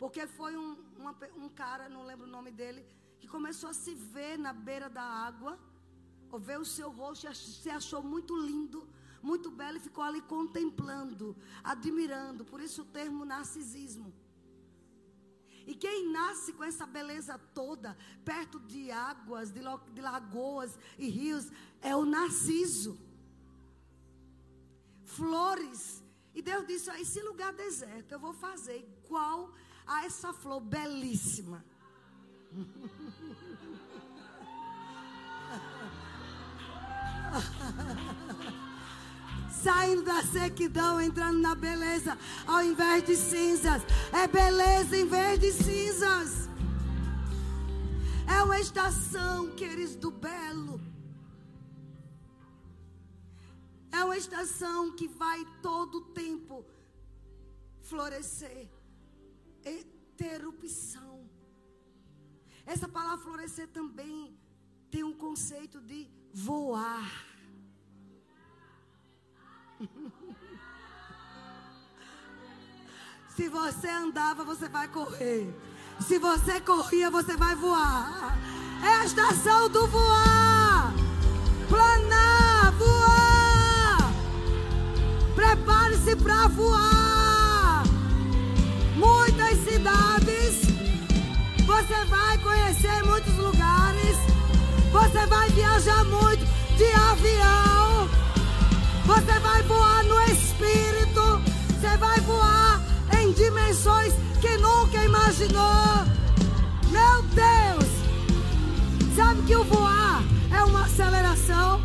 Porque 0.00 0.22
foi 0.38 0.52
um, 0.62 0.70
uma, 1.00 1.12
um 1.44 1.48
cara, 1.62 1.88
não 1.96 2.04
lembro 2.10 2.26
o 2.26 2.34
nome 2.36 2.52
dele, 2.60 2.82
que 3.20 3.28
começou 3.36 3.68
a 3.70 3.78
se 3.82 3.94
ver 4.14 4.34
na 4.46 4.52
beira 4.68 4.88
da 4.98 5.06
água, 5.28 5.52
ou 6.30 6.38
ver 6.38 6.58
o 6.64 6.70
seu 6.76 6.90
rosto, 7.00 7.34
se 7.34 7.70
achou 7.80 8.02
muito 8.14 8.34
lindo, 8.48 8.80
muito 9.30 9.50
belo 9.50 9.76
e 9.78 9.86
ficou 9.88 10.04
ali 10.04 10.22
contemplando, 10.34 11.36
admirando. 11.74 12.44
Por 12.50 12.60
isso 12.66 12.82
o 12.82 12.90
termo 12.98 13.24
narcisismo. 13.34 14.10
E 15.68 15.74
quem 15.74 16.10
nasce 16.10 16.54
com 16.54 16.64
essa 16.64 16.86
beleza 16.86 17.38
toda, 17.52 17.94
perto 18.24 18.58
de 18.60 18.90
águas, 18.90 19.52
de, 19.52 19.60
de 19.92 20.00
lagoas 20.00 20.78
e 20.98 21.10
rios, 21.10 21.52
é 21.82 21.94
o 21.94 22.06
narciso. 22.06 22.98
Flores. 25.04 26.02
E 26.34 26.40
Deus 26.40 26.66
disse: 26.66 26.90
esse 26.92 27.20
lugar 27.20 27.52
deserto 27.52 28.12
eu 28.12 28.18
vou 28.18 28.32
fazer 28.32 28.78
igual 28.78 29.52
a 29.86 30.06
essa 30.06 30.32
flor 30.32 30.62
belíssima. 30.62 31.62
saindo 39.62 40.02
da 40.02 40.22
sequidão, 40.22 41.00
entrando 41.00 41.38
na 41.38 41.54
beleza, 41.54 42.16
ao 42.46 42.62
invés 42.62 43.04
de 43.04 43.16
cinzas. 43.16 43.82
É 44.12 44.26
beleza 44.26 44.96
em 44.96 45.06
vez 45.06 45.38
de 45.40 45.52
cinzas. 45.52 46.48
É 48.26 48.42
uma 48.42 48.60
estação, 48.60 49.50
queridos, 49.54 49.96
do 49.96 50.10
belo. 50.10 50.80
É 53.90 54.04
uma 54.04 54.16
estação 54.16 54.92
que 54.92 55.08
vai 55.08 55.44
todo 55.62 55.98
o 55.98 56.04
tempo 56.12 56.64
florescer. 57.82 58.68
Interrupção. 59.64 61.28
Essa 62.66 62.86
palavra 62.86 63.24
florescer 63.24 63.68
também 63.68 64.38
tem 64.90 65.02
um 65.02 65.14
conceito 65.14 65.80
de 65.80 66.06
voar. 66.32 67.27
Se 73.36 73.48
você 73.48 73.88
andava, 73.88 74.44
você 74.44 74.68
vai 74.68 74.88
correr. 74.88 75.48
Se 76.00 76.18
você 76.18 76.60
corria, 76.60 77.10
você 77.10 77.36
vai 77.36 77.54
voar. 77.54 78.36
É 78.82 78.94
a 79.00 79.04
estação 79.04 79.68
do 79.68 79.86
voar. 79.86 80.92
Planar, 81.68 82.72
voar. 82.72 84.12
Prepare-se 85.34 86.16
para 86.16 86.48
voar. 86.48 87.82
Muitas 88.96 89.58
cidades. 89.58 90.62
Você 91.66 92.04
vai 92.06 92.38
conhecer 92.38 93.04
muitos 93.04 93.36
lugares. 93.36 94.16
Você 94.90 95.26
vai 95.26 95.48
viajar 95.50 96.04
muito 96.04 96.44
de 96.76 96.90
avião. 96.92 98.08
Você 99.08 99.38
vai 99.40 99.62
voar 99.62 100.04
no 100.04 100.20
espírito. 100.24 101.22
Você 101.68 101.96
vai 101.96 102.20
voar 102.20 102.78
em 103.18 103.32
dimensões 103.32 104.12
que 104.38 104.54
nunca 104.58 105.02
imaginou. 105.02 106.04
Meu 106.90 107.22
Deus! 107.22 107.88
Sabe 109.16 109.46
que 109.46 109.56
o 109.56 109.64
voar 109.64 110.20
é 110.54 110.62
uma 110.62 110.84
aceleração? 110.84 111.80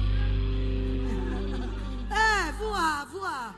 É, 2.12 2.52
voar, 2.52 3.06
voar. 3.06 3.56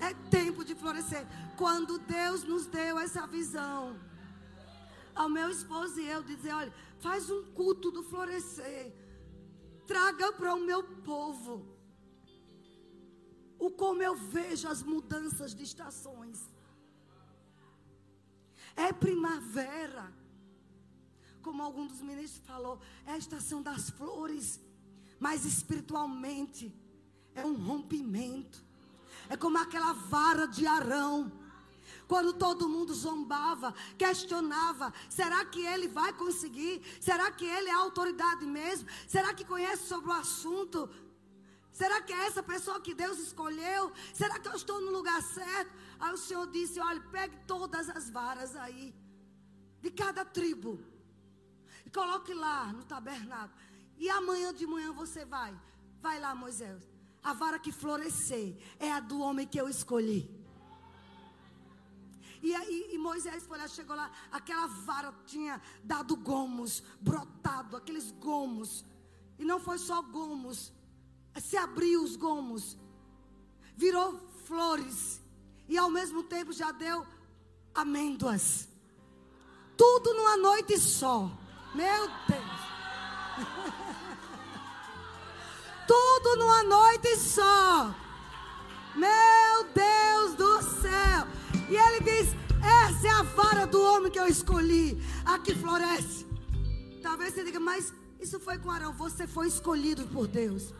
É 0.00 0.12
tempo 0.30 0.64
de 0.64 0.74
florescer. 0.74 1.24
Quando 1.56 1.96
Deus 2.00 2.42
nos 2.42 2.66
deu 2.66 2.98
essa 2.98 3.24
visão, 3.28 3.94
ao 5.14 5.28
meu 5.28 5.48
esposo 5.48 6.00
e 6.00 6.10
eu 6.10 6.24
dizer, 6.24 6.52
olha, 6.52 6.72
faz 6.98 7.30
um 7.30 7.44
culto 7.54 7.92
do 7.92 8.02
florescer 8.02 8.97
traga 9.88 10.30
para 10.34 10.54
o 10.54 10.60
meu 10.60 10.82
povo 11.10 11.54
o 13.58 13.70
como 13.70 14.02
eu 14.02 14.14
vejo 14.14 14.68
as 14.68 14.82
mudanças 14.82 15.52
de 15.52 15.64
estações. 15.64 16.38
É 18.76 18.92
primavera, 18.92 20.12
como 21.42 21.62
algum 21.62 21.86
dos 21.86 22.00
ministros 22.00 22.46
falou, 22.46 22.78
é 23.04 23.12
a 23.12 23.18
estação 23.18 23.60
das 23.60 23.90
flores, 23.90 24.60
mas 25.18 25.44
espiritualmente 25.44 26.72
é 27.34 27.44
um 27.44 27.56
rompimento. 27.56 28.62
É 29.28 29.36
como 29.36 29.58
aquela 29.58 29.92
vara 29.92 30.46
de 30.46 30.66
Arão 30.66 31.32
quando 32.08 32.32
todo 32.32 32.68
mundo 32.68 32.94
zombava, 32.94 33.74
questionava: 33.98 34.92
será 35.10 35.44
que 35.44 35.60
ele 35.60 35.86
vai 35.86 36.12
conseguir? 36.14 36.82
Será 37.00 37.30
que 37.30 37.44
ele 37.44 37.68
é 37.68 37.74
autoridade 37.74 38.46
mesmo? 38.46 38.88
Será 39.06 39.34
que 39.34 39.44
conhece 39.44 39.86
sobre 39.86 40.08
o 40.08 40.14
assunto? 40.14 40.88
Será 41.70 42.00
que 42.00 42.12
é 42.12 42.26
essa 42.26 42.42
pessoa 42.42 42.80
que 42.80 42.94
Deus 42.94 43.18
escolheu? 43.18 43.92
Será 44.12 44.38
que 44.38 44.48
eu 44.48 44.54
estou 44.54 44.80
no 44.80 44.90
lugar 44.90 45.22
certo? 45.22 45.70
Aí 46.00 46.12
o 46.12 46.16
Senhor 46.16 46.46
disse: 46.50 46.80
olha, 46.80 47.00
pegue 47.12 47.36
todas 47.46 47.90
as 47.90 48.08
varas 48.08 48.56
aí, 48.56 48.94
de 49.82 49.90
cada 49.90 50.24
tribo, 50.24 50.80
e 51.84 51.90
coloque 51.90 52.32
lá 52.32 52.72
no 52.72 52.84
tabernáculo. 52.84 53.60
E 53.98 54.08
amanhã 54.08 54.54
de 54.54 54.66
manhã 54.66 54.92
você 54.92 55.24
vai. 55.26 55.54
Vai 56.00 56.18
lá, 56.18 56.34
Moisés. 56.34 56.88
A 57.22 57.32
vara 57.34 57.58
que 57.58 57.72
florescer 57.72 58.56
é 58.78 58.90
a 58.92 59.00
do 59.00 59.20
homem 59.20 59.46
que 59.46 59.60
eu 59.60 59.68
escolhi. 59.68 60.37
E, 62.42 62.94
e, 62.94 62.98
Moisés 62.98 63.46
foi 63.46 63.58
lá, 63.58 63.66
chegou 63.66 63.96
lá, 63.96 64.10
aquela 64.30 64.66
vara 64.66 65.12
tinha 65.26 65.60
dado 65.82 66.16
gomos, 66.16 66.82
brotado, 67.00 67.76
aqueles 67.76 68.10
gomos. 68.12 68.84
E 69.38 69.44
não 69.44 69.60
foi 69.60 69.78
só 69.78 70.02
gomos, 70.02 70.72
se 71.40 71.56
abriu 71.56 72.02
os 72.02 72.16
gomos, 72.16 72.76
virou 73.76 74.18
flores. 74.44 75.20
E 75.68 75.76
ao 75.76 75.90
mesmo 75.90 76.22
tempo 76.22 76.52
já 76.52 76.72
deu 76.72 77.06
amêndoas. 77.74 78.68
Tudo 79.76 80.14
numa 80.14 80.36
noite 80.36 80.78
só. 80.78 81.30
Meu 81.74 82.08
Deus. 82.26 82.58
Tudo 85.86 86.36
numa 86.36 86.62
noite 86.64 87.16
só. 87.16 87.94
Meu 88.96 89.64
Deus 89.72 90.34
do 90.34 90.62
céu. 90.62 91.26
E 91.68 91.76
ele 91.76 92.00
diz: 92.00 92.34
Essa 92.62 93.06
é 93.06 93.10
a 93.10 93.22
vara 93.22 93.66
do 93.66 93.80
homem 93.80 94.10
que 94.10 94.18
eu 94.18 94.26
escolhi. 94.26 95.00
Aqui 95.24 95.54
floresce. 95.54 96.26
Talvez 97.02 97.34
você 97.34 97.44
diga, 97.44 97.60
mas 97.60 97.92
isso 98.20 98.40
foi 98.40 98.58
com 98.58 98.70
Arão. 98.70 98.92
Você 98.94 99.26
foi 99.26 99.48
escolhido 99.48 100.06
por 100.06 100.26
Deus. 100.26 100.72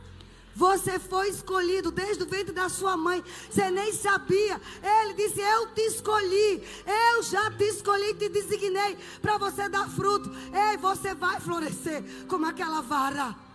Você 0.54 0.98
foi 0.98 1.28
escolhido 1.28 1.92
desde 1.92 2.24
o 2.24 2.26
ventre 2.26 2.52
da 2.52 2.68
sua 2.68 2.96
mãe. 2.96 3.22
Você 3.48 3.70
nem 3.70 3.92
sabia. 3.92 4.60
Ele 4.82 5.14
disse: 5.14 5.40
Eu 5.40 5.68
te 5.74 5.82
escolhi. 5.82 6.62
Eu 6.86 7.22
já 7.22 7.50
te 7.50 7.64
escolhi, 7.64 8.14
te 8.14 8.28
designei 8.28 8.96
para 9.22 9.38
você 9.38 9.68
dar 9.68 9.88
fruto. 9.88 10.30
Ei, 10.52 10.76
você 10.78 11.14
vai 11.14 11.38
florescer 11.38 12.02
como 12.26 12.46
aquela 12.46 12.80
vara. 12.80 13.47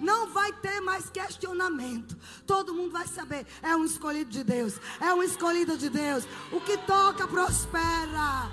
Não 0.00 0.28
vai 0.28 0.52
ter 0.52 0.80
mais 0.80 1.10
questionamento. 1.10 2.16
Todo 2.46 2.74
mundo 2.74 2.92
vai 2.92 3.06
saber. 3.06 3.46
É 3.62 3.76
um 3.76 3.84
escolhido 3.84 4.30
de 4.30 4.42
Deus. 4.42 4.74
É 5.00 5.12
um 5.12 5.22
escolhido 5.22 5.76
de 5.76 5.90
Deus. 5.90 6.24
O 6.50 6.60
que 6.60 6.76
toca 6.78 7.28
prospera. 7.28 8.50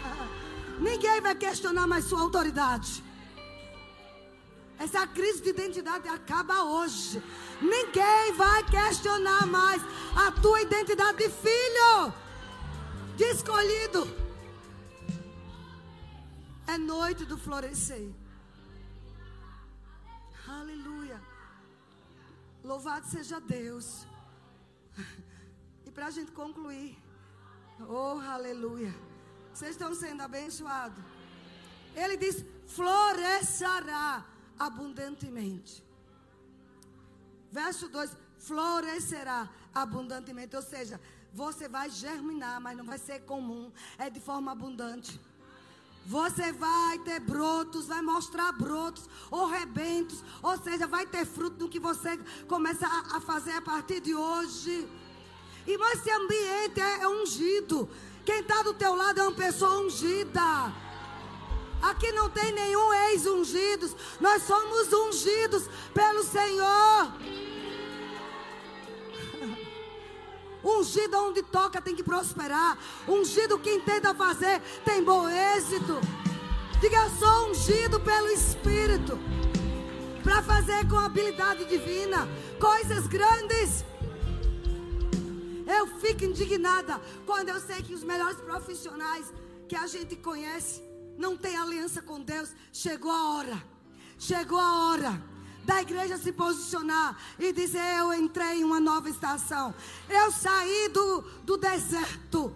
Ninguém 0.78 1.20
vai 1.20 1.34
questionar 1.34 1.86
mais 1.86 2.04
sua 2.04 2.20
autoridade. 2.20 3.02
Essa 4.78 5.06
crise 5.06 5.40
de 5.40 5.50
identidade 5.50 6.08
acaba 6.08 6.64
hoje. 6.64 7.22
Ninguém 7.60 8.32
vai 8.36 8.62
questionar 8.64 9.46
mais 9.46 9.80
a 10.16 10.32
tua 10.32 10.60
identidade 10.60 11.18
de 11.18 11.30
filho, 11.30 12.12
de 13.16 13.24
escolhido. 13.24 14.24
É 16.66 16.76
noite 16.76 17.24
do 17.24 17.38
florescer. 17.38 18.23
Louvado 22.64 23.06
seja 23.06 23.38
Deus. 23.38 24.06
E 25.84 25.90
para 25.90 26.06
a 26.06 26.10
gente 26.10 26.32
concluir, 26.32 26.98
oh 27.86 28.18
aleluia. 28.36 28.94
Vocês 29.52 29.72
estão 29.72 29.94
sendo 29.94 30.22
abençoados. 30.22 31.04
Ele 31.94 32.16
diz: 32.16 32.42
florescerá 32.66 34.24
abundantemente. 34.58 35.84
Verso 37.52 37.86
2: 37.86 38.16
florescerá 38.38 39.50
abundantemente. 39.74 40.56
Ou 40.56 40.62
seja, 40.62 40.98
você 41.34 41.68
vai 41.68 41.90
germinar, 41.90 42.60
mas 42.62 42.76
não 42.78 42.84
vai 42.84 42.96
ser 42.98 43.20
comum, 43.24 43.70
é 43.98 44.08
de 44.08 44.20
forma 44.20 44.52
abundante. 44.52 45.20
Você 46.06 46.52
vai 46.52 46.98
ter 46.98 47.20
brotos, 47.20 47.86
vai 47.86 48.02
mostrar 48.02 48.52
brotos 48.52 49.08
ou 49.30 49.46
rebentos, 49.46 50.22
ou 50.42 50.56
seja, 50.58 50.86
vai 50.86 51.06
ter 51.06 51.24
fruto 51.24 51.56
do 51.56 51.68
que 51.68 51.80
você 51.80 52.18
começa 52.46 52.86
a, 52.86 53.16
a 53.16 53.20
fazer 53.20 53.52
a 53.52 53.62
partir 53.62 54.00
de 54.00 54.14
hoje. 54.14 54.86
E 55.66 55.92
esse 55.92 56.10
ambiente 56.10 56.80
é, 56.80 57.02
é 57.02 57.08
ungido. 57.08 57.88
Quem 58.24 58.40
está 58.40 58.62
do 58.62 58.74
teu 58.74 58.94
lado 58.94 59.18
é 59.18 59.22
uma 59.22 59.32
pessoa 59.32 59.78
ungida. 59.80 60.72
Aqui 61.82 62.12
não 62.12 62.30
tem 62.30 62.52
nenhum 62.52 62.92
ex-ungidos. 63.10 63.94
Nós 64.20 64.42
somos 64.42 64.92
ungidos 64.92 65.68
pelo 65.92 66.22
Senhor. 66.22 67.12
Ungido 70.64 71.18
onde 71.18 71.42
toca 71.42 71.80
tem 71.80 71.94
que 71.94 72.02
prosperar. 72.02 72.78
Ungido 73.06 73.58
que 73.58 73.70
entenda 73.70 74.14
fazer 74.14 74.60
tem 74.84 75.04
bom 75.04 75.28
êxito. 75.28 76.00
Diga, 76.80 76.96
eu 76.96 77.10
sou 77.10 77.50
ungido 77.50 78.00
pelo 78.00 78.28
Espírito. 78.28 79.18
Para 80.22 80.42
fazer 80.42 80.88
com 80.88 80.98
habilidade 80.98 81.66
divina 81.66 82.26
coisas 82.58 83.06
grandes. 83.06 83.84
Eu 85.66 85.86
fico 85.98 86.24
indignada 86.24 87.00
quando 87.26 87.50
eu 87.50 87.60
sei 87.60 87.82
que 87.82 87.94
os 87.94 88.02
melhores 88.02 88.38
profissionais 88.38 89.32
que 89.68 89.76
a 89.76 89.86
gente 89.86 90.16
conhece 90.16 90.82
não 91.18 91.36
tem 91.36 91.56
aliança 91.56 92.02
com 92.02 92.20
Deus, 92.20 92.50
chegou 92.72 93.10
a 93.10 93.36
hora. 93.36 93.62
Chegou 94.18 94.58
a 94.58 94.88
hora 94.88 95.33
da 95.64 95.80
igreja 95.80 96.18
se 96.18 96.32
posicionar 96.32 97.18
e 97.38 97.52
dizer: 97.52 97.98
Eu 97.98 98.12
entrei 98.14 98.60
em 98.60 98.64
uma 98.64 98.80
nova 98.80 99.08
estação. 99.08 99.74
Eu 100.08 100.30
saí 100.30 100.88
do, 100.88 101.22
do 101.42 101.56
deserto. 101.56 102.54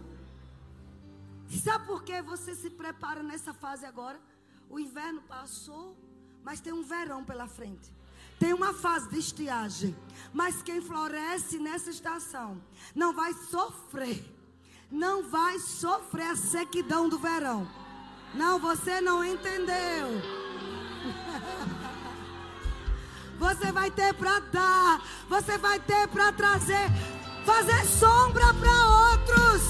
Sabe 1.62 1.86
por 1.86 2.02
que 2.02 2.20
você 2.22 2.54
se 2.54 2.70
prepara 2.70 3.22
nessa 3.22 3.54
fase 3.54 3.86
agora? 3.86 4.20
O 4.68 4.78
inverno 4.78 5.22
passou, 5.22 5.96
mas 6.44 6.60
tem 6.60 6.72
um 6.72 6.82
verão 6.82 7.24
pela 7.24 7.48
frente. 7.48 7.90
Tem 8.38 8.52
uma 8.52 8.72
fase 8.72 9.08
de 9.08 9.18
estiagem. 9.18 9.96
Mas 10.32 10.62
quem 10.62 10.80
floresce 10.80 11.58
nessa 11.58 11.90
estação 11.90 12.62
não 12.94 13.12
vai 13.12 13.32
sofrer. 13.32 14.24
Não 14.90 15.28
vai 15.28 15.58
sofrer 15.58 16.30
a 16.30 16.36
sequidão 16.36 17.08
do 17.08 17.18
verão. 17.18 17.68
Não, 18.34 18.58
você 18.58 19.00
não 19.00 19.24
entendeu. 19.24 20.08
Você 23.38 23.72
vai 23.72 23.90
ter 23.90 24.12
para 24.14 24.40
dar, 24.40 25.02
você 25.28 25.56
vai 25.58 25.78
ter 25.80 26.08
para 26.08 26.32
trazer, 26.32 26.88
fazer 27.44 27.84
sombra 27.86 28.52
para 28.54 28.86
outros. 29.12 29.62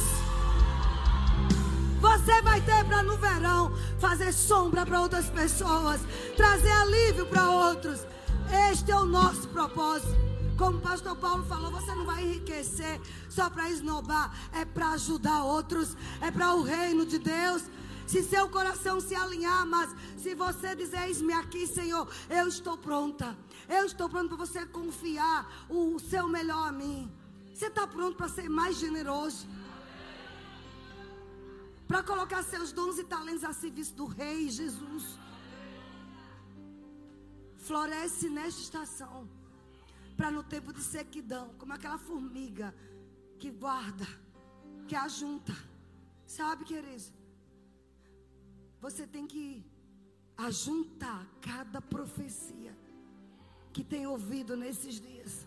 Você 2.00 2.42
vai 2.42 2.60
ter 2.60 2.84
para 2.84 3.02
no 3.02 3.16
verão 3.16 3.76
fazer 3.98 4.32
sombra 4.32 4.86
para 4.86 5.00
outras 5.00 5.28
pessoas, 5.28 6.00
trazer 6.36 6.70
alívio 6.70 7.26
para 7.26 7.50
outros. 7.50 8.06
Este 8.70 8.90
é 8.90 8.96
o 8.96 9.04
nosso 9.04 9.48
propósito. 9.48 10.16
Como 10.56 10.78
o 10.78 10.80
pastor 10.80 11.14
Paulo 11.16 11.44
falou, 11.44 11.70
você 11.70 11.94
não 11.94 12.04
vai 12.04 12.24
enriquecer 12.24 13.00
só 13.28 13.48
para 13.48 13.70
esnobar, 13.70 14.34
é 14.52 14.64
para 14.64 14.90
ajudar 14.92 15.44
outros, 15.44 15.96
é 16.20 16.30
para 16.30 16.54
o 16.54 16.62
reino 16.62 17.06
de 17.06 17.18
Deus. 17.18 17.62
Se 18.06 18.22
seu 18.22 18.48
coração 18.48 19.00
se 19.00 19.14
alinhar, 19.14 19.66
mas 19.66 19.94
se 20.16 20.34
você 20.34 20.74
dizer, 20.74 21.02
eis-me 21.02 21.32
aqui, 21.32 21.66
Senhor, 21.66 22.08
eu 22.30 22.48
estou 22.48 22.76
pronta. 22.76 23.36
Eu 23.68 23.84
estou 23.84 24.08
pronto 24.08 24.28
para 24.34 24.46
você 24.46 24.64
confiar 24.66 25.66
o 25.68 25.98
seu 25.98 26.26
melhor 26.26 26.68
a 26.68 26.72
mim. 26.72 27.12
Você 27.54 27.66
está 27.66 27.86
pronto 27.86 28.16
para 28.16 28.28
ser 28.28 28.48
mais 28.48 28.78
generoso? 28.78 29.46
Para 31.86 32.02
colocar 32.02 32.42
seus 32.42 32.72
dons 32.72 32.98
e 32.98 33.04
talentos 33.04 33.44
a 33.44 33.52
serviço 33.52 33.94
do 33.94 34.06
Rei 34.06 34.48
Jesus. 34.48 35.18
Floresce 37.58 38.30
nesta 38.30 38.60
estação. 38.60 39.28
Para 40.16 40.30
no 40.30 40.42
tempo 40.42 40.72
de 40.72 40.82
sequidão, 40.82 41.46
como 41.58 41.72
aquela 41.72 41.98
formiga 41.98 42.74
que 43.38 43.50
guarda, 43.50 44.06
que 44.88 44.96
ajunta. 44.96 45.54
Sabe, 46.26 46.64
queridos? 46.64 47.12
Você 48.80 49.06
tem 49.06 49.26
que 49.26 49.64
ajuntar 50.36 51.26
cada 51.40 51.80
profecia 51.80 52.57
que 53.78 53.84
tem 53.84 54.04
ouvido 54.08 54.56
nesses 54.56 54.94
dias. 55.00 55.46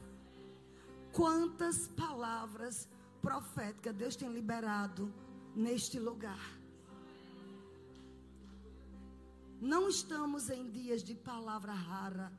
Quantas 1.11 1.77
palavras 2.03 2.87
proféticas 3.21 3.93
Deus 3.93 4.15
tem 4.15 4.29
liberado 4.31 5.13
neste 5.53 5.99
lugar. 5.99 6.45
Não 9.59 9.89
estamos 9.89 10.49
em 10.49 10.63
dias 10.79 11.03
de 11.03 11.13
palavra 11.13 11.73
rara. 11.73 12.31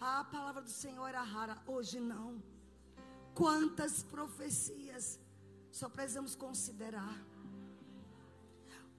A 0.00 0.24
palavra 0.24 0.62
do 0.68 0.74
Senhor 0.82 1.06
era 1.06 1.22
rara, 1.22 1.56
hoje 1.64 2.00
não. 2.00 2.42
Quantas 3.32 4.02
profecias 4.02 5.20
só 5.70 5.88
precisamos 5.88 6.34
considerar 6.34 7.16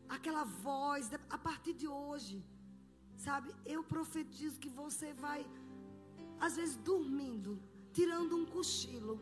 aquela 0.08 0.46
voz, 0.46 1.12
a 1.30 1.38
partir 1.38 1.74
de 1.74 1.86
hoje, 1.86 2.42
sabe? 3.26 3.54
Eu 3.66 3.84
profetizo 3.84 4.60
que 4.60 4.70
você 4.70 5.14
vai, 5.14 5.46
às 6.40 6.56
vezes, 6.56 6.76
dormindo, 6.78 7.62
tirando 7.94 8.36
um 8.38 8.46
cochilo 8.46 9.20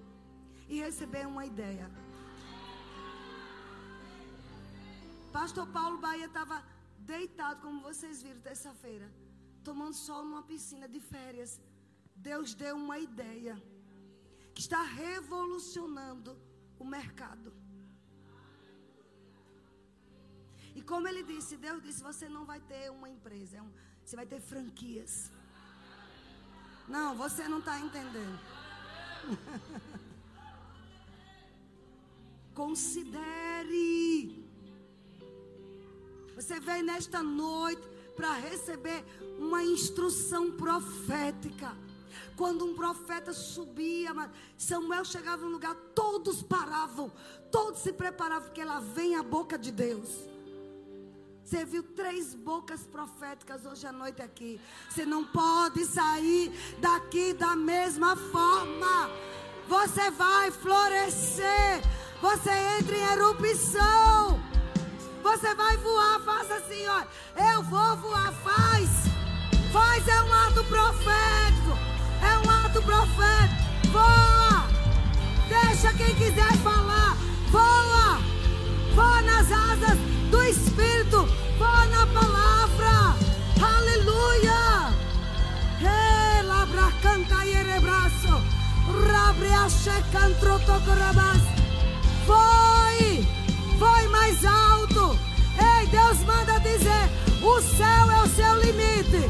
e 0.68 0.80
receber 0.80 1.26
uma 1.28 1.46
ideia. 1.46 1.90
Pastor 5.32 5.68
Paulo 5.68 5.98
Bahia 5.98 6.28
estava 6.28 6.64
deitado, 7.14 7.62
como 7.62 7.82
vocês 7.82 8.24
viram 8.24 8.40
terça-feira, 8.50 9.08
tomando 9.64 9.94
sol 9.94 10.24
numa 10.24 10.44
piscina 10.44 10.88
de 10.88 11.00
férias. 11.00 11.60
Deus 12.16 12.54
deu 12.54 12.76
uma 12.78 12.98
ideia 12.98 13.62
que 14.54 14.62
está 14.62 14.82
revolucionando 14.82 16.32
o 16.80 16.86
mercado. 16.86 17.52
E 20.78 20.82
como 20.82 21.08
ele 21.10 21.24
disse, 21.24 21.56
Deus 21.58 21.82
disse: 21.82 22.02
você 22.04 22.28
não 22.28 22.46
vai 22.46 22.60
ter 22.72 22.92
uma 22.92 23.10
empresa, 23.10 23.58
é 23.58 23.62
um, 23.62 23.72
você 24.06 24.16
vai 24.16 24.26
ter 24.28 24.40
franquias. 24.40 25.32
Não, 26.88 27.16
você 27.16 27.48
não 27.48 27.58
está 27.58 27.80
entendendo. 27.80 28.40
Considere. 32.54 34.46
Você 36.36 36.60
veio 36.60 36.84
nesta 36.84 37.24
noite 37.24 37.82
para 38.16 38.34
receber 38.34 39.04
uma 39.40 39.64
instrução 39.64 40.52
profética. 40.52 41.76
Quando 42.38 42.64
um 42.64 42.76
profeta 42.76 43.34
subia, 43.34 44.14
Samuel 44.56 45.04
chegava 45.04 45.44
um 45.46 45.50
lugar, 45.50 45.74
todos 45.96 46.44
paravam, 46.44 47.12
todos 47.52 47.82
se 47.82 47.92
preparavam, 47.92 48.50
porque 48.50 48.64
lá 48.64 48.80
vem 48.80 49.16
a 49.16 49.24
boca 49.24 49.58
de 49.58 49.72
Deus. 49.72 50.35
Você 51.46 51.64
viu 51.64 51.84
três 51.84 52.34
bocas 52.34 52.88
proféticas 52.88 53.68
hoje 53.68 53.86
à 53.86 53.92
noite 53.92 54.20
aqui. 54.20 54.60
Você 54.90 55.06
não 55.06 55.24
pode 55.24 55.86
sair 55.86 56.52
daqui 56.80 57.34
da 57.34 57.56
mesma 57.56 58.16
forma. 58.16 59.12
Você 59.68 60.10
vai 60.10 60.50
florescer. 60.50 61.84
Você 62.20 62.50
entra 62.80 62.98
em 62.98 63.12
erupção. 63.14 64.42
Você 65.22 65.54
vai 65.54 65.78
voar. 65.78 66.20
Faça 66.22 66.56
assim, 66.56 66.84
ó. 66.88 67.04
Eu 67.54 67.62
vou 67.62 67.96
voar. 67.98 68.34
Faz. 68.44 68.90
Faz 69.72 70.08
é 70.08 70.22
um 70.24 70.34
ato 70.34 70.64
profético. 70.64 71.78
É 72.24 72.40
um 72.40 72.66
ato 72.66 72.82
profético. 72.82 73.92
Voa. 73.92 74.68
Deixa 75.48 75.94
quem 75.94 76.16
quiser 76.16 76.58
falar. 76.64 77.16
Voa. 77.52 78.18
Voa 78.96 79.22
nas 79.22 79.52
asas 79.52 80.15
Espírito. 81.06 81.28
Voa 81.58 81.86
na 81.88 82.08
palavra. 82.08 83.16
Aleluia. 83.62 84.94
Elabra 86.40 86.92
canta 87.02 87.46
e 87.46 87.54
erebraço. 87.54 88.42
Rabriache 89.08 90.04
cantro 90.12 90.60
tocorabas. 90.60 91.42
Foi. 92.26 93.28
Foi 93.78 94.08
mais 94.08 94.44
alto. 94.46 95.18
Ei, 95.58 95.88
Deus 95.88 96.20
manda 96.26 96.60
dizer: 96.60 97.10
o 97.42 97.62
céu 97.62 98.12
é 98.12 98.22
o 98.22 98.30
seu 98.30 98.56
limite. 98.62 99.30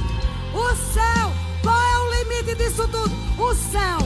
O 0.53 0.76
céu. 0.93 1.31
Qual 1.61 1.76
é 1.76 1.97
o 1.97 2.23
limite 2.23 2.56
disso 2.56 2.88
tudo? 2.88 3.15
O 3.41 3.53
céu. 3.53 3.99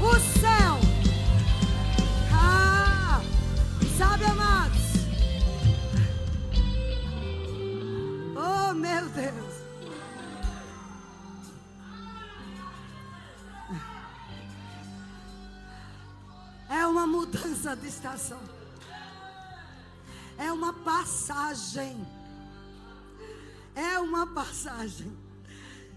O 0.00 0.40
céu. 0.40 0.78
Ah, 2.32 3.20
sabe, 3.96 4.24
amados? 4.24 4.81
Meu 8.82 9.08
Deus. 9.10 9.54
É 16.68 16.84
uma 16.86 17.06
mudança 17.06 17.76
de 17.76 17.86
estação. 17.86 18.42
É 20.36 20.50
uma 20.52 20.72
passagem. 20.72 22.04
É 23.76 24.00
uma 24.00 24.26
passagem. 24.26 25.16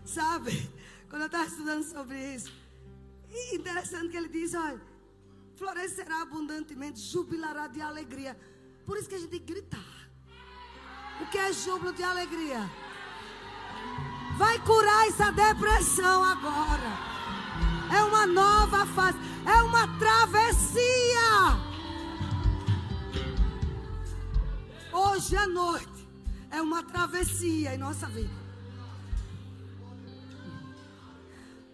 Sabe? 0.06 0.70
Quando 1.10 1.24
eu 1.24 1.26
estava 1.26 1.46
estudando 1.46 1.84
sobre 1.84 2.36
isso, 2.36 2.54
interessante 3.52 4.10
que 4.10 4.18
ele 4.18 4.30
diz: 4.30 4.54
olha, 4.54 4.82
florescerá 5.56 6.22
abundantemente, 6.22 7.00
jubilará 7.00 7.66
de 7.66 7.82
alegria. 7.82 8.40
Por 8.86 8.96
isso 8.98 9.10
que 9.10 9.16
a 9.16 9.18
gente 9.18 9.32
tem 9.32 9.40
que 9.40 9.54
gritar. 9.54 9.95
O 11.22 11.26
que 11.28 11.38
é 11.38 11.54
júbilo 11.54 11.94
de 11.94 12.04
alegria? 12.04 12.70
Vai 14.38 14.60
curar 14.60 15.08
essa 15.08 15.32
depressão 15.32 16.24
agora. 16.24 16.92
É 17.96 18.04
uma 18.04 18.26
nova 18.26 18.86
fase. 18.88 19.18
É 19.46 19.62
uma 19.64 19.88
travessia. 19.98 21.26
Hoje 24.92 25.36
à 25.38 25.48
noite 25.48 26.08
é 26.52 26.62
uma 26.62 26.84
travessia 26.84 27.76
em 27.76 27.78
nossa 27.78 28.08
vida. 28.08 28.46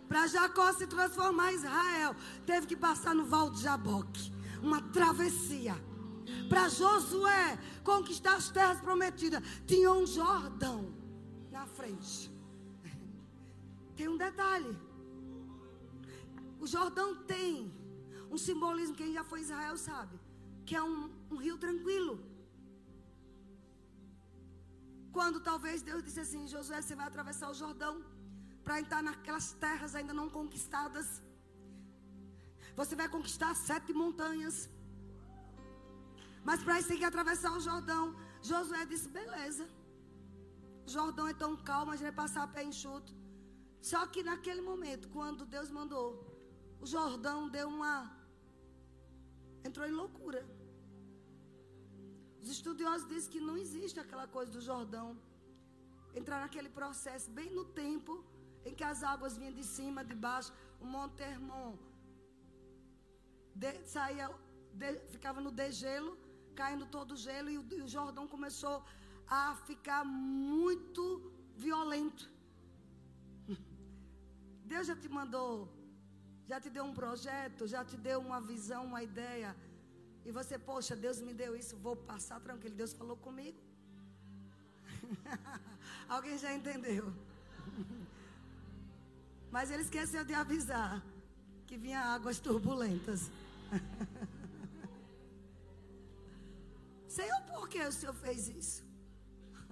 Para 0.07 0.27
Jacó 0.27 0.72
se 0.73 0.85
transformar 0.85 1.53
em 1.53 1.55
Israel, 1.55 2.15
teve 2.45 2.68
que 2.68 2.76
passar 2.76 3.15
no 3.15 3.26
Val 3.26 3.49
de 3.49 3.61
Jaboque. 3.61 4.31
Uma 4.61 4.81
travessia 4.81 5.76
para 6.49 6.69
Josué 6.69 7.57
conquistar 7.83 8.35
as 8.35 8.49
terras 8.49 8.79
prometidas, 8.79 9.41
tinha 9.65 9.91
um 9.91 10.05
Jordão 10.05 10.93
na 11.51 11.65
frente. 11.65 12.31
Tem 13.95 14.07
um 14.07 14.17
detalhe. 14.17 14.73
O 16.63 16.67
Jordão 16.67 17.09
tem 17.23 17.73
um 18.29 18.37
simbolismo, 18.37 18.95
quem 18.95 19.13
já 19.17 19.23
foi 19.23 19.39
Israel 19.41 19.75
sabe, 19.77 20.15
que 20.67 20.75
é 20.75 20.83
um, 20.83 21.09
um 21.31 21.37
rio 21.45 21.57
tranquilo. 21.57 22.13
Quando 25.11 25.39
talvez 25.49 25.81
Deus 25.81 26.03
disse 26.07 26.21
assim: 26.25 26.47
Josué, 26.47 26.79
você 26.81 26.95
vai 26.99 27.07
atravessar 27.07 27.49
o 27.49 27.57
Jordão 27.61 27.95
para 28.63 28.79
entrar 28.79 29.01
naquelas 29.07 29.47
terras 29.65 29.95
ainda 29.95 30.13
não 30.19 30.29
conquistadas. 30.29 31.07
Você 32.75 32.95
vai 32.95 33.09
conquistar 33.15 33.53
sete 33.55 33.91
montanhas. 34.01 34.69
Mas 36.47 36.63
para 36.63 36.77
isso 36.80 36.89
tem 36.91 37.01
que 37.01 37.09
atravessar 37.11 37.51
o 37.57 37.63
Jordão. 37.69 38.03
Josué 38.49 38.85
disse: 38.91 39.07
beleza. 39.19 39.65
O 40.88 40.89
Jordão 40.97 41.27
é 41.27 41.35
tão 41.43 41.51
calmo, 41.69 41.91
a 41.91 41.95
gente 41.95 42.09
vai 42.09 42.18
passar 42.23 42.43
a 42.43 42.51
pé 42.55 42.63
enxuto. 42.63 43.13
Só 43.89 43.99
que 44.11 44.22
naquele 44.30 44.61
momento, 44.69 45.09
quando 45.09 45.45
Deus 45.55 45.69
mandou, 45.77 46.07
o 46.80 46.88
Jordão 46.95 47.38
deu 47.57 47.68
uma. 47.76 47.93
entrou 49.68 49.85
em 49.88 49.95
loucura. 50.01 50.41
Os 52.41 52.49
estudiosos 52.49 53.07
dizem 53.07 53.31
que 53.34 53.41
não 53.49 53.55
existe 53.65 53.99
aquela 53.99 54.27
coisa 54.35 54.51
do 54.51 54.61
Jordão 54.69 55.07
entrar 56.19 56.39
naquele 56.43 56.69
processo, 56.80 57.30
bem 57.39 57.49
no 57.57 57.65
tempo 57.84 58.13
em 58.65 58.73
que 58.77 58.84
as 58.84 58.99
águas 59.11 59.38
vinham 59.38 59.53
de 59.59 59.63
cima, 59.76 60.03
de 60.03 60.15
baixo, 60.26 60.51
o 60.80 60.85
Monte 60.85 61.22
Hermon 61.22 61.77
de, 63.55 63.72
saía, 63.85 64.30
de, 64.73 64.99
ficava 65.13 65.39
no 65.41 65.51
degelo 65.51 66.18
caindo 66.52 66.86
todo 66.86 67.14
o 67.14 67.18
gelo 67.18 67.49
e 67.49 67.57
o, 67.57 67.65
e 67.78 67.82
o 67.82 67.88
Jordão 67.88 68.28
começou 68.28 68.84
a 69.28 69.56
ficar 69.68 70.03
muito 70.03 71.32
violento. 71.56 72.30
Deus 74.65 74.88
já 74.88 74.95
te 74.95 75.10
mandou, 75.10 75.53
já 76.48 76.60
te 76.60 76.69
deu 76.69 76.84
um 76.84 76.94
projeto, 76.94 77.68
já 77.68 77.84
te 77.84 77.98
deu 77.98 78.19
uma 78.19 78.40
visão, 78.41 78.86
uma 78.86 79.02
ideia. 79.02 79.56
E 80.26 80.32
você, 80.32 80.57
poxa, 80.60 80.95
Deus 80.95 81.19
me 81.22 81.34
deu 81.34 81.56
isso, 81.56 81.76
vou 81.78 81.95
passar 81.95 82.40
tranquilo. 82.40 82.76
Deus 82.76 82.94
falou 82.94 83.18
comigo. 83.18 83.60
Alguém 86.07 86.38
já 86.38 86.53
entendeu? 86.53 87.14
Mas 89.52 89.72
ele 89.72 89.84
esqueceu 89.84 90.23
de 90.23 90.34
avisar 90.34 91.03
que 91.68 91.78
vinha 91.78 92.02
águas 92.02 92.40
turbulentas. 92.40 93.32
Senhor, 97.17 97.39
por 97.51 97.63
que 97.71 97.79
o 97.91 97.93
Senhor 97.97 98.15
fez 98.25 98.39
isso? 98.59 98.81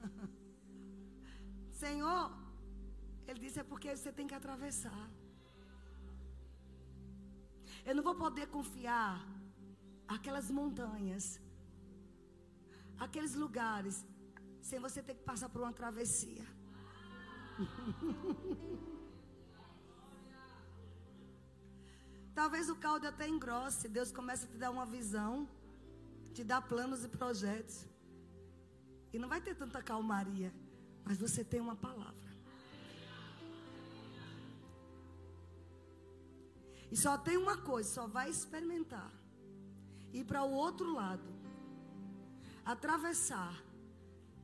Senhor, 1.84 2.24
ele 3.28 3.40
disse: 3.44 3.60
é 3.64 3.66
porque 3.72 3.90
você 3.95 4.11
tem 4.18 4.28
que 4.30 4.38
atravessar. 4.40 5.03
Eu 7.88 7.94
não 7.98 8.03
vou 8.07 8.16
poder 8.24 8.45
confiar 8.56 9.14
aquelas 10.16 10.48
montanhas, 10.60 11.26
aqueles 13.06 13.36
lugares, 13.44 13.95
sem 14.70 14.80
você 14.86 14.99
ter 15.07 15.16
que 15.20 15.24
passar 15.32 15.49
por 15.53 15.61
uma 15.61 15.76
travessia. 15.82 16.45
Talvez 22.40 22.66
o 22.74 22.76
caldo 22.88 23.06
até 23.14 23.26
engrosse, 23.36 23.86
Deus 23.98 24.11
comece 24.20 24.44
a 24.45 24.49
te 24.52 24.57
dar 24.57 24.72
uma 24.78 24.86
visão 24.98 25.34
te 26.40 26.44
dá 26.45 26.61
planos 26.61 27.03
e 27.03 27.10
projetos. 27.10 27.86
E 29.11 29.20
não 29.20 29.28
vai 29.28 29.41
ter 29.41 29.56
tanta 29.56 29.84
calmaria, 29.84 30.53
mas 31.03 31.18
você 31.18 31.44
tem 31.44 31.60
uma 31.60 31.76
palavra. 31.76 32.30
E 36.90 36.95
só 36.95 37.18
tem 37.18 37.36
uma 37.36 37.57
coisa, 37.57 37.90
só 37.90 38.07
vai 38.07 38.30
experimentar. 38.30 39.11
Ir 40.14 40.24
para 40.24 40.41
o 40.44 40.52
outro 40.52 40.94
lado. 40.94 41.28
Atravessar. 42.64 43.56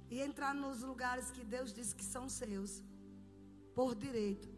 E 0.09 0.19
entrar 0.19 0.53
nos 0.53 0.81
lugares 0.81 1.31
que 1.31 1.45
Deus 1.45 1.73
disse 1.73 1.95
que 1.95 2.03
são 2.03 2.27
seus. 2.27 2.83
Por 3.73 3.95
direito. 3.95 4.49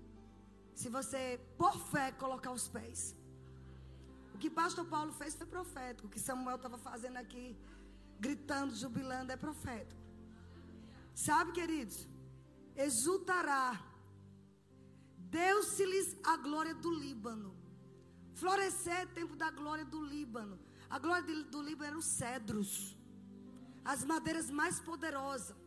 Se 0.73 0.89
você, 0.89 1.39
por 1.55 1.77
fé, 1.91 2.11
colocar 2.11 2.51
os 2.51 2.67
pés. 2.67 3.15
O 4.37 4.39
que 4.39 4.51
pastor 4.51 4.85
Paulo 4.85 5.11
fez 5.13 5.33
foi 5.35 5.47
profético. 5.47 6.07
O 6.07 6.11
que 6.11 6.19
Samuel 6.19 6.57
estava 6.57 6.77
fazendo 6.77 7.17
aqui, 7.17 7.57
gritando, 8.19 8.75
jubilando, 8.75 9.31
é 9.31 9.35
profético. 9.35 9.99
Sabe, 11.15 11.53
queridos? 11.53 12.07
Exultará. 12.75 13.83
Deus-se-lhes 15.17 16.15
a 16.23 16.37
glória 16.37 16.75
do 16.75 16.91
Líbano. 16.91 17.57
Florescer 18.35 18.99
é 18.99 19.05
tempo 19.07 19.35
da 19.35 19.49
glória 19.49 19.83
do 19.83 19.99
Líbano. 20.05 20.59
A 20.87 20.99
glória 20.99 21.23
do 21.45 21.59
Líbano 21.63 21.87
eram 21.89 21.97
os 21.97 22.11
cedros. 22.19 22.95
As 23.83 24.05
madeiras 24.05 24.51
mais 24.51 24.79
poderosas. 24.79 25.57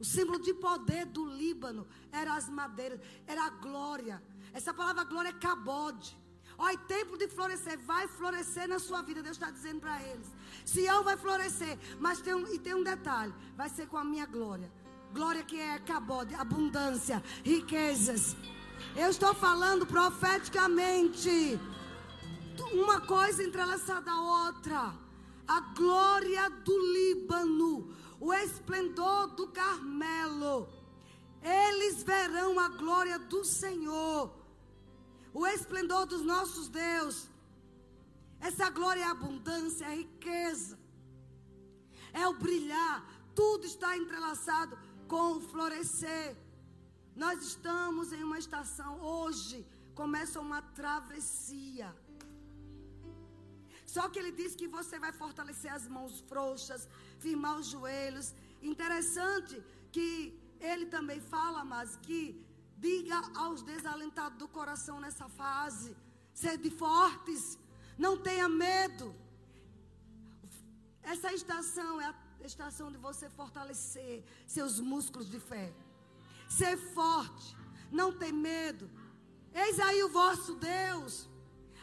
O 0.00 0.04
símbolo 0.04 0.40
de 0.40 0.52
poder 0.54 1.06
do 1.06 1.24
Líbano 1.26 1.86
era 2.10 2.34
as 2.34 2.48
madeiras, 2.48 3.00
era 3.24 3.44
a 3.46 3.50
glória. 3.50 4.20
Essa 4.52 4.74
palavra 4.74 5.04
glória 5.04 5.28
é 5.28 5.32
cabode. 5.48 6.18
Olha, 6.62 6.76
tempo 6.76 7.16
de 7.16 7.26
florescer, 7.26 7.78
vai 7.78 8.06
florescer 8.06 8.68
na 8.68 8.78
sua 8.78 9.00
vida. 9.00 9.22
Deus 9.22 9.36
está 9.38 9.50
dizendo 9.50 9.80
para 9.80 9.98
eles. 10.02 10.26
Sião 10.62 11.02
vai 11.02 11.16
florescer, 11.16 11.78
mas 11.98 12.20
tem 12.20 12.34
um, 12.34 12.46
e 12.52 12.58
tem 12.58 12.74
um 12.74 12.82
detalhe: 12.82 13.32
vai 13.56 13.70
ser 13.70 13.86
com 13.86 13.96
a 13.96 14.04
minha 14.04 14.26
glória. 14.26 14.70
Glória 15.10 15.42
que 15.42 15.58
é 15.58 15.78
cabode, 15.78 16.34
abundância, 16.34 17.24
riquezas. 17.42 18.36
Eu 18.94 19.08
estou 19.08 19.34
falando 19.34 19.86
profeticamente. 19.86 21.58
Uma 22.74 23.00
coisa 23.00 23.42
entrelaçada 23.42 24.10
à 24.10 24.20
outra. 24.46 24.94
A 25.48 25.60
glória 25.74 26.50
do 26.50 26.78
Líbano, 26.92 27.90
o 28.20 28.34
esplendor 28.34 29.28
do 29.28 29.48
Carmelo. 29.48 30.68
Eles 31.42 32.02
verão 32.02 32.60
a 32.60 32.68
glória 32.68 33.18
do 33.18 33.42
Senhor. 33.46 34.39
O 35.32 35.46
esplendor 35.46 36.06
dos 36.06 36.22
nossos 36.22 36.68
Deus. 36.68 37.28
Essa 38.40 38.68
glória 38.70 39.02
é 39.02 39.06
abundância, 39.06 39.84
é 39.86 39.94
riqueza. 39.94 40.78
É 42.12 42.26
o 42.26 42.34
brilhar. 42.34 42.96
Tudo 43.34 43.64
está 43.66 43.96
entrelaçado 43.96 44.78
com 45.06 45.36
o 45.36 45.40
florescer. 45.40 46.36
Nós 47.14 47.42
estamos 47.42 48.12
em 48.12 48.22
uma 48.22 48.38
estação, 48.38 49.00
hoje 49.00 49.66
começa 49.94 50.40
uma 50.40 50.62
travessia. 50.62 51.88
Só 53.94 54.08
que 54.08 54.18
ele 54.20 54.32
diz 54.40 54.54
que 54.54 54.68
você 54.68 54.98
vai 55.04 55.12
fortalecer 55.12 55.72
as 55.78 55.86
mãos 55.88 56.20
frouxas, 56.30 56.88
firmar 57.18 57.58
os 57.58 57.66
joelhos. 57.74 58.28
Interessante 58.62 59.54
que 59.94 60.08
ele 60.60 60.86
também 60.86 61.20
fala, 61.20 61.64
mas 61.64 61.96
que 62.06 62.20
diga 62.80 63.20
aos 63.34 63.62
desalentados 63.62 64.38
do 64.38 64.48
coração 64.48 65.00
nessa 65.00 65.28
fase: 65.28 65.96
sede 66.32 66.70
fortes, 66.70 67.58
não 67.98 68.16
tenha 68.16 68.48
medo. 68.48 69.14
Essa 71.02 71.32
estação 71.32 72.00
é 72.00 72.06
a 72.06 72.14
estação 72.44 72.90
de 72.90 72.98
você 72.98 73.28
fortalecer 73.30 74.24
seus 74.46 74.80
músculos 74.80 75.28
de 75.30 75.38
fé. 75.38 75.72
Ser 76.48 76.76
forte, 76.76 77.56
não 77.90 78.12
ter 78.12 78.32
medo. 78.32 78.90
Eis 79.54 79.78
aí 79.80 80.02
o 80.02 80.08
vosso 80.08 80.54
Deus. 80.54 81.28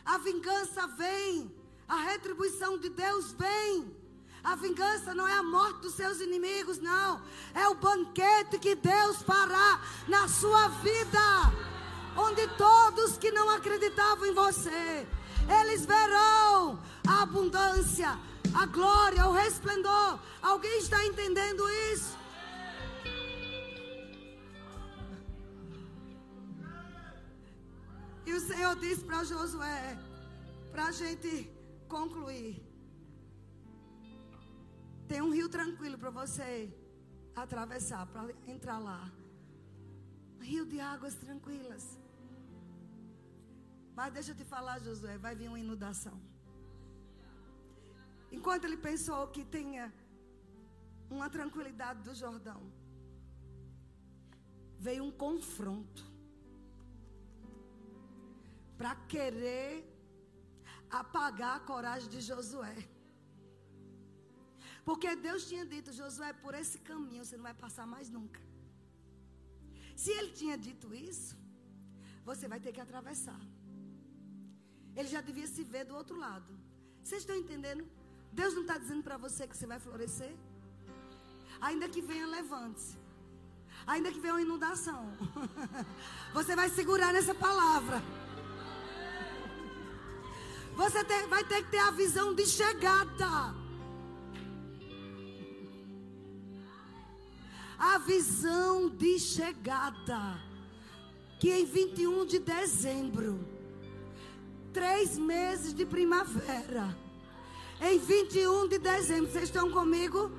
A 0.03 0.17
vingança 0.17 0.87
vem, 0.87 1.53
a 1.87 1.97
retribuição 1.97 2.77
de 2.77 2.89
Deus 2.89 3.33
vem. 3.33 3.96
A 4.47 4.55
vingança 4.55 5.13
não 5.13 5.27
é 5.27 5.33
a 5.33 5.43
morte 5.43 5.81
dos 5.81 5.93
seus 5.93 6.21
inimigos, 6.21 6.79
não. 6.79 7.21
É 7.53 7.67
o 7.67 7.75
banquete 7.75 8.57
que 8.57 8.75
Deus 8.75 9.17
fará 9.21 9.81
na 10.07 10.29
sua 10.29 10.69
vida. 10.69 11.19
Onde 12.15 12.47
todos 12.55 13.17
que 13.17 13.29
não 13.29 13.49
acreditavam 13.49 14.25
em 14.25 14.33
você, 14.33 15.05
eles 15.59 15.85
verão 15.85 16.81
a 17.05 17.23
abundância, 17.23 18.17
a 18.53 18.65
glória, 18.67 19.27
o 19.27 19.33
resplendor. 19.33 20.17
Alguém 20.41 20.79
está 20.79 21.05
entendendo 21.05 21.69
isso? 21.91 22.17
E 28.25 28.31
o 28.31 28.39
Senhor 28.39 28.77
disse 28.77 29.03
para 29.03 29.25
Josué, 29.25 29.99
para 30.71 30.85
a 30.85 30.91
gente 30.93 31.51
concluir: 31.89 32.66
tem 35.07 35.21
um 35.21 35.31
rio 35.37 35.49
tranquilo 35.57 35.97
para 35.97 36.09
você 36.21 36.49
atravessar, 37.43 38.05
para 38.07 38.33
entrar 38.55 38.79
lá. 38.79 39.11
Rio 40.39 40.65
de 40.65 40.79
águas 40.79 41.15
tranquilas. 41.15 41.85
Mas 43.97 44.13
deixa 44.13 44.31
eu 44.31 44.35
te 44.39 44.45
falar, 44.45 44.79
Josué, 44.79 45.17
vai 45.17 45.33
vir 45.35 45.47
uma 45.47 45.59
inundação. 45.59 46.17
Enquanto 48.31 48.65
ele 48.65 48.77
pensou 48.89 49.21
que 49.35 49.43
tinha 49.45 49.85
uma 51.09 51.29
tranquilidade 51.29 52.01
do 52.07 52.13
Jordão, 52.13 52.61
veio 54.77 55.03
um 55.03 55.11
confronto 55.25 56.03
para 58.77 58.93
querer 59.13 59.69
apagar 60.89 61.55
a 61.57 61.65
coragem 61.71 62.09
de 62.09 62.21
Josué. 62.21 62.77
Porque 64.87 65.09
Deus 65.27 65.41
tinha 65.49 65.65
dito, 65.73 65.91
Josué, 65.99 66.31
por 66.43 66.53
esse 66.59 66.77
caminho 66.89 67.23
você 67.25 67.35
não 67.35 67.43
vai 67.49 67.53
passar 67.63 67.85
mais 67.93 68.09
nunca. 68.09 68.39
Se 70.01 70.11
ele 70.17 70.31
tinha 70.39 70.57
dito 70.67 70.87
isso, 70.95 71.35
você 72.29 72.47
vai 72.47 72.59
ter 72.65 72.71
que 72.71 72.79
atravessar. 72.79 73.41
Ele 74.95 75.09
já 75.15 75.19
devia 75.19 75.47
se 75.55 75.61
ver 75.73 75.83
do 75.89 75.93
outro 76.01 76.15
lado. 76.25 76.51
Vocês 77.03 77.23
estão 77.23 77.35
entendendo? 77.35 77.83
Deus 78.31 78.53
não 78.53 78.61
está 78.61 78.77
dizendo 78.77 79.03
para 79.03 79.17
você 79.17 79.45
que 79.45 79.57
você 79.57 79.67
vai 79.67 79.77
florescer. 79.77 80.33
Ainda 81.59 81.89
que 81.89 82.01
venha, 82.01 82.25
levante-se. 82.25 82.97
Ainda 83.85 84.09
que 84.09 84.21
venha 84.21 84.35
uma 84.35 84.41
inundação. 84.41 85.01
Você 86.33 86.55
vai 86.55 86.69
segurar 86.69 87.11
nessa 87.11 87.33
palavra. 87.35 88.01
Você 90.75 91.03
vai 91.27 91.43
ter 91.43 91.63
que 91.63 91.71
ter 91.71 91.79
a 91.79 91.91
visão 91.91 92.33
de 92.33 92.45
chegada. 92.45 93.66
A 97.77 97.97
visão 97.99 98.89
de 98.89 99.19
chegada. 99.19 100.41
Que 101.39 101.51
em 101.51 101.65
21 101.65 102.25
de 102.25 102.39
dezembro, 102.39 103.39
três 104.73 105.17
meses 105.17 105.71
de 105.71 105.85
primavera, 105.85 106.97
em 107.79 107.99
21 107.99 108.67
de 108.67 108.79
dezembro, 108.79 109.31
vocês 109.31 109.43
estão 109.45 109.69
comigo? 109.69 110.31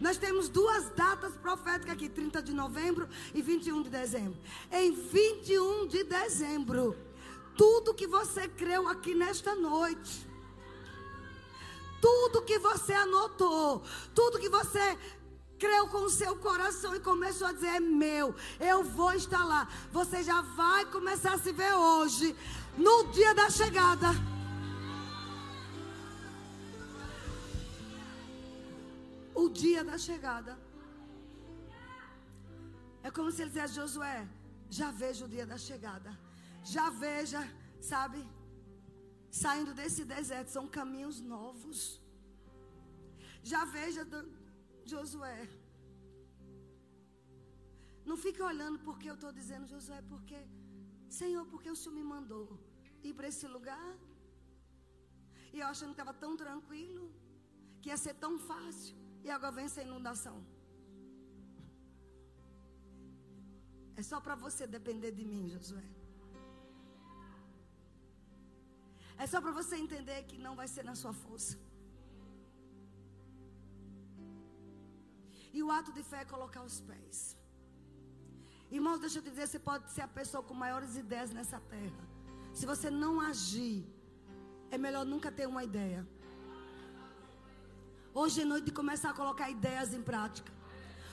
Nós 0.00 0.16
temos 0.16 0.48
duas 0.48 0.90
datas 0.90 1.36
proféticas 1.36 1.94
aqui, 1.94 2.08
30 2.08 2.42
de 2.42 2.52
novembro 2.52 3.08
e 3.32 3.40
21 3.40 3.82
de 3.82 3.90
dezembro. 3.90 4.36
Em 4.72 4.92
21 4.92 5.86
de 5.86 6.02
dezembro, 6.02 6.96
tudo 7.56 7.94
que 7.94 8.06
você 8.06 8.48
creu 8.48 8.88
aqui 8.88 9.14
nesta 9.14 9.54
noite, 9.54 10.26
tudo 12.00 12.42
que 12.42 12.58
você 12.58 12.92
anotou, 12.92 13.82
tudo 14.14 14.40
que 14.40 14.48
você 14.48 14.98
creu 15.64 15.84
com 15.94 16.02
o 16.08 16.14
seu 16.20 16.32
coração 16.46 16.92
e 16.94 17.00
começou 17.10 17.46
a 17.48 17.54
dizer: 17.56 17.72
é 17.78 17.80
meu, 18.04 18.26
eu 18.72 18.78
vou 18.98 19.12
estar 19.22 19.44
lá. 19.52 19.62
Você 19.98 20.18
já 20.30 20.40
vai 20.60 20.82
começar 20.96 21.34
a 21.34 21.42
se 21.44 21.52
ver 21.60 21.74
hoje, 21.74 22.28
no 22.86 22.96
dia 23.16 23.32
da 23.40 23.48
chegada. 23.60 24.10
O 29.42 29.48
dia 29.62 29.82
da 29.90 29.98
chegada. 30.08 30.52
É 33.02 33.10
como 33.16 33.30
se 33.32 33.42
ele 33.42 33.50
dissesse: 33.50 33.74
Josué, 33.80 34.20
já 34.80 34.90
vejo 35.02 35.24
o 35.24 35.32
dia 35.36 35.46
da 35.54 35.58
chegada 35.70 36.12
já 36.64 36.88
veja, 36.90 37.40
sabe? 37.80 38.26
Saindo 39.30 39.74
desse 39.74 40.04
deserto, 40.04 40.48
são 40.48 40.66
caminhos 40.66 41.20
novos. 41.20 42.00
Já 43.42 43.64
veja, 43.66 44.06
Josué. 44.92 45.38
Não 48.10 48.16
fique 48.24 48.42
olhando 48.50 48.78
porque 48.86 49.08
eu 49.10 49.16
estou 49.18 49.32
dizendo, 49.40 49.66
Josué, 49.74 50.00
porque, 50.12 50.38
Senhor, 51.08 51.44
porque 51.52 51.70
o 51.70 51.76
Senhor 51.80 51.94
me 51.94 52.04
mandou 52.14 52.46
ir 53.02 53.14
para 53.14 53.28
esse 53.32 53.46
lugar. 53.56 53.88
E 55.52 55.60
eu 55.60 55.66
achando 55.72 55.92
que 55.94 56.00
estava 56.00 56.14
tão 56.24 56.32
tranquilo, 56.36 57.04
que 57.80 57.88
ia 57.90 57.96
ser 57.96 58.14
tão 58.24 58.32
fácil. 58.50 58.96
E 59.26 59.30
agora 59.30 59.56
vem 59.56 59.66
essa 59.70 59.82
inundação. 59.88 60.36
É 63.96 64.02
só 64.02 64.20
para 64.20 64.34
você 64.34 64.66
depender 64.66 65.12
de 65.12 65.24
mim, 65.32 65.44
Josué. 65.54 65.84
É 69.16 69.26
só 69.32 69.40
para 69.40 69.52
você 69.52 69.76
entender 69.76 70.18
que 70.24 70.36
não 70.46 70.54
vai 70.60 70.68
ser 70.74 70.84
na 70.90 70.96
sua 71.02 71.12
força. 71.12 71.56
E 75.56 75.62
o 75.62 75.70
ato 75.78 75.90
de 75.96 76.02
fé 76.10 76.20
é 76.22 76.24
colocar 76.34 76.62
os 76.70 76.80
pés. 76.88 77.36
Irmãos, 78.76 78.98
deixa 79.04 79.18
eu 79.18 79.22
te 79.22 79.30
dizer, 79.30 79.46
você 79.46 79.60
pode 79.70 79.84
ser 79.92 80.02
a 80.02 80.08
pessoa 80.08 80.42
com 80.42 80.54
maiores 80.62 80.96
ideias 80.96 81.30
nessa 81.38 81.60
terra. 81.74 82.04
Se 82.52 82.66
você 82.70 82.90
não 82.90 83.12
agir, 83.20 83.86
é 84.74 84.76
melhor 84.76 85.04
nunca 85.12 85.30
ter 85.30 85.46
uma 85.46 85.62
ideia. 85.62 86.00
Hoje 88.12 88.42
é 88.42 88.44
noite 88.44 88.64
de 88.64 88.72
começar 88.72 89.10
a 89.10 89.14
colocar 89.14 89.48
ideias 89.48 89.94
em 89.94 90.02
prática. 90.02 90.52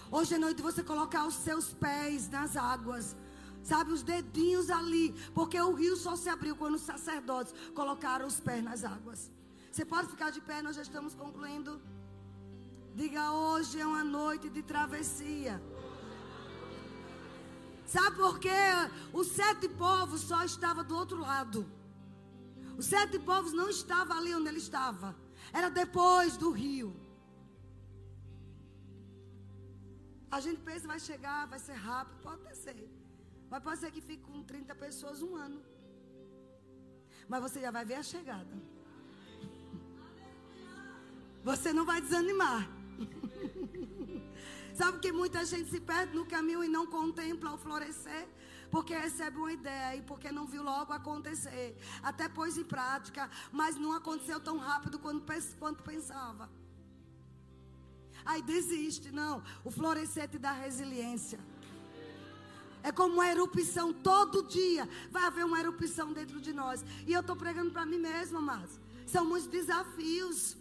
Hoje 0.10 0.34
é 0.34 0.40
noite 0.40 0.58
de 0.58 0.64
você 0.64 0.82
colocar 0.84 1.24
os 1.28 1.36
seus 1.36 1.68
pés 1.86 2.28
nas 2.28 2.58
águas. 2.58 3.16
Sabe, 3.64 3.92
os 3.92 4.02
dedinhos 4.02 4.72
ali. 4.72 5.14
Porque 5.36 5.60
o 5.62 5.74
rio 5.74 5.96
só 5.96 6.16
se 6.16 6.30
abriu 6.30 6.56
quando 6.56 6.76
os 6.76 6.82
sacerdotes 6.82 7.54
colocaram 7.76 8.26
os 8.26 8.40
pés 8.40 8.64
nas 8.64 8.84
águas. 8.84 9.32
Você 9.72 9.86
pode 9.86 10.08
ficar 10.10 10.32
de 10.32 10.42
pé, 10.42 10.64
nós 10.64 10.76
já 10.76 10.82
estamos 10.82 11.14
concluindo. 11.14 11.80
Diga 12.94 13.32
hoje 13.32 13.80
é 13.80 13.86
uma 13.86 14.04
noite 14.04 14.50
de 14.50 14.62
travessia. 14.62 15.62
Sabe 17.86 18.16
por 18.18 18.40
quê? 18.40 18.50
Os 19.14 19.28
sete 19.28 19.68
povos 19.70 20.22
só 20.22 20.44
estavam 20.44 20.84
do 20.84 20.96
outro 20.96 21.20
lado. 21.20 21.66
Os 22.78 22.86
sete 22.86 23.18
povos 23.20 23.54
não 23.54 23.70
estavam 23.70 24.18
ali 24.18 24.34
onde 24.34 24.50
ele 24.50 24.60
estava. 24.60 25.16
Era 25.54 25.70
depois 25.70 26.38
do 26.38 26.52
rio. 26.52 26.96
A 30.30 30.40
gente 30.40 30.62
pensa 30.62 30.88
vai 30.88 31.00
chegar, 31.00 31.48
vai 31.48 31.60
ser 31.60 31.74
rápido, 31.74 32.18
pode 32.22 32.56
ser. 32.58 32.90
Mas 33.50 33.62
pode 33.62 33.80
ser 33.82 33.92
que 33.92 34.02
fique 34.02 34.24
com 34.24 34.44
30 34.44 34.74
pessoas 34.76 35.22
um 35.22 35.36
ano. 35.36 35.62
Mas 37.28 37.42
você 37.42 37.60
já 37.60 37.72
vai 37.72 37.84
ver 37.84 37.96
a 37.96 38.04
chegada. 38.04 38.56
Você 41.44 41.74
não 41.74 41.86
vai 41.86 42.00
desanimar. 42.00 42.81
Sabe 44.74 45.00
que 45.00 45.12
muita 45.12 45.46
gente 45.46 45.70
se 45.70 45.80
perde 45.80 46.16
no 46.16 46.26
caminho 46.26 46.64
e 46.64 46.68
não 46.68 46.86
contempla 46.88 47.54
o 47.54 47.58
florescer? 47.58 48.28
Porque 48.70 48.96
recebe 48.96 49.38
uma 49.38 49.52
ideia 49.52 49.98
e 49.98 50.02
porque 50.02 50.32
não 50.32 50.46
viu 50.48 50.64
logo 50.64 50.94
acontecer. 50.94 51.78
Até 52.02 52.30
pôs 52.30 52.58
em 52.58 52.64
prática, 52.64 53.30
mas 53.52 53.76
não 53.76 53.92
aconteceu 53.92 54.40
tão 54.40 54.58
rápido 54.58 54.98
quanto, 54.98 55.84
pensava. 55.84 56.50
Aí 58.26 58.42
desiste, 58.42 59.12
não. 59.12 59.44
O 59.66 59.72
florescer 59.72 60.30
te 60.30 60.38
dá 60.38 60.54
resiliência. 60.54 61.40
É 62.82 62.92
como 62.92 63.16
uma 63.16 63.28
erupção 63.28 63.92
todo 63.92 64.48
dia. 64.48 64.88
Vai 65.12 65.24
haver 65.24 65.46
uma 65.46 65.60
erupção 65.60 66.14
dentro 66.14 66.40
de 66.40 66.54
nós. 66.54 66.84
E 67.06 67.12
eu 67.12 67.22
estou 67.22 67.36
pregando 67.36 67.72
para 67.72 67.86
mim 67.86 68.00
mesma, 68.00 68.40
mas 68.42 68.80
são 69.06 69.26
muitos 69.26 69.50
desafios. 69.50 70.58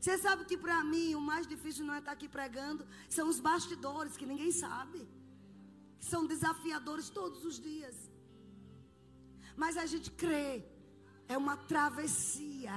Você 0.00 0.16
sabe 0.18 0.44
que 0.44 0.56
para 0.56 0.82
mim 0.84 1.14
o 1.14 1.20
mais 1.20 1.46
difícil 1.46 1.84
não 1.84 1.94
é 1.94 1.98
estar 1.98 2.12
aqui 2.12 2.28
pregando, 2.28 2.86
são 3.08 3.28
os 3.28 3.40
bastidores 3.40 4.16
que 4.16 4.26
ninguém 4.26 4.52
sabe. 4.52 5.08
Que 5.98 6.06
são 6.06 6.26
desafiadores 6.26 7.08
todos 7.08 7.44
os 7.44 7.58
dias. 7.58 7.94
Mas 9.56 9.76
a 9.76 9.86
gente 9.86 10.10
crê. 10.10 10.64
É 11.28 11.36
uma 11.36 11.56
travessia. 11.56 12.72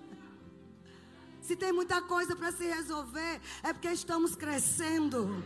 Se 1.42 1.56
tem 1.56 1.72
muita 1.72 2.00
coisa 2.02 2.36
para 2.36 2.52
se 2.52 2.64
resolver, 2.64 3.40
é 3.64 3.72
porque 3.72 3.88
estamos 3.88 4.36
crescendo 4.36 5.42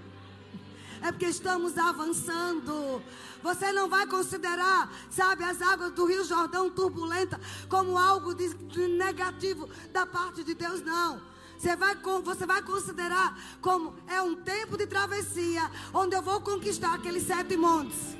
é 1.03 1.13
porque 1.13 1.27
estamos 1.27 1.77
avançando. 1.77 3.03
Você 3.43 3.73
não 3.73 3.89
vai 3.89 4.07
considerar, 4.07 4.93
sabe, 5.11 5.45
as 5.45 5.63
águas 5.63 5.93
do 5.93 6.07
Rio 6.07 6.25
Jordão 6.25 6.71
turbulenta 6.71 7.41
como 7.69 7.97
algo 7.97 8.35
de, 8.35 8.49
negativo 8.89 9.69
da 9.93 10.07
parte 10.07 10.43
de 10.43 10.55
Deus, 10.55 10.83
não. 10.83 11.21
Você 11.57 11.75
vai, 11.75 11.97
você 11.97 12.47
vai 12.47 12.63
considerar 12.63 13.37
como 13.61 13.95
é 14.07 14.23
um 14.23 14.37
tempo 14.37 14.77
de 14.77 14.87
travessia, 14.87 15.71
onde 15.93 16.15
eu 16.15 16.23
vou 16.23 16.41
conquistar 16.41 16.95
aqueles 16.95 17.25
sete 17.25 17.57
montes. 17.57 18.17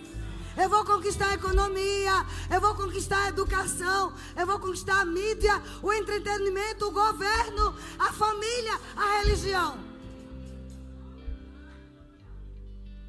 Eu 0.57 0.69
vou 0.69 0.85
conquistar 0.85 1.29
a 1.29 1.35
economia, 1.35 2.27
eu 2.53 2.61
vou 2.61 2.75
conquistar 2.75 3.27
a 3.27 3.29
educação, 3.29 4.13
eu 4.37 4.45
vou 4.45 4.59
conquistar 4.59 5.03
a 5.03 5.05
mídia, 5.05 5.63
o 5.81 5.93
entretenimento, 5.93 6.87
o 6.87 6.91
governo, 6.91 7.77
a 7.97 8.13
família, 8.13 8.81
a 8.97 9.19
religião. 9.19 9.88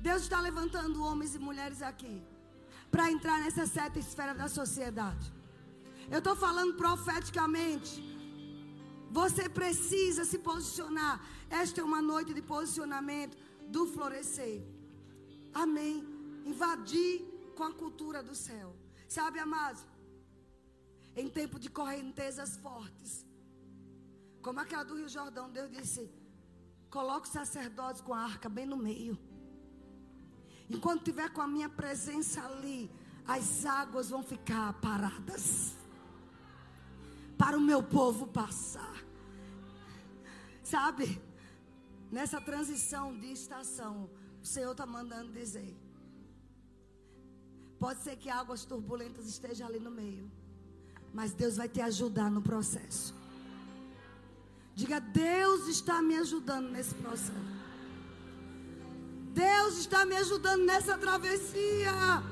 Deus 0.08 0.22
está 0.24 0.40
levantando 0.40 1.04
homens 1.04 1.36
e 1.36 1.40
mulheres 1.40 1.82
aqui 1.82 2.16
para 2.92 3.12
entrar 3.12 3.40
nessa 3.40 3.66
seta 3.66 4.00
esfera 4.00 4.34
da 4.34 4.48
sociedade. 4.48 5.32
Eu 6.10 6.20
estou 6.20 6.36
falando 6.36 6.74
profeticamente. 6.76 7.94
Você 9.12 9.50
precisa 9.50 10.24
se 10.26 10.40
posicionar. 10.40 11.16
Esta 11.50 11.82
é 11.82 11.84
uma 11.84 12.02
noite 12.02 12.34
de 12.34 12.42
posicionamento 12.42 13.38
do 13.68 13.86
florescer. 13.88 14.64
Amém. 15.54 15.96
Invadir 16.46 17.14
com 17.56 17.64
a 17.64 17.74
cultura 17.74 18.24
do 18.24 18.36
céu. 18.36 18.76
Sabe, 19.08 19.40
amado? 19.40 19.82
Em 21.16 21.28
tempo 21.28 21.60
de 21.60 21.70
correntezas 21.70 22.56
fortes. 22.58 23.26
Como 24.42 24.60
aquela 24.60 24.84
do 24.84 24.96
Rio 24.96 25.10
Jordão, 25.10 25.52
Deus 25.52 25.70
disse: 25.70 26.10
coloque 26.90 27.28
os 27.28 27.34
sacerdotes 27.34 28.02
com 28.02 28.14
a 28.14 28.24
arca 28.24 28.48
bem 28.48 28.66
no 28.66 28.78
meio. 28.78 29.18
Enquanto 30.70 31.04
tiver 31.04 31.30
com 31.30 31.42
a 31.42 31.48
minha 31.48 31.68
presença 31.68 32.46
ali, 32.46 32.92
as 33.28 33.66
águas 33.66 34.10
vão 34.10 34.24
ficar 34.24 34.74
paradas. 34.74 35.74
Para 37.38 37.58
o 37.58 37.62
meu 37.62 37.82
povo 37.82 38.28
passar. 38.28 39.04
Sabe? 40.64 41.20
Nessa 42.12 42.40
transição 42.40 43.18
de 43.18 43.32
estação, 43.32 44.10
o 44.42 44.46
Senhor 44.46 44.72
está 44.72 44.86
mandando 44.86 45.32
dizer. 45.32 45.76
Pode 47.80 48.02
ser 48.02 48.18
que 48.18 48.30
águas 48.30 48.66
turbulentas 48.66 49.26
estejam 49.26 49.68
ali 49.68 49.80
no 49.80 49.90
meio. 49.90 50.30
Mas 51.14 51.34
Deus 51.34 51.58
vai 51.58 51.68
te 51.68 51.82
ajudar 51.82 52.30
no 52.30 52.42
processo. 52.42 53.16
Diga, 54.76 55.00
Deus 55.00 55.68
está 55.68 56.02
me 56.02 56.16
ajudando 56.16 56.70
nesse 56.70 56.94
processo. 56.96 57.59
Deus 59.34 59.78
está 59.78 60.06
me 60.06 60.16
ajudando 60.16 60.66
nessa 60.66 60.98
travessia. 60.98 62.24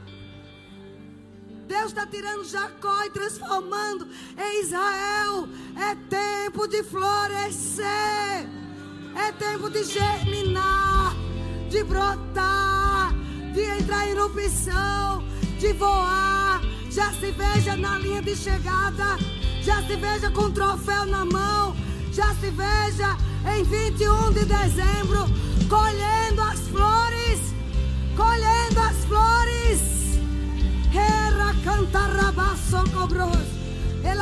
Deus 1.68 1.88
está 1.88 2.08
tirando 2.08 2.46
Jacó 2.46 3.04
e 3.04 3.10
transformando 3.10 4.08
em 4.38 4.62
Israel. 4.62 5.48
É 5.76 5.96
tempo 6.10 6.68
de 6.68 6.84
florescer. 6.84 8.48
É 9.16 9.32
tempo 9.38 9.70
de 9.70 9.84
germinar, 9.84 11.16
de 11.70 11.84
brotar, 11.84 13.14
de 13.54 13.62
entrar 13.62 14.08
em 14.08 14.12
erupção, 14.12 15.24
de 15.60 15.74
voar. 15.74 16.62
Já 16.90 17.12
se 17.14 17.32
veja 17.32 17.76
na 17.76 17.98
linha 18.00 18.22
de 18.22 18.36
chegada. 18.36 19.18
Já 19.62 19.82
se 19.86 19.96
veja 19.96 20.32
com 20.32 20.52
troféu 20.52 21.06
na 21.06 21.26
mão. 21.26 21.76
Já 22.12 22.34
se 22.36 22.50
veja 22.50 23.27
em 23.56 23.64
21 23.64 24.34
de 24.34 24.46
dezembro 24.46 25.26
colhendo 25.70 26.42
as 26.42 26.60
flores, 26.68 27.40
colhendo 28.16 28.80
as 28.80 29.06
flores. 29.06 30.20
Era 30.94 31.54
cantarabaço 31.64 32.92
cobros, 32.92 33.48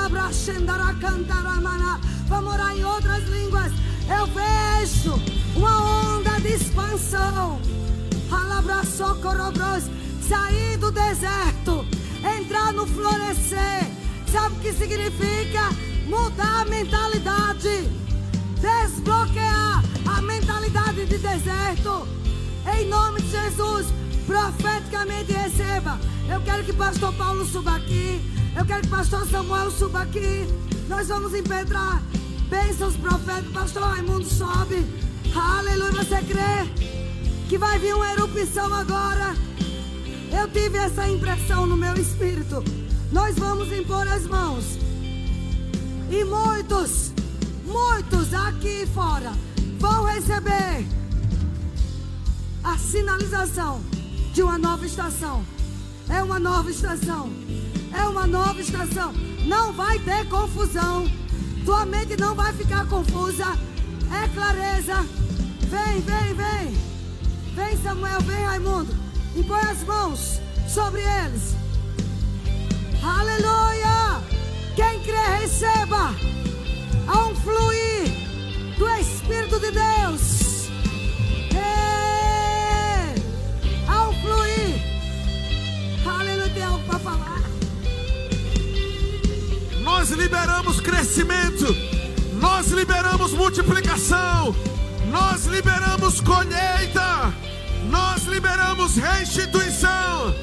brachendará 0.09 0.93
cantaramana. 0.95 1.99
Vamos 2.27 2.53
orar 2.53 2.75
em 2.75 2.83
outras 2.83 3.23
línguas. 3.29 3.71
Eu 4.07 4.27
vejo 4.27 5.13
uma 5.55 6.15
onda 6.15 6.39
de 6.41 6.53
expansão. 6.53 7.59
Alabraço 8.31 9.15
corobros, 9.21 9.89
sair 10.27 10.77
do 10.77 10.91
deserto, 10.91 11.85
entrar 12.37 12.73
no 12.73 12.85
florescer. 12.87 13.85
Sabe 14.31 14.55
o 14.55 14.59
que 14.59 14.73
significa? 14.73 15.69
Mudar 16.07 16.61
a 16.61 16.65
mentalidade, 16.65 17.89
desbloquear 18.65 19.83
a 20.05 20.21
mentalidade 20.21 21.05
de 21.05 21.17
deserto. 21.17 22.07
Em 22.75 22.87
nome 22.87 23.21
de 23.21 23.29
Jesus, 23.29 23.87
profeticamente 24.25 25.31
receba. 25.31 25.99
Eu 26.27 26.41
quero 26.41 26.63
que 26.63 26.73
pastor 26.73 27.13
Paulo 27.13 27.45
suba 27.45 27.75
aqui. 27.75 28.19
Eu 28.57 28.65
quero 28.65 28.81
que 28.81 28.87
pastor 28.87 29.27
Samuel 29.27 29.69
suba 29.69 30.01
aqui. 30.01 30.47
Nós 30.87 31.07
vamos 31.07 31.33
impetrar 31.35 32.01
bênçãos 32.49 32.95
proféticos. 32.95 33.53
Pastor 33.53 33.83
Raimundo 33.83 34.25
sobe. 34.25 34.85
Aleluia. 35.35 35.91
Você 35.91 36.21
crê 36.23 36.55
que 37.47 37.57
vai 37.57 37.77
vir 37.77 37.93
uma 37.93 38.11
erupção 38.13 38.73
agora? 38.73 39.35
Eu 40.31 40.47
tive 40.49 40.77
essa 40.77 41.07
impressão 41.07 41.67
no 41.67 41.77
meu 41.77 41.93
espírito. 41.93 42.63
Nós 43.11 43.35
vamos 43.35 43.71
impor 43.71 44.07
as 44.07 44.25
mãos. 44.25 44.79
E 46.09 46.23
muitos, 46.23 47.11
muitos 47.65 48.33
aqui 48.33 48.85
fora 48.93 49.31
vão 49.79 50.05
receber 50.05 50.85
a 52.63 52.77
sinalização 52.77 53.81
de 54.33 54.41
uma 54.41 54.57
nova 54.57 54.85
estação. 54.85 55.45
É 56.09 56.21
uma 56.21 56.39
nova 56.39 56.69
estação. 56.69 57.31
É 57.93 58.03
uma 58.07 58.27
nova 58.27 58.59
estação. 58.59 59.13
Não 59.45 59.73
vai 59.73 59.99
ter 59.99 60.27
confusão. 60.27 61.09
Tua 61.63 61.85
mente 61.85 62.17
não 62.19 62.35
vai 62.35 62.53
ficar 62.53 62.87
confusa. 62.87 63.45
É 64.23 64.27
clareza. 64.29 65.05
Vem, 65.69 66.01
vem, 66.01 66.33
vem. 66.33 66.85
Vem, 67.55 67.77
Samuel, 67.81 68.21
vem, 68.21 68.45
Raimundo. 68.45 68.93
Impõe 69.35 69.61
as 69.61 69.83
mãos 69.83 70.39
sobre 70.67 71.01
eles. 71.01 71.55
Aleluia. 73.03 74.21
Quem 74.75 74.99
crê, 75.01 75.39
receba. 75.39 76.13
Há 77.07 77.27
um 77.27 77.35
fluir 77.35 78.11
do 78.77 78.89
Espírito 78.95 79.59
de 79.59 79.71
Deus. 79.71 80.69
Ei, 81.53 83.23
ao 83.87 84.11
fluir, 84.13 84.81
aleluia, 86.05 86.49
tem 86.49 86.63
algo 86.63 86.83
para 86.85 86.99
falar. 86.99 87.41
Nós 89.83 90.09
liberamos 90.09 90.81
crescimento, 90.81 91.75
nós 92.39 92.67
liberamos 92.71 93.33
multiplicação, 93.33 94.55
nós 95.11 95.45
liberamos 95.45 96.21
colheita, 96.21 97.31
nós 97.89 98.23
liberamos 98.25 98.95
restituição, 98.95 100.33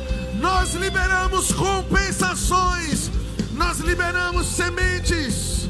nós 0.40 0.74
liberamos 0.74 1.52
compensações, 1.52 3.10
nós 3.52 3.80
liberamos 3.80 4.46
sementes 4.46 5.61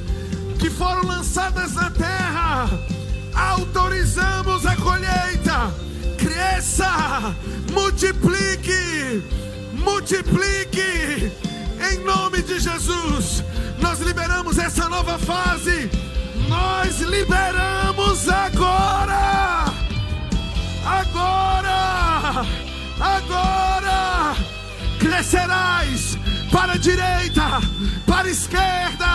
que 0.62 0.70
foram 0.70 1.02
lançadas 1.04 1.74
na 1.74 1.90
terra, 1.90 2.70
autorizamos 3.34 4.64
a 4.64 4.76
colheita, 4.76 5.74
cresça, 6.16 7.34
multiplique, 7.72 9.24
multiplique, 9.72 11.32
em 11.90 11.98
nome 12.04 12.42
de 12.42 12.60
Jesus. 12.60 13.42
Nós 13.80 13.98
liberamos 13.98 14.56
essa 14.56 14.88
nova 14.88 15.18
fase, 15.18 15.90
nós 16.48 17.00
liberamos 17.00 18.28
agora. 18.28 19.64
Agora, 20.86 22.46
agora 23.00 24.36
crescerás 25.00 26.16
para 26.62 26.74
a 26.74 26.76
direita, 26.76 27.60
para 28.06 28.28
a 28.28 28.30
esquerda, 28.30 29.06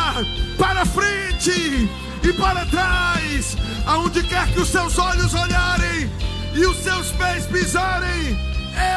para 0.57 0.81
a 0.81 0.85
frente 0.85 1.89
e 2.21 2.33
para 2.33 2.65
trás, 2.65 3.55
aonde 3.85 4.21
quer 4.23 4.51
que 4.51 4.59
os 4.59 4.67
seus 4.67 4.99
olhos 4.99 5.33
olharem 5.33 6.11
e 6.53 6.65
os 6.65 6.75
seus 6.75 7.09
pés 7.11 7.45
pisarem, 7.45 8.37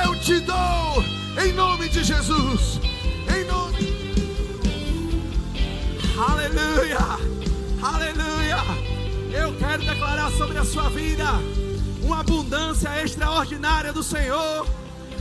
eu 0.05 0.17
te 0.17 0.41
dou, 0.41 1.05
em 1.41 1.53
nome 1.53 1.89
de 1.91 2.03
Jesus, 2.03 2.81
em 3.33 3.45
nome. 3.45 3.95
Aleluia, 6.19 6.99
aleluia. 7.81 8.59
Eu 9.33 9.55
quero 9.59 9.85
declarar 9.85 10.33
sobre 10.33 10.59
a 10.59 10.65
sua 10.65 10.91
vida 10.91 11.25
uma 12.03 12.19
abundância 12.19 13.01
extraordinária 13.01 13.93
do 13.93 14.03
Senhor, 14.03 14.67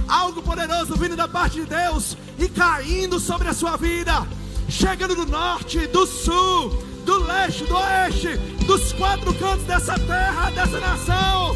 algo 0.10 0.42
poderoso 0.42 0.96
vindo 0.96 1.16
da 1.16 1.28
parte 1.28 1.62
de 1.62 1.66
Deus 1.66 2.18
e 2.38 2.50
caindo 2.50 3.20
sobre 3.20 3.48
a 3.48 3.54
sua 3.54 3.78
vida, 3.78 4.28
chegando 4.68 5.16
do 5.16 5.26
norte, 5.26 5.88
do 5.88 6.06
sul, 6.06 6.70
do 7.06 7.24
leste, 7.24 7.64
do 7.66 7.76
oeste, 7.76 8.38
dos 8.66 8.92
quatro 8.94 9.34
cantos 9.36 9.66
dessa 9.66 9.98
terra, 10.00 10.50
dessa 10.52 10.80
nação. 10.80 11.56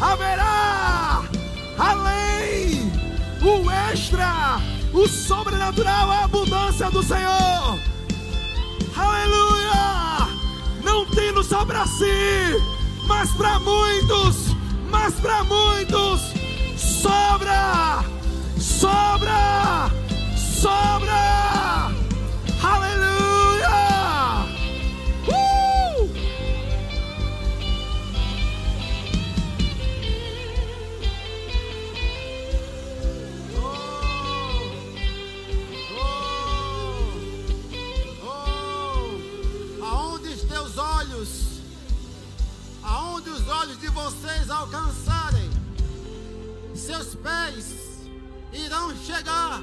Haverá 0.00 1.24
além 1.78 2.92
o 3.42 3.70
extra, 3.90 4.60
o 4.92 5.06
sobrenatural, 5.08 6.10
a 6.10 6.24
abundância 6.24 6.90
do 6.90 7.02
Senhor. 7.02 7.78
Aleluia! 8.96 10.28
Não 10.82 11.06
tendo 11.06 11.42
só 11.42 11.64
para 11.64 11.86
si, 11.86 12.60
mas 13.06 13.30
para 13.32 13.58
muitos 13.60 14.56
mas 14.90 15.14
para 15.20 15.44
muitos 15.44 16.45
sobra, 17.02 18.04
sobra, 18.58 19.90
sobra. 20.34 21.92
Aleluia! 22.62 23.76
Uh! 25.28 26.10
Oh, 38.22 39.84
aonde 39.84 40.28
os 40.28 40.42
teus 40.42 40.78
olhos, 40.78 41.60
aonde 42.82 43.30
os 43.30 43.48
olhos 43.48 43.78
de 43.78 43.88
vocês 43.88 44.48
alcançarem, 44.50 45.45
seus 46.86 47.16
pés 47.16 47.74
irão 48.52 48.94
chegar. 48.98 49.60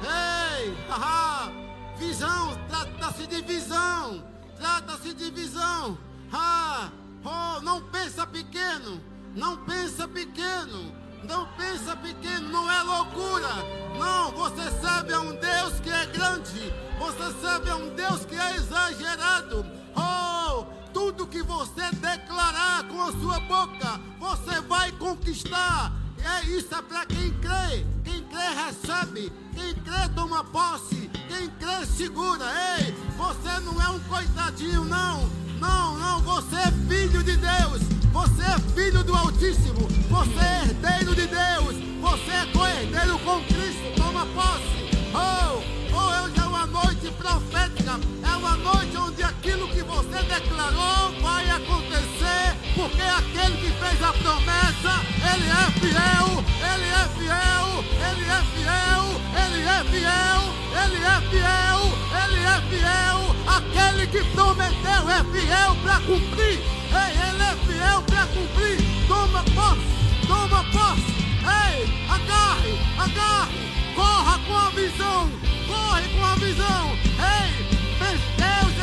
Ei, 0.00 0.74
haha, 0.88 1.52
visão, 1.98 2.58
trata-se 2.68 3.26
de 3.26 3.42
visão, 3.42 4.24
trata-se 4.56 5.12
de 5.12 5.30
visão. 5.30 5.98
Ah, 6.32 6.88
oh, 7.22 7.60
não 7.60 7.82
pensa 7.90 8.26
pequeno, 8.26 8.98
não 9.34 9.58
pensa 9.58 10.08
pequeno, 10.08 10.90
não 11.22 11.46
pensa 11.52 11.94
pequeno, 11.96 12.48
não 12.48 12.70
é 12.70 12.82
loucura. 12.82 13.52
Não, 13.98 14.30
você 14.32 14.70
sabe 14.80 15.12
é 15.12 15.18
um 15.18 15.36
Deus 15.36 15.80
que 15.80 15.90
é 15.90 16.06
grande, 16.06 16.72
você 16.98 17.40
sabe 17.42 17.68
é 17.68 17.74
um 17.74 17.94
Deus 17.94 18.24
que 18.24 18.34
é 18.34 18.56
exagerado. 18.56 19.66
Oh, 19.94 20.64
tudo 20.94 21.26
que 21.26 21.42
você 21.42 21.90
declarar 21.96 22.84
com 22.84 23.02
a 23.02 23.12
sua 23.12 23.38
boca, 23.40 24.00
você 24.18 24.62
vai 24.62 24.90
conquistar. 24.92 26.05
É 26.24 26.44
isso 26.46 26.74
é 26.74 26.82
para 26.82 27.06
quem 27.06 27.30
crê. 27.40 27.84
Quem 28.04 28.22
crê 28.24 28.48
recebe. 28.64 29.32
Quem 29.54 29.74
crê 29.74 30.08
toma 30.14 30.44
posse. 30.44 31.10
Quem 31.28 31.48
crê 31.58 31.86
segura. 31.86 32.44
Ei, 32.78 32.92
você 33.16 33.60
não 33.60 33.80
é 33.82 33.88
um 33.88 34.00
coitadinho, 34.00 34.84
não. 34.84 35.28
Não, 35.58 35.98
não, 35.98 36.20
você 36.20 36.56
é 36.56 36.72
filho 36.88 37.22
de 37.22 37.36
Deus. 37.36 37.82
Você 38.12 38.42
é 38.42 38.58
filho 38.74 39.02
do 39.04 39.14
Altíssimo. 39.14 39.88
Você 40.08 40.38
é 40.38 40.62
herdeiro 40.64 41.14
de 41.14 41.26
Deus. 41.26 41.76
Você 42.00 42.30
é 42.30 42.46
co-herdeiro 42.52 43.18
com 43.20 43.42
Cristo. 43.44 43.94
Toma 43.96 44.26
posse. 44.26 44.76
Oh, 45.14 45.62
oh, 45.94 46.24
hoje 46.24 46.38
é 46.38 46.44
uma 46.44 46.66
noite 46.66 47.10
profética. 47.12 47.98
É 48.22 48.36
uma 48.36 48.56
noite 48.56 48.96
onde 48.96 49.22
aquilo 49.22 49.68
que 49.68 49.82
você 49.82 50.22
declarou 50.22 51.20
vai 51.20 51.50
acontecer. 51.50 51.85
Porque 52.76 53.00
aquele 53.00 53.56
que 53.56 53.70
fez 53.72 54.02
a 54.02 54.12
promessa, 54.12 55.00
ele 55.32 55.48
é 55.48 55.64
fiel. 55.80 56.44
Ele 56.60 56.88
é 56.92 57.08
fiel. 57.16 57.66
Ele 58.06 58.24
é 58.28 58.40
fiel. 58.52 59.04
Ele 59.42 59.62
é 59.64 59.84
fiel. 59.90 60.42
Ele 60.84 61.00
é 61.02 61.20
fiel. 61.30 61.80
Ele 62.22 62.40
é 62.44 62.60
fiel. 62.68 63.18
Aquele 63.48 64.06
que 64.08 64.22
prometeu 64.32 65.08
é 65.08 65.24
fiel 65.32 65.74
para 65.82 66.00
cumprir. 66.00 66.60
Ei, 66.60 67.12
ele 67.28 67.42
é 67.42 67.56
fiel 67.66 68.02
para 68.02 68.26
cumprir. 68.26 68.78
Toma 69.08 69.42
posse. 69.54 70.26
Toma 70.26 70.62
posse. 70.64 71.16
Ei, 71.40 71.88
agarre, 72.10 72.78
agarre. 72.98 73.56
Corra 73.94 74.38
com 74.46 74.54
a 74.54 74.68
visão. 74.70 75.30
Corre 75.66 76.08
com 76.10 76.24
a 76.26 76.34
visão. 76.34 76.98
Ei, 77.40 77.75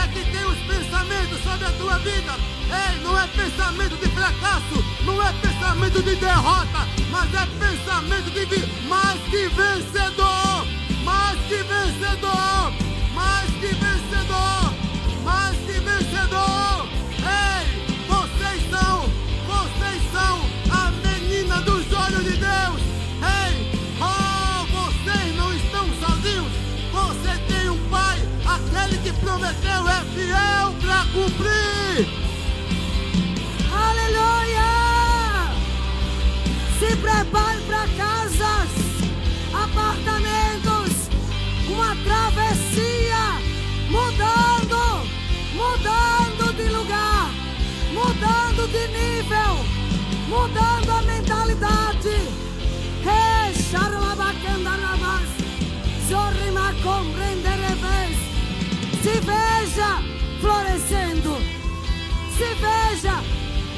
é 0.04 0.08
que 0.08 0.24
tem 0.32 0.46
os 0.46 0.58
pensamentos 0.60 1.40
sobre 1.44 1.66
a 1.66 1.72
tua 1.72 1.98
vida. 2.00 2.34
Ei, 2.70 3.00
não 3.04 3.20
é 3.20 3.28
pensamento 3.28 3.96
de 3.98 4.10
fracasso, 4.10 4.84
não 5.06 5.22
é 5.22 5.32
pensamento 5.34 6.02
de 6.02 6.16
derrota, 6.16 6.88
mas 7.12 7.34
é 7.34 7.46
pensamento 7.60 8.32
de 8.32 8.46
vi- 8.46 8.88
mais 8.88 9.20
que 9.30 9.48
vencedor, 9.50 10.66
mais 11.04 11.40
que 11.48 11.58
vencedor, 11.64 12.74
mais 13.14 13.50
que 13.60 13.68
vencedor, 13.68 14.74
mais 15.24 15.56
que 15.58 15.73
cumprir. 31.24 32.08
Aleluia! 33.72 34.72
Se 36.80 36.96
prepare 36.98 37.62
para 37.68 37.88
casas, 38.04 38.70
apartamentos, 39.54 40.90
uma 41.70 41.96
travessia, 42.04 43.24
mudando, 43.90 44.82
mudando 45.62 46.54
de 46.58 46.70
lugar, 46.70 47.30
mudando 47.94 48.68
de 48.68 48.88
nível, 49.00 49.54
mudando 50.28 50.92
a 50.92 51.02
mentalidade. 51.04 52.44
Se 59.04 59.20
veja 59.20 60.02
florescendo 60.40 61.13
se 62.38 62.56
veja 62.56 63.24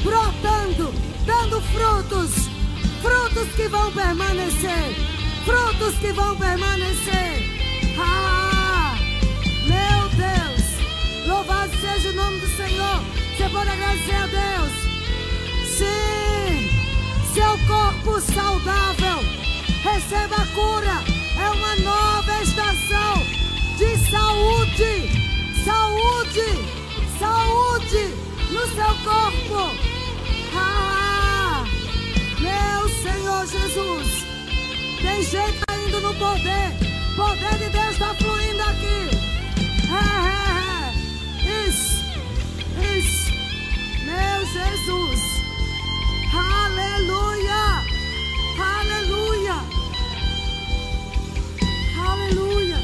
brotando, 0.02 0.94
dando 1.26 1.62
frutos, 1.62 2.32
frutos 3.02 3.50
que 3.56 3.68
vão 3.68 3.92
permanecer, 3.92 4.96
frutos 5.44 5.96
que 5.96 6.14
vão 6.14 6.36
permanecer. 6.38 7.44
Ah, 8.00 8.96
meu 9.68 10.10
Deus, 10.10 11.28
louvado 11.28 11.72
seja 11.78 12.10
o 12.10 12.14
nome 12.14 12.40
do 12.40 12.48
Senhor. 12.56 13.02
Você 13.36 13.50
pode 13.50 13.70
agradecer 13.70 14.16
a 14.16 14.28
Deus. 14.28 14.72
Sim, 15.78 16.70
seu 17.34 17.58
corpo 17.68 18.22
saudável, 18.22 19.20
receba 19.84 20.36
a 20.36 20.46
cura. 20.48 21.16
É 21.38 21.50
uma 21.50 21.76
nova 21.78 22.42
estação 22.42 23.22
de 23.78 24.10
saúde, 24.10 25.12
saúde, 25.66 26.76
saúde 27.20 28.26
no 28.56 28.66
seu 28.68 28.96
corpo. 29.04 29.76
Ah, 30.56 31.66
meu 32.40 32.90
Senhor 33.04 33.46
Jesus. 33.46 34.26
Tem 35.02 35.22
gente 35.22 35.62
indo 35.86 36.00
no 36.00 36.14
poder. 36.16 36.72
Poder 37.18 37.58
de 37.58 37.70
Deus 37.70 37.92
está 37.92 38.14
fluindo 38.16 38.62
aqui. 38.62 39.10
É, 39.92 40.06
é, 40.16 40.94
é. 41.44 41.68
Isso. 41.68 42.04
Isso. 42.98 43.32
Meu 44.06 44.46
Jesus. 44.46 45.22
Aleluia. 46.34 47.84
Aleluia. 48.58 49.56
Aleluia. 52.08 52.80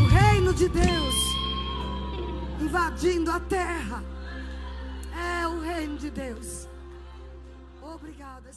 O 0.00 0.06
reino 0.06 0.52
de 0.54 0.68
Deus 0.68 1.27
invadindo 2.68 3.30
a 3.30 3.40
terra. 3.40 4.04
É 5.40 5.46
o 5.46 5.58
reino 5.60 5.96
de 5.96 6.10
Deus. 6.10 6.68
Obrigada. 7.80 8.50